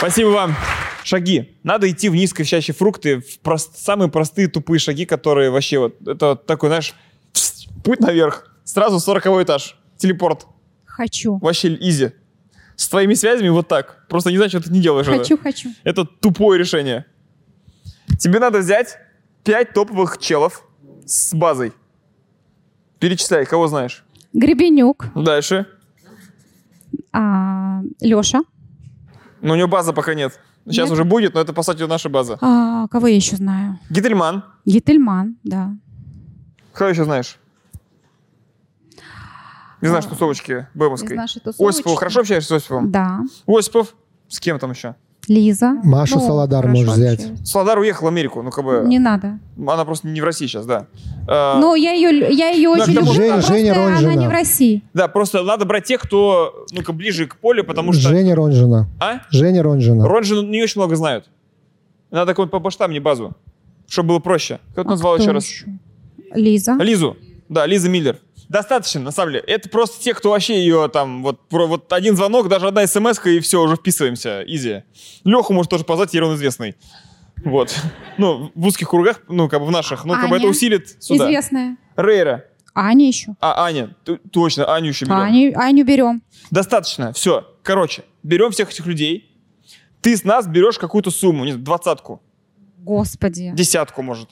Спасибо 0.06 0.27
вам. 0.30 0.53
Шаги. 1.03 1.57
Надо 1.64 1.90
идти 1.90 2.10
в 2.10 2.15
низковещащие 2.15 2.76
фрукты, 2.76 3.22
в 3.22 3.40
прост- 3.40 3.76
самые 3.80 4.07
простые 4.07 4.48
тупые 4.48 4.77
шаги, 4.77 5.03
которые 5.07 5.49
вообще 5.49 5.80
вот... 5.80 5.95
Это 6.07 6.27
вот 6.27 6.45
такой, 6.45 6.69
знаешь, 6.69 6.94
путь 7.84 8.02
наверх. 8.02 8.56
Сразу 8.65 8.99
40 8.99 9.26
этаж. 9.44 9.76
Телепорт. 9.98 10.45
Хочу. 10.86 11.40
Вообще 11.40 11.73
изи. 11.73 12.11
С 12.76 12.88
твоими 12.88 13.15
связями 13.15 13.49
вот 13.49 13.68
так. 13.68 14.06
Просто 14.07 14.30
не 14.30 14.38
знаю, 14.38 14.52
что 14.52 14.61
ты 14.61 14.69
не 14.69 14.80
делаешь. 14.80 15.07
это. 15.07 15.18
Хочу, 15.18 15.40
хочу. 15.40 15.69
Это 15.84 16.06
тупое 16.06 16.60
решение. 16.60 17.06
Тебе 18.19 18.38
надо 18.38 18.60
взять 18.60 18.99
5 19.44 19.73
топовых 19.73 20.19
челов 20.19 20.68
с 21.07 21.34
базой. 21.34 21.73
Перечисляй, 22.99 23.48
кого 23.48 23.65
знаешь. 23.65 24.03
Гребенюк. 24.34 25.07
Дальше. 25.15 25.65
А, 27.11 27.82
Леша. 28.02 28.44
Но 29.45 29.53
у 29.53 29.55
него 29.55 29.67
база 29.67 29.93
пока 29.93 30.15
нет. 30.15 30.39
Сейчас 30.65 30.85
Нет? 30.89 30.93
уже 30.93 31.03
будет, 31.03 31.35
но 31.35 31.39
это, 31.39 31.53
по 31.53 31.61
сути, 31.61 31.84
наша 31.84 32.09
база. 32.09 32.39
А, 32.41 32.88
кого 32.88 33.05
я 33.05 33.15
еще 33.15 33.35
знаю? 33.35 33.77
Гительман. 33.91 34.43
Гительман, 34.65 35.38
да. 35.43 35.76
Кого 36.73 36.89
еще 36.89 37.03
знаешь? 37.03 37.38
Не 39.81 39.88
знаешь, 39.89 40.05
тусовочки 40.05 40.51
Из 40.51 40.65
бэмовской. 40.73 41.15
нашей 41.15 41.41
тусовочки. 41.41 41.81
Осипов. 41.81 41.99
Хорошо 41.99 42.22
общаешься 42.22 42.49
с 42.49 42.51
Осиповым? 42.53 42.89
Да. 42.89 43.22
Осипов. 43.45 43.93
С 44.27 44.39
кем 44.39 44.57
там 44.57 44.72
еще? 44.72 44.95
Лиза. 45.30 45.72
Машу 45.84 46.15
Ну, 46.15 46.22
Солодар 46.27 46.64
хорошо 46.64 46.80
можешь 46.81 46.93
взять. 46.93 47.27
Солодар 47.47 47.80
уехал 47.80 48.06
в 48.06 48.07
Америку. 48.10 48.41
Ну, 48.41 48.52
как 48.52 48.64
бы... 48.65 48.84
Не 48.85 48.99
надо. 48.99 49.39
Она 49.57 49.85
просто 49.85 50.07
не 50.07 50.22
в 50.22 50.23
России 50.23 50.45
сейчас, 50.47 50.65
да. 50.65 50.88
А, 51.27 51.60
Ну, 51.60 51.76
я 51.76 51.91
ее, 51.93 52.30
я 52.34 52.49
ее 52.49 52.76
Да, 52.76 52.84
очень 52.84 52.93
люблю, 52.93 53.06
что- 53.14 53.22
но 53.22 53.26
Женя- 53.26 53.41
Женя 53.41 53.73
просто 53.73 53.88
она 53.97 54.02
Ронжина. 54.07 54.19
не 54.22 54.27
в 54.27 54.31
России. 54.31 54.84
Да, 54.93 55.07
просто 55.07 55.43
надо 55.43 55.65
брать 55.65 55.85
тех, 55.85 56.02
кто, 56.02 56.65
ну-ка, 56.72 56.93
ближе 56.93 57.26
к 57.27 57.38
полю, 57.38 57.64
потому 57.64 57.93
что... 57.93 58.10
Женя 58.10 58.35
Ронжина. 58.35 58.88
А? 58.99 59.22
Женя 59.31 59.64
Ронжина. 59.64 60.07
Ронжину 60.07 60.43
не 60.43 60.61
очень 60.64 60.80
много 60.81 60.95
знают. 60.95 61.30
Надо 62.11 62.31
какой-нибудь 62.34 62.52
побаштабнее 62.52 63.02
базу, 63.02 63.35
чтобы 63.88 64.10
было 64.10 64.19
проще. 64.19 64.60
Кто 64.72 64.84
ты 64.84 64.88
А 64.88 64.91
назвал 64.91 65.14
кто 65.15 65.23
еще 65.23 65.31
раз? 65.31 65.45
Лиза. 66.34 66.73
Лизу. 66.80 67.18
Да, 67.49 67.65
Лиза 67.65 67.89
Миллер. 67.89 68.18
Достаточно, 68.49 69.01
на 69.01 69.11
самом 69.11 69.34
деле. 69.34 69.43
Это 69.47 69.69
просто 69.69 70.01
те, 70.03 70.13
кто 70.13 70.30
вообще 70.31 70.59
ее 70.59 70.89
там, 70.89 71.23
вот, 71.23 71.47
про, 71.47 71.67
вот 71.67 71.91
один 71.91 72.15
звонок, 72.15 72.47
даже 72.47 72.67
одна 72.67 72.85
смс 72.85 73.23
и 73.26 73.39
все, 73.39 73.61
уже 73.61 73.76
вписываемся. 73.76 74.43
Изи. 74.45 74.84
Леху 75.23 75.53
может 75.53 75.69
тоже 75.69 75.84
позвать, 75.84 76.13
ей 76.13 76.22
он 76.22 76.35
известный. 76.35 76.76
Вот. 77.43 77.76
Ну, 78.17 78.49
в 78.55 78.67
узких 78.67 78.89
кругах, 78.89 79.19
ну, 79.27 79.49
как 79.49 79.59
бы 79.59 79.65
в 79.65 79.72
наших. 79.72 80.05
Ну, 80.05 80.13
как 80.13 80.30
бы 80.30 80.38
это 80.38 80.47
усилит 80.47 81.03
сюда. 81.03 81.26
Известная. 81.26 81.76
Рейра. 81.97 82.45
Аня 82.73 83.07
еще. 83.07 83.35
А, 83.41 83.65
Аня, 83.65 83.95
точно, 84.31 84.73
Аню 84.73 84.88
еще 84.89 85.05
берем. 85.05 85.17
Аню, 85.17 85.53
Аню 85.59 85.85
берем. 85.85 86.23
Достаточно, 86.51 87.11
все. 87.13 87.45
Короче, 87.63 88.03
берем 88.23 88.51
всех 88.51 88.69
этих 88.69 88.85
людей. 88.85 89.31
Ты 90.01 90.15
с 90.15 90.23
нас 90.23 90.45
берешь 90.47 90.77
какую-то 90.77 91.09
сумму, 91.11 91.45
не 91.45 91.51
знаю, 91.51 91.65
двадцатку, 91.65 92.22
Господи. 92.77 93.51
десятку, 93.53 94.01
может. 94.01 94.30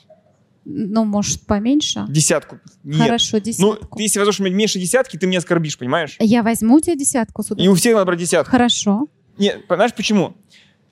Ну, 0.66 1.04
может, 1.04 1.46
поменьше? 1.46 2.06
Десятку. 2.08 2.58
Нет. 2.84 3.02
Хорошо, 3.02 3.38
Ну, 3.38 3.42
десятку. 3.44 3.98
ты 3.98 4.04
если 4.04 4.20
возьмешь 4.20 4.40
меньше 4.40 4.80
десятки, 4.80 5.18
ты 5.18 5.28
меня 5.28 5.40
оскорбишь, 5.40 5.78
понимаешь? 5.78 6.16
Я 6.20 6.42
возьму 6.42 6.76
у 6.76 6.80
тебя 6.80 6.96
десятку 6.96 7.44
сюда. 7.44 7.62
И 7.64 7.68
у 7.68 7.76
всех 7.76 7.94
надо 7.96 8.06
брать 8.06 8.20
десятку. 8.20 8.52
Хорошо. 8.52 9.08
Нет, 9.38 9.68
понимаешь 9.68 9.94
почему? 9.94 10.36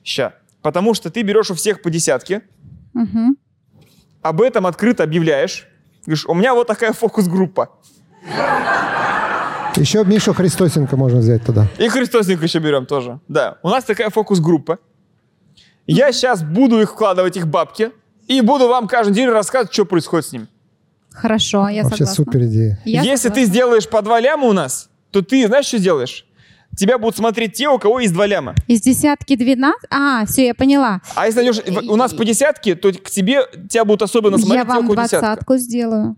Ща. 0.04 0.34
Потому 0.62 0.94
что 0.94 1.10
ты 1.10 1.22
берешь 1.22 1.50
у 1.52 1.56
всех 1.56 1.82
по 1.82 1.90
десятке, 1.90 2.42
Мгм. 2.94 3.38
об 4.22 4.42
этом 4.42 4.68
открыто 4.68 5.04
объявляешь. 5.04 5.68
Говоришь, 6.06 6.26
у 6.26 6.34
меня 6.34 6.54
вот 6.54 6.68
такая 6.68 6.92
фокус-группа. 6.94 7.70
Еще 9.76 10.04
Мишу 10.04 10.34
Христосенко 10.34 10.98
можно 10.98 11.20
взять 11.20 11.46
туда. 11.46 11.68
И 11.80 11.88
Христосника 11.88 12.44
еще 12.44 12.60
берем 12.60 12.86
тоже. 12.86 13.20
Да, 13.28 13.58
у 13.64 13.70
нас 13.70 13.84
такая 13.86 14.10
фокус-группа. 14.10 14.80
Я 15.88 16.12
сейчас 16.12 16.44
буду 16.44 16.80
их 16.82 16.92
вкладывать, 16.92 17.38
их 17.38 17.48
бабки, 17.48 17.92
и 18.28 18.42
буду 18.42 18.68
вам 18.68 18.88
каждый 18.88 19.14
день 19.14 19.28
рассказывать, 19.30 19.74
что 19.74 19.86
происходит 19.86 20.26
с 20.28 20.32
ним. 20.34 20.48
Хорошо, 21.12 21.68
я 21.68 21.84
Вообще 21.84 22.06
согласна. 22.06 22.24
супер 22.26 22.44
идея. 22.46 22.82
Я 22.86 23.02
Если 23.04 23.28
ты 23.30 23.36
согласна. 23.36 23.46
сделаешь 23.46 23.90
по 23.90 24.02
два 24.02 24.20
ляма 24.20 24.46
у 24.48 24.54
нас, 24.54 24.90
то 25.12 25.22
ты 25.22 25.46
знаешь, 25.48 25.66
что 25.66 25.78
сделаешь? 25.78 26.26
Тебя 26.78 26.98
будут 26.98 27.18
смотреть 27.18 27.54
те, 27.54 27.68
у 27.68 27.78
кого 27.78 28.00
есть 28.00 28.14
два 28.14 28.26
ляма. 28.26 28.56
Из 28.68 28.80
десятки 28.82 29.36
12? 29.36 29.88
А, 29.90 30.26
все, 30.26 30.48
я 30.48 30.56
поняла. 30.56 31.02
А 31.16 31.26
если 31.28 31.42
найдешь 31.44 31.90
у 31.90 31.96
нас 31.98 32.14
по 32.14 32.24
десятке, 32.24 32.76
то 32.76 32.94
к 32.94 33.10
тебе 33.10 33.42
тебя 33.70 33.84
будут 33.84 34.04
особенно 34.04 34.38
смотреть 34.38 34.56
я 34.60 34.64
те, 34.64 34.68
вам 34.70 34.78
у 34.78 34.82
кого 34.94 35.04
десятка. 35.04 35.20
двадцатку 35.20 35.58
сделаю. 35.58 36.16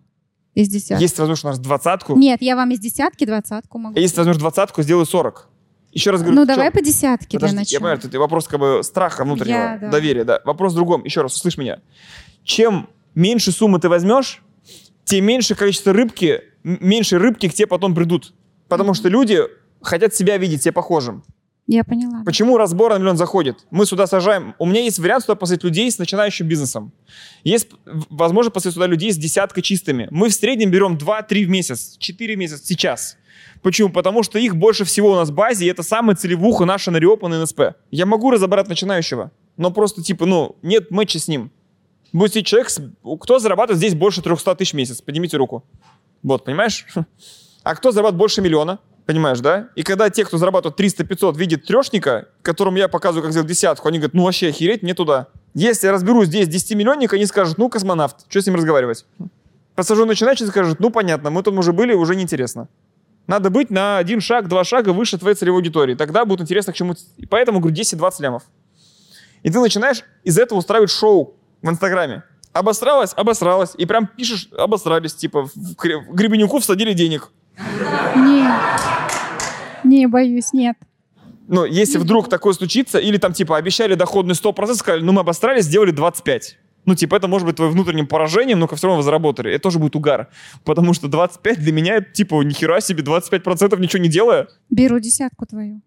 Из 0.53 0.67
десятки. 0.69 1.01
Если 1.01 1.15
ты 1.15 1.21
возьмешь 1.23 1.43
у 1.43 1.47
нас 1.47 1.57
двадцатку, 1.57 2.15
Нет, 2.15 2.43
я 2.43 2.55
вам 2.55 2.69
из 2.69 2.80
десятки 2.80 3.25
двадцатку 3.25 3.80
могу. 3.80 3.97
а 3.97 3.99
если 3.99 4.13
ты 4.17 4.21
возьмешь 4.21 4.38
двадцатку, 4.38 4.84
сделаю 4.84 5.07
40. 5.07 5.49
Еще 5.94 6.11
раз 6.11 6.22
говорю. 6.22 6.36
ну, 6.38 6.45
давай 6.45 6.72
по 6.72 6.82
десятке 6.82 7.38
Подожди, 7.38 7.53
для 7.56 7.61
я 7.61 7.61
начала. 7.61 7.80
понимаю, 7.80 7.99
это 8.03 8.20
вопрос 8.20 8.48
как 8.48 8.60
бы 8.60 8.82
страха 8.84 9.24
внутреннего, 9.24 9.57
Я, 9.57 9.78
да. 9.80 9.90
доверия, 9.90 10.24
да. 10.24 10.41
Вопрос 10.44 10.74
в 10.74 10.76
другом. 10.76 11.03
Еще 11.06 11.22
раз, 11.22 11.36
услышь 11.36 11.57
меня. 11.57 11.80
Чем 12.44 12.90
меньше 13.15 13.52
суммы 13.52 13.80
ты 13.80 13.90
возьмешь, 13.90 14.41
тем 15.06 15.26
меньше 15.26 15.56
количество 15.56 15.94
рыбки, 15.94 16.41
меньше 16.64 17.20
рыбки 17.20 17.48
к 17.48 17.53
тебе 17.53 17.68
потом 17.68 17.94
придут. 17.94 18.34
Потому 18.68 18.94
что 18.94 19.07
люди 19.10 19.40
хотят 19.82 20.15
себя 20.15 20.38
видеть 20.38 20.64
себе 20.64 20.72
похожим. 20.72 21.24
Я 21.68 21.84
поняла. 21.86 22.24
Почему 22.26 22.57
разбор 22.57 22.91
на 22.94 22.98
миллион 22.98 23.15
заходит? 23.15 23.65
Мы 23.72 23.86
сюда 23.86 24.06
сажаем... 24.06 24.53
У 24.60 24.65
меня 24.65 24.82
есть 24.82 24.99
вариант 24.99 25.24
сюда 25.24 25.36
посадить 25.36 25.64
людей 25.64 25.90
с 25.90 25.98
начинающим 25.98 26.45
бизнесом. 26.48 26.91
Есть 27.45 27.70
в- 27.86 28.06
возможно 28.10 28.52
посадить 28.52 28.74
сюда 28.74 28.88
людей 28.88 29.14
с 29.14 29.18
десяткой 29.18 29.64
чистыми. 29.64 30.07
Мы 30.11 30.28
в 30.28 30.34
среднем 30.34 30.72
берем 30.72 30.98
2-3 30.98 31.45
в 31.45 31.49
месяц, 31.49 31.95
4 31.99 32.36
в 32.36 32.38
месяц 32.38 32.64
сейчас. 32.65 33.15
Почему? 33.61 33.89
Потому 33.89 34.23
что 34.23 34.39
их 34.39 34.55
больше 34.55 34.84
всего 34.84 35.11
у 35.11 35.15
нас 35.15 35.30
в 35.30 35.34
базе, 35.34 35.65
и 35.65 35.69
это 35.69 35.84
самая 35.84 36.15
целевуха 36.15 36.65
наша 36.65 36.91
на 36.91 36.97
Риопа 36.97 37.27
на 37.27 37.41
НСП. 37.41 37.61
Я 37.91 38.05
могу 38.05 38.31
разобрать 38.31 38.68
начинающего, 38.68 39.31
но 39.57 39.72
просто 39.72 40.03
типа, 40.03 40.26
ну, 40.26 40.55
нет 40.61 40.91
матча 40.91 41.19
с 41.19 41.27
ним. 41.27 41.51
Будет 42.11 42.31
сидеть 42.31 42.47
человек, 42.47 42.69
кто 43.22 43.39
зарабатывает 43.39 43.77
здесь 43.77 43.95
больше 43.95 44.22
300 44.22 44.55
тысяч 44.55 44.73
в 44.73 44.76
месяц? 44.76 45.01
Поднимите 45.01 45.38
руку. 45.38 45.64
Вот, 46.22 46.45
понимаешь? 46.45 46.85
А 47.65 47.76
кто 47.76 47.91
зарабатывает 47.91 48.19
больше 48.19 48.41
миллиона? 48.41 48.80
Понимаешь, 49.05 49.39
да? 49.39 49.69
И 49.76 49.84
когда 49.84 50.10
те, 50.10 50.26
кто 50.26 50.38
зарабатывает 50.38 50.77
300-500, 50.77 51.38
видят 51.38 51.65
трешника, 51.65 52.27
которому 52.41 52.77
я 52.77 52.89
показываю, 52.89 53.23
как 53.23 53.31
сделать 53.31 53.49
десятку, 53.49 53.88
они 53.88 53.99
говорят, 53.99 54.14
ну 54.14 54.23
вообще 54.23 54.49
охереть, 54.49 54.81
мне 54.81 54.93
туда. 54.93 55.27
Если 55.53 55.88
я 55.88 55.93
разберу 55.93 56.26
здесь 56.26 56.47
10-миллионник, 56.47 57.14
они 57.14 57.26
скажут, 57.26 57.57
ну, 57.57 57.69
космонавт, 57.69 58.26
что 58.30 58.41
с 58.41 58.45
ним 58.45 58.55
разговаривать? 58.55 59.05
Посажу 59.76 60.05
начинающий, 60.05 60.45
скажет, 60.47 60.80
ну, 60.80 60.89
понятно, 60.89 61.30
мы 61.30 61.43
там 61.43 61.57
уже 61.57 61.73
были, 61.73 61.93
уже 61.93 62.15
неинтересно. 62.15 62.68
Надо 63.27 63.49
быть 63.49 63.69
на 63.69 63.97
один 63.97 64.19
шаг, 64.19 64.47
два 64.47 64.63
шага 64.63 64.89
выше 64.89 65.17
твоей 65.17 65.35
целевой 65.35 65.59
аудитории. 65.59 65.95
Тогда 65.95 66.25
будет 66.25 66.41
интересно 66.41 66.73
к 66.73 66.75
чему... 66.75 66.95
И 67.17 67.25
поэтому, 67.25 67.59
говорю, 67.59 67.75
10-20 67.75 68.13
лямов. 68.19 68.43
И 69.43 69.49
ты 69.49 69.59
начинаешь 69.59 70.03
из 70.23 70.37
этого 70.37 70.59
устраивать 70.59 70.89
шоу 70.89 71.35
в 71.61 71.69
Инстаграме. 71.69 72.23
Обосралась? 72.51 73.13
Обосралась. 73.15 73.73
И 73.77 73.85
прям 73.85 74.07
пишешь, 74.07 74.49
обосрались. 74.57 75.15
Типа, 75.15 75.43
в 75.43 75.75
Гребенюку 75.75 76.59
всадили 76.59 76.93
денег. 76.93 77.31
Не, 78.15 78.47
не 79.83 80.07
боюсь, 80.07 80.53
нет. 80.53 80.75
Ну, 81.47 81.65
если 81.65 81.97
вдруг 81.97 82.29
такое 82.29 82.53
случится, 82.53 82.99
или 82.99 83.17
там, 83.17 83.33
типа, 83.33 83.57
обещали 83.57 83.95
доходный 83.95 84.33
100%, 84.33 84.75
сказали, 84.75 85.01
ну, 85.01 85.11
мы 85.11 85.21
обосрались, 85.21 85.65
сделали 85.65 85.91
25. 85.91 86.57
Ну, 86.85 86.95
типа, 86.95 87.15
это 87.15 87.27
может 87.27 87.45
быть 87.47 87.55
твоим 87.55 87.72
внутренним 87.72 88.07
поражением, 88.07 88.60
но 88.60 88.68
все 88.68 88.88
равно 88.88 88.97
вы 88.97 89.03
заработали. 89.03 89.51
Это 89.51 89.64
тоже 89.64 89.80
будет 89.80 89.95
угар. 89.95 90.30
Потому 90.64 90.93
что 90.93 91.07
25 91.07 91.60
для 91.60 91.72
меня, 91.72 91.95
это, 91.95 92.11
типа, 92.11 92.41
нихера 92.43 92.81
себе, 92.81 93.03
25% 93.03 93.80
ничего 93.80 94.03
не 94.03 94.10
делая. 94.10 94.47
Беру 94.69 94.99
десятку 94.99 95.45
твою. 95.45 95.81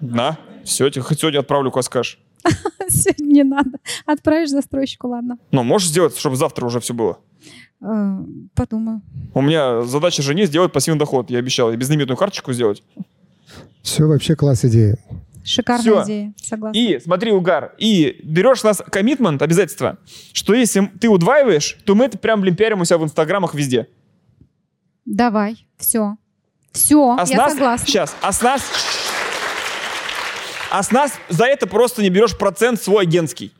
На, 0.00 0.38
все, 0.64 0.90
хоть 1.00 1.20
сегодня 1.20 1.40
отправлю 1.40 1.70
квас 1.70 1.88
кэш. 1.88 2.18
Сегодня 2.88 3.24
не 3.24 3.42
надо. 3.42 3.78
Отправишь 4.04 4.50
застройщику, 4.50 5.08
ладно. 5.08 5.38
Ну, 5.50 5.64
можешь 5.64 5.88
сделать, 5.88 6.16
чтобы 6.16 6.36
завтра 6.36 6.66
уже 6.66 6.78
все 6.78 6.94
было? 6.94 7.18
Э, 7.82 8.18
Подумаю. 8.54 9.02
У 9.34 9.40
меня 9.40 9.82
задача 9.82 10.22
жене 10.22 10.46
сделать 10.46 10.72
пассивный 10.72 10.98
доход. 10.98 11.30
Я 11.30 11.38
обещал, 11.38 11.72
и 11.72 11.76
безлимитную 11.76 12.16
карточку 12.16 12.52
сделать. 12.52 12.82
Все 13.82 14.04
вообще 14.04 14.36
класс 14.36 14.64
идея. 14.64 14.98
Шикарная 15.46 15.82
Всё. 15.82 16.04
идея. 16.04 16.34
Согласна. 16.42 16.78
И 16.78 16.98
смотри, 16.98 17.32
угар. 17.32 17.74
И 17.78 18.20
берешь 18.24 18.64
у 18.64 18.66
нас 18.66 18.82
коммитмент, 18.90 19.40
обязательство, 19.40 19.98
что 20.32 20.54
если 20.54 20.90
ты 21.00 21.08
удваиваешь, 21.08 21.78
то 21.84 21.94
мы 21.94 22.06
это 22.06 22.18
прям 22.18 22.40
блин, 22.40 22.56
у 22.80 22.84
себя 22.84 22.98
в 22.98 23.04
инстаграмах 23.04 23.54
везде. 23.54 23.88
Давай. 25.04 25.66
Все. 25.78 26.16
Все, 26.72 27.16
А 27.18 27.24
я 27.26 27.36
нас, 27.36 27.52
согласна. 27.52 27.86
Сейчас, 27.86 28.16
а 28.20 28.32
с 28.32 28.42
нас... 28.42 28.62
А 30.70 30.82
с 30.82 30.90
нас 30.90 31.12
за 31.28 31.46
это 31.46 31.66
просто 31.66 32.02
не 32.02 32.10
берешь 32.10 32.36
процент 32.36 32.82
свой 32.82 33.04
агентский. 33.04 33.52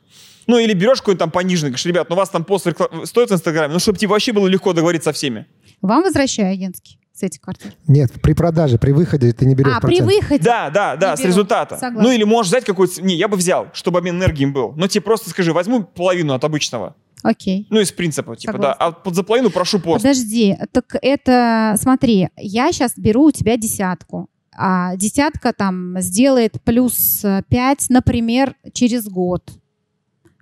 Ну, 0.45 0.57
или 0.57 0.73
берешь 0.73 0.99
какой-то 0.99 1.19
там 1.19 1.31
пониженный, 1.31 1.69
говоришь, 1.69 1.85
ребят, 1.85 2.09
ну 2.09 2.15
у 2.15 2.17
вас 2.17 2.29
там 2.29 2.43
пост 2.43 2.67
стоит 3.05 3.29
в 3.29 3.33
Инстаграме, 3.33 3.73
ну, 3.73 3.79
чтобы 3.79 3.97
тебе 3.97 4.09
вообще 4.09 4.33
было 4.33 4.47
легко 4.47 4.73
договориться 4.73 5.09
со 5.09 5.13
всеми. 5.13 5.45
Вам 5.81 6.03
возвращаю 6.03 6.51
агентский 6.53 6.99
с 7.13 7.23
этих 7.23 7.41
квартир. 7.41 7.73
Нет, 7.87 8.11
при 8.21 8.33
продаже, 8.33 8.77
при 8.77 8.91
выходе 8.91 9.31
ты 9.33 9.45
не 9.45 9.55
берешь 9.55 9.73
А, 9.75 9.79
при 9.81 9.97
процент. 9.97 10.11
выходе. 10.21 10.43
Да, 10.43 10.69
да, 10.69 10.95
да, 10.95 11.11
Не 11.11 11.17
с 11.17 11.19
беру. 11.19 11.29
результата. 11.29 11.77
Согласна. 11.77 12.03
Ну, 12.03 12.11
или 12.15 12.23
можешь 12.23 12.49
взять 12.51 12.63
какой-то... 12.65 13.01
Не, 13.01 13.15
я 13.15 13.27
бы 13.27 13.37
взял, 13.37 13.67
чтобы 13.73 13.97
обмен 13.99 14.17
энергией 14.17 14.49
был. 14.49 14.73
Но 14.75 14.87
тебе 14.87 15.01
просто 15.01 15.29
скажи, 15.31 15.51
возьму 15.53 15.83
половину 15.83 16.33
от 16.33 16.43
обычного. 16.43 16.95
Окей. 17.23 17.65
Ну, 17.71 17.79
из 17.79 17.91
принципа, 17.91 18.35
типа, 18.35 18.53
Согласна. 18.53 18.75
да. 18.79 18.85
А 18.85 18.91
под 18.91 19.15
за 19.15 19.23
половину 19.23 19.49
прошу 19.49 19.79
пост. 19.79 20.03
Подожди, 20.03 20.55
так 20.71 20.95
это, 21.01 21.73
смотри, 21.79 22.29
я 22.37 22.71
сейчас 22.71 22.93
беру 22.95 23.23
у 23.25 23.31
тебя 23.31 23.57
десятку. 23.57 24.29
А 24.55 24.95
десятка 24.95 25.53
там 25.53 25.95
сделает 25.99 26.61
плюс 26.63 27.23
5, 27.49 27.85
например, 27.89 28.55
через 28.73 29.07
год. 29.07 29.43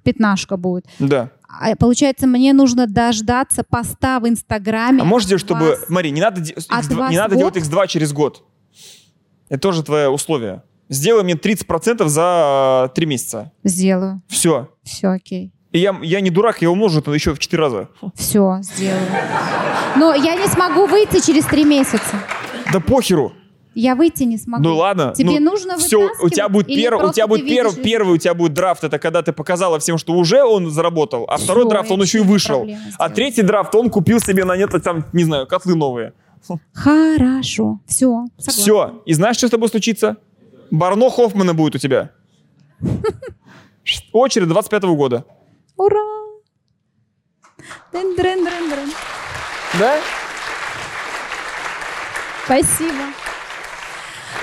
Пятнашка 0.04 0.58
будет. 0.58 0.86
Да. 1.00 1.32
А, 1.60 1.76
получается, 1.76 2.28
мне 2.28 2.54
нужно 2.54 2.88
дождаться 2.88 3.64
поста 3.64 4.20
в 4.20 4.28
Инстаграме. 4.28 5.02
А 5.02 5.06
сделать, 5.06 5.38
чтобы... 5.38 5.70
вас. 5.70 5.86
Смотри, 5.88 6.12
не 6.12 6.22
надо, 6.22 6.42
де- 6.42 6.54
От 6.54 6.86
X2 6.86 6.96
вас 6.96 7.12
не 7.12 7.18
надо 7.18 7.36
делать 7.36 7.56
X2 7.56 7.88
через 7.88 8.14
год. 8.14 8.44
Это 9.50 9.60
тоже 9.62 9.84
твое 9.84 10.10
условие. 10.10 10.64
Сделай 10.90 11.24
мне 11.24 11.34
30% 11.34 12.08
за 12.08 12.92
3 12.94 13.06
месяца. 13.06 13.52
Сделаю. 13.64 14.22
Все. 14.28 14.70
Все, 14.84 15.08
окей. 15.08 15.52
И 15.72 15.80
я, 15.80 15.98
я 16.04 16.22
не 16.22 16.30
дурак, 16.30 16.62
я 16.62 16.70
умножу 16.70 17.00
это 17.00 17.12
еще 17.12 17.34
в 17.34 17.40
4 17.40 17.62
раза. 17.62 17.90
Все, 18.16 18.60
сделаю. 18.62 19.06
Но 19.98 20.14
я 20.14 20.36
не 20.36 20.48
смогу 20.48 20.86
выйти 20.86 21.26
через 21.26 21.46
три 21.46 21.64
месяца. 21.66 22.16
Да 22.72 22.80
похеру. 22.80 23.34
Я 23.76 23.96
выйти 23.96 24.24
не 24.24 24.38
смогу. 24.38 24.64
Ну 24.64 24.78
ладно. 24.78 25.14
Тебе 25.16 25.40
ну, 25.42 25.52
нужно 25.52 25.78
все, 25.78 26.10
у 26.22 26.30
тебя 26.30 26.48
будет 26.48 26.68
первый, 26.68 27.10
у 27.10 27.12
тебя 27.12 27.28
будет 27.28 27.42
ты 27.42 27.54
перв- 27.54 27.72
видишь 27.72 27.84
первый, 27.84 28.14
у 28.16 28.18
тебя 28.18 28.34
будет 28.34 28.54
драфт, 28.54 28.86
это 28.86 28.98
когда 29.00 29.22
ты 29.22 29.34
показала 29.34 29.80
всем, 29.80 29.98
что 29.98 30.14
уже 30.14 30.44
он 30.44 30.72
заработал, 30.72 31.26
а 31.28 31.38
второй 31.38 31.68
драфт 31.68 31.92
он 31.92 32.02
еще 32.02 32.20
и 32.20 32.22
вышел, 32.22 32.66
а 32.98 33.10
третий 33.10 33.42
драфт 33.42 33.76
он 33.76 33.90
купил 33.90 34.20
себе 34.22 34.46
на 34.46 34.56
нет 34.56 34.72
там 34.82 35.06
не 35.12 35.26
знаю 35.26 35.46
котлы 35.46 35.76
новые. 35.76 36.14
Хорошо. 36.74 37.80
Все. 37.86 38.26
Все. 38.38 39.02
И 39.06 39.14
знаешь, 39.14 39.38
что 39.38 39.48
с 39.48 39.52
тобой 39.52 39.68
случится? 39.68 40.18
Барно 40.72 41.10
Хоффмана 41.10 41.54
будет 41.54 41.76
у 41.76 41.78
тебя. 41.78 42.12
Очередь 44.14 44.48
25 44.48 44.84
года. 44.84 45.26
Ура! 45.76 46.00
Дын-дрын-дрын-дрын. 47.92 48.90
Да? 49.80 49.98
Спасибо. 52.46 53.25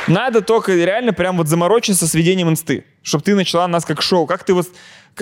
Надо 0.09 0.41
только 0.43 0.75
реально 0.75 1.13
прям 1.13 1.37
вот 1.37 1.49
заморочиться 1.49 2.07
с 2.07 2.15
ведением 2.15 2.49
инсты, 2.49 2.85
чтобы 3.03 3.25
ты 3.25 3.35
начала 3.35 3.69
нас 3.69 3.85
как 3.85 4.03
шоу. 4.03 4.27
Как 4.27 4.45
ты 4.45 4.55
вот... 4.55 4.69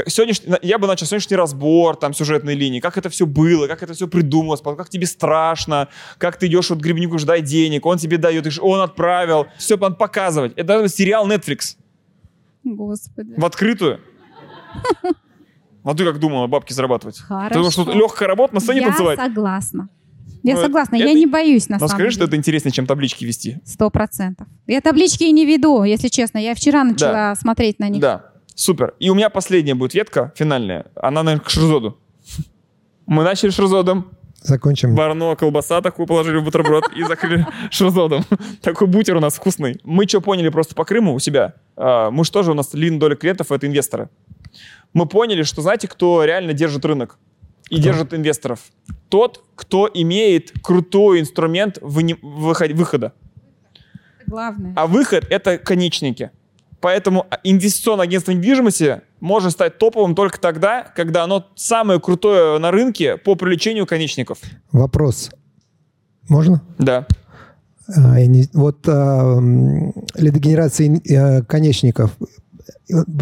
Сегодняшний, 0.06 0.54
я 0.62 0.78
бы 0.78 0.86
начал 0.86 1.06
сегодняшний 1.06 1.36
разбор 1.36 1.96
там 1.96 2.14
сюжетной 2.14 2.54
линии, 2.54 2.78
как 2.78 2.96
это 2.96 3.08
все 3.08 3.26
было, 3.26 3.66
как 3.66 3.82
это 3.82 3.92
все 3.92 4.06
придумалось, 4.06 4.60
как 4.60 4.88
тебе 4.88 5.06
страшно, 5.06 5.88
как 6.18 6.36
ты 6.36 6.46
идешь 6.46 6.70
вот 6.70 6.78
к 6.78 6.82
Гребенюку 6.82 7.18
ждать 7.18 7.42
денег, 7.44 7.84
он 7.86 7.98
тебе 7.98 8.16
дает, 8.16 8.46
он 8.60 8.80
отправил, 8.80 9.48
все 9.58 9.76
надо 9.76 9.96
показывать. 9.96 10.52
Это 10.52 10.64
должен 10.64 10.84
быть 10.84 10.94
сериал 10.94 11.28
Netflix 11.28 11.76
Господи. 12.62 13.34
в 13.36 13.44
открытую. 13.44 14.00
А 15.82 15.94
ты 15.94 16.04
как 16.04 16.18
думала 16.18 16.46
бабки 16.46 16.74
зарабатывать? 16.74 17.18
Хорошо. 17.20 17.48
Ты 17.48 17.54
думала, 17.54 17.70
что 17.70 17.90
легкая 17.92 18.28
работа 18.28 18.54
на 18.54 18.60
сцене 18.60 18.80
Я 18.80 18.88
танцевать? 18.88 19.18
согласна. 19.18 19.88
Я 20.42 20.54
Ну, 20.56 20.62
согласна, 20.62 20.96
это- 20.96 21.06
я 21.06 21.12
не 21.12 21.26
боюсь 21.26 21.68
на 21.68 21.76
Но 21.78 21.86
самом 21.86 21.98
скажи, 22.00 22.10
что 22.12 22.20
деле. 22.20 22.28
это 22.28 22.36
интереснее, 22.36 22.72
чем 22.72 22.86
таблички 22.86 23.24
вести. 23.24 23.58
Сто 23.64 23.90
процентов. 23.90 24.46
Я 24.66 24.80
таблички 24.80 25.24
и 25.24 25.32
не 25.32 25.44
веду, 25.44 25.82
если 25.84 26.08
честно. 26.08 26.38
Я 26.38 26.54
вчера 26.54 26.84
начала 26.84 27.34
смотреть 27.36 27.78
на 27.78 27.88
них. 27.88 28.00
Да, 28.00 28.26
супер. 28.54 28.94
И 28.98 29.10
у 29.10 29.14
меня 29.14 29.28
последняя 29.30 29.74
будет 29.74 29.94
ветка, 29.94 30.32
финальная. 30.36 30.86
Она, 30.94 31.22
наверное, 31.22 31.44
к 31.44 31.50
Шерзоду. 31.50 31.98
Мы 33.06 33.24
начали 33.24 33.50
Шерзодом. 33.50 34.10
Закончим. 34.42 34.94
Варно, 34.94 35.36
колбаса 35.36 35.82
такую 35.82 36.06
положили 36.06 36.38
в 36.38 36.44
бутерброд 36.44 36.84
и 36.96 37.02
закрыли 37.02 37.46
шерзодом. 37.70 38.24
Такой 38.62 38.86
бутер 38.86 39.16
у 39.16 39.20
нас 39.20 39.34
вкусный. 39.34 39.78
Мы 39.84 40.08
что 40.08 40.22
поняли 40.22 40.48
просто 40.48 40.74
по 40.74 40.86
Крыму 40.86 41.12
у 41.12 41.18
себя? 41.18 41.56
А, 41.76 42.10
Мы 42.10 42.24
же 42.24 42.32
тоже, 42.32 42.52
у 42.52 42.54
нас 42.54 42.70
длинная 42.70 43.00
доля 43.00 43.16
клиентов— 43.16 43.50
это 43.52 43.66
инвесторы. 43.66 44.08
Мы 44.94 45.04
поняли, 45.04 45.42
что 45.42 45.60
знаете, 45.60 45.88
кто 45.88 46.24
реально 46.24 46.54
держит 46.54 46.82
рынок 46.86 47.18
и 47.70 47.80
держит 47.80 48.12
инвесторов? 48.14 48.60
Тот, 49.08 49.44
кто 49.54 49.88
имеет 49.92 50.52
крутой 50.62 51.20
инструмент 51.20 51.78
выхода. 51.80 53.12
Главное. 54.26 54.72
А 54.76 54.86
выход— 54.86 55.26
это 55.30 55.58
конечники. 55.58 56.30
Поэтому 56.80 57.26
инвестиционное 57.44 58.04
агентство 58.04 58.32
недвижимости 58.32 59.02
может 59.20 59.52
стать 59.52 59.78
топовым 59.78 60.14
только 60.14 60.40
тогда, 60.40 60.82
когда 60.96 61.24
оно 61.24 61.46
самое 61.54 62.00
крутое 62.00 62.58
на 62.58 62.70
рынке 62.70 63.16
по 63.18 63.34
привлечению 63.34 63.86
конечников. 63.86 64.38
Вопрос. 64.72 65.30
Можно? 66.28 66.62
Да. 66.78 67.06
А, 67.88 68.20
не- 68.24 68.48
Вот 68.54 68.88
а, 68.88 69.38
лидогенерация 70.14 71.00
э, 71.04 71.42
конечников. 71.42 72.16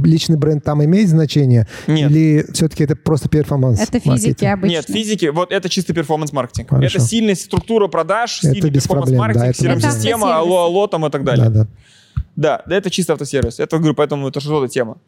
Личный 0.03 0.37
бренд 0.37 0.65
там 0.65 0.85
имеет 0.85 1.09
значение? 1.09 1.67
Нет. 1.87 2.11
Или 2.11 2.47
все-таки 2.53 2.85
это 2.85 2.97
просто 2.97 3.29
performance? 3.29 3.81
Это 3.81 4.01
физики 4.01 4.09
маркетинг? 4.09 4.53
обычно. 4.53 4.75
Нет, 4.77 4.87
физики, 4.87 5.27
вот 5.27 5.53
это 5.53 5.69
чистый 5.69 5.93
performance-маркетинг. 5.95 6.73
Это 6.73 7.01
сильная 7.01 7.35
структура 7.35 7.89
продаж, 7.89 8.41
сильный 8.41 8.71
перформанс-маркетинг, 8.71 9.57
CRM-система, 9.57 10.37
алло, 10.37 10.65
алло, 10.65 10.87
там 10.87 11.07
и 11.07 11.11
так 11.11 11.25
далее. 11.25 11.49
Да, 11.51 11.65
да. 11.65 12.63
Да, 12.67 12.77
это 12.77 12.91
чисто 12.91 13.15
автосервис. 13.15 13.59
Это, 13.59 13.79
говорю, 13.79 13.95
поэтому 13.95 14.29
это 14.29 14.41
что 14.41 14.67
тема. 14.69 14.99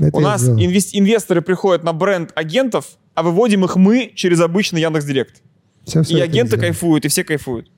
Это 0.00 0.16
У 0.16 0.20
нас 0.20 0.48
инвес- 0.48 0.90
инвесторы 0.92 1.42
приходят 1.42 1.82
на 1.84 1.92
бренд 1.92 2.30
агентов, 2.34 2.98
а 3.14 3.22
выводим 3.22 3.64
их 3.64 3.76
мы 3.76 4.12
через 4.14 4.40
обычный 4.40 4.82
Яндекс.Директ. 4.82 5.42
Всё, 5.84 6.02
всё 6.02 6.18
И 6.18 6.20
агенты 6.20 6.56
кайфуют, 6.58 7.04
и 7.04 7.08
все 7.08 7.24
кайфуют. 7.24 7.70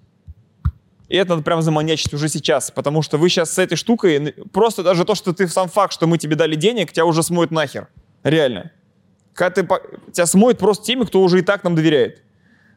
И 1.09 1.16
это 1.16 1.30
надо 1.30 1.43
прям 1.43 1.62
заманячить 1.62 2.12
уже 2.12 2.28
сейчас, 2.28 2.70
потому 2.70 3.02
что 3.02 3.16
вы 3.16 3.30
сейчас 3.30 3.52
с 3.52 3.59
этой 3.59 3.76
штукой, 3.76 4.35
просто 4.52 4.82
даже 4.82 5.05
то, 5.05 5.14
что 5.14 5.32
ты 5.32 5.48
сам 5.48 5.68
факт, 5.68 5.93
что 5.93 6.06
мы 6.06 6.18
тебе 6.18 6.36
дали 6.36 6.55
денег, 6.55 6.93
тебя 6.93 7.06
уже 7.06 7.22
смоет 7.22 7.51
нахер. 7.51 7.89
Реально. 8.22 8.72
Когда 9.32 9.62
ты, 9.62 9.68
тебя 10.12 10.26
смоет 10.26 10.59
просто 10.59 10.85
теми, 10.85 11.05
кто 11.05 11.22
уже 11.22 11.39
и 11.39 11.43
так 11.43 11.64
нам 11.64 11.74
доверяет. 11.74 12.22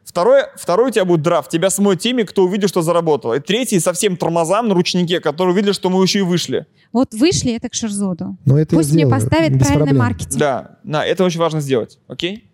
Второе, 0.04 0.50
второй 0.56 0.88
у 0.88 0.90
тебя 0.90 1.04
будет 1.04 1.22
драфт, 1.22 1.50
тебя 1.50 1.70
смоет 1.70 2.00
теми, 2.00 2.22
кто 2.22 2.44
увидел, 2.44 2.68
что 2.68 2.82
заработал. 2.82 3.34
И 3.34 3.40
третий 3.40 3.78
совсем 3.78 4.16
тормозам 4.16 4.68
на 4.68 4.74
ручнике, 4.74 5.20
которые 5.20 5.54
увидели, 5.54 5.72
что 5.72 5.90
мы 5.90 6.02
еще 6.02 6.20
и 6.20 6.22
вышли. 6.22 6.66
Вот 6.92 7.14
вышли 7.14 7.54
это 7.54 7.68
к 7.68 7.74
Шерзоду. 7.74 8.36
Но 8.44 8.58
это 8.58 8.74
Пусть 8.74 8.92
мне 8.92 9.04
сделаю, 9.04 9.20
поставят 9.20 9.58
правильный 9.58 9.76
проблем. 9.76 9.98
маркетинг. 9.98 10.38
Да, 10.38 10.78
на, 10.82 11.04
это 11.04 11.22
очень 11.24 11.38
важно 11.38 11.60
сделать, 11.60 11.98
окей? 12.08 12.51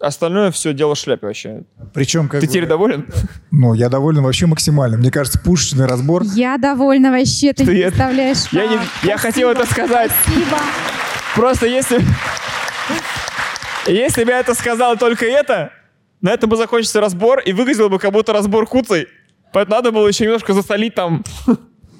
Остальное 0.00 0.50
все 0.50 0.72
дело 0.72 0.94
в 0.94 0.98
шляпе 0.98 1.26
вообще. 1.26 1.62
Причем 1.92 2.28
как 2.28 2.40
Ты 2.40 2.46
бы- 2.46 2.52
теперь 2.52 2.66
доволен? 2.66 3.06
Ну, 3.50 3.74
я 3.74 3.88
доволен 3.90 4.22
вообще 4.22 4.46
максимально. 4.46 4.96
Мне 4.96 5.10
кажется, 5.10 5.38
пушечный 5.38 5.84
разбор. 5.86 6.22
Я 6.34 6.56
довольна 6.56 7.10
вообще, 7.10 7.52
ты 7.52 7.64
Что 7.64 7.72
не 7.74 7.80
я- 7.80 7.88
представляешь. 7.88 8.38
я 8.52 8.66
не- 8.66 8.78
я 9.02 9.18
хотел 9.18 9.50
это 9.50 9.66
сказать. 9.66 10.10
Спасибо. 10.22 10.58
Просто 11.34 11.66
если... 11.66 12.00
Если 13.86 14.24
бы 14.24 14.30
я 14.30 14.40
это 14.40 14.54
сказал 14.54 14.96
только 14.96 15.24
это, 15.26 15.72
на 16.20 16.30
этом 16.30 16.48
бы 16.50 16.56
закончился 16.56 17.00
разбор, 17.00 17.40
и 17.40 17.52
выглядел 17.52 17.88
бы 17.88 17.98
как 17.98 18.12
будто 18.12 18.32
разбор 18.32 18.66
куцей. 18.66 19.06
Поэтому 19.52 19.76
надо 19.76 19.90
было 19.90 20.06
еще 20.06 20.24
немножко 20.24 20.52
засолить 20.52 20.94
там. 20.94 21.24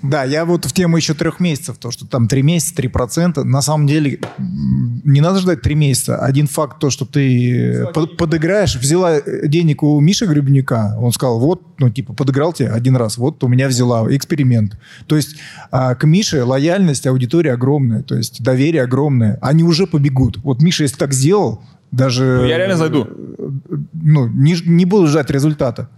Да, 0.02 0.24
я 0.24 0.44
вот 0.44 0.64
в 0.64 0.72
тему 0.72 0.96
еще 0.96 1.14
трех 1.14 1.40
месяцев, 1.40 1.76
то, 1.78 1.90
что 1.90 2.06
там 2.06 2.26
три 2.26 2.42
месяца, 2.42 2.74
три 2.74 2.88
процента. 2.88 3.44
На 3.44 3.60
самом 3.62 3.86
деле, 3.86 4.18
не 4.38 5.20
надо 5.20 5.40
ждать 5.40 5.60
три 5.62 5.74
месяца. 5.74 6.16
Один 6.16 6.46
факт, 6.46 6.78
то, 6.80 6.88
что 6.90 7.04
ты 7.04 7.82
э, 7.82 7.92
под- 7.92 8.16
подыграешь, 8.16 8.76
взяла 8.76 9.18
э, 9.18 9.46
денег 9.46 9.82
у 9.82 10.00
Миши 10.00 10.26
Гребнюка, 10.26 10.96
он 10.98 11.12
сказал, 11.12 11.38
вот, 11.38 11.62
ну, 11.78 11.90
типа, 11.90 12.14
подыграл 12.14 12.52
тебе 12.52 12.68
один 12.70 12.96
раз, 12.96 13.18
вот 13.18 13.44
у 13.44 13.48
меня 13.48 13.68
взяла, 13.68 14.06
эксперимент. 14.14 14.78
То 15.06 15.16
есть 15.16 15.36
а, 15.70 15.94
к 15.94 16.04
Мише 16.04 16.44
лояльность 16.44 17.06
аудитории 17.06 17.50
огромная, 17.50 18.02
то 18.02 18.14
есть 18.16 18.42
доверие 18.42 18.82
огромное. 18.82 19.38
Они 19.42 19.62
уже 19.64 19.86
побегут. 19.86 20.38
Вот 20.42 20.62
Миша, 20.62 20.84
если 20.84 20.96
так 20.96 21.12
сделал, 21.12 21.62
даже... 21.92 22.38
Ну, 22.42 22.44
я 22.46 22.56
реально 22.56 22.76
зайду. 22.76 23.06
э, 23.38 23.48
Ну, 23.92 24.28
не, 24.28 24.56
не 24.64 24.84
буду 24.86 25.06
ждать 25.08 25.30
результата. 25.30 25.88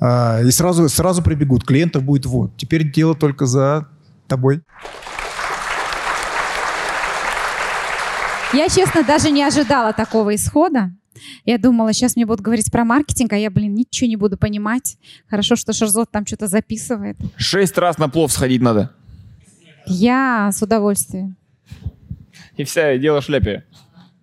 А, 0.00 0.40
и 0.40 0.50
сразу, 0.50 0.88
сразу 0.88 1.22
прибегут. 1.22 1.64
Клиентов 1.64 2.02
будет 2.02 2.26
вот. 2.26 2.56
Теперь 2.56 2.90
дело 2.90 3.14
только 3.14 3.46
за 3.46 3.88
тобой. 4.26 4.62
Я, 8.52 8.68
честно, 8.68 9.04
даже 9.04 9.30
не 9.30 9.44
ожидала 9.44 9.92
такого 9.92 10.34
исхода. 10.34 10.90
Я 11.44 11.58
думала, 11.58 11.92
сейчас 11.92 12.16
мне 12.16 12.26
будут 12.26 12.40
говорить 12.40 12.70
про 12.72 12.84
маркетинг, 12.84 13.32
а 13.32 13.36
я, 13.36 13.50
блин, 13.50 13.74
ничего 13.74 14.08
не 14.08 14.16
буду 14.16 14.36
понимать. 14.36 14.96
Хорошо, 15.28 15.54
что 15.54 15.72
Шерзот 15.72 16.10
там 16.10 16.26
что-то 16.26 16.46
записывает. 16.46 17.16
Шесть 17.36 17.76
раз 17.78 17.98
на 17.98 18.08
плов 18.08 18.32
сходить 18.32 18.62
надо. 18.62 18.92
Я 19.86 20.50
с 20.52 20.62
удовольствием. 20.62 21.36
И 22.56 22.64
вся 22.64 22.96
дело 22.96 23.20
в 23.20 23.24
шляпе. 23.24 23.64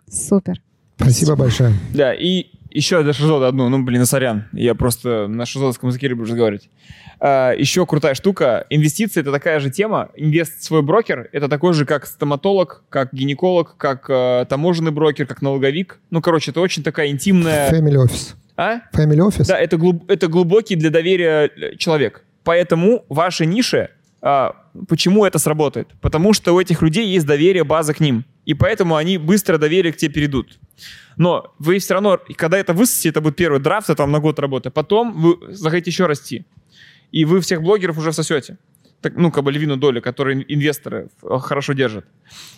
Супер. 0.09 0.61
Спасибо 0.95 1.35
большое. 1.35 1.73
Да, 1.93 2.13
и 2.13 2.56
еще 2.77 3.01
для 3.03 3.13
Шизода 3.13 3.47
одну, 3.47 3.69
ну, 3.69 3.83
блин, 3.83 4.05
сорян. 4.05 4.45
Я 4.53 4.75
просто 4.75 5.27
на 5.27 5.45
шизодовском 5.45 5.89
языке 5.89 6.07
люблю 6.07 6.25
разговаривать. 6.25 6.69
А, 7.19 7.51
еще 7.53 7.85
крутая 7.85 8.13
штука. 8.13 8.65
Инвестиции— 8.69 9.19
это 9.21 9.31
такая 9.31 9.59
же 9.59 9.71
тема. 9.71 10.09
Инвест 10.15 10.63
свой 10.63 10.83
брокер— 10.83 11.27
это 11.31 11.47
такой 11.47 11.73
же, 11.73 11.85
как 11.85 12.05
стоматолог, 12.05 12.83
как 12.89 13.13
гинеколог, 13.13 13.75
как 13.77 14.09
э, 14.09 14.45
таможенный 14.47 14.91
брокер, 14.91 15.25
как 15.25 15.41
налоговик. 15.41 15.99
Ну, 16.11 16.21
короче, 16.21 16.51
это 16.51 16.61
очень 16.61 16.83
такая 16.83 17.09
интимная... 17.09 17.71
Family 17.71 17.95
Office. 17.95 18.35
А? 18.55 18.81
Family 18.93 19.27
Office? 19.27 19.47
Да, 19.47 19.57
это, 19.57 19.77
глуб- 19.77 20.05
это 20.07 20.27
глубокий 20.27 20.75
для 20.75 20.91
доверия 20.91 21.49
э, 21.49 21.75
человек. 21.77 22.23
Поэтому 22.43 23.05
ваша 23.09 23.45
ниша, 23.45 23.89
почему 24.87 25.25
это 25.25 25.37
сработает? 25.37 25.89
Потому 25.99 26.33
что 26.33 26.53
у 26.53 26.61
этих 26.61 26.81
людей 26.81 27.07
есть 27.07 27.25
доверие, 27.25 27.63
база 27.63 27.93
к 27.93 27.99
ним. 27.99 28.23
И 28.45 28.53
поэтому 28.53 28.95
они 28.95 29.17
быстро 29.17 29.57
доверие 29.57 29.91
к 29.91 29.97
тебе 29.97 30.13
перейдут. 30.13 30.57
Но 31.17 31.53
вы 31.59 31.79
все 31.79 31.95
равно, 31.95 32.19
когда 32.35 32.57
это 32.57 32.73
высосите, 32.73 33.09
это 33.09 33.21
будет 33.21 33.35
первый 33.35 33.59
драфт, 33.59 33.89
это 33.89 34.03
вам 34.03 34.11
на 34.11 34.19
год 34.19 34.39
работы. 34.39 34.69
Потом 34.69 35.13
вы 35.13 35.53
захотите 35.53 35.91
еще 35.91 36.05
расти. 36.05 36.45
И 37.11 37.25
вы 37.25 37.41
всех 37.41 37.61
блогеров 37.61 37.97
уже 37.97 38.11
всосете. 38.11 38.57
Так, 39.01 39.15
ну, 39.15 39.31
как 39.31 39.43
бы 39.43 39.51
львиную 39.51 39.77
долю, 39.77 40.01
которую 40.01 40.51
инвесторы 40.51 41.09
э, 41.21 41.37
хорошо 41.39 41.73
держат. 41.73 42.05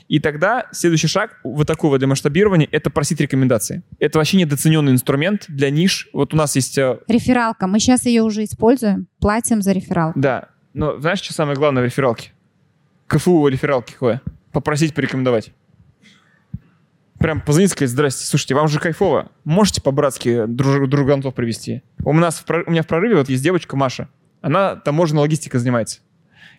И 0.07 0.19
тогда 0.19 0.67
следующий 0.71 1.07
шаг 1.07 1.37
вот 1.43 1.67
такого 1.67 1.97
для 1.97 2.07
масштабирования— 2.07 2.67
это 2.71 2.89
просить 2.89 3.19
рекомендации. 3.19 3.83
Это 3.99 4.19
вообще 4.19 4.37
недооцененный 4.37 4.93
инструмент 4.93 5.45
для 5.49 5.69
ниш. 5.69 6.07
Вот 6.13 6.33
у 6.33 6.37
нас 6.37 6.55
есть 6.55 6.77
э, 6.77 6.99
Рефералка. 7.09 7.67
Мы 7.67 7.79
сейчас 7.79 8.05
ее 8.05 8.23
уже 8.23 8.45
используем. 8.45 9.07
Платим 9.19 9.61
за 9.61 9.73
рефералку. 9.73 10.17
Да. 10.17 10.47
Но 10.73 10.97
знаешь, 10.99 11.19
что 11.19 11.33
самое 11.33 11.57
главное 11.57 11.83
в 11.83 11.85
рефералке? 11.85 12.31
КФУ 13.07 13.47
рефералки 13.47 13.93
какое? 13.93 14.21
Попросить 14.53 14.93
порекомендовать. 14.93 15.51
Прям 17.19 17.41
позвонить, 17.41 17.71
сказать, 17.71 17.91
здрасте, 17.91 18.25
слушайте, 18.25 18.55
вам 18.55 18.67
же 18.69 18.79
кайфово. 18.79 19.29
Можете 19.43 19.81
по-братски 19.81 20.45
друж- 20.45 20.87
другантов 20.87 21.35
привести? 21.35 21.81
У, 22.03 22.13
нас 22.13 22.43
в, 22.45 22.63
у 22.65 22.71
меня 22.71 22.81
в 22.81 22.87
прорыве 22.87 23.15
вот 23.17 23.29
есть 23.29 23.43
девочка 23.43 23.75
Маша. 23.75 24.07
Она 24.41 24.77
таможенной 24.77 25.21
логистикой 25.21 25.59
занимается. 25.59 25.99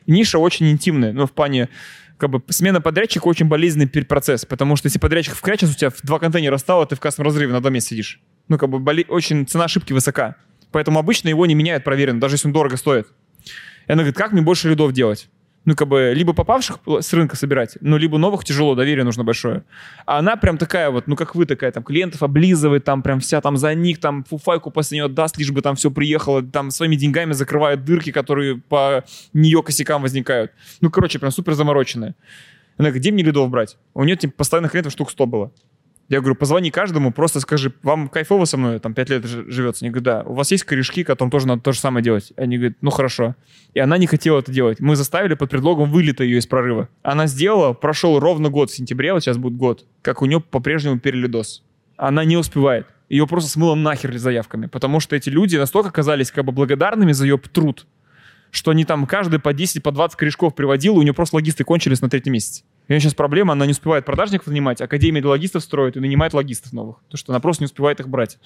Ниша 0.06 0.38
очень 0.38 0.70
интимная, 0.70 1.12
ну, 1.12 1.26
в 1.26 1.32
плане, 1.32 1.70
как 2.18 2.30
бы, 2.30 2.42
смена 2.50 2.80
подрядчика 2.82 3.26
очень 3.26 3.46
болезненный 3.46 3.88
процесс, 4.04 4.44
потому 4.44 4.76
что 4.76 4.86
если 4.86 4.98
подрядчик 4.98 5.34
вкрячится, 5.34 5.74
у 5.74 5.78
тебя 5.78 5.90
в 5.90 6.02
два 6.02 6.18
контейнера 6.18 6.58
стало, 6.58 6.84
ты 6.86 6.94
в 6.94 7.00
кассовом 7.00 7.26
разрыве 7.26 7.52
на 7.52 7.62
доме 7.62 7.80
сидишь. 7.80 8.20
Ну, 8.48 8.58
как 8.58 8.68
бы, 8.68 8.78
боле- 8.78 9.06
очень 9.08 9.46
цена 9.46 9.64
ошибки 9.64 9.94
высока. 9.94 10.36
Поэтому 10.72 10.98
обычно 10.98 11.28
его 11.28 11.46
не 11.46 11.54
меняют 11.54 11.84
проверенно, 11.84 12.20
даже 12.20 12.34
если 12.34 12.48
он 12.48 12.52
дорого 12.52 12.76
стоит. 12.76 13.06
И 13.86 13.92
она 13.92 14.02
говорит, 14.02 14.16
как 14.16 14.32
мне 14.32 14.42
больше 14.42 14.68
лидов 14.68 14.92
делать? 14.92 15.30
Ну, 15.66 15.74
как 15.74 15.88
бы, 15.88 16.12
либо 16.14 16.32
попавших 16.32 16.78
с 17.00 17.12
рынка 17.12 17.36
собирать, 17.36 17.76
ну, 17.82 17.98
либо 17.98 18.16
новых 18.16 18.44
тяжело, 18.44 18.74
доверие 18.74 19.04
нужно 19.04 19.24
большое. 19.24 19.62
А 20.06 20.18
она 20.18 20.36
прям 20.36 20.56
такая 20.56 20.90
вот, 20.90 21.06
ну, 21.06 21.16
как 21.16 21.34
вы 21.34 21.44
такая, 21.44 21.70
там, 21.70 21.82
клиентов 21.82 22.22
облизывает, 22.22 22.84
там, 22.84 23.02
прям 23.02 23.20
вся 23.20 23.42
там 23.42 23.58
за 23.58 23.74
них, 23.74 24.00
там, 24.00 24.24
фуфайку 24.24 24.70
после 24.70 24.98
нее 24.98 25.08
даст, 25.08 25.36
лишь 25.36 25.50
бы 25.50 25.60
там 25.60 25.76
все 25.76 25.90
приехало, 25.90 26.42
там, 26.42 26.70
своими 26.70 26.96
деньгами 26.96 27.32
закрывает 27.32 27.84
дырки, 27.84 28.10
которые 28.10 28.56
по 28.56 29.04
нее 29.34 29.62
косякам 29.62 30.00
возникают. 30.00 30.52
Ну, 30.80 30.90
короче, 30.90 31.18
прям 31.18 31.30
супер 31.30 31.52
замороченная. 31.52 32.14
Она 32.78 32.88
говорит, 32.88 33.02
где 33.02 33.12
мне 33.12 33.22
лидов 33.22 33.50
брать? 33.50 33.76
У 33.92 34.02
нее, 34.04 34.16
типа, 34.16 34.32
постоянных 34.38 34.70
клиентов 34.70 34.94
штук 34.94 35.10
100 35.10 35.26
было. 35.26 35.52
Я 36.10 36.18
говорю, 36.18 36.34
позвони 36.34 36.72
каждому, 36.72 37.12
просто 37.12 37.38
скажи, 37.38 37.72
вам 37.84 38.08
кайфово 38.08 38.44
со 38.44 38.56
мной, 38.56 38.80
там, 38.80 38.94
5 38.94 39.10
лет 39.10 39.24
живется? 39.24 39.84
Они 39.84 39.92
говорят, 39.92 40.24
да. 40.24 40.28
У 40.28 40.34
вас 40.34 40.50
есть 40.50 40.64
корешки, 40.64 41.04
которым 41.04 41.30
тоже 41.30 41.46
надо 41.46 41.62
то 41.62 41.70
же 41.70 41.78
самое 41.78 42.02
делать? 42.02 42.32
Они 42.36 42.56
говорят, 42.56 42.76
ну, 42.80 42.90
хорошо. 42.90 43.36
И 43.74 43.78
она 43.78 43.96
не 43.96 44.08
хотела 44.08 44.40
это 44.40 44.50
делать. 44.50 44.80
Мы 44.80 44.96
заставили 44.96 45.34
под 45.34 45.50
предлогом 45.50 45.88
вылета 45.88 46.24
ее 46.24 46.38
из 46.38 46.48
прорыва. 46.48 46.88
Она 47.04 47.28
сделала, 47.28 47.74
прошел 47.74 48.18
ровно 48.18 48.50
год 48.50 48.72
в 48.72 48.74
сентябре, 48.74 49.12
вот 49.12 49.22
сейчас 49.22 49.38
будет 49.38 49.56
год, 49.56 49.86
как 50.02 50.20
у 50.20 50.26
нее 50.26 50.40
по-прежнему 50.40 50.98
перелидос. 50.98 51.62
Она 51.96 52.24
не 52.24 52.36
успевает. 52.36 52.88
Ее 53.08 53.28
просто 53.28 53.48
смыло 53.48 53.76
нахер 53.76 54.18
заявками, 54.18 54.66
потому 54.66 54.98
что 54.98 55.14
эти 55.14 55.28
люди 55.28 55.56
настолько 55.56 55.90
оказались 55.90 56.32
как 56.32 56.44
бы 56.44 56.50
благодарными 56.50 57.12
за 57.12 57.24
ее 57.24 57.38
труд, 57.38 57.86
что 58.50 58.72
они 58.72 58.84
там 58.84 59.06
каждый 59.06 59.38
по 59.38 59.52
10, 59.52 59.80
по 59.80 59.92
20 59.92 60.16
корешков 60.16 60.56
приводил, 60.56 60.96
и 60.96 60.98
у 60.98 61.02
нее 61.02 61.14
просто 61.14 61.36
логисты 61.36 61.62
кончились 61.62 62.00
на 62.00 62.10
третий 62.10 62.30
месяц. 62.30 62.64
И 62.90 62.92
у 62.92 62.94
нее 62.94 63.00
сейчас 63.02 63.14
проблема, 63.14 63.52
она 63.52 63.66
не 63.66 63.70
успевает 63.70 64.04
продажников 64.04 64.48
нанимать, 64.48 64.80
академия 64.80 65.20
для 65.20 65.30
логистов 65.30 65.62
строит 65.62 65.96
и 65.96 66.00
нанимает 66.00 66.34
логистов 66.34 66.72
новых, 66.72 66.98
потому 67.04 67.18
что 67.18 67.32
она 67.32 67.38
просто 67.38 67.62
не 67.62 67.66
успевает 67.66 68.00
их 68.00 68.08
брать. 68.08 68.40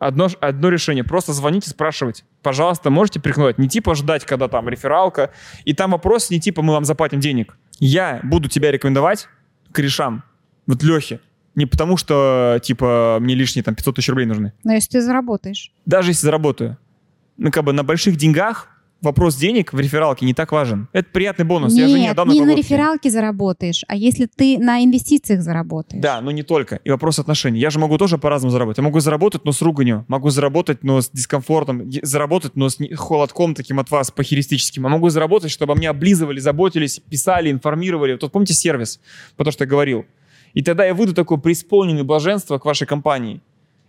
Одно, 0.00 0.28
одно 0.40 0.70
решение, 0.70 1.04
просто 1.04 1.32
звоните, 1.32 1.70
спрашивать. 1.70 2.24
Пожалуйста, 2.42 2.90
можете 2.90 3.20
прикнуть. 3.20 3.58
Не 3.58 3.68
типа 3.68 3.94
ждать, 3.94 4.24
когда 4.24 4.48
там 4.48 4.68
рефералка. 4.68 5.30
И 5.64 5.72
там 5.72 5.92
вопрос 5.92 6.30
не 6.30 6.40
типа 6.40 6.62
мы 6.62 6.72
вам 6.72 6.84
заплатим 6.84 7.20
денег. 7.20 7.56
Я 7.78 8.18
буду 8.24 8.48
тебя 8.48 8.72
рекомендовать 8.72 9.28
корешам, 9.70 10.24
вот 10.66 10.82
Лехе, 10.82 11.20
не 11.54 11.66
потому 11.66 11.96
что, 11.96 12.58
типа, 12.64 13.18
мне 13.20 13.36
лишние 13.36 13.62
там 13.62 13.76
500 13.76 13.94
тысяч 13.94 14.08
рублей 14.08 14.26
нужны. 14.26 14.52
Но 14.64 14.72
если 14.72 14.90
ты 14.90 15.00
заработаешь. 15.00 15.70
Даже 15.86 16.10
если 16.10 16.22
заработаю. 16.22 16.76
Ну, 17.36 17.52
как 17.52 17.62
бы 17.62 17.72
на 17.72 17.84
больших 17.84 18.16
деньгах 18.16 18.68
вопрос 19.02 19.36
денег 19.36 19.72
в 19.72 19.80
рефералке 19.80 20.26
не 20.26 20.34
так 20.34 20.52
важен. 20.52 20.88
Это 20.92 21.08
приятный 21.10 21.44
бонус. 21.44 21.72
Нет, 21.72 21.88
Я 21.88 21.94
жене 21.94 22.10
отдам 22.10 22.28
не 22.28 22.40
на 22.44 22.54
рефералке 22.54 23.10
заработаешь, 23.10 23.84
а 23.88 23.96
если 23.96 24.26
ты 24.26 24.58
на 24.58 24.82
инвестициях 24.84 25.42
заработаешь. 25.42 26.02
Да, 26.02 26.20
но 26.20 26.30
не 26.30 26.42
только. 26.42 26.76
И 26.84 26.90
вопрос 26.90 27.18
отношений. 27.18 27.60
Я 27.60 27.70
же 27.70 27.78
могу 27.78 27.98
тоже 27.98 28.18
по-разному 28.18 28.50
заработать. 28.50 28.78
Я 28.78 28.84
могу 28.84 29.00
заработать, 29.00 29.44
но 29.44 29.52
с 29.52 29.62
руганью. 29.62 30.04
Могу 30.08 30.30
заработать, 30.30 30.82
но 30.84 31.00
с 31.00 31.10
дискомфортом. 31.10 31.90
Заработать, 32.02 32.56
но 32.56 32.68
с 32.68 32.78
не- 32.78 32.94
холодком 32.94 33.54
таким 33.54 33.80
от 33.80 33.90
вас, 33.90 34.10
похеристическим. 34.10 34.86
А 34.86 34.88
могу 34.88 35.08
заработать, 35.08 35.50
чтобы 35.50 35.74
мне 35.74 35.88
облизывали, 35.88 36.40
заботились, 36.40 37.00
писали, 37.00 37.50
информировали. 37.50 38.16
Вот 38.20 38.30
помните 38.32 38.54
сервис, 38.54 39.00
потому 39.36 39.52
что 39.52 39.64
я 39.64 39.68
говорил. 39.70 40.04
И 40.52 40.62
тогда 40.62 40.84
я 40.84 40.94
выйду 40.94 41.14
такой 41.14 41.38
преисполненный 41.40 42.02
блаженства 42.02 42.58
к 42.58 42.64
вашей 42.64 42.86
компании. 42.86 43.40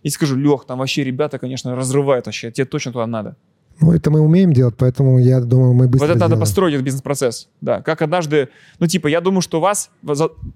И 0.02 0.08
скажу, 0.10 0.36
Лех, 0.36 0.64
там 0.66 0.78
вообще 0.78 1.04
ребята, 1.04 1.38
конечно, 1.38 1.76
разрывают 1.76 2.26
вообще. 2.26 2.50
Тебе 2.50 2.64
точно 2.64 2.92
туда 2.92 3.06
надо. 3.06 3.36
Ну, 3.82 3.92
это 3.92 4.12
мы 4.12 4.20
умеем 4.20 4.52
делать, 4.52 4.76
поэтому 4.78 5.18
я 5.18 5.40
думаю, 5.40 5.74
мы 5.74 5.88
быстро 5.88 6.06
вот 6.06 6.16
это 6.16 6.20
надо 6.20 6.36
построить, 6.36 6.74
этот 6.74 6.86
бизнес-процесс. 6.86 7.48
Да, 7.60 7.82
как 7.82 8.00
однажды, 8.00 8.48
ну, 8.78 8.86
типа, 8.86 9.08
я 9.08 9.20
думаю, 9.20 9.42
что 9.42 9.58
у 9.58 9.60
вас, 9.60 9.90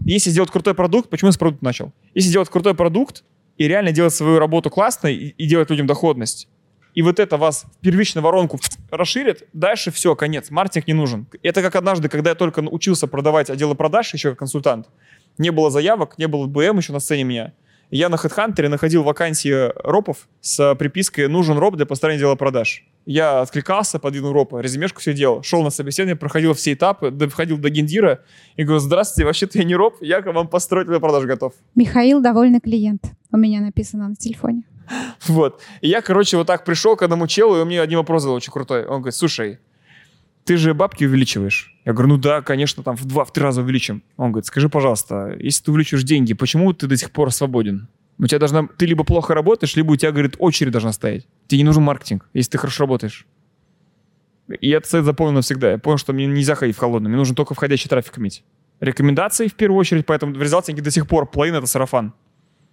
если 0.05 0.31
сделать 0.31 0.51
крутой 0.51 0.74
продукт, 0.74 1.11
почему 1.11 1.28
я 1.28 1.32
с 1.32 1.36
продукта 1.36 1.65
начал? 1.65 1.93
Если 2.15 2.28
сделать 2.28 2.48
крутой 2.48 2.74
продукт 2.74 3.24
и 3.59 3.66
реально 3.66 3.90
делать 3.90 4.15
свою 4.15 4.39
работу 4.39 4.70
классно 4.70 5.09
и, 5.09 5.31
и 5.31 5.47
делать 5.47 5.70
людям 5.70 5.89
доходность, 5.89 6.48
и 6.94 7.03
вот 7.03 7.19
это 7.19 7.36
вас 7.36 7.66
в 7.81 7.81
первичную 7.81 8.24
воронку 8.24 8.61
расширит, 8.90 9.43
дальше 9.53 9.90
все, 9.90 10.15
конец, 10.15 10.51
маркетинг 10.51 10.86
не 10.86 10.94
нужен. 10.94 11.27
Это 11.43 11.62
как 11.62 11.74
однажды, 11.74 12.09
когда 12.09 12.31
я 12.31 12.36
только 12.36 12.61
учился 12.61 13.09
продавать 13.09 13.51
отделы 13.51 13.74
продаж, 13.74 14.15
еще 14.15 14.31
как 14.31 14.39
консультант, 14.39 14.86
не 15.36 15.51
было 15.51 15.70
заявок, 15.70 16.16
не 16.16 16.28
было 16.28 16.47
БМ 16.47 16.78
еще 16.78 16.93
на 16.93 17.01
сцене 17.01 17.24
меня. 17.24 17.53
Я 17.90 18.09
на 18.09 18.15
HeadHunter 18.15 18.69
находил 18.69 19.03
вакансии 19.03 19.73
ропов 19.85 20.28
с 20.40 20.74
припиской 20.77 21.28
«Нужен 21.28 21.59
роп 21.59 21.77
для 21.77 21.86
построения 21.86 22.20
дела 22.20 22.35
продаж». 22.35 22.85
Я 23.07 23.41
откликался, 23.41 24.01
подвинул 24.01 24.33
ропа, 24.33 24.61
резюмешку 24.61 25.01
все 25.01 25.15
делал, 25.15 25.43
шел 25.45 25.62
на 25.62 25.70
собеседование, 25.70 26.16
проходил 26.16 26.55
все 26.55 26.73
этапы, 26.73 27.12
доходил 27.12 27.57
до 27.57 27.70
гендира 27.70 28.24
и 28.57 28.65
говорю, 28.65 28.81
здравствуйте, 28.81 29.24
вообще-то 29.27 29.59
я 29.59 29.65
не 29.65 29.77
роп, 29.77 29.99
я 30.01 30.20
к 30.23 30.33
вам 30.33 30.49
построить 30.49 30.89
для 30.89 30.99
продаж 30.99 31.24
готов. 31.24 31.53
Михаил 31.77 32.20
довольный 32.20 32.59
клиент. 32.61 33.05
У 33.31 33.37
меня 33.37 33.61
написано 33.61 34.09
на 34.09 34.16
телефоне. 34.16 34.65
Вот. 35.28 35.61
И 35.81 35.89
я, 35.89 36.01
короче, 36.01 36.37
вот 36.37 36.47
так 36.47 36.65
пришел 36.65 36.97
к 36.97 37.03
одному 37.03 37.27
челу, 37.27 37.57
и 37.57 37.61
он 37.61 37.66
мне 37.66 37.81
один 37.81 37.99
вопрос 37.99 38.23
задал 38.23 38.37
очень 38.37 38.53
крутой. 38.53 38.85
Он 38.85 39.01
говорит, 39.01 39.15
слушай, 39.15 39.59
ты 40.45 40.57
же 40.57 40.74
бабки 40.74 41.05
увеличиваешь. 41.05 41.74
Я 41.85 41.93
говорю, 41.93 42.11
ну 42.11 42.16
да, 42.19 42.41
конечно, 42.41 42.83
там 42.83 42.97
в 42.97 43.05
два, 43.05 43.24
в 43.24 43.33
три 43.33 43.43
раза 43.43 43.62
увеличим. 43.62 44.03
Он 44.16 44.31
говорит, 44.31 44.47
скажи, 44.47 44.69
пожалуйста, 44.69 45.37
если 45.39 45.65
ты 45.65 45.70
увеличиваешь 45.73 46.05
деньги, 46.05 46.35
почему 46.35 46.73
ты 46.73 46.87
до 46.87 46.97
сих 46.97 47.11
пор 47.11 47.33
свободен? 47.33 47.89
У 48.18 48.26
тебя 48.26 48.38
должна, 48.38 48.66
ты 48.66 48.86
либо 48.86 49.05
плохо 49.05 49.34
работаешь, 49.34 49.76
либо 49.76 49.93
у 49.93 49.97
тебя, 49.97 50.10
говорит, 50.10 50.36
очередь 50.38 50.72
должна 50.72 50.93
стоять. 50.93 51.26
Тебе 51.48 51.59
не 51.59 51.64
нужен 51.64 51.82
маркетинг, 51.82 52.28
если 52.32 52.52
ты 52.52 52.59
хорошо 52.59 52.84
работаешь. 52.84 53.26
И 54.60 54.70
это 54.70 54.88
совет 54.88 55.05
запомнил 55.05 55.34
навсегда. 55.34 55.72
Я 55.72 55.78
понял, 55.78 55.98
что 55.98 56.12
мне 56.12 56.26
нельзя 56.26 56.55
ходить 56.55 56.76
в 56.76 56.78
холодную, 56.78 57.10
мне 57.10 57.18
нужно 57.18 57.34
только 57.34 57.55
входящий 57.55 57.88
трафик 57.88 58.18
иметь. 58.18 58.44
Рекомендации 58.80 59.48
в 59.48 59.55
первую 59.55 59.78
очередь, 59.78 60.06
поэтому 60.06 60.34
в 60.34 60.43
результате 60.43 60.80
до 60.80 60.90
сих 60.90 61.06
пор 61.06 61.26
половина 61.26 61.56
это 61.56 61.66
сарафан. 61.66 62.14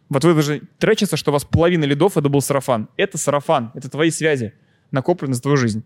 Вот 0.09 0.23
вы 0.23 0.33
даже 0.33 0.61
тречится, 0.77 1.17
что 1.17 1.31
у 1.31 1.33
вас 1.33 1.43
половина 1.43 1.85
лидов 1.85 2.17
это 2.17 2.29
был 2.29 2.41
сарафан. 2.41 2.89
Это 2.97 3.17
сарафан, 3.17 3.71
это 3.73 3.89
твои 3.89 4.11
связи, 4.11 4.53
накопленные 4.91 5.35
за 5.35 5.41
твою 5.41 5.57
жизнь. 5.57 5.83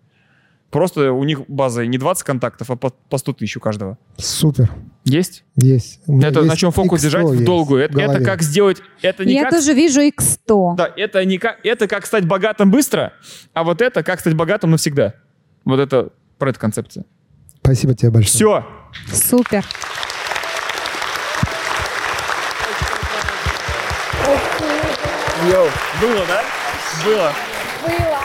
Просто 0.69 1.14
у 1.14 1.23
них 1.23 1.41
база 1.48 1.85
не 1.85 1.98
20 1.98 2.23
контактов, 2.23 2.69
а 2.69 2.76
по, 2.76 2.89
по 2.89 3.18
100 3.18 3.34
тысяч 3.34 3.56
у 3.56 3.60
каждого. 3.61 3.98
Супер. 4.18 4.69
Есть? 5.06 5.45
Есть. 5.56 6.02
Это 6.06 6.41
на 6.41 6.48
есть 6.48 6.57
чем 6.57 6.72
фокус 6.72 6.99
X100 6.99 7.03
держать 7.03 7.26
в 7.26 7.44
долгую. 7.45 7.81
в 7.81 7.85
Это, 7.85 7.99
это 8.02 8.23
как 8.23 8.41
сделать... 8.41 8.81
Это 9.02 9.23
не 9.23 9.35
Я 9.35 9.44
как, 9.44 9.52
тоже 9.52 9.73
вижу 9.73 10.02
X100. 10.02 10.76
Да, 10.76 10.91
это 10.95 11.23
не 11.23 11.38
как... 11.38 11.60
Это 11.64 11.88
как 11.88 12.06
стать 12.06 12.26
богатым 12.26 12.69
быстро, 12.69 13.14
а 13.53 13.64
вот 13.64 13.81
это 13.81 14.03
как 14.03 14.19
стать 14.19 14.35
богатым 14.35 14.72
навсегда. 14.72 15.14
Вот 15.64 15.80
это 15.80 16.10
про 16.38 16.49
эту 16.49 16.60
концепцию. 16.60 17.06
Спасибо 17.61 17.94
тебе 17.94 18.11
большое. 18.11 18.65
Все. 19.10 19.15
Супер. 19.15 19.65
Было, 26.02 26.26
да? 26.27 26.44
Было. 27.06 27.34
Было. 27.85 28.16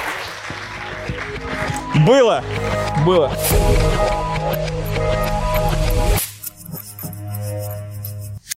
Было. 1.94 2.42
Было. 3.04 3.30